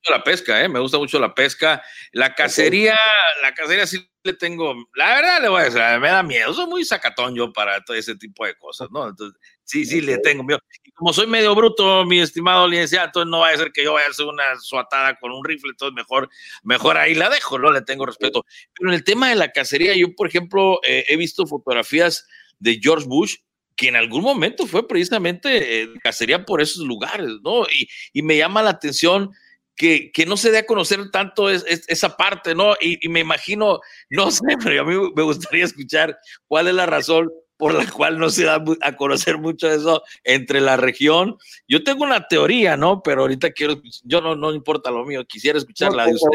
la 0.08 0.22
pesca, 0.22 0.62
¿eh? 0.62 0.68
Me 0.68 0.78
gusta 0.78 0.98
mucho 0.98 1.18
la 1.18 1.34
pesca. 1.34 1.82
La 2.12 2.32
cacería, 2.32 2.96
la 3.42 3.54
cacería 3.54 3.88
sí 3.88 4.08
le 4.22 4.34
tengo, 4.34 4.72
la 4.94 5.16
verdad 5.16 5.42
le 5.42 5.48
voy 5.48 5.62
a 5.62 5.64
decir, 5.64 5.80
me 6.00 6.08
da 6.08 6.22
miedo. 6.22 6.54
Soy 6.54 6.66
muy 6.68 6.84
sacatón 6.84 7.34
yo 7.34 7.52
para 7.52 7.82
todo 7.82 7.96
ese 7.96 8.14
tipo 8.14 8.46
de 8.46 8.54
cosas, 8.54 8.88
¿no? 8.92 9.08
Entonces, 9.08 9.40
sí, 9.64 9.84
sí, 9.84 10.00
le 10.00 10.18
tengo 10.18 10.44
miedo. 10.44 10.60
Como 10.94 11.12
soy 11.12 11.26
medio 11.26 11.54
bruto, 11.54 12.04
mi 12.04 12.20
estimado 12.20 12.68
licenciado, 12.68 13.06
entonces 13.06 13.30
no 13.30 13.40
va 13.40 13.48
a 13.48 13.56
ser 13.56 13.72
que 13.72 13.82
yo 13.82 13.94
vaya 13.94 14.06
a 14.06 14.10
hacer 14.10 14.26
una 14.26 14.44
suatada 14.60 15.16
con 15.16 15.32
un 15.32 15.44
rifle, 15.44 15.70
entonces 15.70 15.94
mejor, 15.94 16.28
mejor 16.62 16.96
ahí 16.96 17.14
la 17.14 17.28
dejo, 17.28 17.58
¿no? 17.58 17.72
Le 17.72 17.82
tengo 17.82 18.06
respeto. 18.06 18.44
Pero 18.78 18.90
en 18.90 18.94
el 18.94 19.04
tema 19.04 19.28
de 19.28 19.34
la 19.34 19.50
cacería, 19.50 19.94
yo, 19.96 20.14
por 20.14 20.28
ejemplo, 20.28 20.80
eh, 20.86 21.04
he 21.08 21.16
visto 21.16 21.46
fotografías 21.46 22.26
de 22.58 22.78
George 22.80 23.06
Bush 23.08 23.36
que 23.76 23.88
en 23.88 23.96
algún 23.96 24.22
momento 24.22 24.66
fue 24.66 24.86
precisamente 24.86 25.82
eh, 25.82 25.88
cacería 26.02 26.44
por 26.44 26.60
esos 26.60 26.84
lugares, 26.84 27.28
¿no? 27.42 27.64
Y, 27.64 27.88
y 28.12 28.22
me 28.22 28.36
llama 28.36 28.62
la 28.62 28.70
atención 28.70 29.32
que, 29.76 30.12
que, 30.12 30.26
no 30.26 30.36
se 30.36 30.50
dé 30.50 30.58
a 30.58 30.66
conocer 30.66 31.10
tanto 31.10 31.50
es, 31.50 31.64
es, 31.66 31.84
esa 31.88 32.16
parte, 32.16 32.54
¿no? 32.54 32.74
Y, 32.80 33.04
y, 33.04 33.08
me 33.08 33.20
imagino, 33.20 33.80
no 34.10 34.30
sé, 34.30 34.42
pero 34.62 34.82
a 34.82 34.84
mí 34.84 34.94
me 35.14 35.22
gustaría 35.22 35.64
escuchar 35.64 36.16
cuál 36.46 36.68
es 36.68 36.74
la 36.74 36.86
razón 36.86 37.30
por 37.64 37.72
la 37.72 37.90
cual 37.90 38.18
no 38.18 38.28
se 38.28 38.44
da 38.44 38.62
a 38.82 38.94
conocer 38.94 39.38
mucho 39.38 39.70
eso 39.70 40.02
entre 40.22 40.60
la 40.60 40.76
región. 40.76 41.38
Yo 41.66 41.82
tengo 41.82 42.04
una 42.04 42.28
teoría, 42.28 42.76
¿no? 42.76 43.02
Pero 43.02 43.22
ahorita 43.22 43.52
quiero, 43.52 43.80
yo 44.02 44.20
no, 44.20 44.36
no 44.36 44.52
importa 44.52 44.90
lo 44.90 45.06
mío, 45.06 45.24
quisiera 45.26 45.56
escuchar 45.56 45.92
no, 45.92 45.96
la 45.96 46.04
de 46.04 46.12
usted. 46.12 46.28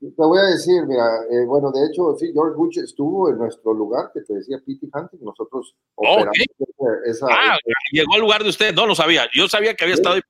Te 0.00 0.08
voy 0.16 0.38
a 0.38 0.44
decir, 0.44 0.86
mira, 0.86 1.04
eh, 1.30 1.44
bueno, 1.44 1.70
de 1.72 1.86
hecho, 1.86 2.16
sí, 2.18 2.32
George 2.32 2.56
Bush 2.56 2.78
estuvo 2.78 3.28
en 3.28 3.36
nuestro 3.36 3.74
lugar, 3.74 4.12
que 4.14 4.22
te 4.22 4.32
decía 4.32 4.62
Pity 4.64 4.88
Hunting, 4.94 5.18
nosotros 5.20 5.76
operamos 5.94 6.28
okay. 6.28 6.46
esa, 7.04 7.26
Ah, 7.28 7.58
esa, 7.58 7.74
llegó 7.92 8.14
al 8.14 8.20
lugar 8.22 8.42
de 8.42 8.48
usted, 8.48 8.74
no 8.74 8.86
lo 8.86 8.94
sabía, 8.94 9.28
yo 9.34 9.48
sabía 9.48 9.74
que 9.74 9.84
había 9.84 9.96
sí. 9.96 10.00
estado 10.00 10.14
ahí. 10.14 10.22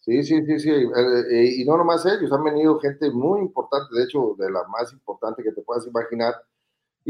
Sí, 0.00 0.24
sí, 0.24 0.44
sí, 0.46 0.58
sí, 0.58 0.70
eh, 0.70 1.54
y 1.58 1.64
no 1.64 1.76
nomás 1.76 2.04
ellos, 2.06 2.32
han 2.32 2.42
venido 2.42 2.80
gente 2.80 3.08
muy 3.12 3.38
importante, 3.38 3.94
de 3.94 4.02
hecho, 4.02 4.34
de 4.36 4.50
la 4.50 4.64
más 4.64 4.92
importante 4.92 5.44
que 5.44 5.52
te 5.52 5.62
puedas 5.62 5.86
imaginar, 5.86 6.34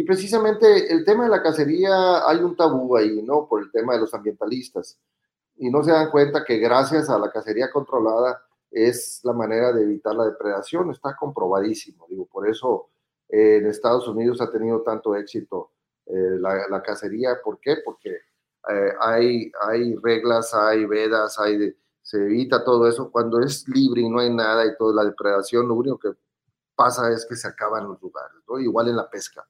y 0.01 0.05
precisamente 0.05 0.91
el 0.91 1.05
tema 1.05 1.25
de 1.25 1.31
la 1.31 1.43
cacería, 1.43 2.27
hay 2.27 2.39
un 2.39 2.57
tabú 2.57 2.97
ahí, 2.97 3.21
¿no? 3.21 3.47
Por 3.47 3.61
el 3.61 3.71
tema 3.71 3.93
de 3.93 4.01
los 4.01 4.15
ambientalistas, 4.15 4.99
y 5.59 5.69
no 5.69 5.85
se 5.85 5.93
dan 5.93 6.11
cuenta 6.11 6.43
que 6.43 6.57
gracias 6.57 7.11
a 7.11 7.19
la 7.19 7.31
cacería 7.31 7.71
controlada, 7.71 8.43
es 8.71 9.21
la 9.25 9.35
manera 9.35 9.75
de 9.75 9.83
evitar 9.83 10.15
la 10.15 10.25
depredación, 10.25 10.91
está 10.91 11.15
comprobadísimo, 11.15 12.07
digo, 12.09 12.25
por 12.25 12.49
eso 12.49 12.89
eh, 13.29 13.57
en 13.57 13.67
Estados 13.67 14.09
Unidos 14.09 14.41
ha 14.41 14.51
tenido 14.51 14.81
tanto 14.81 15.15
éxito 15.15 15.73
eh, 16.07 16.39
la, 16.41 16.67
la, 16.71 16.81
cacería, 16.81 17.39
¿por 17.45 17.61
qué? 17.61 17.77
Porque 17.85 18.11
eh, 18.71 18.93
hay, 19.03 19.53
hay 19.69 19.97
reglas, 19.97 20.55
hay 20.55 20.87
vedas, 20.87 21.39
hay 21.39 21.59
de, 21.59 21.77
se 22.01 22.17
evita 22.17 22.65
todo 22.65 22.89
eso, 22.89 23.11
cuando 23.11 23.39
es 23.41 23.69
libre 23.69 24.01
y 24.01 24.09
no 24.09 24.21
hay 24.21 24.35
nada 24.35 24.65
y 24.65 24.75
toda 24.79 24.95
la 24.95 25.11
depredación, 25.11 25.69
lo 25.69 25.75
único 25.75 25.99
que 25.99 26.13
pasa 26.75 27.13
es 27.13 27.27
que 27.27 27.37
se 27.37 27.49
acaban 27.49 27.87
los 27.87 28.01
lugares, 28.01 28.39
¿no? 28.49 28.59
igual 28.59 28.89
en 28.89 28.97
la 28.97 29.11
pesca. 29.11 29.47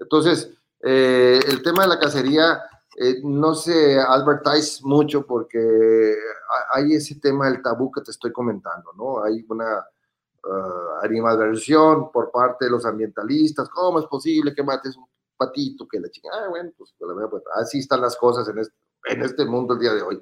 Entonces, 0.00 0.50
eh, 0.80 1.38
el 1.46 1.62
tema 1.62 1.82
de 1.82 1.88
la 1.88 1.98
cacería 1.98 2.60
eh, 2.96 3.20
no 3.22 3.54
se 3.54 4.00
advertise 4.00 4.80
mucho 4.82 5.24
porque 5.24 6.16
hay 6.72 6.94
ese 6.94 7.20
tema 7.20 7.46
del 7.46 7.62
tabú 7.62 7.90
que 7.90 8.00
te 8.00 8.10
estoy 8.10 8.32
comentando, 8.32 8.92
¿no? 8.96 9.22
Hay 9.22 9.44
una 9.48 9.86
uh, 10.44 11.04
animadversión 11.04 12.10
por 12.10 12.30
parte 12.30 12.64
de 12.64 12.72
los 12.72 12.84
ambientalistas, 12.84 13.68
¿cómo 13.68 14.00
es 14.00 14.06
posible 14.06 14.54
que 14.54 14.62
mates 14.62 14.96
un 14.96 15.06
patito 15.36 15.86
que 15.86 16.00
la 16.00 16.10
chingada? 16.10 16.44
Ah, 16.44 16.48
bueno, 16.48 16.70
pues, 16.76 16.92
pues 16.98 17.42
así 17.54 17.78
están 17.78 18.00
las 18.00 18.16
cosas 18.16 18.48
en 18.48 18.58
este, 18.58 18.74
en 19.04 19.22
este 19.22 19.44
mundo 19.44 19.74
el 19.74 19.80
día 19.80 19.94
de 19.94 20.02
hoy. 20.02 20.20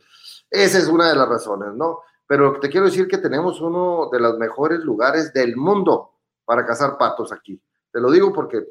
Esa 0.51 0.79
es 0.79 0.89
una 0.89 1.09
de 1.09 1.17
las 1.17 1.29
razones, 1.29 1.75
¿no? 1.75 2.01
Pero 2.27 2.61
te 2.61 2.69
quiero 2.69 2.87
decir 2.87 3.09
que 3.09 3.19
tenemos 3.19 3.61
uno 3.61 4.11
de 4.13 4.21
los 4.21 4.39
mejores 4.39 4.81
lugares 4.81 5.33
del 5.33 5.57
mundo 5.57 6.13
para 6.45 6.67
cazar 6.67 6.99
patos 6.99 7.33
aquí. 7.33 7.61
Te 7.91 8.01
lo 8.01 8.11
digo 8.11 8.33
porque 8.33 8.65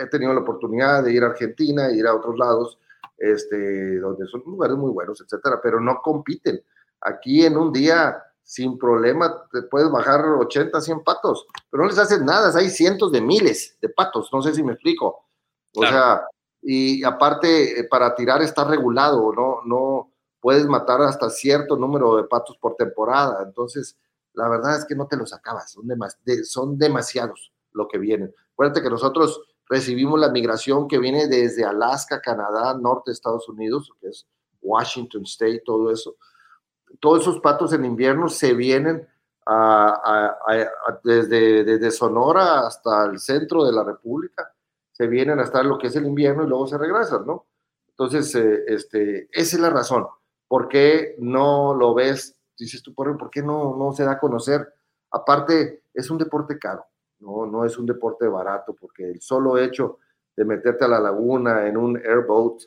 he 0.00 0.06
tenido 0.06 0.32
la 0.32 0.40
oportunidad 0.40 1.02
de 1.02 1.12
ir 1.12 1.22
a 1.22 1.28
Argentina, 1.28 1.90
ir 1.90 2.06
a 2.06 2.14
otros 2.14 2.38
lados, 2.38 2.78
este, 3.16 3.98
donde 3.98 4.26
son 4.26 4.42
lugares 4.46 4.76
muy 4.76 4.90
buenos, 4.90 5.20
etcétera, 5.20 5.60
pero 5.62 5.80
no 5.80 6.00
compiten. 6.02 6.62
Aquí 7.00 7.44
en 7.44 7.56
un 7.56 7.72
día, 7.72 8.22
sin 8.42 8.78
problema, 8.78 9.46
te 9.52 9.62
puedes 9.62 9.90
bajar 9.90 10.24
80, 10.24 10.80
100 10.80 11.04
patos, 11.04 11.46
pero 11.70 11.82
no 11.82 11.88
les 11.88 11.98
haces 11.98 12.20
nada, 12.22 12.56
hay 12.58 12.70
cientos 12.70 13.12
de 13.12 13.20
miles 13.20 13.76
de 13.80 13.88
patos, 13.88 14.30
no 14.32 14.42
sé 14.42 14.54
si 14.54 14.62
me 14.62 14.72
explico. 14.72 15.26
O 15.76 15.80
claro. 15.80 15.96
sea, 15.96 16.28
y 16.62 17.04
aparte, 17.04 17.80
eh, 17.80 17.84
para 17.84 18.14
tirar 18.14 18.42
está 18.42 18.64
regulado, 18.64 19.32
no, 19.32 19.60
no 19.64 20.10
puedes 20.40 20.66
matar 20.66 21.00
hasta 21.02 21.30
cierto 21.30 21.76
número 21.76 22.16
de 22.16 22.24
patos 22.24 22.56
por 22.58 22.76
temporada, 22.76 23.42
entonces, 23.42 23.96
la 24.32 24.48
verdad 24.48 24.76
es 24.76 24.84
que 24.84 24.94
no 24.94 25.06
te 25.06 25.16
los 25.16 25.32
acabas, 25.32 25.70
son, 25.70 25.86
demas, 25.86 26.18
de, 26.24 26.44
son 26.44 26.76
demasiados 26.76 27.52
lo 27.72 27.86
que 27.88 27.98
vienen. 27.98 28.34
Acuérdate 28.52 28.82
que 28.82 28.90
nosotros 28.90 29.42
recibimos 29.68 30.20
la 30.20 30.30
migración 30.30 30.88
que 30.88 30.98
viene 30.98 31.26
desde 31.26 31.64
Alaska, 31.64 32.20
Canadá, 32.20 32.74
norte 32.74 33.10
de 33.10 33.14
Estados 33.14 33.48
Unidos, 33.48 33.90
que 34.00 34.08
es 34.08 34.26
Washington 34.60 35.22
State, 35.22 35.62
todo 35.64 35.90
eso. 35.90 36.16
Todos 37.00 37.22
esos 37.22 37.40
patos 37.40 37.72
en 37.72 37.84
invierno 37.84 38.28
se 38.28 38.54
vienen 38.54 39.08
desde, 41.02 41.64
desde, 41.64 41.90
Sonora 41.90 42.66
hasta 42.66 43.04
el 43.06 43.18
centro 43.18 43.64
de 43.64 43.72
la 43.72 43.84
República, 43.84 44.54
se 44.92 45.06
vienen 45.06 45.38
hasta 45.40 45.62
lo 45.62 45.76
que 45.76 45.88
es 45.88 45.96
el 45.96 46.06
invierno 46.06 46.44
y 46.44 46.48
luego 46.48 46.66
se 46.66 46.78
regresan, 46.78 47.26
¿no? 47.26 47.46
Entonces, 47.88 48.34
eh, 48.36 48.64
este, 48.68 49.28
esa 49.32 49.56
es 49.56 49.60
la 49.60 49.70
razón. 49.70 50.06
¿Por 50.48 50.68
qué 50.68 51.16
no 51.18 51.74
lo 51.74 51.94
ves? 51.94 52.36
Dices 52.56 52.82
tú, 52.82 52.94
¿por 52.94 53.30
qué 53.30 53.42
no, 53.42 53.76
no 53.76 53.92
se 53.92 54.04
da 54.04 54.12
a 54.12 54.18
conocer? 54.18 54.72
Aparte, 55.10 55.82
es 55.92 56.10
un 56.10 56.18
deporte 56.18 56.58
caro 56.58 56.86
no, 57.24 57.46
no 57.46 57.64
es 57.64 57.78
un 57.78 57.86
deporte 57.86 58.28
barato, 58.28 58.74
porque 58.78 59.10
el 59.10 59.20
solo 59.20 59.58
hecho 59.58 59.98
de 60.36 60.44
meterte 60.44 60.84
a 60.84 60.88
la 60.88 61.00
laguna 61.00 61.66
en 61.66 61.76
un 61.76 61.96
airboat, 61.96 62.62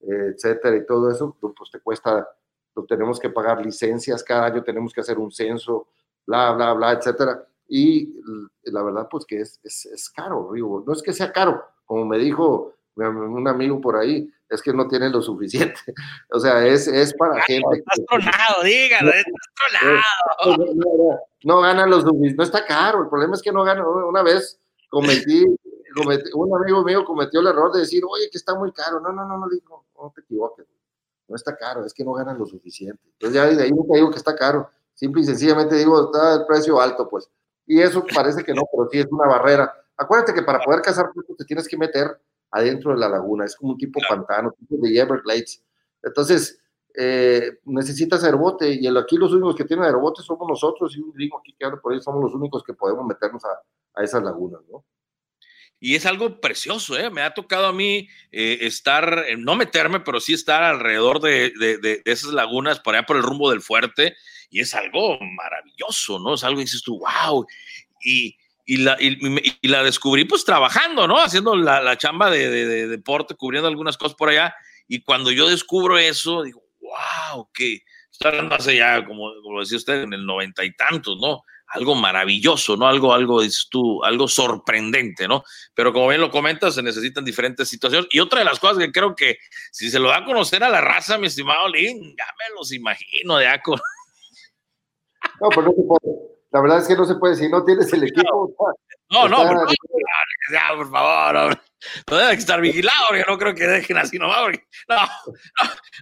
eh, 0.00 0.32
etcétera, 0.34 0.76
y 0.76 0.86
todo 0.86 1.10
eso, 1.10 1.36
pues 1.40 1.70
te 1.70 1.80
cuesta, 1.80 2.28
pues 2.72 2.86
tenemos 2.86 3.20
que 3.20 3.30
pagar 3.30 3.64
licencias, 3.64 4.24
cada 4.24 4.46
año 4.46 4.62
tenemos 4.62 4.92
que 4.92 5.00
hacer 5.00 5.18
un 5.18 5.30
censo, 5.30 5.88
bla, 6.26 6.52
bla, 6.52 6.72
bla, 6.72 6.92
etcétera. 6.92 7.46
Y 7.68 8.20
la 8.64 8.82
verdad, 8.82 9.06
pues 9.08 9.24
que 9.24 9.40
es, 9.40 9.60
es, 9.62 9.86
es 9.86 10.10
caro, 10.10 10.50
digo, 10.52 10.82
no 10.84 10.92
es 10.92 11.02
que 11.02 11.12
sea 11.12 11.30
caro, 11.30 11.62
como 11.84 12.04
me 12.04 12.18
dijo 12.18 12.74
un 12.96 13.48
amigo 13.48 13.80
por 13.80 13.96
ahí, 13.96 14.30
es 14.50 14.60
que 14.60 14.72
no 14.72 14.88
tiene 14.88 15.08
lo 15.08 15.22
suficiente. 15.22 15.80
O 16.32 16.38
sea, 16.38 16.64
es, 16.66 16.86
es 16.86 17.14
para 17.14 17.32
claro, 17.32 17.46
gente. 17.46 17.78
Estás 17.78 18.06
tronado, 18.06 18.62
dígalo, 18.62 19.10
estás 19.10 19.32
tronado. 19.56 20.56
No, 20.56 20.74
no, 20.74 21.20
no 21.42 21.60
gana 21.60 21.86
lo 21.86 22.00
suficiente, 22.00 22.36
no 22.36 22.44
está 22.44 22.64
caro, 22.64 23.02
el 23.02 23.08
problema 23.08 23.34
es 23.34 23.42
que 23.42 23.52
no 23.52 23.64
gana. 23.64 23.86
Una 23.86 24.22
vez 24.22 24.60
cometí, 24.88 25.44
cometí, 25.96 26.30
un 26.34 26.56
amigo 26.56 26.84
mío 26.84 27.04
cometió 27.04 27.40
el 27.40 27.48
error 27.48 27.72
de 27.72 27.80
decir, 27.80 28.02
oye, 28.08 28.28
que 28.30 28.38
está 28.38 28.54
muy 28.54 28.72
caro. 28.72 29.00
No, 29.00 29.12
no, 29.12 29.26
no, 29.26 29.38
no, 29.38 29.48
digo, 29.48 29.84
no 29.96 30.12
te 30.14 30.20
equivoques, 30.20 30.66
no 31.28 31.36
está 31.36 31.56
caro, 31.56 31.84
es 31.84 31.94
que 31.94 32.04
no 32.04 32.12
ganan 32.12 32.38
lo 32.38 32.46
suficiente. 32.46 33.02
Entonces 33.12 33.34
ya 33.34 33.46
de 33.46 33.62
ahí 33.64 33.70
nunca 33.70 33.94
digo 33.96 34.10
que 34.10 34.18
está 34.18 34.36
caro, 34.36 34.70
simple 34.94 35.22
y 35.22 35.24
sencillamente 35.24 35.74
digo, 35.76 36.06
está 36.06 36.34
el 36.34 36.46
precio 36.46 36.80
alto, 36.80 37.08
pues. 37.08 37.28
Y 37.66 37.80
eso 37.80 38.04
parece 38.14 38.44
que 38.44 38.52
no, 38.52 38.62
pero 38.70 38.88
sí 38.90 38.98
es 38.98 39.06
una 39.10 39.26
barrera. 39.26 39.72
Acuérdate 39.96 40.32
que 40.32 40.42
para 40.42 40.60
poder 40.60 40.80
cazar 40.80 41.10
te 41.36 41.44
tienes 41.44 41.68
que 41.68 41.76
meter 41.76 42.20
adentro 42.50 42.92
de 42.92 42.98
la 42.98 43.08
laguna, 43.08 43.44
es 43.44 43.56
como 43.56 43.72
un 43.72 43.78
tipo 43.78 44.00
claro. 44.00 44.26
pantano, 44.26 44.52
tipo 44.52 44.76
de 44.82 44.98
Everglades. 44.98 45.62
Entonces, 46.02 46.60
eh, 46.94 47.58
necesitas 47.64 48.24
aerobote 48.24 48.72
y 48.72 48.86
el, 48.86 48.96
aquí 48.96 49.16
los 49.16 49.32
únicos 49.32 49.54
que 49.54 49.64
tienen 49.64 49.84
aerobote 49.84 50.22
somos 50.22 50.48
nosotros 50.48 50.96
y 50.96 51.00
un 51.00 51.12
gringo 51.12 51.38
aquí 51.38 51.54
que 51.56 51.64
anda 51.64 51.80
por 51.80 51.92
ahí, 51.92 52.00
somos 52.00 52.22
los 52.22 52.34
únicos 52.34 52.64
que 52.64 52.74
podemos 52.74 53.06
meternos 53.06 53.44
a, 53.44 54.00
a 54.00 54.04
esas 54.04 54.22
lagunas, 54.22 54.60
¿no? 54.70 54.84
Y 55.82 55.94
es 55.94 56.04
algo 56.04 56.42
precioso, 56.42 56.98
¿eh? 56.98 57.08
Me 57.08 57.22
ha 57.22 57.32
tocado 57.32 57.66
a 57.66 57.72
mí 57.72 58.06
eh, 58.32 58.58
estar, 58.62 59.24
no 59.38 59.56
meterme, 59.56 60.00
pero 60.00 60.20
sí 60.20 60.34
estar 60.34 60.62
alrededor 60.62 61.20
de, 61.20 61.52
de, 61.58 61.78
de, 61.78 62.02
esas 62.04 62.34
lagunas, 62.34 62.80
por 62.80 62.94
allá 62.94 63.06
por 63.06 63.16
el 63.16 63.22
rumbo 63.22 63.50
del 63.50 63.62
fuerte, 63.62 64.14
y 64.50 64.60
es 64.60 64.74
algo 64.74 65.18
maravilloso, 65.20 66.18
¿no? 66.18 66.34
Es 66.34 66.44
algo 66.44 66.58
que 66.58 66.64
dices 66.64 66.82
tú, 66.82 66.98
wow. 66.98 67.46
Y, 68.04 68.36
y 68.70 68.76
la, 68.76 68.96
y, 69.00 69.66
la 69.66 69.82
descubrí 69.82 70.24
pues 70.26 70.44
trabajando, 70.44 71.08
¿no? 71.08 71.18
Haciendo 71.18 71.56
la, 71.56 71.82
la 71.82 71.98
chamba 71.98 72.30
de, 72.30 72.48
de, 72.48 72.66
de, 72.66 72.86
deporte, 72.86 73.34
cubriendo 73.34 73.66
algunas 73.66 73.98
cosas 73.98 74.14
por 74.14 74.28
allá. 74.28 74.54
Y 74.86 75.02
cuando 75.02 75.32
yo 75.32 75.48
descubro 75.48 75.98
eso, 75.98 76.44
digo, 76.44 76.62
wow, 76.78 77.50
que 77.52 77.82
hablando 78.20 78.54
hace 78.54 78.76
ya, 78.76 79.04
como, 79.04 79.32
como 79.42 79.58
decía 79.58 79.76
usted, 79.76 80.02
en 80.02 80.12
el 80.12 80.24
noventa 80.24 80.64
y 80.64 80.72
tantos, 80.76 81.18
¿no? 81.20 81.42
Algo 81.66 81.96
maravilloso, 81.96 82.76
¿no? 82.76 82.86
Algo, 82.86 83.12
algo, 83.12 83.42
dices 83.42 83.66
tú, 83.68 84.04
algo 84.04 84.28
sorprendente, 84.28 85.26
¿no? 85.26 85.42
Pero 85.74 85.92
como 85.92 86.06
bien 86.06 86.20
lo 86.20 86.30
comentas, 86.30 86.76
se 86.76 86.82
necesitan 86.84 87.24
diferentes 87.24 87.68
situaciones. 87.68 88.08
Y 88.12 88.20
otra 88.20 88.38
de 88.38 88.44
las 88.44 88.60
cosas 88.60 88.78
que 88.78 88.92
creo 88.92 89.16
que 89.16 89.38
si 89.72 89.90
se 89.90 89.98
lo 89.98 90.10
da 90.10 90.18
a 90.18 90.24
conocer 90.24 90.62
a 90.62 90.68
la 90.68 90.80
raza, 90.80 91.18
mi 91.18 91.26
estimado 91.26 91.68
Lin, 91.68 92.14
ya 92.16 92.24
me 92.38 92.54
los 92.54 92.72
imagino 92.72 93.36
de 93.36 93.48
aco. 93.48 93.74
No, 95.40 95.48
pero 95.48 95.62
no 95.62 95.72
se 95.72 95.82
puede 95.82 96.39
la 96.52 96.60
verdad 96.60 96.78
es 96.78 96.88
que 96.88 96.96
no 96.96 97.04
se 97.04 97.14
puede, 97.14 97.36
si 97.36 97.48
no 97.48 97.64
tienes 97.64 97.92
el 97.92 98.04
equipo. 98.04 98.54
No, 99.10 99.28
no, 99.28 99.42
está, 99.42 99.54
no, 99.54 99.60
por, 99.60 99.68
ya, 100.52 100.76
por 100.76 100.90
favor, 100.90 101.58
no, 102.08 102.16
debe 102.16 102.34
estar 102.34 102.60
vigilado, 102.60 103.06
porque 103.08 103.24
no 103.26 103.38
creo 103.38 103.54
que 103.54 103.66
dejen 103.66 103.96
así 103.96 104.18
nomás, 104.18 104.42
porque, 104.42 104.62
no, 104.88 104.96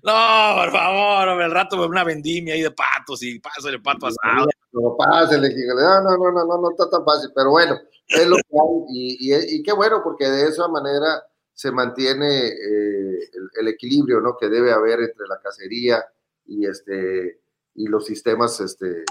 no, 0.05 0.57
no, 0.57 0.63
por 0.63 0.73
favor, 0.73 1.29
hombre, 1.29 1.47
el 1.47 1.53
rato 1.53 1.87
una 1.87 2.05
vendimia 2.05 2.55
ahí 2.55 2.63
de 2.63 2.71
patos 2.71 3.23
y 3.23 3.39
paso 3.39 3.69
de 3.69 3.79
pato 3.79 4.07
asado. 4.07 4.49
No, 4.73 4.97
pásale, 4.97 5.49
no, 5.49 6.03
no, 6.03 6.17
no, 6.17 6.33
no, 6.33 6.45
no, 6.45 6.61
no 6.63 6.71
está 6.71 6.91
tan 6.91 7.05
fácil, 7.05 7.31
pero 7.35 7.51
bueno, 7.51 7.79
es 8.09 8.27
lo 8.27 8.37
que 8.37 8.43
hay 8.43 8.85
y, 8.91 9.35
y, 9.35 9.57
y 9.57 9.63
qué 9.63 9.73
bueno, 9.73 10.01
porque 10.03 10.29
de 10.29 10.49
esa 10.49 10.69
manera 10.69 11.23
se 11.53 11.73
mantiene 11.73 12.47
eh, 12.47 13.19
el, 13.33 13.51
el, 13.61 13.69
equilibrio, 13.69 14.21
¿no? 14.21 14.37
Que 14.37 14.49
debe 14.49 14.73
haber 14.73 15.01
entre 15.01 15.27
la 15.27 15.41
cacería 15.41 16.05
y 16.47 16.67
este 16.67 17.41
y 17.75 17.87
los 17.87 18.07
sistemas 18.07 18.61
este, 18.61 19.05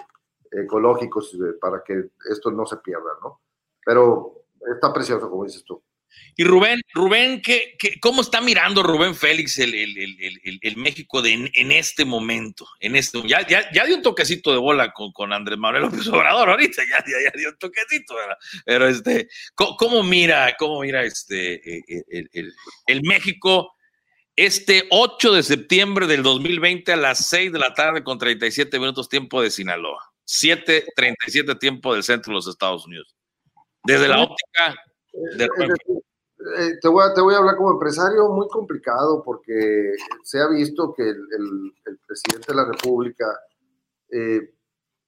ecológicos 0.52 1.36
para 1.60 1.84
que 1.84 2.12
esto 2.30 2.52
no 2.52 2.66
se 2.66 2.78
pierda, 2.78 3.12
¿no? 3.22 3.42
Pero 3.86 4.46
está 4.74 4.92
precioso, 4.94 5.30
como 5.30 5.46
dices 5.46 5.64
tú. 5.64 5.82
Y 6.36 6.44
Rubén, 6.44 6.82
Rubén, 6.94 7.42
¿qué, 7.42 7.76
qué, 7.80 8.00
cómo 8.00 8.22
está 8.22 8.42
mirando 8.42 8.84
Rubén 8.84 9.16
Félix 9.16 9.58
el, 9.58 9.74
el, 9.74 10.60
el, 10.62 10.78
México 10.78 11.22
de 11.22 11.50
en, 11.54 11.72
este 11.72 12.06
momento? 12.06 12.68
En 12.80 12.96
este, 12.96 13.28
ya, 13.28 13.46
ya, 13.48 13.72
ya, 13.72 13.86
dio 13.86 13.96
un 13.96 14.04
toquecito 14.04 14.52
de 14.52 14.60
bola 14.60 14.94
con, 14.94 15.12
con 15.12 15.34
Andrés 15.34 15.58
Manuel 15.58 15.84
López 15.84 16.08
Obrador 16.08 16.50
ahorita, 16.50 16.84
ya, 16.90 17.04
ya, 17.06 17.24
ya 17.24 17.32
dio 17.36 17.50
un 17.50 17.58
toquecito, 17.58 18.16
¿verdad? 18.16 18.38
Pero 18.66 18.88
este, 18.88 19.30
¿cómo, 19.56 20.04
mira, 20.04 20.56
cómo 20.60 20.82
mira 20.82 21.04
este, 21.04 21.56
eh, 21.56 22.28
el, 22.86 23.02
México 23.02 23.74
este 24.36 24.88
8 24.92 25.34
de 25.34 25.44
septiembre 25.44 26.06
del 26.06 26.22
2020 26.22 26.94
a 26.94 26.98
las 26.98 27.28
6 27.30 27.52
de 27.52 27.60
la 27.60 27.74
tarde 27.74 28.04
con 28.04 28.20
37 28.20 28.78
minutos 28.80 29.10
tiempo 29.10 29.42
de 29.42 29.50
Sinaloa? 29.50 30.14
7:37 30.28 31.58
tiempo 31.60 31.94
del 31.94 32.04
centro 32.04 32.32
de 32.32 32.36
los 32.36 32.48
Estados 32.48 32.86
Unidos. 32.86 33.16
Desde 33.84 34.08
la 34.08 34.22
óptica 34.22 34.76
eh, 35.14 36.78
te, 36.82 36.88
voy 36.88 37.04
a, 37.04 37.14
te 37.14 37.22
voy 37.22 37.34
a 37.34 37.38
hablar 37.38 37.56
como 37.56 37.72
empresario 37.72 38.30
muy 38.30 38.48
complicado 38.50 39.24
porque 39.24 39.94
se 40.24 40.40
ha 40.40 40.48
visto 40.48 40.94
que 40.94 41.04
el, 41.04 41.16
el, 41.16 41.74
el 41.86 42.00
presidente 42.06 42.48
de 42.50 42.56
la 42.56 42.66
República 42.66 43.26
eh, 44.12 44.54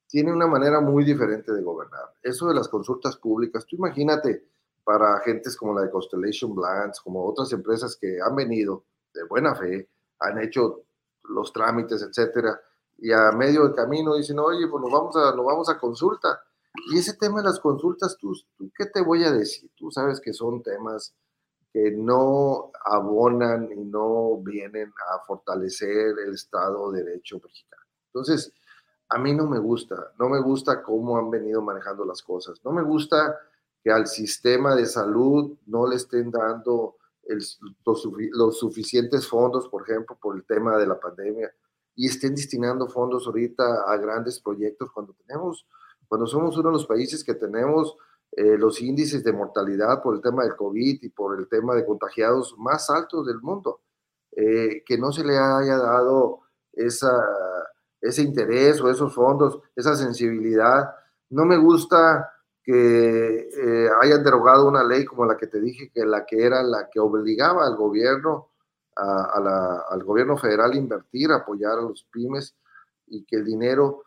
tiene 0.07 0.33
una 0.33 0.47
manera 0.47 0.81
muy 0.81 1.03
diferente 1.03 1.51
de 1.53 1.61
gobernar. 1.61 2.13
Eso 2.23 2.47
de 2.47 2.55
las 2.55 2.67
consultas 2.67 3.17
públicas, 3.17 3.65
tú 3.65 3.75
imagínate 3.75 4.43
para 4.83 5.17
agentes 5.17 5.55
como 5.55 5.75
la 5.75 5.81
de 5.81 5.91
Constellation 5.91 6.55
Brands, 6.55 6.99
como 6.99 7.23
otras 7.23 7.51
empresas 7.53 7.95
que 7.95 8.17
han 8.19 8.35
venido 8.35 8.85
de 9.13 9.23
buena 9.25 9.53
fe, 9.53 9.87
han 10.19 10.41
hecho 10.41 10.83
los 11.25 11.53
trámites, 11.53 12.01
etcétera, 12.01 12.59
y 13.01 13.11
a 13.11 13.31
medio 13.31 13.67
de 13.67 13.75
camino 13.75 14.15
dicen, 14.15 14.39
oye, 14.39 14.67
pues 14.67 14.81
nos 14.81 14.91
vamos 14.91 15.15
a, 15.15 15.35
nos 15.35 15.45
vamos 15.45 15.69
a 15.69 15.79
consulta 15.79 16.41
y 16.91 16.97
ese 16.97 17.13
tema 17.13 17.39
de 17.39 17.47
las 17.49 17.59
consultas, 17.59 18.17
¿tú, 18.17 18.33
¿tú 18.57 18.71
qué 18.77 18.85
te 18.85 19.01
voy 19.01 19.23
a 19.23 19.31
decir? 19.31 19.69
Tú 19.75 19.91
sabes 19.91 20.19
que 20.19 20.33
son 20.33 20.61
temas 20.61 21.15
que 21.71 21.91
no 21.91 22.71
abonan 22.85 23.69
y 23.71 23.83
no 23.83 24.37
vienen 24.37 24.91
a 25.11 25.19
fortalecer 25.25 26.15
el 26.25 26.33
Estado 26.33 26.91
de 26.91 27.03
Derecho 27.03 27.39
mexicano. 27.43 27.83
Entonces, 28.07 28.53
a 29.09 29.17
mí 29.17 29.33
no 29.33 29.47
me 29.47 29.59
gusta, 29.59 30.13
no 30.17 30.29
me 30.29 30.39
gusta 30.41 30.81
cómo 30.83 31.17
han 31.17 31.29
venido 31.29 31.61
manejando 31.61 32.05
las 32.05 32.21
cosas, 32.21 32.59
no 32.63 32.71
me 32.71 32.83
gusta 32.83 33.39
que 33.83 33.91
al 33.91 34.07
sistema 34.07 34.75
de 34.75 34.85
salud 34.85 35.57
no 35.67 35.87
le 35.87 35.95
estén 35.95 36.31
dando 36.31 36.97
el, 37.23 37.39
los, 37.85 38.09
los, 38.31 38.59
suficientes 38.59 39.27
fondos, 39.27 39.67
por 39.69 39.83
ejemplo, 39.83 40.17
por 40.19 40.35
el 40.35 40.45
tema 40.45 40.77
de 40.77 40.87
la 40.87 40.99
pandemia, 40.99 41.51
y 41.99 42.07
estén 42.07 42.33
destinando 42.33 42.87
fondos 42.87 43.27
ahorita 43.27 43.83
a 43.85 43.97
grandes 43.97 44.39
proyectos 44.39 44.89
cuando 44.93 45.13
tenemos 45.25 45.67
cuando 46.07 46.25
somos 46.25 46.57
uno 46.57 46.69
de 46.69 46.73
los 46.73 46.87
países 46.87 47.23
que 47.23 47.35
tenemos 47.35 47.97
eh, 48.31 48.57
los 48.57 48.81
índices 48.81 49.23
de 49.23 49.33
mortalidad 49.33 50.01
por 50.01 50.15
el 50.15 50.21
tema 50.21 50.43
del 50.43 50.55
COVID 50.55 51.03
y 51.03 51.09
por 51.09 51.37
el 51.37 51.47
tema 51.47 51.75
de 51.75 51.85
contagiados 51.85 52.55
más 52.57 52.89
altos 52.89 53.27
del 53.27 53.41
mundo, 53.41 53.81
eh, 54.31 54.83
que 54.85 54.97
no 54.97 55.11
se 55.11 55.23
le 55.23 55.37
haya 55.37 55.77
dado 55.77 56.41
esa, 56.73 57.11
ese 58.01 58.23
interés 58.23 58.81
o 58.81 58.89
esos 58.89 59.13
fondos, 59.13 59.59
esa 59.75 59.95
sensibilidad. 59.95 60.95
No 61.29 61.45
me 61.45 61.57
gusta 61.57 62.31
que 62.63 63.49
eh, 63.51 63.89
hayan 64.01 64.23
derogado 64.23 64.67
una 64.67 64.83
ley 64.83 65.05
como 65.05 65.25
la 65.25 65.37
que 65.37 65.47
te 65.47 65.59
dije, 65.59 65.91
que 65.93 66.05
la 66.05 66.25
que 66.25 66.43
era 66.43 66.63
la 66.63 66.89
que 66.89 66.99
obligaba 66.99 67.65
al 67.67 67.75
gobierno, 67.75 68.49
al 68.99 70.03
gobierno 70.03 70.37
federal 70.37 70.75
invertir, 70.75 71.31
apoyar 71.31 71.79
a 71.79 71.81
los 71.81 72.03
pymes 72.11 72.55
y 73.07 73.23
que 73.25 73.37
el 73.37 73.45
dinero 73.45 74.03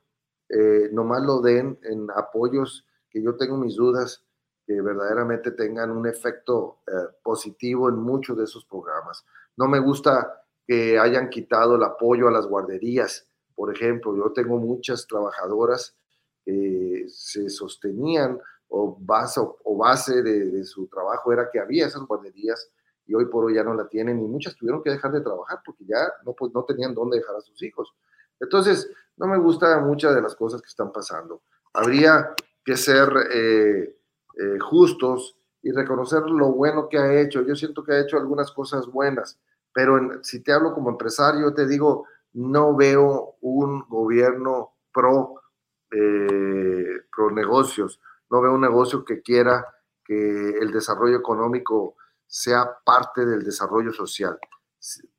eh, 0.48 0.90
nomás 0.92 1.22
lo 1.22 1.40
den 1.40 1.78
en 1.82 2.08
apoyos 2.14 2.86
que 3.08 3.22
yo 3.22 3.36
tengo 3.36 3.56
mis 3.56 3.76
dudas 3.76 4.24
que 4.66 4.80
verdaderamente 4.80 5.50
tengan 5.52 5.90
un 5.90 6.06
efecto 6.06 6.80
eh, 6.86 6.92
positivo 7.22 7.88
en 7.88 7.96
muchos 7.96 8.36
de 8.36 8.44
esos 8.44 8.64
programas. 8.64 9.24
No 9.56 9.66
me 9.66 9.80
gusta 9.80 10.44
que 10.66 10.98
hayan 10.98 11.28
quitado 11.28 11.76
el 11.76 11.82
apoyo 11.82 12.28
a 12.28 12.32
las 12.32 12.46
guarderías. 12.46 13.26
Por 13.54 13.74
ejemplo, 13.74 14.16
yo 14.16 14.32
tengo 14.32 14.58
muchas 14.58 15.06
trabajadoras 15.06 15.96
que 16.44 17.06
se 17.08 17.48
sostenían 17.50 18.40
o 18.68 18.96
base, 18.98 19.40
o 19.40 19.76
base 19.76 20.22
de, 20.22 20.64
su 20.64 20.86
trabajo 20.86 21.32
era 21.32 21.50
que 21.50 21.60
había 21.60 21.86
esas 21.86 22.02
guarderías 22.02 22.70
y 23.06 23.14
hoy 23.14 23.26
por 23.26 23.44
hoy 23.44 23.54
ya 23.54 23.64
no 23.64 23.74
la 23.74 23.88
tienen 23.88 24.20
y 24.20 24.28
muchas 24.28 24.56
tuvieron 24.56 24.82
que 24.82 24.90
dejar 24.90 25.12
de 25.12 25.20
trabajar 25.20 25.60
porque 25.64 25.84
ya 25.84 26.12
no, 26.24 26.32
pues, 26.32 26.52
no 26.54 26.64
tenían 26.64 26.94
dónde 26.94 27.18
dejar 27.18 27.36
a 27.36 27.40
sus 27.40 27.62
hijos. 27.62 27.94
Entonces, 28.40 28.90
no 29.16 29.26
me 29.26 29.38
gustan 29.38 29.86
muchas 29.86 30.14
de 30.14 30.22
las 30.22 30.34
cosas 30.34 30.60
que 30.62 30.68
están 30.68 30.92
pasando. 30.92 31.42
Habría 31.74 32.34
que 32.64 32.76
ser 32.76 33.08
eh, 33.32 33.96
eh, 34.38 34.58
justos 34.60 35.36
y 35.62 35.70
reconocer 35.70 36.22
lo 36.22 36.52
bueno 36.52 36.88
que 36.88 36.98
ha 36.98 37.20
hecho. 37.20 37.42
Yo 37.42 37.54
siento 37.54 37.84
que 37.84 37.92
ha 37.92 38.00
hecho 38.00 38.16
algunas 38.16 38.50
cosas 38.52 38.86
buenas, 38.86 39.38
pero 39.72 40.22
si 40.22 40.42
te 40.42 40.52
hablo 40.52 40.74
como 40.74 40.90
empresario, 40.90 41.54
te 41.54 41.66
digo, 41.66 42.06
no 42.34 42.74
veo 42.74 43.36
un 43.40 43.84
gobierno 43.88 44.72
pro, 44.92 45.42
eh, 45.90 47.02
pro 47.14 47.30
negocios, 47.30 48.00
no 48.30 48.40
veo 48.40 48.54
un 48.54 48.60
negocio 48.60 49.04
que 49.04 49.22
quiera 49.22 49.66
que 50.04 50.58
el 50.58 50.72
desarrollo 50.72 51.16
económico 51.16 51.96
sea 52.32 52.78
parte 52.82 53.26
del 53.26 53.42
desarrollo 53.42 53.92
social. 53.92 54.38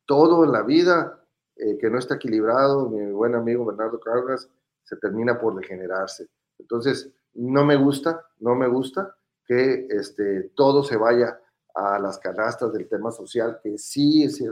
Todo 0.06 0.44
en 0.44 0.52
la 0.52 0.64
vida 0.64 1.24
eh, 1.56 1.78
que 1.78 1.88
no 1.88 2.00
está 2.00 2.16
equilibrado, 2.16 2.90
mi 2.90 3.12
buen 3.12 3.36
amigo 3.36 3.66
Bernardo 3.66 4.00
Cargas, 4.00 4.50
se 4.84 4.98
termina 4.98 5.40
por 5.40 5.54
degenerarse. 5.56 6.28
Entonces, 6.58 7.14
no 7.36 7.64
me 7.64 7.76
gusta, 7.76 8.26
no 8.40 8.56
me 8.56 8.68
gusta 8.68 9.16
que 9.46 9.86
este, 9.92 10.52
todo 10.56 10.84
se 10.84 10.98
vaya 10.98 11.40
a 11.76 12.00
las 12.00 12.18
canastas 12.18 12.74
del 12.74 12.90
tema 12.90 13.12
social, 13.12 13.60
que 13.62 13.78
sí 13.78 14.24
es, 14.24 14.44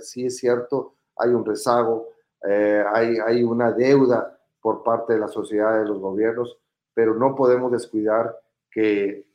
sí 0.00 0.26
es 0.26 0.36
cierto, 0.36 0.96
hay 1.16 1.30
un 1.30 1.46
rezago, 1.46 2.10
eh, 2.46 2.84
hay, 2.92 3.16
hay 3.16 3.42
una 3.42 3.72
deuda 3.72 4.38
por 4.60 4.82
parte 4.82 5.14
de 5.14 5.20
la 5.20 5.28
sociedad, 5.28 5.78
de 5.78 5.88
los 5.88 5.98
gobiernos, 5.98 6.58
pero 6.92 7.14
no 7.14 7.34
podemos 7.34 7.72
descuidar 7.72 8.38
que 8.70 9.26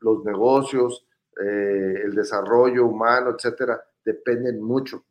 los 0.00 0.24
negocios, 0.24 1.05
eh, 1.42 2.02
el 2.04 2.14
desarrollo 2.14 2.86
humano, 2.86 3.30
etcétera, 3.30 3.82
dependen 4.04 4.62
mucho 4.62 5.04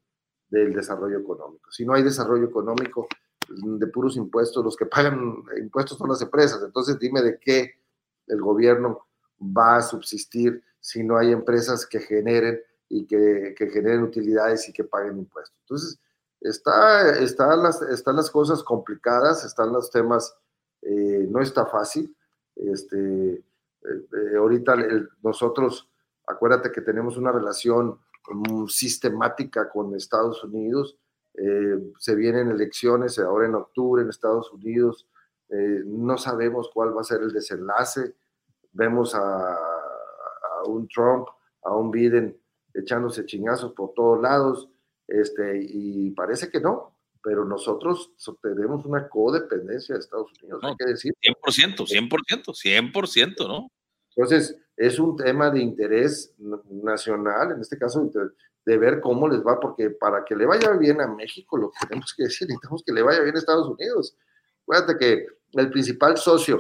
del 0.50 0.74
desarrollo 0.74 1.20
económico. 1.20 1.72
Si 1.72 1.86
no 1.86 1.94
hay 1.94 2.04
desarrollo 2.04 2.46
económico 2.46 3.08
de 3.48 3.88
puros 3.88 4.18
impuestos, 4.18 4.64
los 4.64 4.76
que 4.76 4.86
pagan 4.88 5.44
impuestos 5.58 5.98
son 5.98 6.10
las 6.10 6.22
empresas. 6.22 6.62
Entonces 6.64 6.98
dime 7.00 7.22
de 7.22 7.40
qué 7.40 7.74
el 8.28 8.42
gobierno 8.42 9.06
va 9.40 9.78
a 9.78 9.82
subsistir 9.82 10.64
si 10.80 11.04
no 11.04 11.18
hay 11.18 11.32
empresas 11.32 11.86
que 11.86 12.00
generen 12.00 12.62
y 12.90 13.06
que, 13.06 13.56
generen 13.58 14.04
utilidades 14.04 14.70
y 14.70 14.74
que 14.74 14.84
paguen 14.84 15.18
impuestos. 15.18 15.58
Entonces, 15.62 16.00
está, 16.42 17.18
está 17.20 17.56
las, 17.56 17.82
están 17.82 18.16
las 18.16 18.30
cosas 18.30 18.64
complicadas, 18.64 19.44
están 19.44 19.74
los 19.74 19.90
temas, 19.90 20.36
eh, 20.82 21.26
no 21.30 21.42
está 21.42 21.66
fácil. 21.66 22.16
Este, 22.56 23.44
eh, 23.84 24.38
ahorita 24.38 24.76
nosotros, 25.24 25.90
acuérdate 26.28 26.72
que 26.72 26.82
tenemos 26.82 27.18
una 27.18 27.32
relación 27.32 28.00
sistemática 28.68 29.70
con 29.70 29.96
Estados 29.96 30.44
Unidos. 30.44 30.98
Eh, 31.36 31.92
se 32.00 32.16
vienen 32.16 32.50
elecciones 32.50 33.20
ahora 33.20 33.48
en 33.48 33.56
octubre 33.56 34.02
en 34.02 34.10
Estados 34.10 34.52
Unidos. 34.52 35.08
Eh, 35.50 35.84
no 35.86 36.18
sabemos 36.18 36.70
cuál 36.74 36.96
va 36.96 37.02
a 37.02 37.06
ser 37.06 37.22
el 37.22 37.32
desenlace. 37.32 38.16
Vemos 38.72 39.14
a, 39.16 39.54
a, 39.54 40.64
un 40.68 40.88
Trump, 40.88 41.28
a 41.64 41.76
un 41.76 41.92
Biden 41.92 42.38
echándose 42.74 43.26
chingazos 43.26 43.74
por 43.74 43.94
todos 43.94 44.22
lados, 44.22 44.70
este, 45.08 45.62
y 45.62 46.12
parece 46.12 46.50
que 46.50 46.60
no, 46.60 46.98
pero 47.24 47.46
nosotros 47.46 48.12
tenemos 48.42 48.86
una 48.86 49.08
codependencia 49.08 49.96
de 49.96 50.02
Estados 50.02 50.32
Unidos, 50.42 50.60
no, 50.62 50.70
hay 50.70 50.76
que 50.76 50.86
decir. 50.86 51.14
100%, 51.22 51.88
100%, 51.88 52.92
100%, 52.94 53.48
¿no? 53.48 53.72
Entonces, 54.16 54.58
es 54.78 55.00
un 55.00 55.16
tema 55.16 55.50
de 55.50 55.60
interés 55.60 56.34
nacional, 56.70 57.52
en 57.52 57.62
este 57.62 57.78
caso, 57.78 58.10
de, 58.66 58.78
ver 58.78 59.00
cómo 59.00 59.28
les 59.28 59.46
va, 59.46 59.60
porque 59.60 59.92
para 59.92 60.26
que 60.26 60.36
le 60.36 60.46
vaya 60.46 60.72
bien 60.72 61.00
a 61.00 61.08
México, 61.08 61.58
lo 61.58 61.72
que 61.72 61.88
tenemos 61.88 62.14
que 62.16 62.24
decir, 62.24 62.48
necesitamos 62.48 62.84
que 62.84 62.94
le 62.94 63.02
vaya 63.02 63.22
bien 63.22 63.36
a 63.36 63.40
Estados 63.40 63.68
Unidos. 63.68 64.18
Acuérdate 64.64 64.98
que 64.98 65.28
el 65.54 65.70
principal 65.70 66.18
socio 66.18 66.58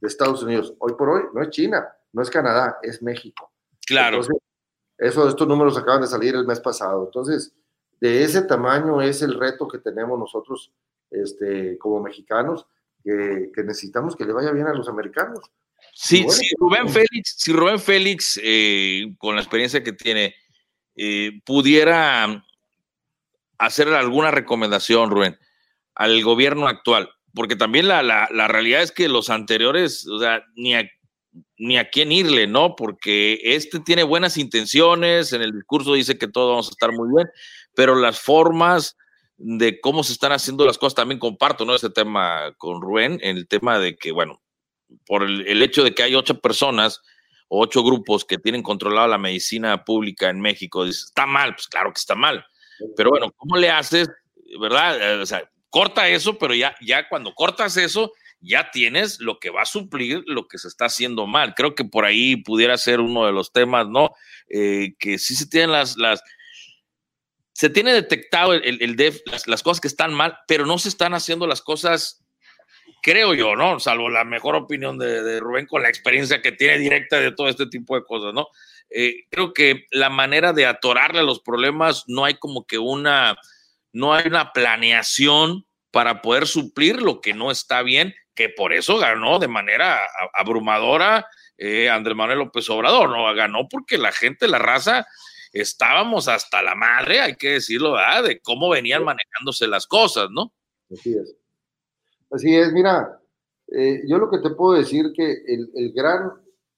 de 0.00 0.08
Estados 0.08 0.42
Unidos, 0.42 0.74
hoy 0.78 0.94
por 0.94 1.08
hoy, 1.10 1.22
no 1.32 1.42
es 1.42 1.50
China, 1.50 1.86
no 2.12 2.22
es 2.22 2.30
Canadá, 2.30 2.78
es 2.82 3.02
México. 3.02 3.52
Claro. 3.86 4.16
Entonces, 4.16 4.42
eso, 4.98 5.28
estos 5.28 5.46
números 5.46 5.76
acaban 5.78 6.00
de 6.00 6.06
salir 6.06 6.34
el 6.34 6.46
mes 6.46 6.60
pasado. 6.60 7.04
Entonces, 7.04 7.54
de 8.00 8.24
ese 8.24 8.42
tamaño 8.42 9.00
es 9.00 9.22
el 9.22 9.38
reto 9.38 9.68
que 9.68 9.78
tenemos 9.78 10.18
nosotros 10.18 10.72
este, 11.10 11.78
como 11.78 12.02
mexicanos 12.02 12.66
que, 13.02 13.50
que 13.54 13.62
necesitamos 13.62 14.16
que 14.16 14.24
le 14.24 14.32
vaya 14.32 14.50
bien 14.50 14.66
a 14.66 14.74
los 14.74 14.88
americanos. 14.88 15.50
Sí, 15.94 16.24
Bueno, 16.24 16.32
si 16.32 16.54
Rubén 16.58 16.88
Félix, 16.88 17.34
si 17.38 17.52
Rubén 17.52 17.78
Félix, 17.78 18.40
eh, 18.42 19.14
con 19.16 19.36
la 19.36 19.42
experiencia 19.42 19.84
que 19.84 19.92
tiene, 19.92 20.34
eh, 20.96 21.40
pudiera 21.46 22.44
hacer 23.58 23.88
alguna 23.88 24.32
recomendación, 24.32 25.10
Rubén, 25.10 25.38
al 25.94 26.22
gobierno 26.24 26.66
actual, 26.66 27.10
porque 27.32 27.54
también 27.54 27.86
la, 27.86 28.02
la, 28.02 28.28
la 28.32 28.48
realidad 28.48 28.82
es 28.82 28.90
que 28.90 29.08
los 29.08 29.30
anteriores, 29.30 30.06
o 30.08 30.18
sea, 30.18 30.42
ni 30.56 30.74
a, 30.74 30.90
ni 31.58 31.78
a 31.78 31.88
quién 31.90 32.10
irle, 32.10 32.48
¿no? 32.48 32.74
Porque 32.74 33.40
este 33.42 33.78
tiene 33.78 34.02
buenas 34.02 34.36
intenciones, 34.36 35.32
en 35.32 35.42
el 35.42 35.52
discurso 35.52 35.94
dice 35.94 36.18
que 36.18 36.28
todo 36.28 36.50
vamos 36.50 36.68
a 36.68 36.70
estar 36.70 36.90
muy 36.92 37.08
bien, 37.14 37.28
pero 37.76 37.94
las 37.94 38.18
formas 38.20 38.96
de 39.36 39.80
cómo 39.80 40.02
se 40.02 40.12
están 40.12 40.32
haciendo 40.32 40.66
las 40.66 40.78
cosas 40.78 40.96
también 40.96 41.20
comparto, 41.20 41.64
¿no? 41.64 41.74
Ese 41.74 41.90
tema 41.90 42.52
con 42.58 42.80
Rubén, 42.80 43.20
en 43.22 43.36
el 43.36 43.46
tema 43.46 43.78
de 43.78 43.96
que, 43.96 44.10
bueno, 44.10 44.43
por 45.06 45.22
el, 45.24 45.62
hecho 45.62 45.84
de 45.84 45.94
que 45.94 46.02
hay 46.02 46.14
ocho 46.14 46.40
personas 46.40 47.00
o 47.48 47.62
ocho 47.62 47.82
grupos 47.82 48.24
que 48.24 48.38
tienen 48.38 48.62
controlada 48.62 49.08
la 49.08 49.18
medicina 49.18 49.84
pública 49.84 50.30
en 50.30 50.40
México, 50.40 50.84
dices, 50.84 51.04
está 51.06 51.26
mal, 51.26 51.54
pues 51.54 51.68
claro 51.68 51.92
que 51.92 51.98
está 51.98 52.14
mal. 52.14 52.44
Pero 52.96 53.10
bueno, 53.10 53.30
¿cómo 53.36 53.56
le 53.56 53.70
haces? 53.70 54.08
¿Verdad? 54.60 55.00
Eh, 55.00 55.22
O 55.22 55.26
sea, 55.26 55.48
corta 55.70 56.08
eso, 56.08 56.38
pero 56.38 56.54
ya, 56.54 56.74
ya 56.80 57.08
cuando 57.08 57.34
cortas 57.34 57.76
eso, 57.76 58.12
ya 58.40 58.70
tienes 58.70 59.20
lo 59.20 59.38
que 59.38 59.50
va 59.50 59.62
a 59.62 59.66
suplir 59.66 60.22
lo 60.26 60.46
que 60.46 60.58
se 60.58 60.68
está 60.68 60.86
haciendo 60.86 61.26
mal. 61.26 61.54
Creo 61.54 61.74
que 61.74 61.84
por 61.84 62.04
ahí 62.04 62.36
pudiera 62.36 62.76
ser 62.76 63.00
uno 63.00 63.26
de 63.26 63.32
los 63.32 63.52
temas, 63.52 63.88
¿no? 63.88 64.10
Eh, 64.48 64.94
que 64.98 65.18
sí 65.18 65.34
se 65.34 65.46
tienen 65.46 65.72
las, 65.72 65.96
las, 65.96 66.22
se 67.54 67.70
tiene 67.70 67.92
detectado 67.92 68.52
el, 68.52 68.82
el, 68.82 69.22
las 69.46 69.62
cosas 69.62 69.80
que 69.80 69.88
están 69.88 70.12
mal, 70.12 70.38
pero 70.46 70.66
no 70.66 70.78
se 70.78 70.88
están 70.88 71.14
haciendo 71.14 71.46
las 71.46 71.62
cosas, 71.62 72.23
creo 73.04 73.34
yo, 73.34 73.54
¿no? 73.54 73.78
Salvo 73.80 74.08
la 74.08 74.24
mejor 74.24 74.54
opinión 74.54 74.98
de, 74.98 75.22
de 75.22 75.38
Rubén 75.38 75.66
con 75.66 75.82
la 75.82 75.90
experiencia 75.90 76.40
que 76.40 76.52
tiene 76.52 76.78
directa 76.78 77.20
de 77.20 77.32
todo 77.32 77.50
este 77.50 77.66
tipo 77.66 77.94
de 77.96 78.02
cosas, 78.02 78.32
¿no? 78.32 78.48
Eh, 78.88 79.26
creo 79.30 79.52
que 79.52 79.84
la 79.90 80.08
manera 80.08 80.54
de 80.54 80.64
atorarle 80.64 81.20
a 81.20 81.24
los 81.24 81.40
problemas 81.40 82.04
no 82.06 82.24
hay 82.24 82.38
como 82.38 82.66
que 82.66 82.78
una, 82.78 83.36
no 83.92 84.14
hay 84.14 84.26
una 84.26 84.52
planeación 84.52 85.66
para 85.90 86.22
poder 86.22 86.46
suplir 86.46 87.02
lo 87.02 87.20
que 87.20 87.34
no 87.34 87.50
está 87.50 87.82
bien, 87.82 88.14
que 88.34 88.48
por 88.48 88.72
eso 88.72 88.96
ganó 88.96 89.38
de 89.38 89.48
manera 89.48 90.00
abrumadora 90.32 91.26
eh, 91.58 91.90
Andrés 91.90 92.16
Manuel 92.16 92.38
López 92.38 92.70
Obrador, 92.70 93.10
¿no? 93.10 93.34
Ganó 93.34 93.68
porque 93.68 93.98
la 93.98 94.12
gente, 94.12 94.48
la 94.48 94.58
raza, 94.58 95.06
estábamos 95.52 96.26
hasta 96.26 96.62
la 96.62 96.74
madre, 96.74 97.20
hay 97.20 97.36
que 97.36 97.50
decirlo, 97.50 97.92
¿verdad? 97.92 98.22
De 98.24 98.40
cómo 98.40 98.70
venían 98.70 99.04
manejándose 99.04 99.66
las 99.66 99.86
cosas, 99.86 100.28
¿no? 100.30 100.54
Así 100.90 101.14
es. 101.14 101.43
Así 102.34 102.52
es, 102.52 102.72
mira, 102.72 103.20
eh, 103.68 104.02
yo 104.08 104.18
lo 104.18 104.28
que 104.28 104.38
te 104.38 104.50
puedo 104.50 104.76
decir 104.76 105.12
que 105.14 105.44
el, 105.46 105.70
el 105.72 105.92
gran, 105.92 106.32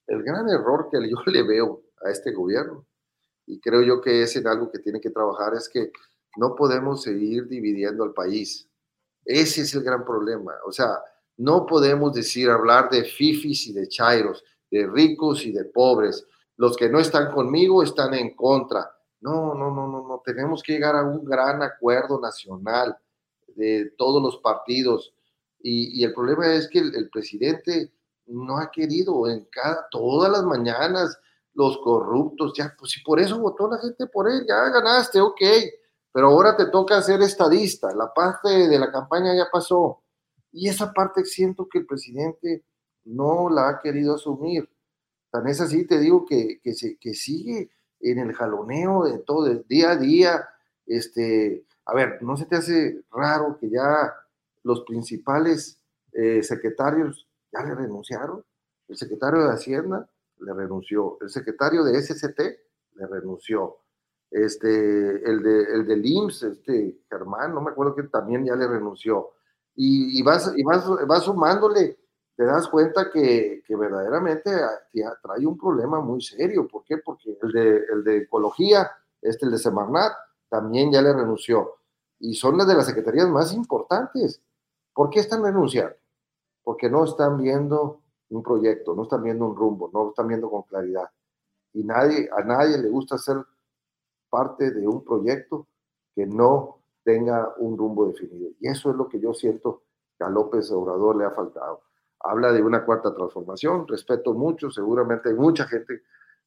el 0.06 0.22
gran 0.22 0.46
error 0.50 0.88
que 0.90 0.98
yo 1.10 1.16
le 1.32 1.42
veo 1.44 1.82
a 2.04 2.10
este 2.10 2.32
gobierno, 2.32 2.86
y 3.46 3.58
creo 3.58 3.80
yo 3.80 4.02
que 4.02 4.22
es 4.22 4.36
en 4.36 4.46
algo 4.46 4.70
que 4.70 4.80
tiene 4.80 5.00
que 5.00 5.08
trabajar, 5.08 5.54
es 5.54 5.70
que 5.70 5.90
no 6.36 6.54
podemos 6.54 7.02
seguir 7.02 7.48
dividiendo 7.48 8.04
al 8.04 8.12
país. 8.12 8.68
Ese 9.24 9.62
es 9.62 9.74
el 9.74 9.82
gran 9.82 10.04
problema. 10.04 10.52
O 10.66 10.72
sea, 10.72 10.98
no 11.38 11.64
podemos 11.64 12.12
decir, 12.12 12.50
hablar 12.50 12.90
de 12.90 13.04
fifis 13.04 13.66
y 13.68 13.72
de 13.72 13.88
chairos, 13.88 14.44
de 14.70 14.86
ricos 14.86 15.46
y 15.46 15.52
de 15.52 15.64
pobres. 15.64 16.26
Los 16.56 16.76
que 16.76 16.90
no 16.90 16.98
están 16.98 17.32
conmigo 17.32 17.82
están 17.82 18.12
en 18.12 18.36
contra. 18.36 18.90
No, 19.22 19.54
no, 19.54 19.74
no, 19.74 19.88
no, 19.88 20.06
no. 20.06 20.22
Tenemos 20.22 20.62
que 20.62 20.72
llegar 20.72 20.96
a 20.96 21.04
un 21.04 21.24
gran 21.24 21.62
acuerdo 21.62 22.20
nacional 22.20 22.94
de 23.54 23.92
todos 23.96 24.22
los 24.22 24.36
partidos. 24.42 25.15
Y, 25.68 26.00
y 26.00 26.04
el 26.04 26.14
problema 26.14 26.46
es 26.54 26.68
que 26.68 26.78
el, 26.78 26.94
el, 26.94 27.10
presidente 27.10 27.92
no 28.26 28.56
ha 28.58 28.70
querido 28.70 29.28
en 29.28 29.46
cada, 29.46 29.88
todas 29.90 30.30
las 30.30 30.44
mañanas 30.44 31.18
los 31.54 31.78
corruptos, 31.78 32.52
ya, 32.56 32.72
pues 32.78 32.92
si 32.92 33.02
por 33.02 33.18
eso 33.18 33.40
votó 33.40 33.68
la 33.68 33.78
gente 33.78 34.06
por 34.06 34.30
él, 34.30 34.44
ya 34.46 34.68
ganaste, 34.68 35.20
ok, 35.20 35.40
pero 36.12 36.28
ahora 36.28 36.56
te 36.56 36.66
toca 36.66 37.02
ser 37.02 37.20
estadista, 37.20 37.92
la 37.96 38.14
parte 38.14 38.68
de 38.68 38.78
la 38.78 38.92
campaña 38.92 39.34
ya 39.34 39.48
pasó. 39.50 40.04
Y 40.52 40.68
esa 40.68 40.92
parte 40.92 41.24
siento 41.24 41.68
que 41.68 41.78
el 41.78 41.86
presidente 41.86 42.64
no 43.02 43.50
la 43.50 43.68
ha 43.68 43.80
querido 43.80 44.14
asumir. 44.14 44.70
Tan 45.32 45.48
es 45.48 45.60
así, 45.60 45.84
te 45.84 45.98
digo 45.98 46.24
que, 46.24 46.60
que, 46.62 46.74
se, 46.74 46.96
que 46.96 47.12
sigue 47.12 47.72
en 47.98 48.20
el 48.20 48.34
jaloneo 48.34 49.02
de 49.02 49.18
todo, 49.18 49.46
de 49.46 49.64
día 49.68 49.90
a 49.90 49.96
día. 49.96 50.48
Este, 50.86 51.66
a 51.86 51.92
ver, 51.92 52.22
¿no 52.22 52.36
se 52.36 52.46
te 52.46 52.54
hace 52.54 53.02
raro 53.10 53.58
que 53.58 53.68
ya 53.68 54.14
los 54.66 54.82
principales 54.82 55.80
eh, 56.12 56.42
secretarios 56.42 57.28
ya 57.52 57.62
le 57.62 57.74
renunciaron? 57.74 58.44
El 58.88 58.96
secretario 58.96 59.44
de 59.44 59.52
Hacienda 59.52 60.08
le 60.38 60.52
renunció, 60.52 61.18
el 61.20 61.30
secretario 61.30 61.84
de 61.84 62.00
SCT 62.02 62.40
le 62.94 63.06
renunció, 63.06 63.78
este, 64.30 64.68
el, 64.68 65.42
de, 65.42 65.62
el 65.72 65.86
del 65.86 66.04
IMSS, 66.04 66.42
este 66.42 66.98
Germán, 67.08 67.54
no 67.54 67.60
me 67.62 67.70
acuerdo 67.70 67.94
que 67.94 68.02
también 68.04 68.44
ya 68.44 68.56
le 68.56 68.66
renunció. 68.66 69.30
Y, 69.78 70.22
vas, 70.22 70.52
y 70.56 70.62
vas, 70.62 70.84
vas 71.06 71.22
sumándole 71.24 71.98
te 72.36 72.44
das 72.44 72.68
cuenta 72.68 73.10
que, 73.10 73.62
que, 73.66 73.76
verdaderamente 73.76 74.50
trae 75.22 75.46
un 75.46 75.56
problema 75.56 76.00
muy 76.00 76.20
serio. 76.20 76.68
¿Por 76.68 76.84
qué? 76.84 76.98
Porque 76.98 77.36
el 77.42 77.50
de, 77.50 77.84
el 77.90 78.04
de 78.04 78.18
ecología, 78.18 78.90
este, 79.22 79.46
el 79.46 79.52
de 79.52 79.58
Semarnat, 79.58 80.12
también 80.50 80.92
ya 80.92 81.00
le 81.00 81.14
renunció. 81.14 81.76
Y 82.18 82.34
son 82.34 82.58
las 82.58 82.68
de 82.68 82.74
las 82.74 82.86
secretarías 82.86 83.28
más 83.28 83.54
importantes. 83.54 84.42
¿Por 84.96 85.10
qué 85.10 85.20
están 85.20 85.44
renunciando? 85.44 85.94
Porque 86.64 86.90
no 86.90 87.04
están 87.04 87.36
viendo 87.40 88.00
un 88.30 88.42
proyecto, 88.42 88.96
no 88.96 89.04
están 89.04 89.22
viendo 89.22 89.46
un 89.46 89.54
rumbo, 89.54 89.88
no 89.94 90.08
están 90.08 90.26
viendo 90.26 90.50
con 90.50 90.62
claridad. 90.62 91.08
Y 91.72 91.84
nadie, 91.84 92.28
a 92.36 92.42
nadie 92.42 92.78
le 92.78 92.88
gusta 92.88 93.16
ser 93.16 93.36
parte 94.28 94.72
de 94.72 94.88
un 94.88 95.04
proyecto 95.04 95.68
que 96.14 96.26
no 96.26 96.82
tenga 97.04 97.54
un 97.58 97.78
rumbo 97.78 98.08
definido. 98.08 98.50
Y 98.58 98.66
eso 98.66 98.90
es 98.90 98.96
lo 98.96 99.06
que 99.08 99.20
yo 99.20 99.32
siento 99.32 99.82
que 100.18 100.24
a 100.24 100.30
López 100.30 100.72
Obrador 100.72 101.14
le 101.14 101.26
ha 101.26 101.30
faltado 101.30 101.82
habla 102.20 102.52
de 102.52 102.62
una 102.62 102.84
cuarta 102.84 103.14
transformación, 103.14 103.86
respeto 103.86 104.34
mucho, 104.34 104.70
seguramente 104.70 105.28
hay 105.28 105.34
mucha 105.34 105.66
gente, 105.66 106.02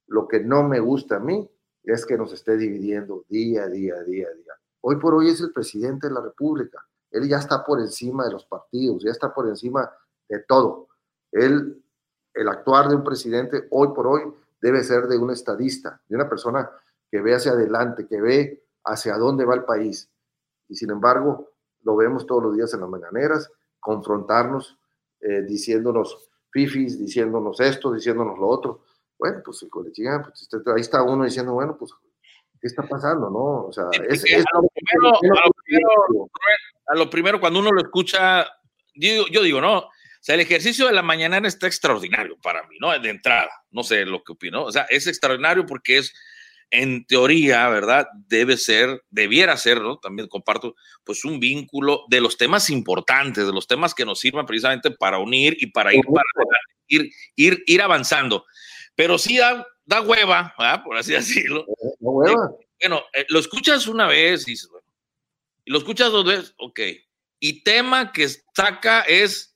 lo 0.08 0.28
que 0.28 0.40
no 0.42 0.64
me 0.64 0.80
gusta 0.80 1.18
a 1.18 1.20
mí 1.20 1.50
es 1.84 2.06
que 2.06 2.18
nos 2.18 2.34
esté 2.34 2.58
dividiendo 2.58 3.26
día 3.30 3.64
a 3.64 3.68
día, 3.70 3.96
día 4.04 4.28
a 4.28 4.34
día. 4.34 4.54
Hoy 4.82 4.98
por 4.98 5.14
hoy 5.14 5.30
es 5.30 5.42
el 5.42 5.52
presidente 5.52 6.08
de 6.08 6.14
la 6.14 6.22
República, 6.22 6.86
él 7.12 7.28
ya 7.28 7.38
está 7.38 7.64
por 7.64 7.80
encima 7.80 8.26
de 8.26 8.32
los 8.32 8.46
partidos, 8.46 9.04
ya 9.04 9.12
está 9.12 9.34
por 9.34 9.48
encima 9.48 9.92
de 10.28 10.40
todo. 10.40 10.88
Él, 11.32 11.84
el 12.34 12.48
actuar 12.48 12.90
de 12.90 12.96
un 12.96 13.04
presidente 13.04 13.68
hoy 13.72 13.90
por 13.90 14.08
hoy 14.08 14.22
debe 14.62 14.84
ser 14.84 15.08
de 15.08 15.18
un 15.18 15.32
estadista, 15.32 16.02
de 16.08 16.16
una 16.16 16.30
persona 16.30 16.70
que 17.10 17.22
ve 17.22 17.34
hacia 17.34 17.54
adelante, 17.54 18.08
que 18.08 18.22
ve 18.22 18.64
hacia 18.84 19.18
dónde 19.18 19.46
va 19.46 19.56
el 19.56 19.64
país. 19.64 20.10
Y 20.68 20.76
sin 20.76 20.92
embargo, 20.92 21.50
lo 21.84 21.96
vemos 21.96 22.26
todos 22.26 22.44
los 22.44 22.56
días 22.56 22.74
en 22.74 22.82
las 22.82 22.90
mañaneras, 22.90 23.52
confrontarnos 23.80 24.78
eh, 25.22 25.42
diciéndonos 25.42 26.30
fifis, 26.52 27.00
diciéndonos 27.00 27.60
esto, 27.60 27.94
diciéndonos 27.94 28.38
lo 28.38 28.48
otro. 28.48 28.84
Bueno, 29.18 29.42
pues 29.44 29.66
chica, 29.92 30.24
pues 30.24 30.48
ahí 30.74 30.82
está 30.82 31.04
uno 31.04 31.26
diciendo, 31.26 31.54
bueno, 31.54 31.76
pues, 31.78 31.92
¿qué 32.62 32.68
está 32.68 32.84
pasando? 32.84 33.30
¿No? 33.30 33.66
O 33.68 33.74
sea, 33.74 33.86
es, 34.08 34.24
es, 34.24 34.46
a, 34.54 34.62
lo 34.62 34.68
primero, 34.70 35.10
a, 35.10 35.48
lo 35.48 35.54
primero, 35.66 36.30
a, 36.92 36.96
lo 36.96 37.10
primero, 37.10 37.40
cuando 37.40 37.60
uno 37.60 37.72
lo 37.72 37.82
escucha, 37.82 38.48
yo, 38.96 39.28
yo 39.28 39.44
digo, 39.44 39.62
no, 39.62 39.78
o 39.78 39.92
sea, 40.22 40.36
el 40.36 40.42
ejercicio 40.42 40.88
de 40.88 40.94
la 40.94 41.02
mañana 41.02 41.40
está 41.48 41.68
extraordinario 41.68 42.38
para 42.42 42.68
mí, 42.68 42.78
¿no? 42.80 42.98
De 42.98 43.10
entrada, 43.10 43.50
no 43.72 43.84
sé 43.84 44.06
lo 44.06 44.24
que 44.24 44.34
opino, 44.34 44.64
o 44.64 44.72
sea, 44.72 44.84
es 44.90 45.08
extraordinario 45.08 45.66
porque 45.66 45.98
es, 45.98 46.14
en 46.72 47.06
teoría, 47.06 47.68
¿verdad? 47.70 48.08
Debe 48.28 48.58
ser, 48.58 49.04
debiera 49.10 49.58
ser, 49.58 49.82
¿no? 49.82 49.98
También 49.98 50.28
comparto, 50.28 50.76
pues 51.04 51.26
un 51.26 51.40
vínculo 51.40 52.06
de 52.10 52.22
los 52.22 52.38
temas 52.38 52.70
importantes, 52.70 53.46
de 53.46 53.54
los 53.54 53.68
temas 53.68 53.96
que 53.96 54.06
nos 54.06 54.20
sirvan 54.20 54.46
precisamente 54.46 54.92
para 54.92 55.20
unir 55.20 55.58
y 55.60 55.68
para 55.68 55.94
ir, 55.94 56.04
para 56.06 56.26
ir, 56.88 57.10
ir, 57.36 57.64
ir 57.66 57.82
avanzando. 57.82 58.46
Pero 58.96 59.18
sí 59.18 59.38
da, 59.38 59.66
da 59.86 60.02
hueva, 60.02 60.54
¿verdad? 60.58 60.84
Por 60.84 60.98
así 60.98 61.14
decirlo. 61.14 61.66
Da 61.68 61.86
hueva. 62.00 62.52
Eh, 62.60 62.66
bueno, 62.82 63.04
eh, 63.14 63.26
lo 63.30 63.40
escuchas 63.40 63.88
una 63.88 64.08
vez 64.08 64.48
y 64.48 64.52
dices, 64.52 64.70
bueno, 64.70 64.88
y 65.70 65.72
lo 65.72 65.78
escuchas 65.78 66.12
dos 66.12 66.26
veces, 66.26 66.56
ok. 66.58 66.80
Y 67.40 67.64
tema 67.64 68.12
que 68.12 68.28
saca 68.56 69.02
es, 69.02 69.56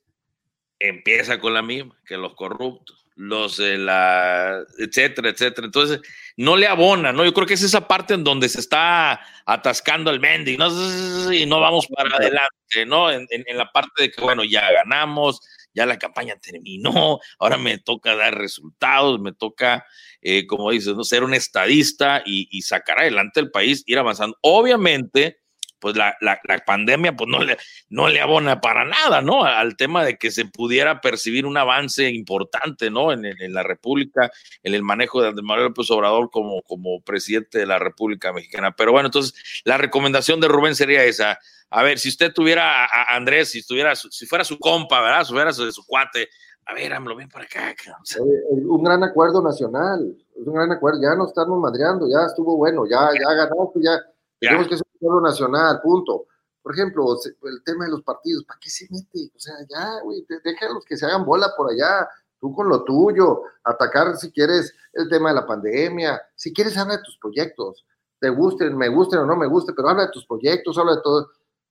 empieza 0.78 1.40
con 1.40 1.56
la 1.56 1.64
misma, 1.64 2.00
que 2.06 2.18
los 2.18 2.36
corruptos 2.36 3.04
los 3.16 3.58
de 3.58 3.78
la, 3.78 4.64
etcétera, 4.78 5.30
etcétera. 5.30 5.66
Entonces, 5.66 6.02
no 6.38 6.56
le 6.56 6.68
abona, 6.68 7.12
¿no? 7.12 7.26
Yo 7.26 7.34
creo 7.34 7.48
que 7.48 7.54
es 7.56 7.64
esa 7.64 7.88
parte 7.88 8.14
en 8.14 8.24
donde 8.24 8.50
se 8.50 8.60
está 8.60 9.22
atascando 9.46 10.12
el 10.12 10.20
Mendy, 10.20 10.58
¿no? 10.58 11.32
Y 11.34 11.46
no 11.46 11.60
vamos 11.60 11.88
para 11.88 12.16
adelante, 12.16 12.86
¿no? 12.86 13.12
En, 13.12 13.28
en, 13.32 13.44
en, 13.48 13.58
la 13.58 13.72
parte 13.72 14.04
de 14.04 14.12
que, 14.12 14.22
bueno, 14.22 14.44
ya 14.44 14.72
ganamos, 14.72 15.42
ya 15.74 15.86
la 15.86 15.98
campaña 15.98 16.36
terminó, 16.42 17.20
ahora 17.40 17.58
me 17.58 17.78
toca 17.78 18.16
dar 18.16 18.38
resultados, 18.38 19.20
me 19.20 19.34
toca, 19.34 19.86
eh, 20.22 20.46
como 20.48 20.72
dices, 20.72 20.96
¿no? 20.96 21.04
Ser 21.04 21.24
un 21.24 21.34
estadista 21.34 22.22
y, 22.26 22.48
y 22.52 22.62
sacar 22.64 23.00
adelante 23.00 23.40
el 23.40 23.52
país, 23.52 23.84
ir 23.86 24.00
avanzando. 24.00 24.38
Obviamente, 24.42 25.43
pues 25.84 25.98
la, 25.98 26.16
la, 26.22 26.40
pandemia 26.66 27.14
pues 27.14 27.30
no 27.30 27.44
le, 27.44 27.58
no 27.90 28.08
le 28.08 28.22
abona 28.22 28.62
para 28.62 28.86
nada, 28.86 29.22
¿no? 29.22 29.44
Al 29.44 29.76
tema 29.76 30.06
de 30.06 30.18
que 30.18 30.32
se 30.32 30.46
pudiera 30.46 31.02
percibir 31.02 31.46
un 31.46 31.58
avance 31.58 32.10
importante, 32.10 32.90
¿no? 32.90 33.12
En, 33.12 33.26
en 33.26 33.54
la 33.54 33.64
República, 33.64 34.32
en 34.64 34.76
el 34.76 34.82
manejo 34.82 35.22
de 35.22 35.28
Andrés 35.28 35.44
Manuel 35.44 35.68
López 35.68 35.92
Obrador 35.92 36.30
como, 36.32 36.62
como 36.62 37.02
presidente 37.02 37.60
de 37.60 37.66
la 37.66 37.80
República 37.80 38.32
Mexicana. 38.32 38.74
Pero 38.78 38.94
bueno, 38.94 39.08
entonces 39.08 39.62
la 39.66 39.78
recomendación 39.78 40.40
de 40.40 40.48
Rubén 40.48 40.74
sería 40.74 41.04
esa. 41.04 41.38
A 41.70 41.84
ver, 41.84 42.00
si 42.00 42.08
usted 42.08 42.32
tuviera 42.32 42.86
a 42.86 43.14
Andrés, 43.14 43.52
si 43.52 43.60
estuviera, 43.60 43.94
si 43.98 44.26
fuera 44.26 44.46
su 44.46 44.58
compa, 44.60 45.02
¿verdad? 45.02 45.26
Si 45.26 45.34
fuera 45.34 45.52
su, 45.52 45.70
su 45.70 45.86
cuate, 45.86 46.30
a 46.66 46.74
ver, 46.74 46.94
AMLO, 46.94 47.18
ven 47.18 47.28
para 47.28 47.44
acá. 47.44 47.76
un 48.22 48.84
gran 48.84 49.04
acuerdo 49.04 49.42
nacional, 49.42 50.16
un 50.36 50.54
gran 50.54 50.72
acuerdo, 50.72 51.02
ya 51.02 51.14
no 51.16 51.28
estamos 51.28 51.60
madreando, 51.60 52.08
ya 52.08 52.26
estuvo 52.26 52.56
bueno, 52.56 52.86
ya, 52.90 53.10
ya 53.12 53.34
ganó, 53.34 53.74
ya, 53.76 54.00
tenemos 54.48 54.68
que 54.68 54.78
ser 54.78 54.86
un 54.88 54.98
acuerdo 54.98 55.22
nacional, 55.22 55.82
punto. 55.82 56.28
Por 56.62 56.74
ejemplo, 56.74 57.18
el 57.44 57.64
tema 57.64 57.86
de 57.86 57.92
los 57.92 58.04
partidos, 58.04 58.46
¿para 58.46 58.60
qué 58.60 58.70
se 58.70 58.88
mete? 58.90 59.32
O 59.36 59.40
sea, 59.40 59.56
ya, 59.70 60.00
güey, 60.04 60.26
déjalos 60.44 60.86
que 60.86 60.96
se 60.96 61.06
hagan 61.06 61.26
bola 61.26 61.52
por 61.58 61.72
allá, 61.72 62.08
tú 62.40 62.54
con 62.54 62.70
lo 62.70 62.84
tuyo, 62.84 63.44
atacar 63.64 64.16
si 64.18 64.32
quieres 64.32 64.74
el 64.94 65.10
tema 65.10 65.30
de 65.30 65.36
la 65.36 65.46
pandemia, 65.46 66.22
si 66.36 66.54
quieres 66.54 66.78
habla 66.78 66.98
de 66.98 67.04
tus 67.04 67.18
proyectos, 67.18 67.86
te 68.20 68.30
gusten, 68.30 68.78
me 68.78 68.88
gusten 68.90 69.20
o 69.20 69.26
no 69.26 69.36
me 69.36 69.48
gusten, 69.48 69.76
pero 69.76 69.90
habla 69.90 70.04
de 70.04 70.12
tus 70.12 70.26
proyectos, 70.26 70.78
habla 70.78 70.96
de 70.96 71.02
todo, 71.02 71.30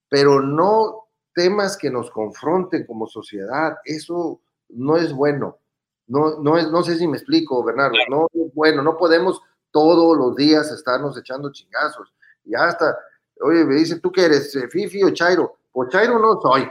pero 0.09 0.43
no 0.43 1.09
temas 1.35 1.77
que 1.77 1.91
nos 1.91 2.11
confronten 2.11 2.87
como 2.87 3.07
sociedad, 3.07 3.79
eso 3.85 4.41
no 4.69 4.97
es 4.97 5.13
bueno. 5.13 5.59
No, 6.07 6.39
no, 6.41 6.59
es, 6.59 6.71
no 6.71 6.83
sé 6.83 6.99
si 6.99 7.07
me 7.07 7.17
explico, 7.17 7.65
Bernardo, 7.65 7.97
no 8.11 8.27
es 8.35 8.53
bueno, 8.55 8.83
no 8.83 8.97
podemos 8.97 9.41
todos 9.71 10.17
los 10.17 10.37
días 10.37 10.71
estarnos 10.71 11.17
echando 11.17 11.53
chingazos. 11.53 12.13
Ya 12.45 12.65
hasta, 12.65 12.99
oye, 13.41 13.65
me 13.65 13.77
dice, 13.77 14.01
¿tú 14.01 14.11
qué 14.11 14.25
eres, 14.25 14.55
eh, 14.57 14.69
Fifi 14.69 15.03
o 15.03 15.11
Chairo? 15.11 15.59
Pues 15.71 15.91
Chairo 15.91 16.19
no 16.19 16.41
soy. 16.41 16.69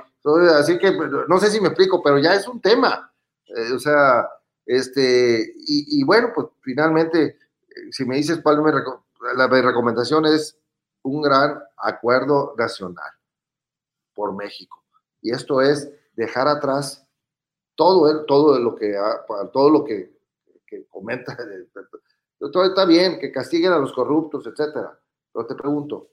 así 0.49 0.77
que 0.77 0.91
no 1.27 1.39
sé 1.39 1.49
si 1.49 1.60
me 1.60 1.69
explico, 1.69 2.02
pero 2.03 2.18
ya 2.19 2.35
es 2.35 2.48
un 2.48 2.61
tema. 2.61 3.11
Eh, 3.45 3.73
o 3.73 3.80
sea, 3.80 4.27
este, 4.65 5.53
y, 5.57 6.03
bueno, 6.03 6.31
pues 6.34 6.48
finalmente, 6.61 7.23
eh, 7.23 7.91
si 7.91 8.06
me 8.06 8.18
dices 8.18 8.39
cuál 8.41 8.61
me 8.61 8.72
la 9.35 9.48
recomendación 9.48 10.26
es 10.26 10.57
un 11.03 11.22
gran 11.22 11.61
acuerdo 11.77 12.53
nacional 12.57 13.11
por 14.14 14.35
México. 14.35 14.84
Y 15.22 15.31
esto 15.31 15.61
es 15.61 15.91
dejar 16.14 16.48
atrás 16.48 17.06
todo, 17.76 18.26
todo 18.26 18.60
lo 18.60 18.76
que, 18.76 18.95
todo 19.53 19.69
lo 19.69 19.84
que, 19.84 20.19
comenta, 20.89 21.35
todo 22.39 22.65
está 22.65 22.85
bien, 22.85 23.19
que 23.19 23.31
castiguen 23.31 23.73
a 23.73 23.77
los 23.80 23.93
corruptos, 23.93 24.45
etcétera. 24.48 24.98
Pero 25.34 25.45
te 25.45 25.56
pregunto, 25.56 26.10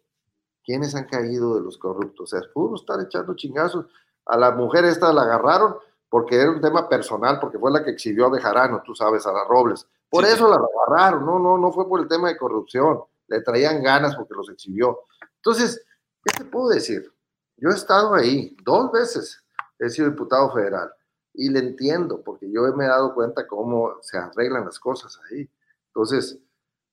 ¿quiénes 0.64 0.94
han 0.94 1.06
caído 1.06 1.56
de 1.56 1.62
los 1.62 1.78
corruptos? 1.78 2.32
O 2.32 2.36
sea, 2.36 2.48
pudo 2.52 2.76
estar 2.76 3.00
echando 3.00 3.34
chingazos. 3.34 3.86
A 4.26 4.36
la 4.36 4.52
mujer 4.52 4.84
esta 4.84 5.12
la 5.12 5.22
agarraron 5.22 5.76
porque 6.08 6.36
era 6.36 6.50
un 6.50 6.60
tema 6.60 6.88
personal, 6.88 7.38
porque 7.40 7.58
fue 7.58 7.70
la 7.70 7.84
que 7.84 7.90
exhibió 7.90 8.26
a 8.26 8.30
Bejarano, 8.30 8.82
tú 8.84 8.94
sabes, 8.94 9.26
a 9.26 9.32
las 9.32 9.46
Robles. 9.46 9.86
Por 10.08 10.24
eso 10.24 10.48
la 10.48 10.56
agarraron, 10.56 11.26
no, 11.26 11.38
no, 11.38 11.58
no 11.58 11.72
fue 11.72 11.86
por 11.88 12.00
el 12.00 12.08
tema 12.08 12.28
de 12.28 12.36
corrupción. 12.38 13.02
Le 13.26 13.42
traían 13.42 13.82
ganas 13.82 14.16
porque 14.16 14.34
los 14.34 14.48
exhibió. 14.50 15.00
Entonces, 15.36 15.84
¿qué 16.24 16.38
te 16.38 16.44
puedo 16.44 16.68
decir? 16.68 17.12
Yo 17.56 17.70
he 17.70 17.74
estado 17.74 18.14
ahí 18.14 18.56
dos 18.64 18.90
veces, 18.92 19.44
he 19.78 19.90
sido 19.90 20.08
diputado 20.08 20.52
federal 20.52 20.90
y 21.34 21.50
le 21.50 21.60
entiendo, 21.60 22.22
porque 22.22 22.50
yo 22.50 22.62
me 22.74 22.84
he 22.84 22.88
dado 22.88 23.14
cuenta 23.14 23.46
cómo 23.46 23.96
se 24.00 24.18
arreglan 24.18 24.64
las 24.64 24.78
cosas 24.78 25.20
ahí. 25.30 25.48
Entonces, 25.86 26.40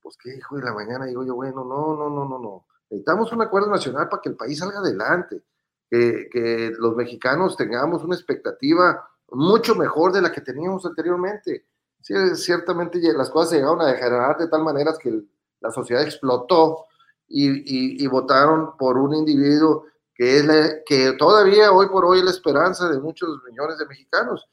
pues 0.05 0.17
qué 0.21 0.35
hijo 0.37 0.55
de 0.55 0.63
la 0.63 0.71
mañana 0.71 1.05
digo 1.05 1.25
yo, 1.25 1.33
bueno, 1.33 1.65
no, 1.65 1.95
no, 1.97 2.11
no, 2.11 2.29
no, 2.29 2.37
no. 2.37 2.67
Necesitamos 2.91 3.31
un 3.31 3.41
acuerdo 3.41 3.71
nacional 3.71 4.07
para 4.07 4.21
que 4.21 4.29
el 4.29 4.35
país 4.35 4.59
salga 4.59 4.77
adelante, 4.77 5.41
que, 5.89 6.29
que 6.31 6.71
los 6.77 6.95
mexicanos 6.95 7.57
tengamos 7.57 8.03
una 8.03 8.13
expectativa 8.13 9.09
mucho 9.31 9.73
mejor 9.73 10.11
de 10.11 10.21
la 10.21 10.31
que 10.31 10.41
teníamos 10.41 10.85
anteriormente. 10.85 11.65
Ciertamente 12.01 12.99
las 13.13 13.31
cosas 13.31 13.49
se 13.49 13.55
llegaron 13.55 13.81
a 13.81 13.87
degenerar 13.87 14.37
de 14.37 14.47
tal 14.47 14.63
manera 14.63 14.93
que 15.01 15.23
la 15.59 15.71
sociedad 15.71 16.03
explotó 16.03 16.85
y, 17.27 17.49
y, 17.49 18.03
y 18.03 18.05
votaron 18.05 18.77
por 18.77 18.99
un 18.99 19.15
individuo 19.15 19.85
que, 20.13 20.37
es 20.37 20.83
que 20.85 21.13
todavía 21.13 21.71
hoy 21.71 21.87
por 21.87 22.05
hoy 22.05 22.19
es 22.19 22.25
la 22.25 22.29
esperanza 22.29 22.87
de 22.89 22.99
muchos 22.99 23.41
millones 23.49 23.79
de 23.79 23.87
mexicanos. 23.87 24.47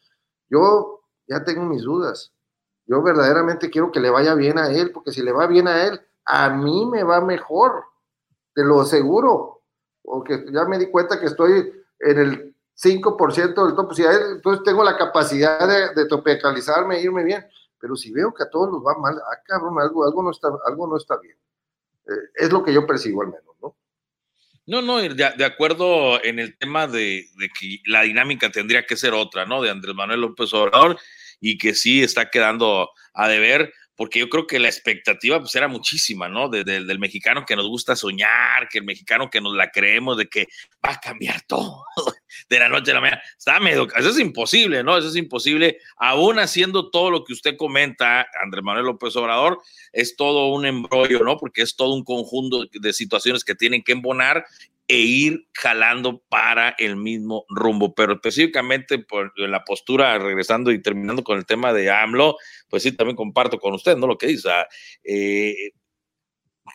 Yo 0.48 1.02
ya 1.28 1.44
tengo 1.44 1.66
mis 1.66 1.82
dudas. 1.82 2.32
Yo 2.86 3.02
verdaderamente 3.02 3.70
quiero 3.70 3.90
que 3.92 4.00
le 4.00 4.10
vaya 4.10 4.34
bien 4.34 4.58
a 4.58 4.70
él, 4.70 4.90
porque 4.92 5.12
si 5.12 5.22
le 5.22 5.32
va 5.32 5.46
bien 5.46 5.68
a 5.68 5.84
él, 5.84 6.00
a 6.24 6.50
mí 6.50 6.86
me 6.86 7.02
va 7.04 7.20
mejor, 7.20 7.84
te 8.54 8.64
lo 8.64 8.80
aseguro, 8.80 9.62
porque 10.02 10.44
ya 10.52 10.64
me 10.64 10.78
di 10.78 10.90
cuenta 10.90 11.20
que 11.20 11.26
estoy 11.26 11.72
en 12.00 12.18
el 12.18 12.56
5% 12.74 13.66
del 13.66 13.76
top, 13.76 13.94
si 13.94 14.02
entonces 14.02 14.64
tengo 14.64 14.82
la 14.82 14.96
capacidad 14.96 15.66
de, 15.66 15.94
de 15.94 16.96
e 16.96 17.02
irme 17.02 17.24
bien, 17.24 17.46
pero 17.78 17.96
si 17.96 18.12
veo 18.12 18.32
que 18.32 18.44
a 18.44 18.50
todos 18.50 18.70
nos 18.70 18.82
va 18.82 18.98
mal, 18.98 19.16
ah, 19.18 19.38
cabrón, 19.44 19.80
algo, 19.80 20.04
algo, 20.04 20.22
no, 20.22 20.30
está, 20.30 20.48
algo 20.66 20.86
no 20.86 20.96
está 20.96 21.18
bien. 21.18 21.36
Eh, 22.06 22.30
es 22.36 22.52
lo 22.52 22.64
que 22.64 22.72
yo 22.72 22.86
percibo 22.86 23.22
al 23.22 23.28
menos, 23.28 23.56
¿no? 23.60 23.76
No, 24.64 24.80
no, 24.80 24.98
de, 24.98 25.44
acuerdo 25.44 26.22
en 26.22 26.38
el 26.38 26.56
tema 26.56 26.86
de, 26.86 27.26
que 27.58 27.80
la 27.86 28.02
dinámica 28.02 28.50
tendría 28.50 28.86
que 28.86 28.96
ser 28.96 29.12
otra, 29.12 29.44
¿no? 29.44 29.60
De 29.60 29.70
Andrés 29.70 29.94
Manuel 29.94 30.20
López 30.20 30.54
Obrador 30.54 30.96
y 31.42 31.58
que 31.58 31.74
sí 31.74 32.02
está 32.02 32.30
quedando 32.30 32.90
a 33.12 33.28
deber, 33.28 33.74
porque 33.96 34.20
yo 34.20 34.28
creo 34.30 34.46
que 34.46 34.58
la 34.58 34.68
expectativa 34.68 35.38
pues 35.40 35.54
era 35.54 35.68
muchísima, 35.68 36.28
¿no? 36.28 36.48
del 36.48 36.98
mexicano 36.98 37.44
que 37.44 37.56
nos 37.56 37.66
gusta 37.68 37.94
soñar, 37.94 38.68
que 38.70 38.78
el 38.78 38.84
mexicano 38.84 39.28
que 39.28 39.40
nos 39.40 39.54
la 39.54 39.70
creemos 39.70 40.16
de 40.16 40.28
que 40.28 40.46
va 40.84 40.92
a 40.92 41.00
cambiar 41.00 41.42
todo 41.46 41.84
de 42.48 42.58
la 42.58 42.68
noche 42.68 42.92
a 42.92 42.94
la 42.94 43.00
mañana. 43.00 43.22
Está 43.36 43.60
medio, 43.60 43.88
eso 43.94 44.08
es 44.08 44.18
imposible, 44.18 44.82
¿no? 44.82 44.96
Eso 44.96 45.08
es 45.08 45.16
imposible, 45.16 45.78
aún 45.96 46.38
haciendo 46.38 46.90
todo 46.90 47.10
lo 47.10 47.24
que 47.24 47.32
usted 47.32 47.56
comenta, 47.56 48.26
Andrés 48.42 48.62
Manuel 48.62 48.86
López 48.86 49.14
Obrador, 49.16 49.60
es 49.92 50.16
todo 50.16 50.48
un 50.48 50.64
embrollo, 50.64 51.24
¿no? 51.24 51.36
Porque 51.36 51.62
es 51.62 51.74
todo 51.74 51.92
un 51.92 52.04
conjunto 52.04 52.66
de 52.72 52.92
situaciones 52.92 53.44
que 53.44 53.54
tienen 53.56 53.82
que 53.82 53.92
embonar 53.92 54.46
e 54.92 54.98
ir 54.98 55.48
jalando 55.54 56.22
para 56.28 56.74
el 56.76 56.96
mismo 56.96 57.46
rumbo. 57.48 57.94
Pero 57.94 58.12
específicamente 58.12 58.98
por 58.98 59.32
la 59.38 59.64
postura, 59.64 60.18
regresando 60.18 60.70
y 60.70 60.82
terminando 60.82 61.24
con 61.24 61.38
el 61.38 61.46
tema 61.46 61.72
de 61.72 61.90
AMLO, 61.90 62.36
pues 62.68 62.82
sí, 62.82 62.92
también 62.92 63.16
comparto 63.16 63.58
con 63.58 63.72
usted, 63.72 63.96
¿no? 63.96 64.06
Lo 64.06 64.18
que 64.18 64.26
dice. 64.26 64.50
Eh, 65.02 65.70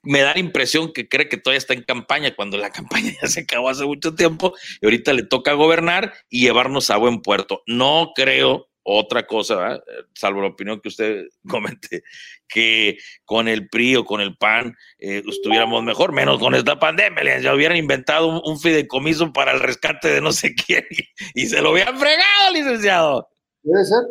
me 0.01 0.21
da 0.21 0.33
la 0.33 0.39
impresión 0.39 0.93
que 0.93 1.07
cree 1.07 1.29
que 1.29 1.37
todavía 1.37 1.59
está 1.59 1.75
en 1.75 1.83
campaña, 1.83 2.35
cuando 2.35 2.57
la 2.57 2.71
campaña 2.71 3.13
ya 3.21 3.27
se 3.27 3.41
acabó 3.41 3.69
hace 3.69 3.85
mucho 3.85 4.15
tiempo 4.15 4.55
y 4.81 4.87
ahorita 4.87 5.13
le 5.13 5.21
toca 5.21 5.53
gobernar 5.53 6.11
y 6.27 6.41
llevarnos 6.41 6.89
a 6.89 6.97
buen 6.97 7.21
puerto. 7.21 7.61
No 7.67 8.13
creo 8.15 8.67
otra 8.89 9.27
cosa, 9.27 9.83
salvo 10.13 10.41
la 10.41 10.47
opinión 10.47 10.79
que 10.79 10.87
usted 10.87 11.25
comente, 11.49 12.03
que 12.47 12.97
con 13.25 13.49
el 13.49 13.67
PRI 13.67 13.97
o 13.97 14.05
con 14.05 14.21
el 14.21 14.37
PAN 14.37 14.75
eh, 14.97 15.21
estuviéramos 15.27 15.83
mejor, 15.83 16.13
menos 16.13 16.39
con 16.39 16.55
esta 16.55 16.79
pandemia. 16.79 17.39
Ya 17.39 17.53
hubieran 17.53 17.75
inventado 17.75 18.41
un, 18.41 18.57
fideicomiso 18.57 19.33
para 19.33 19.51
el 19.51 19.59
rescate 19.59 20.07
de 20.07 20.21
no 20.21 20.31
sé 20.31 20.55
quién 20.55 20.85
y, 21.35 21.47
se 21.47 21.61
lo 21.61 21.73
hubieran 21.73 21.99
fregado, 21.99 22.53
licenciado. 22.53 23.27
Puede 23.61 23.83
ser, 23.83 24.03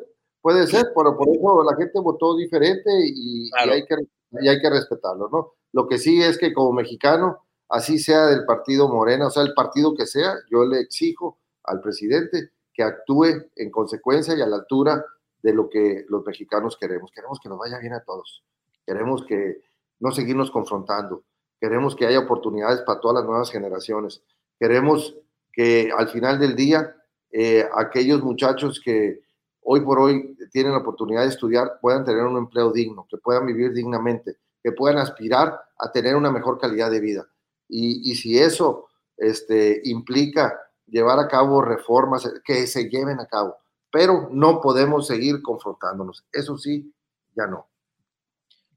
puede 0.43 0.67
ser, 0.67 0.87
pero 0.95 1.17
por 1.17 1.29
eso 1.35 1.63
la 1.63 1.77
gente 1.77 1.99
votó 1.99 2.37
diferente 2.37 2.91
y, 3.07 3.51
hay, 3.57 3.83
que, 3.87 3.95
y 4.43 4.49
hay 4.49 4.61
que 4.61 4.69
respetarlo, 4.69 5.31
¿no? 5.33 5.55
Lo 5.73 5.89
que 5.89 5.99
sí 5.99 6.23
es 6.23 6.37
que 6.37 6.53
como 6.53 6.73
mexicano, 6.75 7.47
así 7.71 7.99
sea 7.99 8.27
del 8.27 8.45
partido 8.45 8.89
Morena, 8.89 9.29
o 9.29 9.31
sea, 9.31 9.43
el 9.43 9.55
partido 9.55 9.95
que 9.95 10.07
sea, 10.07 10.35
yo 10.51 10.67
le 10.67 10.81
exijo 10.81 11.39
al 11.65 11.81
presidente 11.81 12.51
que 12.77 12.83
actúe 12.83 13.49
en 13.57 13.71
consecuencia 13.71 14.37
y 14.37 14.43
a 14.43 14.47
la 14.47 14.57
altura 14.57 15.03
de 15.43 15.55
lo 15.55 15.71
que 15.71 16.05
los 16.09 16.25
mexicanos 16.27 16.77
queremos. 16.77 17.11
Queremos 17.11 17.41
que 17.41 17.49
nos 17.49 17.59
vaya 17.59 17.79
bien 17.79 17.95
a 17.95 18.05
todos. 18.05 18.45
Queremos 18.85 19.25
que 19.25 19.63
no 19.99 20.13
seguirnos 20.13 20.51
confrontando. 20.51 21.25
Queremos 21.59 21.97
que 21.97 22.07
haya 22.07 22.19
oportunidades 22.19 22.83
para 22.83 23.01
todas 23.01 23.17
las 23.17 23.25
nuevas 23.25 23.51
generaciones. 23.51 24.23
Queremos 24.61 25.17
que 25.53 25.91
al 25.97 26.09
final 26.09 26.39
del 26.39 26.55
día 26.55 26.95
eh, 27.33 27.67
aquellos 27.75 28.23
muchachos 28.23 28.81
que 28.85 29.21
hoy 29.63 29.81
por 29.81 29.99
hoy 29.99 30.37
tienen 30.53 30.73
la 30.73 30.79
oportunidad 30.79 31.23
de 31.23 31.29
estudiar 31.29 31.79
puedan 31.81 32.05
tener 32.05 32.25
un 32.25 32.37
empleo 32.37 32.73
digno, 32.73 33.07
que 33.09 33.17
puedan 33.17 33.47
vivir 33.47 33.73
dignamente, 33.73 34.37
que 34.63 34.73
puedan 34.73 34.99
aspirar 34.99 35.59
a 35.79 35.91
tener 35.91 36.15
una 36.15 36.31
mejor 36.31 36.59
calidad 36.59 36.91
de 36.91 37.01
vida. 37.01 37.27
Y, 37.69 38.11
y 38.11 38.17
si 38.17 38.39
eso 38.39 38.87
este, 39.17 39.81
implica 39.85 40.61
llevar 40.87 41.19
a 41.19 41.29
cabo 41.29 41.63
reformas 41.63 42.29
que 42.45 42.67
se 42.67 42.89
lleven 42.89 43.21
a 43.21 43.27
cabo, 43.27 43.57
pero 43.91 44.29
no 44.33 44.61
podemos 44.61 45.07
seguir 45.07 45.43
confrontándonos. 45.43 46.25
Eso 46.33 46.57
sí, 46.57 46.93
ya 47.37 47.47
no. 47.47 47.69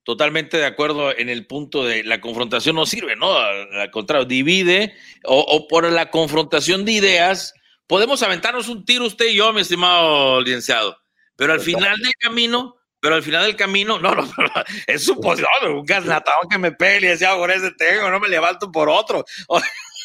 Totalmente 0.04 0.58
de 0.58 0.66
acuerdo 0.66 1.16
en 1.16 1.30
el 1.30 1.46
punto 1.46 1.84
de 1.86 2.04
la 2.04 2.20
confrontación 2.20 2.76
no 2.76 2.86
sirve, 2.86 3.16
¿no? 3.16 3.32
Al 3.32 3.92
contrario, 3.92 4.26
divide 4.26 4.96
o, 5.24 5.68
por 5.68 5.84
la 5.92 6.10
confrontación 6.10 6.84
de 6.84 6.94
ideas, 6.94 7.54
podemos 7.86 8.24
aventarnos 8.24 8.70
un 8.70 8.86
tiro 8.86 9.06
usted 9.06 9.28
y 9.28 9.36
yo, 9.36 9.54
mi 9.54 9.62
estimado 9.62 10.42
licenciado, 10.42 10.98
pero 11.36 11.54
al 11.54 11.60
final 11.60 11.96
del 11.98 12.14
camino, 12.20 12.78
pero 13.00 13.16
al 13.16 13.24
final 13.24 13.44
del 13.44 13.56
camino, 13.56 14.00
no, 14.00 14.16
no, 14.16 14.24
es 14.88 15.06
suposición, 15.06 15.48
un 15.74 15.86
gasnatado 15.86 16.40
que 16.50 16.58
me 16.58 16.72
pegue 16.72 17.06
y 17.06 17.10
decía, 17.10 17.36
por 17.36 17.52
ese 17.52 17.72
tengo, 17.72 18.10
no 18.10 18.20
me 18.20 18.30
levanto 18.30 18.72
por 18.72 18.90
otro. 18.90 19.24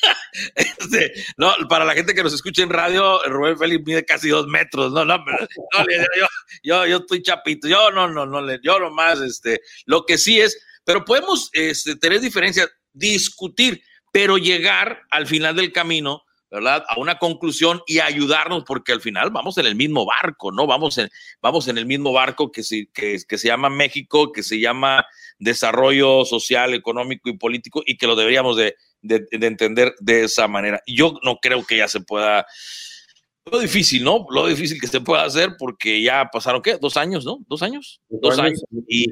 Este, 0.57 1.13
no, 1.37 1.53
para 1.69 1.85
la 1.85 1.95
gente 1.95 2.13
que 2.13 2.23
nos 2.23 2.35
escucha 2.35 2.63
en 2.63 2.71
radio, 2.71 3.23
Rubén 3.27 3.57
Félix 3.57 3.87
mide 3.87 4.05
casi 4.05 4.29
dos 4.29 4.47
metros, 4.49 4.93
no, 4.93 5.05
no, 5.05 5.19
no 5.19 5.25
yo, 6.63 6.87
yo, 6.87 6.97
estoy 6.97 7.23
chapito, 7.23 7.69
yo 7.69 7.91
no, 7.93 8.09
no, 8.09 8.27
no, 8.27 8.43
yo 8.63 8.79
nomás, 8.81 9.21
este, 9.21 9.61
lo 9.87 10.05
que 10.05 10.19
sí 10.19 10.41
es, 10.41 10.61
pero 10.85 11.05
podemos 11.05 11.51
este, 11.53 11.97
tener 11.97 12.21
diferencias, 12.21 12.69
discutir, 12.93 13.83
pero 14.13 14.37
llegar 14.37 15.03
al 15.11 15.27
final 15.27 15.55
del 15.55 15.73
camino 15.73 16.25
¿verdad? 16.55 16.85
A 16.89 17.01
una 17.01 17.19
conclusión 17.19 17.83
y 17.85 17.99
ayudarnos, 17.99 18.63
porque 18.65 18.93
al 18.93 19.01
final 19.01 19.31
vamos 19.31 19.59
en 19.59 19.67
el 19.67 19.75
mismo 19.75 20.07
barco, 20.07 20.53
¿no? 20.53 20.69
Vamos 20.69 20.99
en, 20.99 21.11
vamos 21.43 21.67
en 21.67 21.79
el 21.79 21.85
mismo 21.85 22.13
barco 22.13 22.53
que 22.53 22.63
se, 22.63 22.87
que, 22.95 23.19
que 23.29 23.39
se 23.39 23.49
llama 23.49 23.71
México, 23.71 24.31
que 24.31 24.45
se 24.45 24.61
llama 24.61 25.05
desarrollo 25.41 26.25
social, 26.25 26.73
económico 26.73 27.29
y 27.29 27.37
político, 27.37 27.83
y 27.85 27.97
que 27.97 28.07
lo 28.07 28.15
deberíamos 28.15 28.57
de, 28.57 28.77
de, 29.05 29.27
entender 29.31 29.95
de 30.01 30.25
esa 30.25 30.49
manera. 30.49 30.83
Yo 30.87 31.15
no 31.23 31.37
creo 31.37 31.65
que 31.65 31.79
ya 31.79 31.89
se 31.89 32.01
pueda. 32.01 32.47
Lo 33.51 33.59
difícil, 33.59 34.03
¿no? 34.03 34.27
Lo 34.31 34.47
difícil 34.47 34.81
que 34.81 34.87
se 34.87 35.01
pueda 35.01 35.25
hacer 35.25 35.57
porque 35.59 36.03
ya 36.03 36.31
pasaron, 36.33 36.63
¿qué? 36.63 36.79
Dos 36.79 36.97
años, 36.97 37.25
¿no? 37.25 37.39
Dos 37.47 37.63
años. 37.63 38.01
Dos, 38.09 38.39
años. 38.39 38.65
Y, 38.89 39.11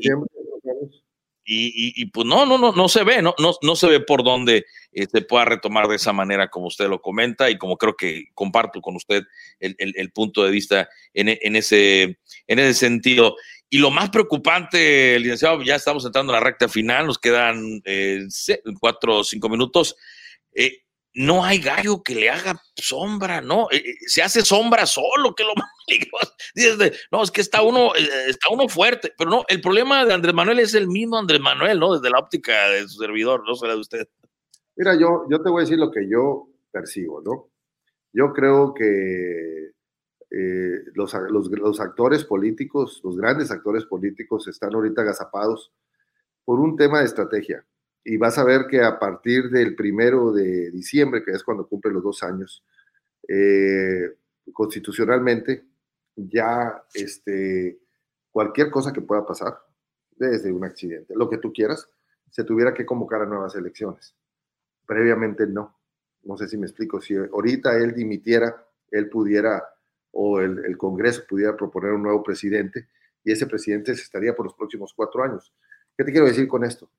y, 1.44 2.02
y, 2.02 2.06
pues 2.06 2.26
no, 2.26 2.46
no, 2.46 2.56
no, 2.56 2.72
no 2.72 2.88
se 2.88 3.02
ve, 3.02 3.20
no, 3.20 3.34
no, 3.38 3.52
no 3.60 3.76
se 3.76 3.88
ve 3.88 4.00
por 4.00 4.22
dónde 4.22 4.64
se 4.92 5.02
este, 5.02 5.22
pueda 5.22 5.44
retomar 5.44 5.88
de 5.88 5.96
esa 5.96 6.12
manera 6.12 6.48
como 6.48 6.68
usted 6.68 6.88
lo 6.88 7.02
comenta 7.02 7.50
y 7.50 7.58
como 7.58 7.76
creo 7.76 7.96
que 7.96 8.26
comparto 8.32 8.80
con 8.80 8.94
usted 8.94 9.24
el, 9.58 9.74
el, 9.78 10.12
punto 10.12 10.44
de 10.44 10.52
vista 10.52 10.88
en, 11.12 11.28
en, 11.28 11.56
ese, 11.56 12.18
en 12.46 12.58
ese 12.58 12.74
sentido. 12.74 13.34
Y 13.74 13.78
lo 13.78 13.90
más 13.90 14.10
preocupante, 14.10 15.18
licenciado, 15.18 15.62
ya 15.62 15.76
estamos 15.76 16.04
entrando 16.04 16.30
a 16.30 16.36
la 16.36 16.44
recta 16.44 16.68
final, 16.68 17.06
nos 17.06 17.18
quedan 17.18 17.80
eh, 17.86 18.26
cuatro 18.78 19.20
o 19.20 19.24
cinco 19.24 19.48
minutos. 19.48 19.96
Eh, 20.54 20.82
no 21.14 21.42
hay 21.42 21.58
gallo 21.58 22.02
que 22.02 22.14
le 22.14 22.28
haga 22.28 22.60
sombra, 22.76 23.40
¿no? 23.40 23.68
Eh, 23.70 23.82
se 24.06 24.20
hace 24.20 24.42
sombra 24.42 24.84
solo, 24.84 25.34
que 25.34 25.44
lo 25.44 25.54
más 25.56 25.70
no, 27.10 27.22
es 27.22 27.30
que 27.30 27.40
está 27.40 27.62
uno, 27.62 27.94
está 27.94 28.50
uno 28.50 28.68
fuerte, 28.68 29.14
pero 29.16 29.30
no, 29.30 29.44
el 29.48 29.62
problema 29.62 30.04
de 30.04 30.12
Andrés 30.12 30.34
Manuel 30.34 30.58
es 30.58 30.74
el 30.74 30.86
mismo 30.86 31.16
Andrés 31.16 31.40
Manuel, 31.40 31.80
¿no? 31.80 31.94
Desde 31.94 32.10
la 32.10 32.18
óptica 32.18 32.68
de 32.68 32.86
su 32.86 32.98
servidor, 32.98 33.42
no 33.48 33.54
será 33.54 33.72
de 33.72 33.80
usted. 33.80 34.06
Mira, 34.76 35.00
yo, 35.00 35.24
yo 35.30 35.40
te 35.40 35.48
voy 35.48 35.62
a 35.62 35.64
decir 35.64 35.78
lo 35.78 35.90
que 35.90 36.06
yo 36.10 36.46
percibo, 36.70 37.22
¿no? 37.22 37.48
Yo 38.12 38.34
creo 38.34 38.74
que 38.74 39.70
los, 40.94 41.14
los, 41.30 41.50
los 41.50 41.80
actores 41.80 42.24
políticos, 42.24 43.00
los 43.04 43.16
grandes 43.16 43.50
actores 43.50 43.84
políticos 43.84 44.48
están 44.48 44.74
ahorita 44.74 45.02
agazapados 45.02 45.72
por 46.44 46.58
un 46.58 46.76
tema 46.76 47.00
de 47.00 47.04
estrategia 47.04 47.64
y 48.04 48.16
vas 48.16 48.38
a 48.38 48.44
ver 48.44 48.66
que 48.68 48.82
a 48.82 48.98
partir 48.98 49.50
del 49.50 49.74
primero 49.74 50.32
de 50.32 50.70
diciembre, 50.70 51.22
que 51.22 51.32
es 51.32 51.44
cuando 51.44 51.68
cumple 51.68 51.92
los 51.92 52.02
dos 52.02 52.22
años, 52.22 52.64
eh, 53.28 54.16
constitucionalmente, 54.52 55.64
ya 56.16 56.82
este, 56.94 57.78
cualquier 58.30 58.70
cosa 58.70 58.92
que 58.92 59.02
pueda 59.02 59.24
pasar, 59.24 59.58
desde 60.16 60.52
un 60.52 60.64
accidente, 60.64 61.14
lo 61.16 61.28
que 61.28 61.38
tú 61.38 61.52
quieras, 61.52 61.88
se 62.30 62.44
tuviera 62.44 62.72
que 62.72 62.86
convocar 62.86 63.22
a 63.22 63.26
nuevas 63.26 63.54
elecciones. 63.56 64.14
Previamente 64.86 65.46
no. 65.46 65.78
No 66.22 66.36
sé 66.36 66.48
si 66.48 66.56
me 66.56 66.66
explico. 66.66 67.00
Si 67.00 67.14
ahorita 67.14 67.76
él 67.76 67.94
dimitiera, 67.94 68.64
él 68.90 69.08
pudiera, 69.08 69.64
o 70.12 70.40
el, 70.40 70.76
Congreso 70.78 71.24
pudiera 71.28 71.56
proponer 71.56 71.92
un 71.92 72.02
nuevo 72.02 72.22
presidente, 72.22 72.88
y 73.24 73.32
ese 73.32 73.46
presidente 73.46 73.94
se 73.94 74.02
estaría 74.02 74.34
por 74.34 74.46
los 74.46 74.54
próximos 74.54 74.92
cuatro 74.94 75.22
años. 75.22 75.52
¿Qué 75.96 76.04
te 76.04 76.12
quiero 76.12 76.26
decir 76.26 76.48
con 76.48 76.64
esto? 76.64 76.90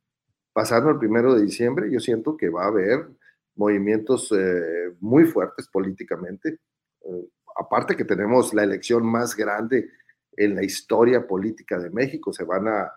pasando 0.54 0.92
el 0.92 1.00
primero 1.00 1.34
de 1.34 1.42
diciembre, 1.42 1.92
yo 1.92 2.00
siento 2.00 2.38
que 2.38 2.50
va 2.50 2.66
a 2.66 2.68
haber 2.68 3.08
movimientos 3.56 4.32
eh, 4.32 4.96
muy 5.00 5.26
fuertes 5.26 5.68
políticamente. 5.68 6.60
Eh, 7.02 7.28
aparte 7.58 7.98
que 7.98 8.06
tenemos 8.06 8.54
la 8.54 8.64
elección 8.64 9.06
más 9.06 9.36
grande 9.36 9.90
en 10.38 10.56
la 10.56 10.64
historia 10.64 11.28
política 11.28 11.80
de 11.80 11.90
México, 11.90 12.32
se 12.32 12.44
van 12.44 12.68
a, 12.68 12.92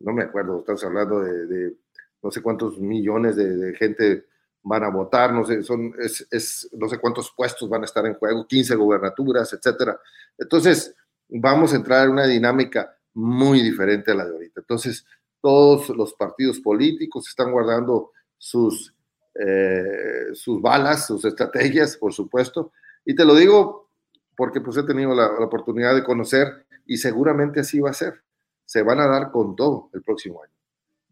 no 0.00 0.12
me 0.12 0.24
acuerdo, 0.24 0.60
estamos 0.60 0.84
hablando 0.84 1.20
de, 1.20 1.74
no 2.22 2.30
sé 2.30 2.42
cuántos 2.42 2.78
millones 2.78 3.36
de, 3.36 3.74
gente 3.74 4.26
van 4.68 4.82
a 4.82 4.90
votar, 4.90 5.32
no 5.32 5.44
sé, 5.44 5.62
son, 5.62 5.94
es, 6.00 6.68
no 6.72 6.88
sé 6.88 6.98
cuántos 6.98 7.32
puestos 7.36 7.68
van 7.68 7.82
a 7.82 7.84
estar 7.84 8.04
en 8.04 8.14
juego, 8.14 8.48
15 8.48 8.74
gobernaturas, 8.74 9.52
etcétera. 9.52 9.98
Entonces, 10.36 10.92
vamos 11.28 11.72
a 11.72 11.76
entrar 11.76 12.04
en 12.04 12.12
una 12.12 12.26
dinámica 12.26 12.98
muy 13.14 13.62
diferente 13.62 14.10
a 14.10 14.16
la 14.16 14.24
de 14.24 14.32
ahorita. 14.32 14.60
Entonces, 14.60 15.06
todos 15.40 15.90
los 15.90 16.14
partidos 16.14 16.58
políticos 16.58 17.28
están 17.28 17.52
guardando 17.52 18.10
sus, 18.36 18.92
eh, 19.34 20.30
sus 20.32 20.60
balas, 20.60 21.06
sus 21.06 21.24
estrategias, 21.24 21.96
por 21.96 22.12
supuesto. 22.12 22.72
Y 23.04 23.14
te 23.14 23.24
lo 23.24 23.36
digo 23.36 23.88
porque 24.36 24.60
pues 24.60 24.76
he 24.78 24.82
tenido 24.82 25.14
la, 25.14 25.28
oportunidad 25.38 25.94
de 25.94 26.02
conocer 26.02 26.66
y 26.86 26.96
seguramente 26.96 27.60
así 27.60 27.78
va 27.78 27.90
a 27.90 27.94
ser. 27.94 28.20
Se 28.64 28.82
van 28.82 28.98
a 28.98 29.06
dar 29.06 29.30
con 29.30 29.54
todo 29.54 29.90
el 29.92 30.02
próximo 30.02 30.42
año, 30.42 30.58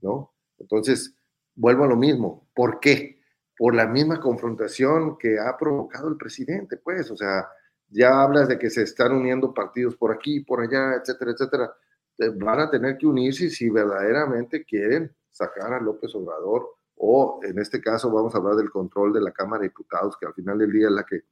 ¿no? 0.02 0.34
Entonces, 0.58 1.14
vuelvo 1.54 1.84
a 1.84 1.88
lo 1.88 1.96
mismo. 1.96 2.48
¿Por 2.52 2.80
qué? 2.80 3.22
Por 3.64 3.74
la 3.74 3.86
misma 3.86 4.20
confrontación 4.20 5.16
que 5.16 5.38
ha 5.38 5.56
provocado 5.56 6.08
el 6.10 6.18
presidente, 6.18 6.76
pues, 6.76 7.10
o 7.10 7.16
sea, 7.16 7.48
ya 7.88 8.20
hablas 8.20 8.46
de 8.46 8.58
que 8.58 8.68
se 8.68 8.82
están 8.82 9.12
uniendo 9.12 9.54
partidos 9.54 9.96
por 9.96 10.12
aquí, 10.12 10.40
por 10.40 10.60
allá, 10.60 10.96
etcétera, 10.96 11.30
etcétera. 11.30 11.74
Eh, 12.18 12.28
van 12.28 12.60
a 12.60 12.70
tener 12.70 12.98
que 12.98 13.06
unirse 13.06 13.48
si 13.48 13.70
verdaderamente 13.70 14.66
quieren 14.66 15.10
sacar 15.30 15.72
a 15.72 15.80
López 15.80 16.14
Obrador 16.14 16.74
o 16.96 17.40
en 17.42 17.58
este 17.58 17.80
caso 17.80 18.10
vamos 18.10 18.34
a 18.34 18.36
hablar 18.36 18.56
del 18.56 18.70
control 18.70 19.14
de 19.14 19.22
la 19.22 19.32
Cámara 19.32 19.62
de 19.62 19.68
Diputados, 19.68 20.18
que 20.18 20.26
al 20.26 20.34
final 20.34 20.58
del 20.58 20.70
día 20.70 20.88
es 20.88 20.92
la 20.92 21.04
que, 21.04 21.24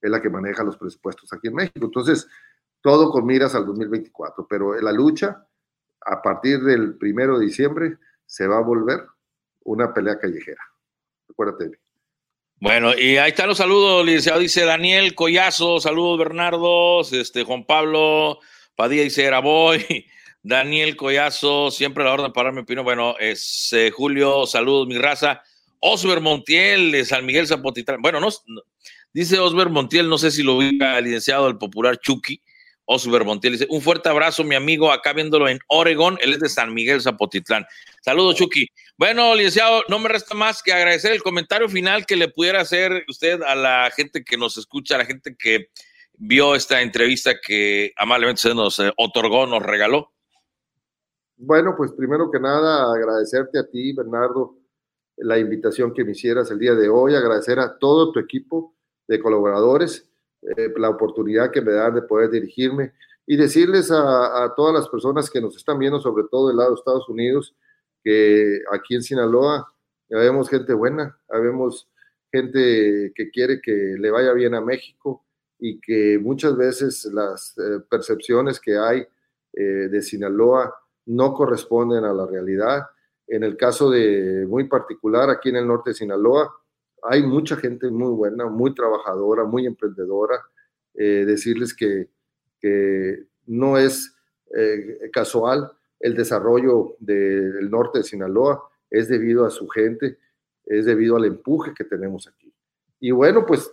es 0.00 0.10
la 0.12 0.22
que 0.22 0.30
maneja 0.30 0.62
los 0.62 0.76
presupuestos 0.76 1.32
aquí 1.32 1.48
en 1.48 1.54
México. 1.56 1.86
Entonces, 1.86 2.28
todo 2.82 3.10
con 3.10 3.26
miras 3.26 3.56
al 3.56 3.66
2024, 3.66 4.46
pero 4.48 4.80
la 4.80 4.92
lucha 4.92 5.44
a 6.02 6.22
partir 6.22 6.62
del 6.62 6.94
primero 6.98 7.36
de 7.36 7.46
diciembre 7.46 7.98
se 8.26 8.46
va 8.46 8.58
a 8.58 8.62
volver 8.62 9.04
una 9.64 9.92
pelea 9.92 10.20
callejera. 10.20 10.62
Acuérdate. 11.34 11.78
Bueno, 12.60 12.98
y 12.98 13.18
ahí 13.18 13.30
están 13.30 13.48
los 13.48 13.58
saludos, 13.58 14.06
licenciado. 14.06 14.40
Dice 14.40 14.64
Daniel 14.64 15.14
Collazo, 15.14 15.80
saludos 15.80 16.18
Bernardo, 16.18 17.02
este, 17.02 17.44
Juan 17.44 17.66
Pablo 17.66 18.40
Padilla 18.76 19.02
dice, 19.02 19.24
era 19.24 19.40
voy. 19.40 20.06
Daniel 20.42 20.96
Collazo, 20.96 21.70
siempre 21.70 22.04
la 22.04 22.12
orden 22.12 22.32
para 22.32 22.52
mi 22.52 22.60
opinión. 22.60 22.84
Bueno, 22.84 23.16
es 23.18 23.72
eh, 23.72 23.90
Julio, 23.90 24.46
saludos, 24.46 24.86
mi 24.86 24.98
raza. 24.98 25.42
Osber 25.80 26.20
Montiel 26.20 26.92
de 26.92 27.04
San 27.04 27.24
Miguel 27.24 27.46
Zapotitlán. 27.46 28.02
Bueno, 28.02 28.20
no, 28.20 28.28
dice 29.12 29.38
Osber 29.38 29.70
Montiel, 29.70 30.08
no 30.08 30.18
sé 30.18 30.30
si 30.30 30.42
lo 30.42 30.56
ubica 30.56 30.98
el 30.98 31.04
licenciado 31.04 31.46
del 31.46 31.56
popular 31.56 31.98
Chucky. 31.98 32.42
Osber 32.86 33.24
Montiel 33.24 33.54
dice: 33.54 33.66
Un 33.70 33.80
fuerte 33.80 34.08
abrazo, 34.08 34.44
mi 34.44 34.54
amigo, 34.54 34.92
acá 34.92 35.12
viéndolo 35.12 35.48
en 35.48 35.58
Oregón. 35.68 36.18
Él 36.20 36.32
es 36.32 36.40
de 36.40 36.48
San 36.48 36.72
Miguel 36.74 37.00
Zapotitlán. 37.00 37.64
Saludos, 38.02 38.36
Chucky. 38.36 38.66
Bueno, 38.96 39.34
licenciado, 39.34 39.82
no 39.88 39.98
me 39.98 40.08
resta 40.08 40.34
más 40.34 40.62
que 40.62 40.72
agradecer 40.72 41.12
el 41.12 41.22
comentario 41.22 41.68
final 41.68 42.06
que 42.06 42.16
le 42.16 42.28
pudiera 42.28 42.60
hacer 42.60 43.04
usted 43.08 43.42
a 43.42 43.54
la 43.54 43.90
gente 43.94 44.22
que 44.22 44.36
nos 44.36 44.56
escucha, 44.56 44.94
a 44.94 44.98
la 44.98 45.06
gente 45.06 45.34
que 45.38 45.68
vio 46.16 46.54
esta 46.54 46.80
entrevista 46.80 47.32
que 47.40 47.92
amablemente 47.96 48.42
se 48.42 48.54
nos 48.54 48.78
eh, 48.78 48.92
otorgó, 48.96 49.46
nos 49.46 49.62
regaló? 49.62 50.12
Bueno, 51.36 51.74
pues 51.76 51.92
primero 51.92 52.30
que 52.30 52.38
nada 52.38 52.92
agradecerte 52.92 53.58
a 53.58 53.68
ti, 53.68 53.92
Bernardo, 53.92 54.56
la 55.16 55.38
invitación 55.38 55.92
que 55.92 56.04
me 56.04 56.12
hicieras 56.12 56.50
el 56.50 56.58
día 56.58 56.74
de 56.74 56.88
hoy, 56.88 57.14
agradecer 57.14 57.58
a 57.58 57.78
todo 57.78 58.12
tu 58.12 58.20
equipo 58.20 58.74
de 59.06 59.20
colaboradores, 59.20 60.08
eh, 60.56 60.72
la 60.76 60.90
oportunidad 60.90 61.50
que 61.50 61.60
me 61.60 61.72
dan 61.72 61.94
de 61.94 62.02
poder 62.02 62.30
dirigirme 62.30 62.92
y 63.26 63.36
decirles 63.36 63.90
a, 63.90 64.52
todas 64.54 64.74
las 64.74 64.88
personas 64.88 65.30
que 65.30 65.40
nos 65.40 65.56
están 65.56 65.78
viendo, 65.78 66.00
sobre 66.00 66.24
todo 66.30 66.48
del 66.48 66.58
lado 66.58 66.70
de 66.70 66.76
Estados 66.76 67.08
Unidos, 67.08 67.54
que 68.02 68.60
aquí 68.70 68.94
en 68.94 69.02
Sinaloa 69.02 69.72
ya 70.10 70.18
vemos 70.18 70.50
gente 70.50 70.74
buena, 70.74 71.18
vemos 71.30 71.88
gente 72.30 73.12
que 73.14 73.30
quiere 73.30 73.62
que 73.62 73.96
le 73.98 74.10
vaya 74.10 74.34
bien 74.34 74.54
a 74.54 74.60
México, 74.60 75.24
y 75.58 75.80
que 75.80 76.18
muchas 76.18 76.56
veces 76.56 77.04
las 77.06 77.56
eh, 77.58 77.80
percepciones 77.88 78.60
que 78.60 78.76
hay 78.76 79.06
eh, 79.52 79.62
de 79.62 80.02
Sinaloa 80.02 80.74
no 81.06 81.32
corresponden 81.32 82.04
a 82.04 82.12
la 82.12 82.26
realidad. 82.26 82.82
En 83.26 83.44
el 83.44 83.56
caso 83.56 83.90
de 83.90 84.44
muy 84.46 84.64
particular, 84.64 85.30
aquí 85.30 85.48
en 85.48 85.56
el 85.56 85.66
norte 85.66 85.90
de 85.90 85.94
Sinaloa, 85.94 86.54
hay 87.04 87.22
mucha 87.22 87.56
gente 87.56 87.90
muy 87.90 88.12
buena, 88.12 88.46
muy 88.46 88.74
trabajadora, 88.74 89.44
muy 89.44 89.66
emprendedora. 89.66 90.40
Eh, 90.94 91.24
decirles 91.26 91.74
que, 91.74 92.08
que, 92.60 93.26
no 93.46 93.76
es 93.76 94.16
casual 95.12 95.70
el 96.00 96.14
desarrollo 96.14 96.96
del 97.00 97.68
norte 97.70 97.98
de 97.98 98.04
Sinaloa, 98.04 98.62
es 98.88 99.08
debido 99.08 99.44
a 99.44 99.50
su 99.50 99.68
gente, 99.68 100.18
es 100.64 100.86
debido 100.86 101.16
al 101.16 101.24
empuje 101.24 101.74
que 101.76 101.84
tenemos 101.84 102.28
aquí. 102.28 102.54
Y 103.00 103.10
bueno, 103.10 103.44
pues 103.44 103.70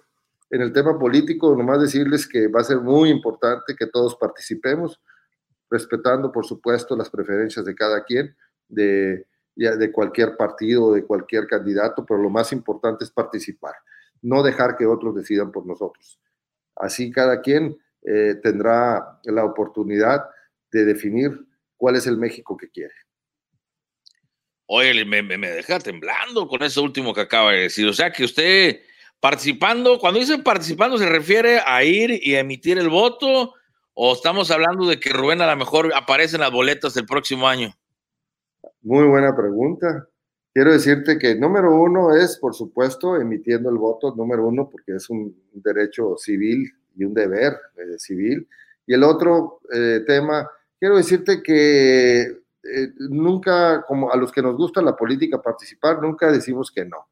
en 0.51 0.61
el 0.61 0.73
tema 0.73 0.99
político, 0.99 1.55
nomás 1.55 1.81
decirles 1.81 2.27
que 2.27 2.47
va 2.47 2.59
a 2.59 2.65
ser 2.65 2.81
muy 2.81 3.09
importante 3.09 3.75
que 3.75 3.87
todos 3.87 4.15
participemos, 4.17 4.99
respetando, 5.69 6.31
por 6.31 6.45
supuesto, 6.45 6.97
las 6.97 7.09
preferencias 7.09 7.65
de 7.65 7.73
cada 7.73 8.03
quien, 8.03 8.35
de 8.67 9.25
de 9.55 9.91
cualquier 9.91 10.37
partido, 10.37 10.93
de 10.93 11.05
cualquier 11.05 11.47
candidato, 11.47 12.05
pero 12.05 12.21
lo 12.21 12.29
más 12.29 12.51
importante 12.51 13.03
es 13.03 13.11
participar, 13.11 13.75
no 14.21 14.43
dejar 14.43 14.77
que 14.77 14.85
otros 14.85 15.15
decidan 15.15 15.51
por 15.51 15.65
nosotros. 15.65 16.19
Así 16.75 17.11
cada 17.11 17.41
quien 17.41 17.77
eh, 18.03 18.35
tendrá 18.41 19.19
la 19.23 19.45
oportunidad 19.45 20.25
de 20.71 20.85
definir 20.85 21.45
cuál 21.77 21.95
es 21.95 22.07
el 22.07 22.17
México 22.17 22.57
que 22.57 22.69
quiere. 22.69 22.93
Oye, 24.65 25.03
me, 25.03 25.21
me, 25.21 25.51
deja 25.51 25.79
temblando 25.79 26.47
con 26.47 26.63
eso 26.63 26.81
último 26.81 27.13
que 27.13 27.21
acaba 27.21 27.51
de 27.51 27.63
decir. 27.63 27.85
O 27.87 27.93
sea 27.93 28.11
que 28.11 28.23
usted 28.23 28.79
participando, 29.19 29.99
cuando 29.99 30.19
dice 30.19 30.37
participando, 30.39 30.97
¿se 30.97 31.09
refiere 31.09 31.59
a 31.65 31.83
ir 31.83 32.19
y 32.23 32.35
emitir 32.35 32.77
el 32.77 32.87
voto? 32.87 33.53
¿O 33.93 34.13
estamos 34.13 34.49
hablando 34.49 34.87
de 34.87 34.99
que 34.99 35.09
Rubén 35.09 35.41
a 35.41 35.51
lo 35.51 35.57
mejor 35.57 35.91
aparece 35.93 36.37
en 36.37 36.41
las 36.41 36.51
boletas 36.51 36.93
del 36.93 37.05
próximo 37.05 37.47
año? 37.47 37.75
Muy 38.83 39.05
buena 39.05 39.35
pregunta. 39.35 40.07
Quiero 40.53 40.71
decirte 40.73 41.19
que 41.19 41.35
número 41.35 41.73
uno 41.79 42.15
es, 42.15 42.37
por 42.37 42.55
supuesto, 42.55 43.15
emitiendo 43.15 43.69
el 43.69 43.77
voto, 43.77 44.13
número 44.15 44.47
uno, 44.47 44.69
porque 44.69 44.95
es 44.95 45.09
un 45.09 45.35
derecho 45.53 46.17
civil 46.17 46.69
y 46.95 47.05
un 47.05 47.13
deber 47.13 47.57
eh, 47.77 47.99
civil. 47.99 48.47
Y 48.87 48.93
el 48.93 49.03
otro 49.03 49.61
eh, 49.71 50.01
tema, 50.07 50.49
quiero 50.79 50.97
decirte 50.97 51.43
que 51.43 52.21
eh, 52.21 52.93
nunca, 52.97 53.83
como 53.83 54.11
a 54.11 54.17
los 54.17 54.31
que 54.31 54.41
nos 54.41 54.57
gusta 54.57 54.81
la 54.81 54.95
política 54.95 55.41
participar, 55.41 56.01
nunca 56.01 56.31
decimos 56.31 56.71
que 56.71 56.83
no. 56.83 57.07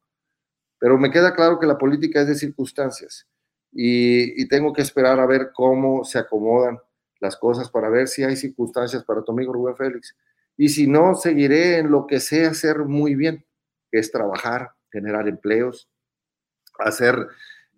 Pero 0.78 0.98
me 0.98 1.10
queda 1.10 1.34
claro 1.34 1.60
que 1.60 1.66
la 1.66 1.78
política 1.78 2.20
es 2.20 2.26
de 2.26 2.34
circunstancias 2.34 3.28
y, 3.72 4.42
y 4.42 4.48
tengo 4.48 4.72
que 4.72 4.82
esperar 4.82 5.20
a 5.20 5.26
ver 5.26 5.50
cómo 5.54 6.04
se 6.04 6.18
acomodan 6.18 6.78
las 7.20 7.36
cosas 7.36 7.70
para 7.70 7.88
ver 7.88 8.08
si 8.08 8.24
hay 8.24 8.34
circunstancias 8.34 9.04
para 9.04 9.22
tu 9.22 9.32
amigo 9.32 9.52
Rubén 9.52 9.76
Félix. 9.76 10.16
Y 10.60 10.68
si 10.68 10.86
no, 10.86 11.14
seguiré 11.14 11.78
en 11.78 11.90
lo 11.90 12.06
que 12.06 12.20
sé 12.20 12.44
hacer 12.44 12.80
muy 12.80 13.14
bien, 13.14 13.46
que 13.90 13.98
es 13.98 14.12
trabajar, 14.12 14.72
generar 14.92 15.26
empleos, 15.26 15.88
hacer 16.78 17.16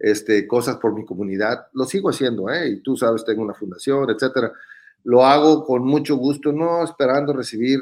este, 0.01 0.49
cosas 0.49 0.79
por 0.79 0.93
mi 0.93 1.05
comunidad. 1.07 1.69
Lo 1.75 1.85
sigo 1.85 2.11
haciendo, 2.11 2.51
¿eh? 2.51 2.71
Y 2.71 2.81
tú 2.81 2.97
sabes, 2.97 3.25
tengo 3.25 3.41
una 3.41 3.55
fundación, 3.55 4.11
etcétera. 4.11 4.53
Lo 5.05 5.25
hago 5.25 5.65
con 5.65 5.85
mucho 5.85 6.17
gusto, 6.17 6.53
no 6.53 6.83
esperando 6.83 7.33
recibir 7.33 7.79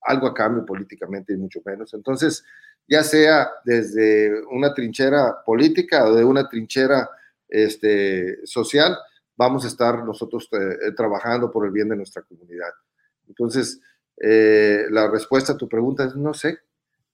algo 0.00 0.26
a 0.26 0.32
cambio 0.32 0.64
políticamente 0.64 1.34
y 1.34 1.36
mucho 1.36 1.60
menos. 1.62 1.92
Entonces, 1.92 2.42
ya 2.88 3.02
sea 3.02 3.50
desde 3.62 4.42
una 4.46 4.72
trinchera 4.72 5.44
política 5.44 6.02
o 6.06 6.14
de 6.14 6.24
una 6.24 6.48
trinchera 6.48 7.10
este, 7.46 8.38
social, 8.46 8.96
vamos 9.36 9.66
a 9.66 9.68
estar 9.68 10.02
nosotros 10.02 10.48
eh, 10.52 10.92
trabajando 10.96 11.50
por 11.50 11.66
el 11.66 11.72
bien 11.72 11.90
de 11.90 11.96
nuestra 11.96 12.22
comunidad. 12.22 12.72
Entonces, 13.28 13.82
eh, 14.20 14.84
la 14.90 15.10
respuesta 15.10 15.52
a 15.54 15.56
tu 15.56 15.68
pregunta 15.68 16.04
es 16.04 16.14
no 16.14 16.34
sé, 16.34 16.58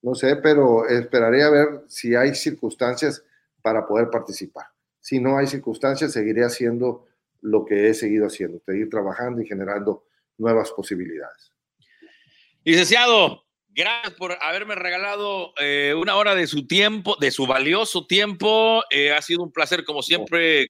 no 0.03 0.15
sé, 0.15 0.37
pero 0.37 0.87
esperaré 0.89 1.43
a 1.43 1.51
ver 1.51 1.69
si 1.89 2.15
hay 2.15 2.35
circunstancias 2.35 3.25
para 3.63 3.87
poder 3.87 4.09
participar. 4.11 4.67
Si 5.01 5.19
no 5.19 5.39
hay 5.39 5.47
circunstancias, 5.47 6.13
seguiré 6.13 6.45
haciendo 6.45 7.07
lo 7.43 7.65
que 7.65 7.89
he 7.89 7.95
seguido 7.95 8.27
haciendo, 8.27 8.61
seguir 8.65 8.89
trabajando 8.91 9.41
y 9.41 9.47
generando 9.47 10.05
nuevas 10.37 10.71
posibilidades. 10.73 11.53
Licenciado, 12.65 13.45
gracias 13.69 14.15
por 14.15 14.37
haberme 14.41 14.75
regalado 14.75 15.53
eh, 15.59 15.95
una 15.97 16.17
hora 16.17 16.35
de 16.35 16.47
su 16.47 16.67
tiempo, 16.67 17.17
de 17.21 17.31
su 17.31 17.47
valioso 17.47 18.07
tiempo. 18.07 18.83
Eh, 18.91 19.13
ha 19.13 19.23
sido 19.23 19.43
un 19.43 19.53
placer, 19.53 19.85
como 19.85 20.03
siempre, 20.03 20.69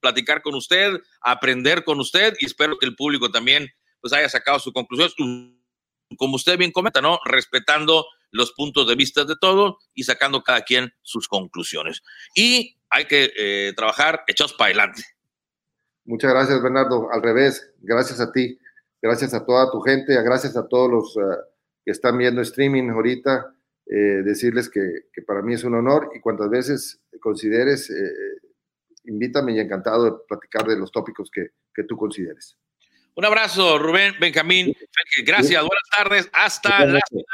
platicar 0.00 0.42
con 0.42 0.54
usted, 0.54 1.00
aprender 1.20 1.84
con 1.84 2.00
usted 2.00 2.34
y 2.40 2.46
espero 2.46 2.78
que 2.78 2.86
el 2.86 2.96
público 2.96 3.30
también 3.30 3.68
pues 4.02 4.12
haya 4.12 4.28
sacado 4.28 4.58
su 4.58 4.72
conclusión, 4.72 5.10
como 6.18 6.36
usted 6.36 6.58
bien 6.58 6.72
comenta, 6.72 7.00
¿no? 7.00 7.20
Respetando 7.24 8.04
los 8.32 8.52
puntos 8.52 8.88
de 8.88 8.96
vista 8.96 9.24
de 9.24 9.36
todos 9.40 9.76
y 9.94 10.02
sacando 10.02 10.42
cada 10.42 10.62
quien 10.62 10.92
sus 11.02 11.28
conclusiones. 11.28 12.02
Y 12.34 12.76
hay 12.90 13.04
que 13.06 13.30
eh, 13.36 13.72
trabajar 13.76 14.24
hechos 14.26 14.52
para 14.54 14.66
adelante. 14.66 15.02
Muchas 16.04 16.32
gracias, 16.32 16.60
Bernardo. 16.60 17.08
Al 17.12 17.22
revés, 17.22 17.72
gracias 17.78 18.20
a 18.20 18.32
ti, 18.32 18.58
gracias 19.00 19.34
a 19.34 19.46
toda 19.46 19.70
tu 19.70 19.80
gente, 19.80 20.20
gracias 20.22 20.56
a 20.56 20.66
todos 20.66 20.90
los 20.90 21.16
eh, 21.16 21.38
que 21.84 21.92
están 21.92 22.18
viendo 22.18 22.42
streaming 22.42 22.90
ahorita. 22.90 23.54
Eh, 23.86 24.22
decirles 24.24 24.68
que, 24.68 24.80
que, 25.12 25.22
para 25.22 25.42
mí 25.42 25.54
es 25.54 25.64
un 25.64 25.74
honor 25.74 26.10
y 26.14 26.20
cuantas 26.20 26.48
veces 26.48 27.00
consideres, 27.20 27.92
invítame 29.04 29.54
y 29.54 29.60
encantado 29.60 30.04
de 30.04 30.12
platicar 30.26 30.66
de 30.66 30.78
los 30.78 30.90
tópicos 30.90 31.30
que, 31.30 31.48
que 31.74 31.84
tú 31.84 31.96
consideres. 31.96 32.56
Un 33.14 33.26
abrazo, 33.26 33.78
Rubén 33.78 34.14
Benjamín. 34.18 34.74
Gracias, 35.24 35.60
buenas 35.60 35.88
tardes. 35.94 36.30
Hasta 36.32 36.86
la 36.86 37.00
ciudad 37.06 37.24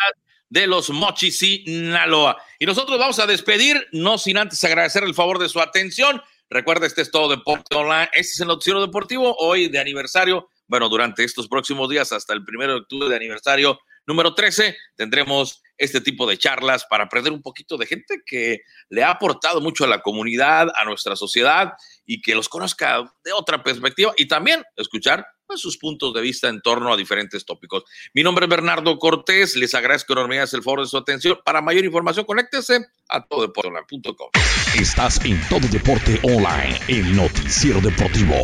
de 0.48 0.66
los 0.66 0.90
Mochis, 0.90 1.38
Sinaloa. 1.38 2.36
Y 2.58 2.66
nosotros 2.66 2.98
vamos 2.98 3.18
a 3.20 3.26
despedir, 3.26 3.86
no 3.92 4.18
sin 4.18 4.38
antes 4.38 4.62
agradecer 4.64 5.04
el 5.04 5.14
favor 5.14 5.38
de 5.38 5.48
su 5.48 5.60
atención. 5.60 6.20
Recuerda, 6.50 6.86
este 6.86 7.02
es 7.02 7.12
todo 7.12 7.28
Deporte 7.28 7.76
Online. 7.76 8.08
Este 8.12 8.32
es 8.32 8.40
el 8.40 8.48
noticiero 8.48 8.80
deportivo, 8.80 9.36
hoy 9.38 9.68
de 9.68 9.78
aniversario. 9.78 10.48
Bueno, 10.66 10.88
durante 10.88 11.22
estos 11.22 11.46
próximos 11.46 11.88
días, 11.88 12.10
hasta 12.10 12.32
el 12.32 12.44
primero 12.44 12.72
de 12.72 12.80
octubre 12.80 13.08
de 13.08 13.16
aniversario 13.16 13.78
número 14.04 14.34
13, 14.34 14.76
tendremos 14.96 15.62
este 15.76 16.00
tipo 16.00 16.26
de 16.26 16.38
charlas 16.38 16.86
para 16.86 17.04
aprender 17.04 17.32
un 17.32 17.42
poquito 17.42 17.76
de 17.76 17.86
gente 17.86 18.22
que 18.26 18.62
le 18.88 19.04
ha 19.04 19.10
aportado 19.10 19.60
mucho 19.60 19.84
a 19.84 19.86
la 19.86 20.00
comunidad, 20.00 20.68
a 20.74 20.84
nuestra 20.84 21.14
sociedad 21.14 21.74
y 22.04 22.20
que 22.20 22.34
los 22.34 22.48
conozca 22.48 23.04
de 23.22 23.32
otra 23.32 23.62
perspectiva 23.62 24.12
y 24.16 24.26
también 24.26 24.64
escuchar 24.76 25.24
sus 25.56 25.78
puntos 25.78 26.12
de 26.14 26.20
vista 26.20 26.48
en 26.48 26.60
torno 26.60 26.92
a 26.92 26.96
diferentes 26.96 27.44
tópicos. 27.44 27.84
Mi 28.14 28.22
nombre 28.22 28.44
es 28.44 28.50
Bernardo 28.50 28.98
Cortés, 28.98 29.56
les 29.56 29.74
agradezco 29.74 30.12
enormemente 30.12 30.56
el 30.56 30.62
favor 30.62 30.80
de 30.80 30.86
su 30.86 30.96
atención. 30.96 31.38
Para 31.44 31.62
mayor 31.62 31.84
información, 31.84 32.24
conéctese 32.24 32.86
a 33.08 33.24
tododeporteonline.com. 33.24 34.30
Estás 34.78 35.24
en 35.24 35.40
Todo 35.48 35.66
Deporte 35.68 36.20
Online, 36.22 36.78
el 36.88 37.16
noticiero 37.16 37.80
deportivo. 37.80 38.34